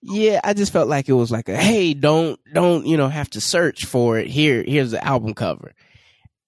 Yeah, 0.01 0.41
I 0.43 0.53
just 0.53 0.73
felt 0.73 0.89
like 0.89 1.07
it 1.07 1.13
was 1.13 1.31
like 1.31 1.47
a 1.47 1.55
hey, 1.55 1.93
don't 1.93 2.37
don't 2.53 2.85
you 2.85 2.97
know 2.97 3.07
have 3.07 3.29
to 3.31 3.41
search 3.41 3.85
for 3.85 4.19
it. 4.19 4.27
Here, 4.27 4.61
here's 4.61 4.91
the 4.91 5.01
album 5.03 5.33
cover, 5.33 5.73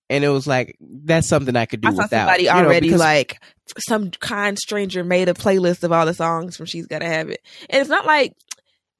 and 0.09 0.23
it 0.23 0.29
was 0.29 0.47
like 0.47 0.77
that's 0.79 1.27
something 1.27 1.55
I 1.55 1.65
could 1.65 1.81
do 1.81 1.87
I 1.87 1.91
without. 1.91 2.09
somebody 2.09 2.43
you 2.43 2.49
know, 2.49 2.57
already 2.57 2.95
like 2.95 3.41
some 3.79 4.11
kind 4.11 4.57
stranger 4.57 5.03
made 5.03 5.29
a 5.29 5.33
playlist 5.33 5.83
of 5.83 5.91
all 5.91 6.05
the 6.05 6.13
songs 6.13 6.55
from 6.55 6.65
She's 6.65 6.87
Gotta 6.87 7.05
Have 7.05 7.29
It, 7.29 7.41
and 7.69 7.81
it's 7.81 7.89
not 7.89 8.05
like. 8.05 8.33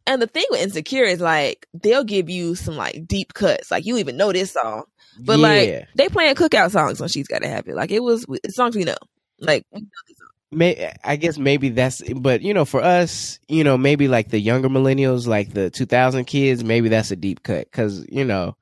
And 0.08 0.22
the 0.22 0.28
thing 0.28 0.46
with 0.52 0.62
Insecure 0.62 1.06
is 1.06 1.20
like 1.20 1.66
they'll 1.74 2.04
give 2.04 2.30
you 2.30 2.54
some 2.54 2.76
like 2.78 3.08
deep 3.08 3.34
cuts, 3.34 3.72
like 3.72 3.88
you 3.88 3.98
even 3.98 4.18
know 4.18 4.32
this 4.32 4.52
song, 4.52 4.84
but 5.20 5.40
yeah, 5.40 5.48
like 5.48 5.88
they 5.96 6.10
playing 6.10 6.36
cookout 6.36 6.70
songs 6.70 7.02
on 7.02 7.08
She's 7.08 7.28
Gotta 7.28 7.48
Have 7.48 7.68
It. 7.68 7.74
Like 7.74 7.90
it 7.90 8.04
was 8.04 8.24
songs 8.50 8.76
we 8.76 8.84
know, 8.84 8.94
like 9.40 9.66
we 9.72 9.82
know 9.82 9.88
these 10.08 10.18
songs. 10.18 10.30
may 10.52 10.94
I 11.04 11.16
guess 11.16 11.40
maybe 11.40 11.70
that's 11.70 12.04
but 12.14 12.44
you 12.44 12.54
know 12.54 12.66
for 12.66 12.82
us 12.84 13.40
you 13.48 13.64
know 13.64 13.80
maybe 13.80 14.08
like 14.08 14.30
the 14.30 14.40
younger 14.40 14.70
millennials 14.70 15.26
like 15.26 15.54
the 15.54 15.72
2000 15.72 16.26
kids 16.26 16.64
maybe 16.64 16.88
that's 16.90 17.10
a 17.10 17.16
deep 17.16 17.42
cut 17.42 17.66
because 17.72 18.06
you 18.08 18.24
know 18.24 18.56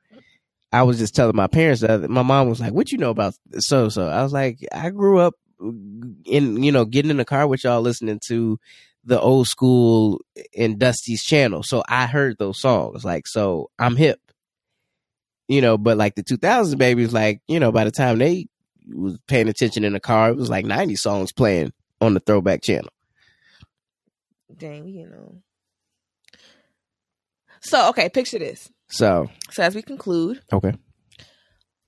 I 0.74 0.84
was 0.84 0.98
just 0.98 1.16
telling 1.16 1.36
my 1.36 1.48
parents 1.48 1.82
that 1.82 2.10
my 2.10 2.24
mom 2.24 2.50
was 2.50 2.60
like 2.60 2.74
what 2.74 2.92
you 2.92 2.98
know 2.98 3.12
about 3.12 3.36
so 3.60 3.90
so 3.90 4.08
I 4.08 4.24
was 4.24 4.34
like 4.34 4.60
I 4.74 4.90
grew 4.90 5.20
up 5.20 5.36
in 6.26 6.62
you 6.64 6.72
know 6.72 6.84
getting 6.84 7.12
in 7.12 7.18
the 7.18 7.26
car 7.26 7.48
with 7.48 7.64
y'all 7.64 7.82
listening 7.82 8.20
to 8.28 8.60
the 9.06 9.20
old 9.20 9.48
school 9.48 10.20
in 10.52 10.78
Dusty's 10.78 11.24
channel 11.24 11.64
so 11.64 11.84
I 11.88 12.08
heard 12.08 12.38
those 12.38 12.60
songs 12.60 13.06
like 13.06 13.28
so 13.28 13.70
I'm 13.80 13.96
hip 13.96 14.20
you 15.48 15.62
know 15.62 15.78
but 15.78 15.96
like 15.98 16.16
the 16.16 16.24
2000 16.24 16.78
babies 16.78 17.14
like 17.14 17.42
you 17.48 17.60
know 17.60 17.72
by 17.72 17.86
the 17.86 17.92
time 17.92 18.18
they 18.18 18.48
was 18.94 19.18
paying 19.28 19.48
attention 19.48 19.84
in 19.84 19.94
the 19.94 20.00
car 20.00 20.32
it 20.32 20.38
was 20.38 20.50
like 20.50 20.66
90 20.66 20.96
songs 20.96 21.32
playing 21.32 21.72
on 22.04 22.14
the 22.14 22.20
throwback 22.20 22.62
channel. 22.62 22.90
Dang, 24.56 24.88
you 24.88 25.08
know. 25.08 25.42
So 27.62 27.90
okay, 27.90 28.10
picture 28.10 28.40
this. 28.40 28.70
So 28.88 29.30
so 29.52 29.64
as 29.64 29.76
we 29.76 29.82
conclude, 29.82 30.42
okay, 30.52 30.74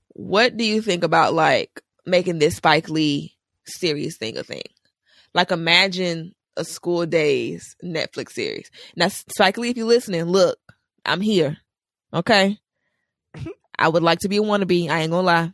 what 0.09 0.57
do 0.57 0.63
you 0.63 0.81
think 0.81 1.03
about 1.03 1.33
like 1.33 1.81
making 2.05 2.39
this 2.39 2.57
Spike 2.57 2.89
Lee 2.89 3.35
series 3.65 4.17
thing 4.17 4.37
a 4.37 4.43
thing? 4.43 4.63
Like 5.33 5.51
imagine 5.51 6.33
a 6.57 6.63
School 6.63 7.05
Daze 7.05 7.75
Netflix 7.83 8.31
series. 8.31 8.69
Now 8.95 9.09
Spike 9.09 9.57
Lee, 9.57 9.69
if 9.69 9.77
you're 9.77 9.85
listening, 9.85 10.25
look, 10.25 10.57
I'm 11.05 11.21
here. 11.21 11.57
Okay, 12.13 12.57
I 13.79 13.89
would 13.89 14.03
like 14.03 14.19
to 14.19 14.29
be 14.29 14.37
a 14.37 14.41
wannabe. 14.41 14.89
I 14.89 15.01
ain't 15.01 15.11
gonna 15.11 15.25
lie. 15.25 15.53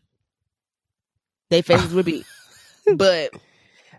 They 1.50 1.62
faces 1.62 1.94
would 1.94 2.06
be, 2.06 2.24
but 2.96 3.32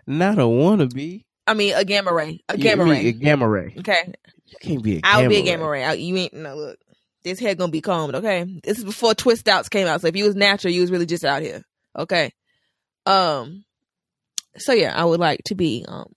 not 0.07 0.39
a 0.39 0.43
wannabe. 0.43 1.23
I 1.45 1.53
mean, 1.53 1.73
a 1.75 1.83
gamma 1.83 2.13
ray. 2.13 2.41
A 2.49 2.57
gamma 2.57 2.85
ray. 2.85 3.07
A 3.07 3.11
gamma 3.11 3.47
ray. 3.47 3.75
Okay. 3.77 4.13
You 4.45 4.57
can't 4.61 4.83
be 4.83 4.97
a 4.97 5.01
I'll 5.03 5.29
be 5.29 5.37
a 5.37 5.41
gamma 5.41 5.67
ray. 5.67 5.83
I, 5.83 5.93
you 5.93 6.15
ain't, 6.15 6.33
no, 6.33 6.55
look. 6.55 6.79
This 7.23 7.39
head 7.39 7.57
gonna 7.57 7.71
be 7.71 7.81
combed, 7.81 8.15
okay? 8.15 8.45
This 8.63 8.79
is 8.79 8.83
before 8.83 9.13
twist 9.13 9.47
outs 9.47 9.69
came 9.69 9.87
out. 9.87 10.01
So 10.01 10.07
if 10.07 10.15
you 10.15 10.25
was 10.25 10.35
natural, 10.35 10.73
you 10.73 10.81
was 10.81 10.91
really 10.91 11.05
just 11.05 11.23
out 11.23 11.41
here. 11.41 11.63
Okay. 11.97 12.31
Um, 13.05 13.63
so 14.57 14.73
yeah, 14.73 14.93
I 14.95 15.05
would 15.05 15.19
like 15.19 15.43
to 15.45 15.55
be, 15.55 15.85
um, 15.87 16.13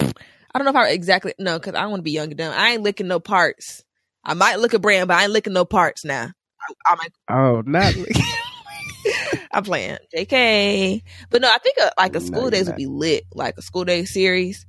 I 0.00 0.58
don't 0.58 0.64
know 0.64 0.70
if 0.70 0.76
I 0.76 0.90
exactly, 0.90 1.34
no, 1.38 1.58
cause 1.58 1.74
I 1.74 1.82
don't 1.82 1.90
want 1.90 2.00
to 2.00 2.04
be 2.04 2.12
young 2.12 2.28
and 2.28 2.36
dumb. 2.36 2.52
I 2.56 2.70
ain't 2.70 2.82
licking 2.82 3.08
no 3.08 3.20
parts. 3.20 3.84
I 4.24 4.34
might 4.34 4.58
look 4.58 4.74
a 4.74 4.78
brand, 4.78 5.08
but 5.08 5.16
I 5.16 5.24
ain't 5.24 5.32
licking 5.32 5.52
no 5.52 5.64
parts 5.64 6.04
now. 6.04 6.30
I, 6.60 6.92
I 6.92 6.94
might. 6.96 7.12
Oh, 7.30 7.62
not. 7.64 7.94
I'm 9.52 9.64
playing 9.64 9.98
JK. 10.14 11.02
But 11.30 11.42
no, 11.42 11.48
I 11.50 11.58
think 11.58 11.78
a, 11.78 11.92
like 11.96 12.14
a 12.14 12.20
school 12.20 12.44
no, 12.44 12.50
days 12.50 12.66
would 12.66 12.76
be 12.76 12.86
lit, 12.86 13.24
like 13.32 13.56
a 13.56 13.62
school 13.62 13.84
day 13.84 14.04
series, 14.04 14.66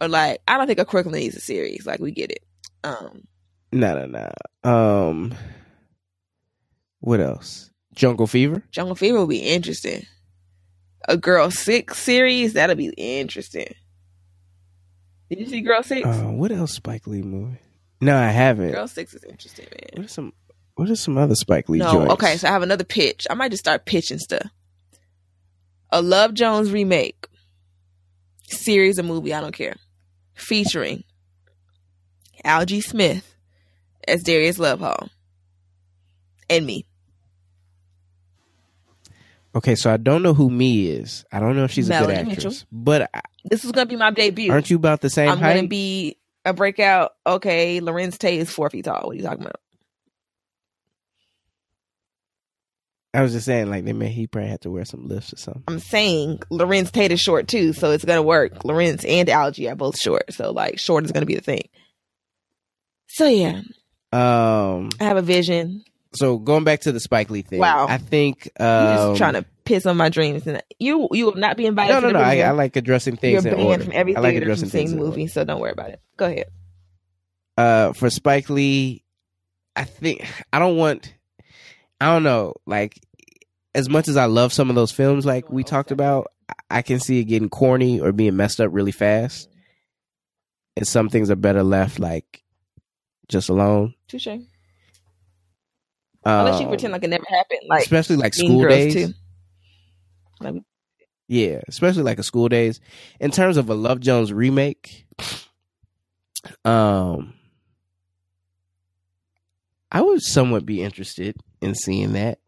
or 0.00 0.08
like 0.08 0.40
I 0.48 0.56
don't 0.56 0.66
think 0.66 0.78
a 0.78 0.84
Crooklyn 0.84 1.14
needs 1.14 1.36
a 1.36 1.40
series. 1.40 1.86
Like 1.86 2.00
we 2.00 2.12
get 2.12 2.30
it. 2.30 2.44
Um, 2.82 3.24
no, 3.72 4.06
no, 4.06 4.30
no. 4.64 4.70
Um, 4.70 5.34
what 7.00 7.20
else? 7.20 7.70
Jungle 7.94 8.26
Fever. 8.26 8.62
Jungle 8.70 8.94
Fever 8.94 9.20
would 9.20 9.28
be 9.28 9.38
interesting. 9.38 10.06
A 11.08 11.16
Girl 11.16 11.50
Six 11.50 11.98
series 11.98 12.52
that'll 12.52 12.76
be 12.76 12.92
interesting. 12.96 13.74
Did 15.28 15.40
you 15.40 15.46
see 15.46 15.60
Girl 15.60 15.82
Six? 15.82 16.06
Uh, 16.06 16.30
what 16.30 16.52
else 16.52 16.72
Spike 16.72 17.06
Lee 17.06 17.22
movie? 17.22 17.58
No, 18.00 18.16
I 18.16 18.28
haven't. 18.28 18.72
Girl 18.72 18.88
Six 18.88 19.14
is 19.14 19.24
interesting, 19.24 19.66
man. 19.70 19.90
What 19.94 20.04
are 20.04 20.08
some 20.08 20.32
what 20.74 20.90
are 20.90 20.96
some 20.96 21.18
other 21.18 21.34
Spike 21.34 21.68
Lee 21.68 21.78
no, 21.78 21.92
joints? 21.92 22.12
Okay, 22.14 22.36
so 22.36 22.48
I 22.48 22.52
have 22.52 22.62
another 22.62 22.84
pitch. 22.84 23.26
I 23.28 23.34
might 23.34 23.50
just 23.50 23.64
start 23.64 23.84
pitching 23.84 24.18
stuff. 24.18 24.48
A 25.90 26.00
Love 26.02 26.34
Jones 26.34 26.70
remake, 26.70 27.26
series 28.46 28.98
or 28.98 29.02
movie, 29.02 29.34
I 29.34 29.40
don't 29.40 29.54
care, 29.54 29.76
featuring 30.34 31.02
Algee 32.44 32.82
Smith 32.82 33.34
as 34.08 34.22
Darius 34.22 34.58
Lovehall 34.58 35.08
and 36.50 36.64
me. 36.66 36.86
Okay, 39.54 39.74
so 39.74 39.90
I 39.92 39.96
don't 39.96 40.22
know 40.22 40.34
who 40.34 40.50
me 40.50 40.86
is. 40.88 41.24
I 41.32 41.40
don't 41.40 41.56
know 41.56 41.64
if 41.64 41.70
she's 41.70 41.88
Melanie 41.88 42.14
a 42.14 42.16
good 42.24 42.30
actress, 42.32 42.44
Mitchell. 42.44 42.66
but 42.70 43.10
I, 43.14 43.20
this 43.44 43.64
is 43.64 43.72
gonna 43.72 43.86
be 43.86 43.96
my 43.96 44.10
debut. 44.10 44.52
Aren't 44.52 44.70
you 44.70 44.76
about 44.76 45.00
the 45.00 45.10
same 45.10 45.30
I'm 45.30 45.38
height? 45.38 45.56
gonna 45.56 45.68
be 45.68 46.16
a 46.44 46.52
breakout. 46.52 47.12
Okay, 47.26 47.80
Larenz 47.80 48.18
Tate 48.18 48.40
is 48.40 48.50
four 48.50 48.70
feet 48.70 48.84
tall. 48.84 49.02
What 49.06 49.12
are 49.12 49.14
you 49.16 49.22
talking 49.22 49.42
about? 49.42 49.60
I 53.14 53.22
was 53.22 53.32
just 53.32 53.46
saying, 53.46 53.70
like 53.70 53.84
they 53.84 53.94
may 53.94 54.08
he 54.10 54.26
probably 54.26 54.50
had 54.50 54.60
to 54.60 54.70
wear 54.70 54.84
some 54.84 55.08
lifts 55.08 55.32
or 55.32 55.36
something. 55.38 55.64
I'm 55.66 55.80
saying 55.80 56.40
Larenz 56.52 56.92
Tate 56.92 57.10
is 57.10 57.20
short 57.20 57.48
too, 57.48 57.72
so 57.72 57.90
it's 57.90 58.04
gonna 58.04 58.22
work. 58.22 58.62
Larenz 58.64 59.04
and 59.08 59.28
Algee 59.28 59.70
are 59.72 59.76
both 59.76 59.96
short, 59.98 60.32
so 60.32 60.52
like 60.52 60.78
short 60.78 61.04
is 61.04 61.12
gonna 61.12 61.26
be 61.26 61.34
the 61.34 61.40
thing. 61.40 61.68
So 63.08 63.26
yeah, 63.26 63.62
um, 64.12 64.90
I 65.00 65.04
have 65.04 65.16
a 65.16 65.22
vision. 65.22 65.84
So 66.14 66.38
going 66.38 66.64
back 66.64 66.80
to 66.82 66.92
the 66.92 67.00
Spike 67.00 67.30
Lee 67.30 67.42
thing, 67.42 67.58
wow, 67.58 67.86
I 67.88 67.98
think 67.98 68.50
um, 68.58 68.66
you're 68.66 68.94
just 68.94 69.08
um, 69.08 69.16
trying 69.16 69.34
to 69.34 69.44
piss 69.64 69.84
on 69.84 69.96
my 69.96 70.08
dreams, 70.08 70.46
and 70.46 70.62
you 70.78 71.08
you 71.12 71.26
will 71.26 71.34
not 71.36 71.56
be 71.56 71.66
invited. 71.66 71.92
No, 71.92 72.00
no, 72.00 72.10
no. 72.10 72.20
I, 72.20 72.38
I, 72.38 72.50
like 72.52 72.76
addressing 72.76 73.16
things. 73.16 73.44
You're 73.44 73.54
banned 73.54 73.84
from 73.84 73.92
every 73.92 74.16
I 74.16 74.20
like 74.20 74.56
seeing 74.56 74.90
the 74.90 74.96
movie, 74.96 75.26
so 75.26 75.44
don't 75.44 75.60
worry 75.60 75.72
about 75.72 75.90
it. 75.90 76.00
Go 76.16 76.26
ahead. 76.26 76.46
Uh, 77.58 77.92
for 77.92 78.08
Spike 78.08 78.48
Lee, 78.48 79.04
I 79.76 79.84
think 79.84 80.26
I 80.52 80.58
don't 80.58 80.76
want 80.76 81.12
I 82.00 82.06
don't 82.06 82.22
know, 82.22 82.54
like 82.66 83.00
as 83.74 83.88
much 83.88 84.08
as 84.08 84.16
I 84.16 84.26
love 84.26 84.52
some 84.52 84.70
of 84.70 84.76
those 84.76 84.92
films, 84.92 85.26
like 85.26 85.50
we 85.50 85.64
talked 85.64 85.90
about, 85.90 86.32
I 86.70 86.82
can 86.82 87.00
see 87.00 87.20
it 87.20 87.24
getting 87.24 87.48
corny 87.48 88.00
or 88.00 88.12
being 88.12 88.36
messed 88.36 88.60
up 88.60 88.70
really 88.72 88.92
fast. 88.92 89.48
And 90.76 90.86
some 90.86 91.08
things 91.08 91.30
are 91.30 91.36
better 91.36 91.62
left 91.62 91.98
like 91.98 92.44
just 93.28 93.48
alone. 93.48 93.94
Touche. 94.08 94.28
Unless 96.24 96.60
you 96.60 96.66
um, 96.66 96.70
pretend 96.70 96.92
like 96.92 97.04
it 97.04 97.08
never 97.08 97.24
happened, 97.28 97.60
like 97.68 97.82
especially 97.82 98.16
like 98.16 98.34
School 98.34 98.68
Daze. 98.68 98.94
Too. 98.94 100.64
yeah, 101.28 101.60
especially 101.68 102.02
like 102.02 102.18
a 102.18 102.22
School 102.22 102.48
Daze. 102.48 102.80
In 103.20 103.30
terms 103.30 103.56
of 103.56 103.70
a 103.70 103.74
Love 103.74 104.00
Jones 104.00 104.32
remake, 104.32 105.06
um, 106.64 107.34
I 109.90 110.02
would 110.02 110.22
somewhat 110.22 110.66
be 110.66 110.82
interested 110.82 111.36
in 111.60 111.74
seeing 111.74 112.12
that. 112.12 112.40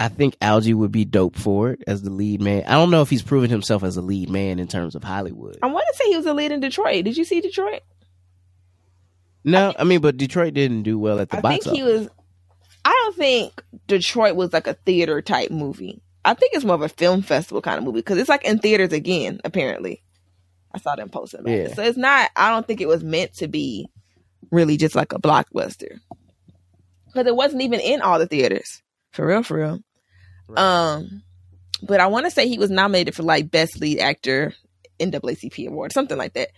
I 0.00 0.08
think 0.08 0.36
Algee 0.40 0.74
would 0.74 0.90
be 0.90 1.04
dope 1.04 1.36
for 1.36 1.70
it 1.70 1.84
as 1.86 2.02
the 2.02 2.10
lead 2.10 2.40
man. 2.40 2.64
I 2.66 2.72
don't 2.72 2.90
know 2.90 3.00
if 3.00 3.10
he's 3.10 3.22
proven 3.22 3.48
himself 3.48 3.84
as 3.84 3.96
a 3.96 4.02
lead 4.02 4.28
man 4.28 4.58
in 4.58 4.66
terms 4.66 4.96
of 4.96 5.04
Hollywood. 5.04 5.58
I 5.62 5.66
want 5.68 5.86
to 5.88 5.96
say 5.96 6.08
he 6.08 6.16
was 6.16 6.26
a 6.26 6.34
lead 6.34 6.50
in 6.50 6.58
Detroit. 6.58 7.04
Did 7.04 7.16
you 7.16 7.24
see 7.24 7.40
Detroit? 7.40 7.82
No, 9.44 9.58
I, 9.58 9.66
think, 9.68 9.80
I 9.80 9.84
mean, 9.84 10.00
but 10.00 10.16
Detroit 10.16 10.54
didn't 10.54 10.82
do 10.82 10.98
well 10.98 11.20
at 11.20 11.30
the 11.30 11.38
I 11.38 11.40
box 11.40 11.64
think 11.64 11.76
he 11.76 11.82
was. 11.82 12.08
I 12.84 12.90
don't 12.90 13.16
think 13.16 13.62
Detroit 13.86 14.36
was 14.36 14.52
like 14.52 14.66
a 14.66 14.74
theater 14.74 15.22
type 15.22 15.50
movie. 15.50 16.02
I 16.24 16.34
think 16.34 16.54
it's 16.54 16.64
more 16.64 16.74
of 16.74 16.82
a 16.82 16.88
film 16.88 17.22
festival 17.22 17.60
kind 17.60 17.78
of 17.78 17.84
movie 17.84 18.00
because 18.00 18.18
it's 18.18 18.28
like 18.28 18.44
in 18.44 18.58
theaters 18.58 18.92
again. 18.92 19.40
Apparently, 19.44 20.02
I 20.72 20.78
saw 20.78 20.96
them 20.96 21.10
posting 21.10 21.40
about 21.40 21.50
yeah. 21.50 21.56
it. 21.58 21.76
So 21.76 21.82
it's 21.82 21.98
not. 21.98 22.30
I 22.36 22.50
don't 22.50 22.66
think 22.66 22.80
it 22.80 22.88
was 22.88 23.04
meant 23.04 23.34
to 23.34 23.48
be 23.48 23.88
really 24.50 24.76
just 24.76 24.94
like 24.94 25.12
a 25.12 25.18
blockbuster 25.18 25.98
because 27.06 27.26
it 27.26 27.36
wasn't 27.36 27.62
even 27.62 27.80
in 27.80 28.00
all 28.00 28.18
the 28.18 28.26
theaters. 28.26 28.82
For 29.12 29.26
real, 29.26 29.42
for 29.42 29.58
real. 29.58 29.80
Right. 30.48 30.58
Um, 30.58 31.22
but 31.82 32.00
I 32.00 32.06
want 32.08 32.26
to 32.26 32.30
say 32.30 32.48
he 32.48 32.58
was 32.58 32.70
nominated 32.70 33.14
for 33.14 33.22
like 33.22 33.50
best 33.50 33.80
lead 33.80 33.98
actor 33.98 34.54
NAACP 34.98 35.68
award, 35.68 35.92
something 35.92 36.18
like 36.18 36.34
that. 36.34 36.48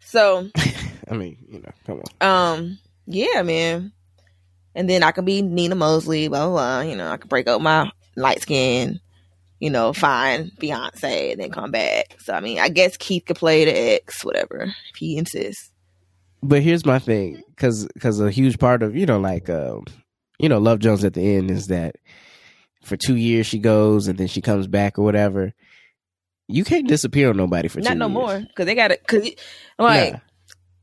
So, 0.00 0.48
I 1.10 1.16
mean, 1.16 1.38
you 1.48 1.60
know, 1.60 1.72
come 1.86 2.02
on. 2.20 2.54
Um, 2.56 2.78
yeah, 3.06 3.42
man. 3.42 3.92
And 4.74 4.88
then 4.88 5.02
I 5.02 5.10
could 5.10 5.24
be 5.24 5.42
Nina 5.42 5.74
Mosley, 5.74 6.28
blah 6.28 6.46
blah. 6.46 6.52
blah. 6.52 6.80
You 6.90 6.96
know, 6.96 7.10
I 7.10 7.16
could 7.16 7.28
break 7.28 7.48
up 7.48 7.60
my 7.60 7.90
light 8.16 8.40
skin, 8.40 9.00
you 9.58 9.70
know, 9.70 9.92
fine 9.92 10.52
Beyonce, 10.60 11.32
and 11.32 11.40
then 11.40 11.50
come 11.50 11.72
back. 11.72 12.16
So 12.20 12.32
I 12.32 12.40
mean, 12.40 12.60
I 12.60 12.68
guess 12.68 12.96
Keith 12.96 13.24
could 13.26 13.36
play 13.36 13.64
the 13.64 13.76
ex, 13.94 14.24
whatever, 14.24 14.62
if 14.62 14.96
he 14.96 15.16
insists. 15.18 15.70
But 16.42 16.62
here's 16.62 16.86
my 16.86 16.98
thing, 16.98 17.42
because 17.48 17.86
because 17.88 18.20
a 18.20 18.30
huge 18.30 18.58
part 18.58 18.82
of 18.82 18.96
you 18.96 19.06
know 19.06 19.18
like 19.18 19.50
uh, 19.50 19.80
you 20.40 20.48
know, 20.48 20.58
Love 20.58 20.78
Jones 20.78 21.04
at 21.04 21.12
the 21.12 21.36
end 21.36 21.50
is 21.50 21.66
that 21.66 21.96
for 22.82 22.96
two 22.96 23.16
years 23.16 23.46
she 23.46 23.58
goes 23.58 24.08
and 24.08 24.18
then 24.18 24.26
she 24.26 24.40
comes 24.40 24.66
back 24.66 24.98
or 24.98 25.04
whatever. 25.04 25.52
You 26.48 26.64
can't 26.64 26.88
disappear 26.88 27.28
on 27.28 27.36
nobody 27.36 27.68
for 27.68 27.80
not 27.80 27.96
no 27.96 28.06
years. 28.06 28.14
more 28.14 28.40
because 28.40 28.66
they 28.66 28.74
got 28.74 28.90
it 28.90 29.02
because 29.06 29.30
like 29.78 30.20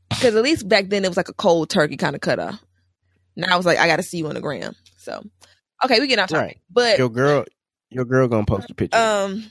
because 0.08 0.34
at 0.34 0.42
least 0.42 0.68
back 0.68 0.88
then 0.88 1.04
it 1.04 1.08
was 1.08 1.16
like 1.16 1.28
a 1.28 1.34
cold 1.34 1.70
turkey 1.70 1.96
kind 1.96 2.14
of 2.14 2.20
cut 2.20 2.38
off. 2.38 2.62
Now 3.36 3.54
I 3.54 3.56
was 3.56 3.66
like 3.66 3.78
I 3.78 3.86
got 3.86 3.96
to 3.96 4.02
see 4.02 4.18
you 4.18 4.26
on 4.28 4.34
the 4.34 4.40
gram. 4.40 4.74
So 4.96 5.22
okay, 5.84 6.00
we 6.00 6.06
get 6.06 6.18
off 6.18 6.30
topic, 6.30 6.46
right. 6.46 6.60
but 6.70 6.98
your 6.98 7.08
girl, 7.08 7.44
your 7.90 8.04
girl 8.04 8.28
gonna 8.28 8.46
post 8.46 8.70
a 8.70 8.74
picture. 8.74 8.98
Um, 8.98 9.50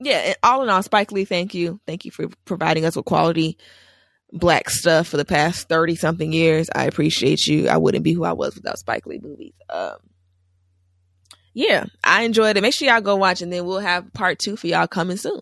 yeah, 0.00 0.18
and 0.18 0.36
all 0.42 0.62
in 0.62 0.70
all, 0.70 0.82
Spike 0.82 1.12
Lee, 1.12 1.24
thank 1.24 1.54
you, 1.54 1.80
thank 1.86 2.04
you 2.04 2.10
for 2.10 2.28
providing 2.44 2.84
us 2.84 2.96
with 2.96 3.04
quality 3.04 3.58
black 4.32 4.70
stuff 4.70 5.08
for 5.08 5.16
the 5.16 5.24
past 5.24 5.68
30 5.68 5.96
something 5.96 6.32
years. 6.32 6.68
I 6.74 6.84
appreciate 6.84 7.46
you. 7.46 7.68
I 7.68 7.78
wouldn't 7.78 8.04
be 8.04 8.12
who 8.12 8.24
I 8.24 8.32
was 8.32 8.54
without 8.54 8.78
Spike 8.78 9.06
Lee 9.06 9.20
movies. 9.22 9.54
Um, 9.70 9.96
yeah, 11.54 11.86
I 12.04 12.22
enjoyed 12.22 12.56
it. 12.56 12.60
Make 12.60 12.74
sure 12.74 12.88
y'all 12.88 13.00
go 13.00 13.16
watch 13.16 13.42
and 13.42 13.52
then 13.52 13.64
we'll 13.64 13.80
have 13.80 14.12
part 14.12 14.38
two 14.38 14.56
for 14.56 14.66
y'all 14.66 14.86
coming 14.86 15.16
soon. 15.16 15.40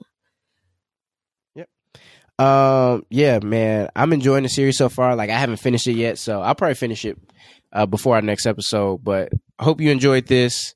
Um, 2.38 3.04
yeah, 3.08 3.38
man, 3.38 3.88
I'm 3.96 4.12
enjoying 4.12 4.42
the 4.42 4.48
series 4.48 4.76
so 4.76 4.88
far. 4.88 5.16
Like 5.16 5.30
I 5.30 5.38
haven't 5.38 5.56
finished 5.56 5.86
it 5.86 5.94
yet, 5.94 6.18
so 6.18 6.42
I'll 6.42 6.54
probably 6.54 6.74
finish 6.74 7.04
it 7.04 7.18
uh, 7.72 7.86
before 7.86 8.16
our 8.16 8.22
next 8.22 8.46
episode. 8.46 9.02
But 9.02 9.32
I 9.58 9.64
hope 9.64 9.80
you 9.80 9.90
enjoyed 9.90 10.26
this. 10.26 10.74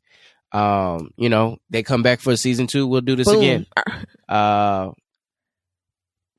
Um, 0.53 1.11
you 1.17 1.29
know, 1.29 1.59
they 1.69 1.83
come 1.83 2.03
back 2.03 2.21
for 2.21 2.37
season 2.37 2.67
two. 2.67 2.87
We'll 2.87 3.03
do 3.03 3.17
this 3.17 3.29
Boom. 3.29 3.39
again. 3.39 3.67
Uh, 4.29 4.93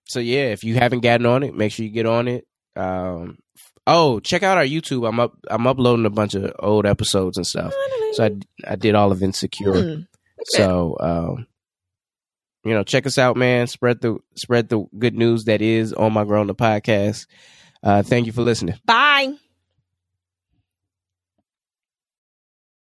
so 0.06 0.22
yeah, 0.22 0.46
if 0.46 0.64
you 0.64 0.76
haven't 0.76 1.02
gotten 1.02 1.26
on 1.26 1.44
it, 1.44 1.54
make 1.54 1.74
sure 1.74 1.86
you 1.86 1.92
get 1.92 2.06
on 2.06 2.30
it. 2.30 2.48
Um, 2.78 3.38
oh, 3.86 4.22
check 4.22 4.44
out 4.44 4.58
our 4.58 4.64
YouTube. 4.64 5.06
I'm 5.06 5.20
up. 5.20 5.34
I'm 5.50 5.68
uploading 5.68 6.06
a 6.06 6.10
bunch 6.10 6.34
of 6.36 6.54
old 6.60 6.86
episodes 6.86 7.36
and 7.36 7.46
stuff. 7.46 7.74
So 8.14 8.24
I 8.26 8.32
I 8.66 8.76
did 8.78 8.96
all 8.96 9.12
of 9.12 9.22
Insecure. 9.22 9.96
Hmm. 9.96 10.02
So 10.46 10.96
um, 11.02 11.48
you 12.64 12.74
know, 12.74 12.84
check 12.84 13.06
us 13.06 13.18
out, 13.18 13.38
man. 13.38 13.68
Spread 13.68 14.02
the 14.02 14.18
spread 14.36 14.70
the 14.70 14.86
good 14.98 15.16
news 15.16 15.46
that 15.46 15.62
is 15.62 15.94
on 15.94 16.14
my 16.14 16.24
grown 16.24 16.48
the 16.48 16.56
podcast. 16.56 17.28
Uh, 17.84 18.04
thank 18.04 18.26
you 18.26 18.32
for 18.32 18.42
listening. 18.42 18.80
Bye. 18.86 19.34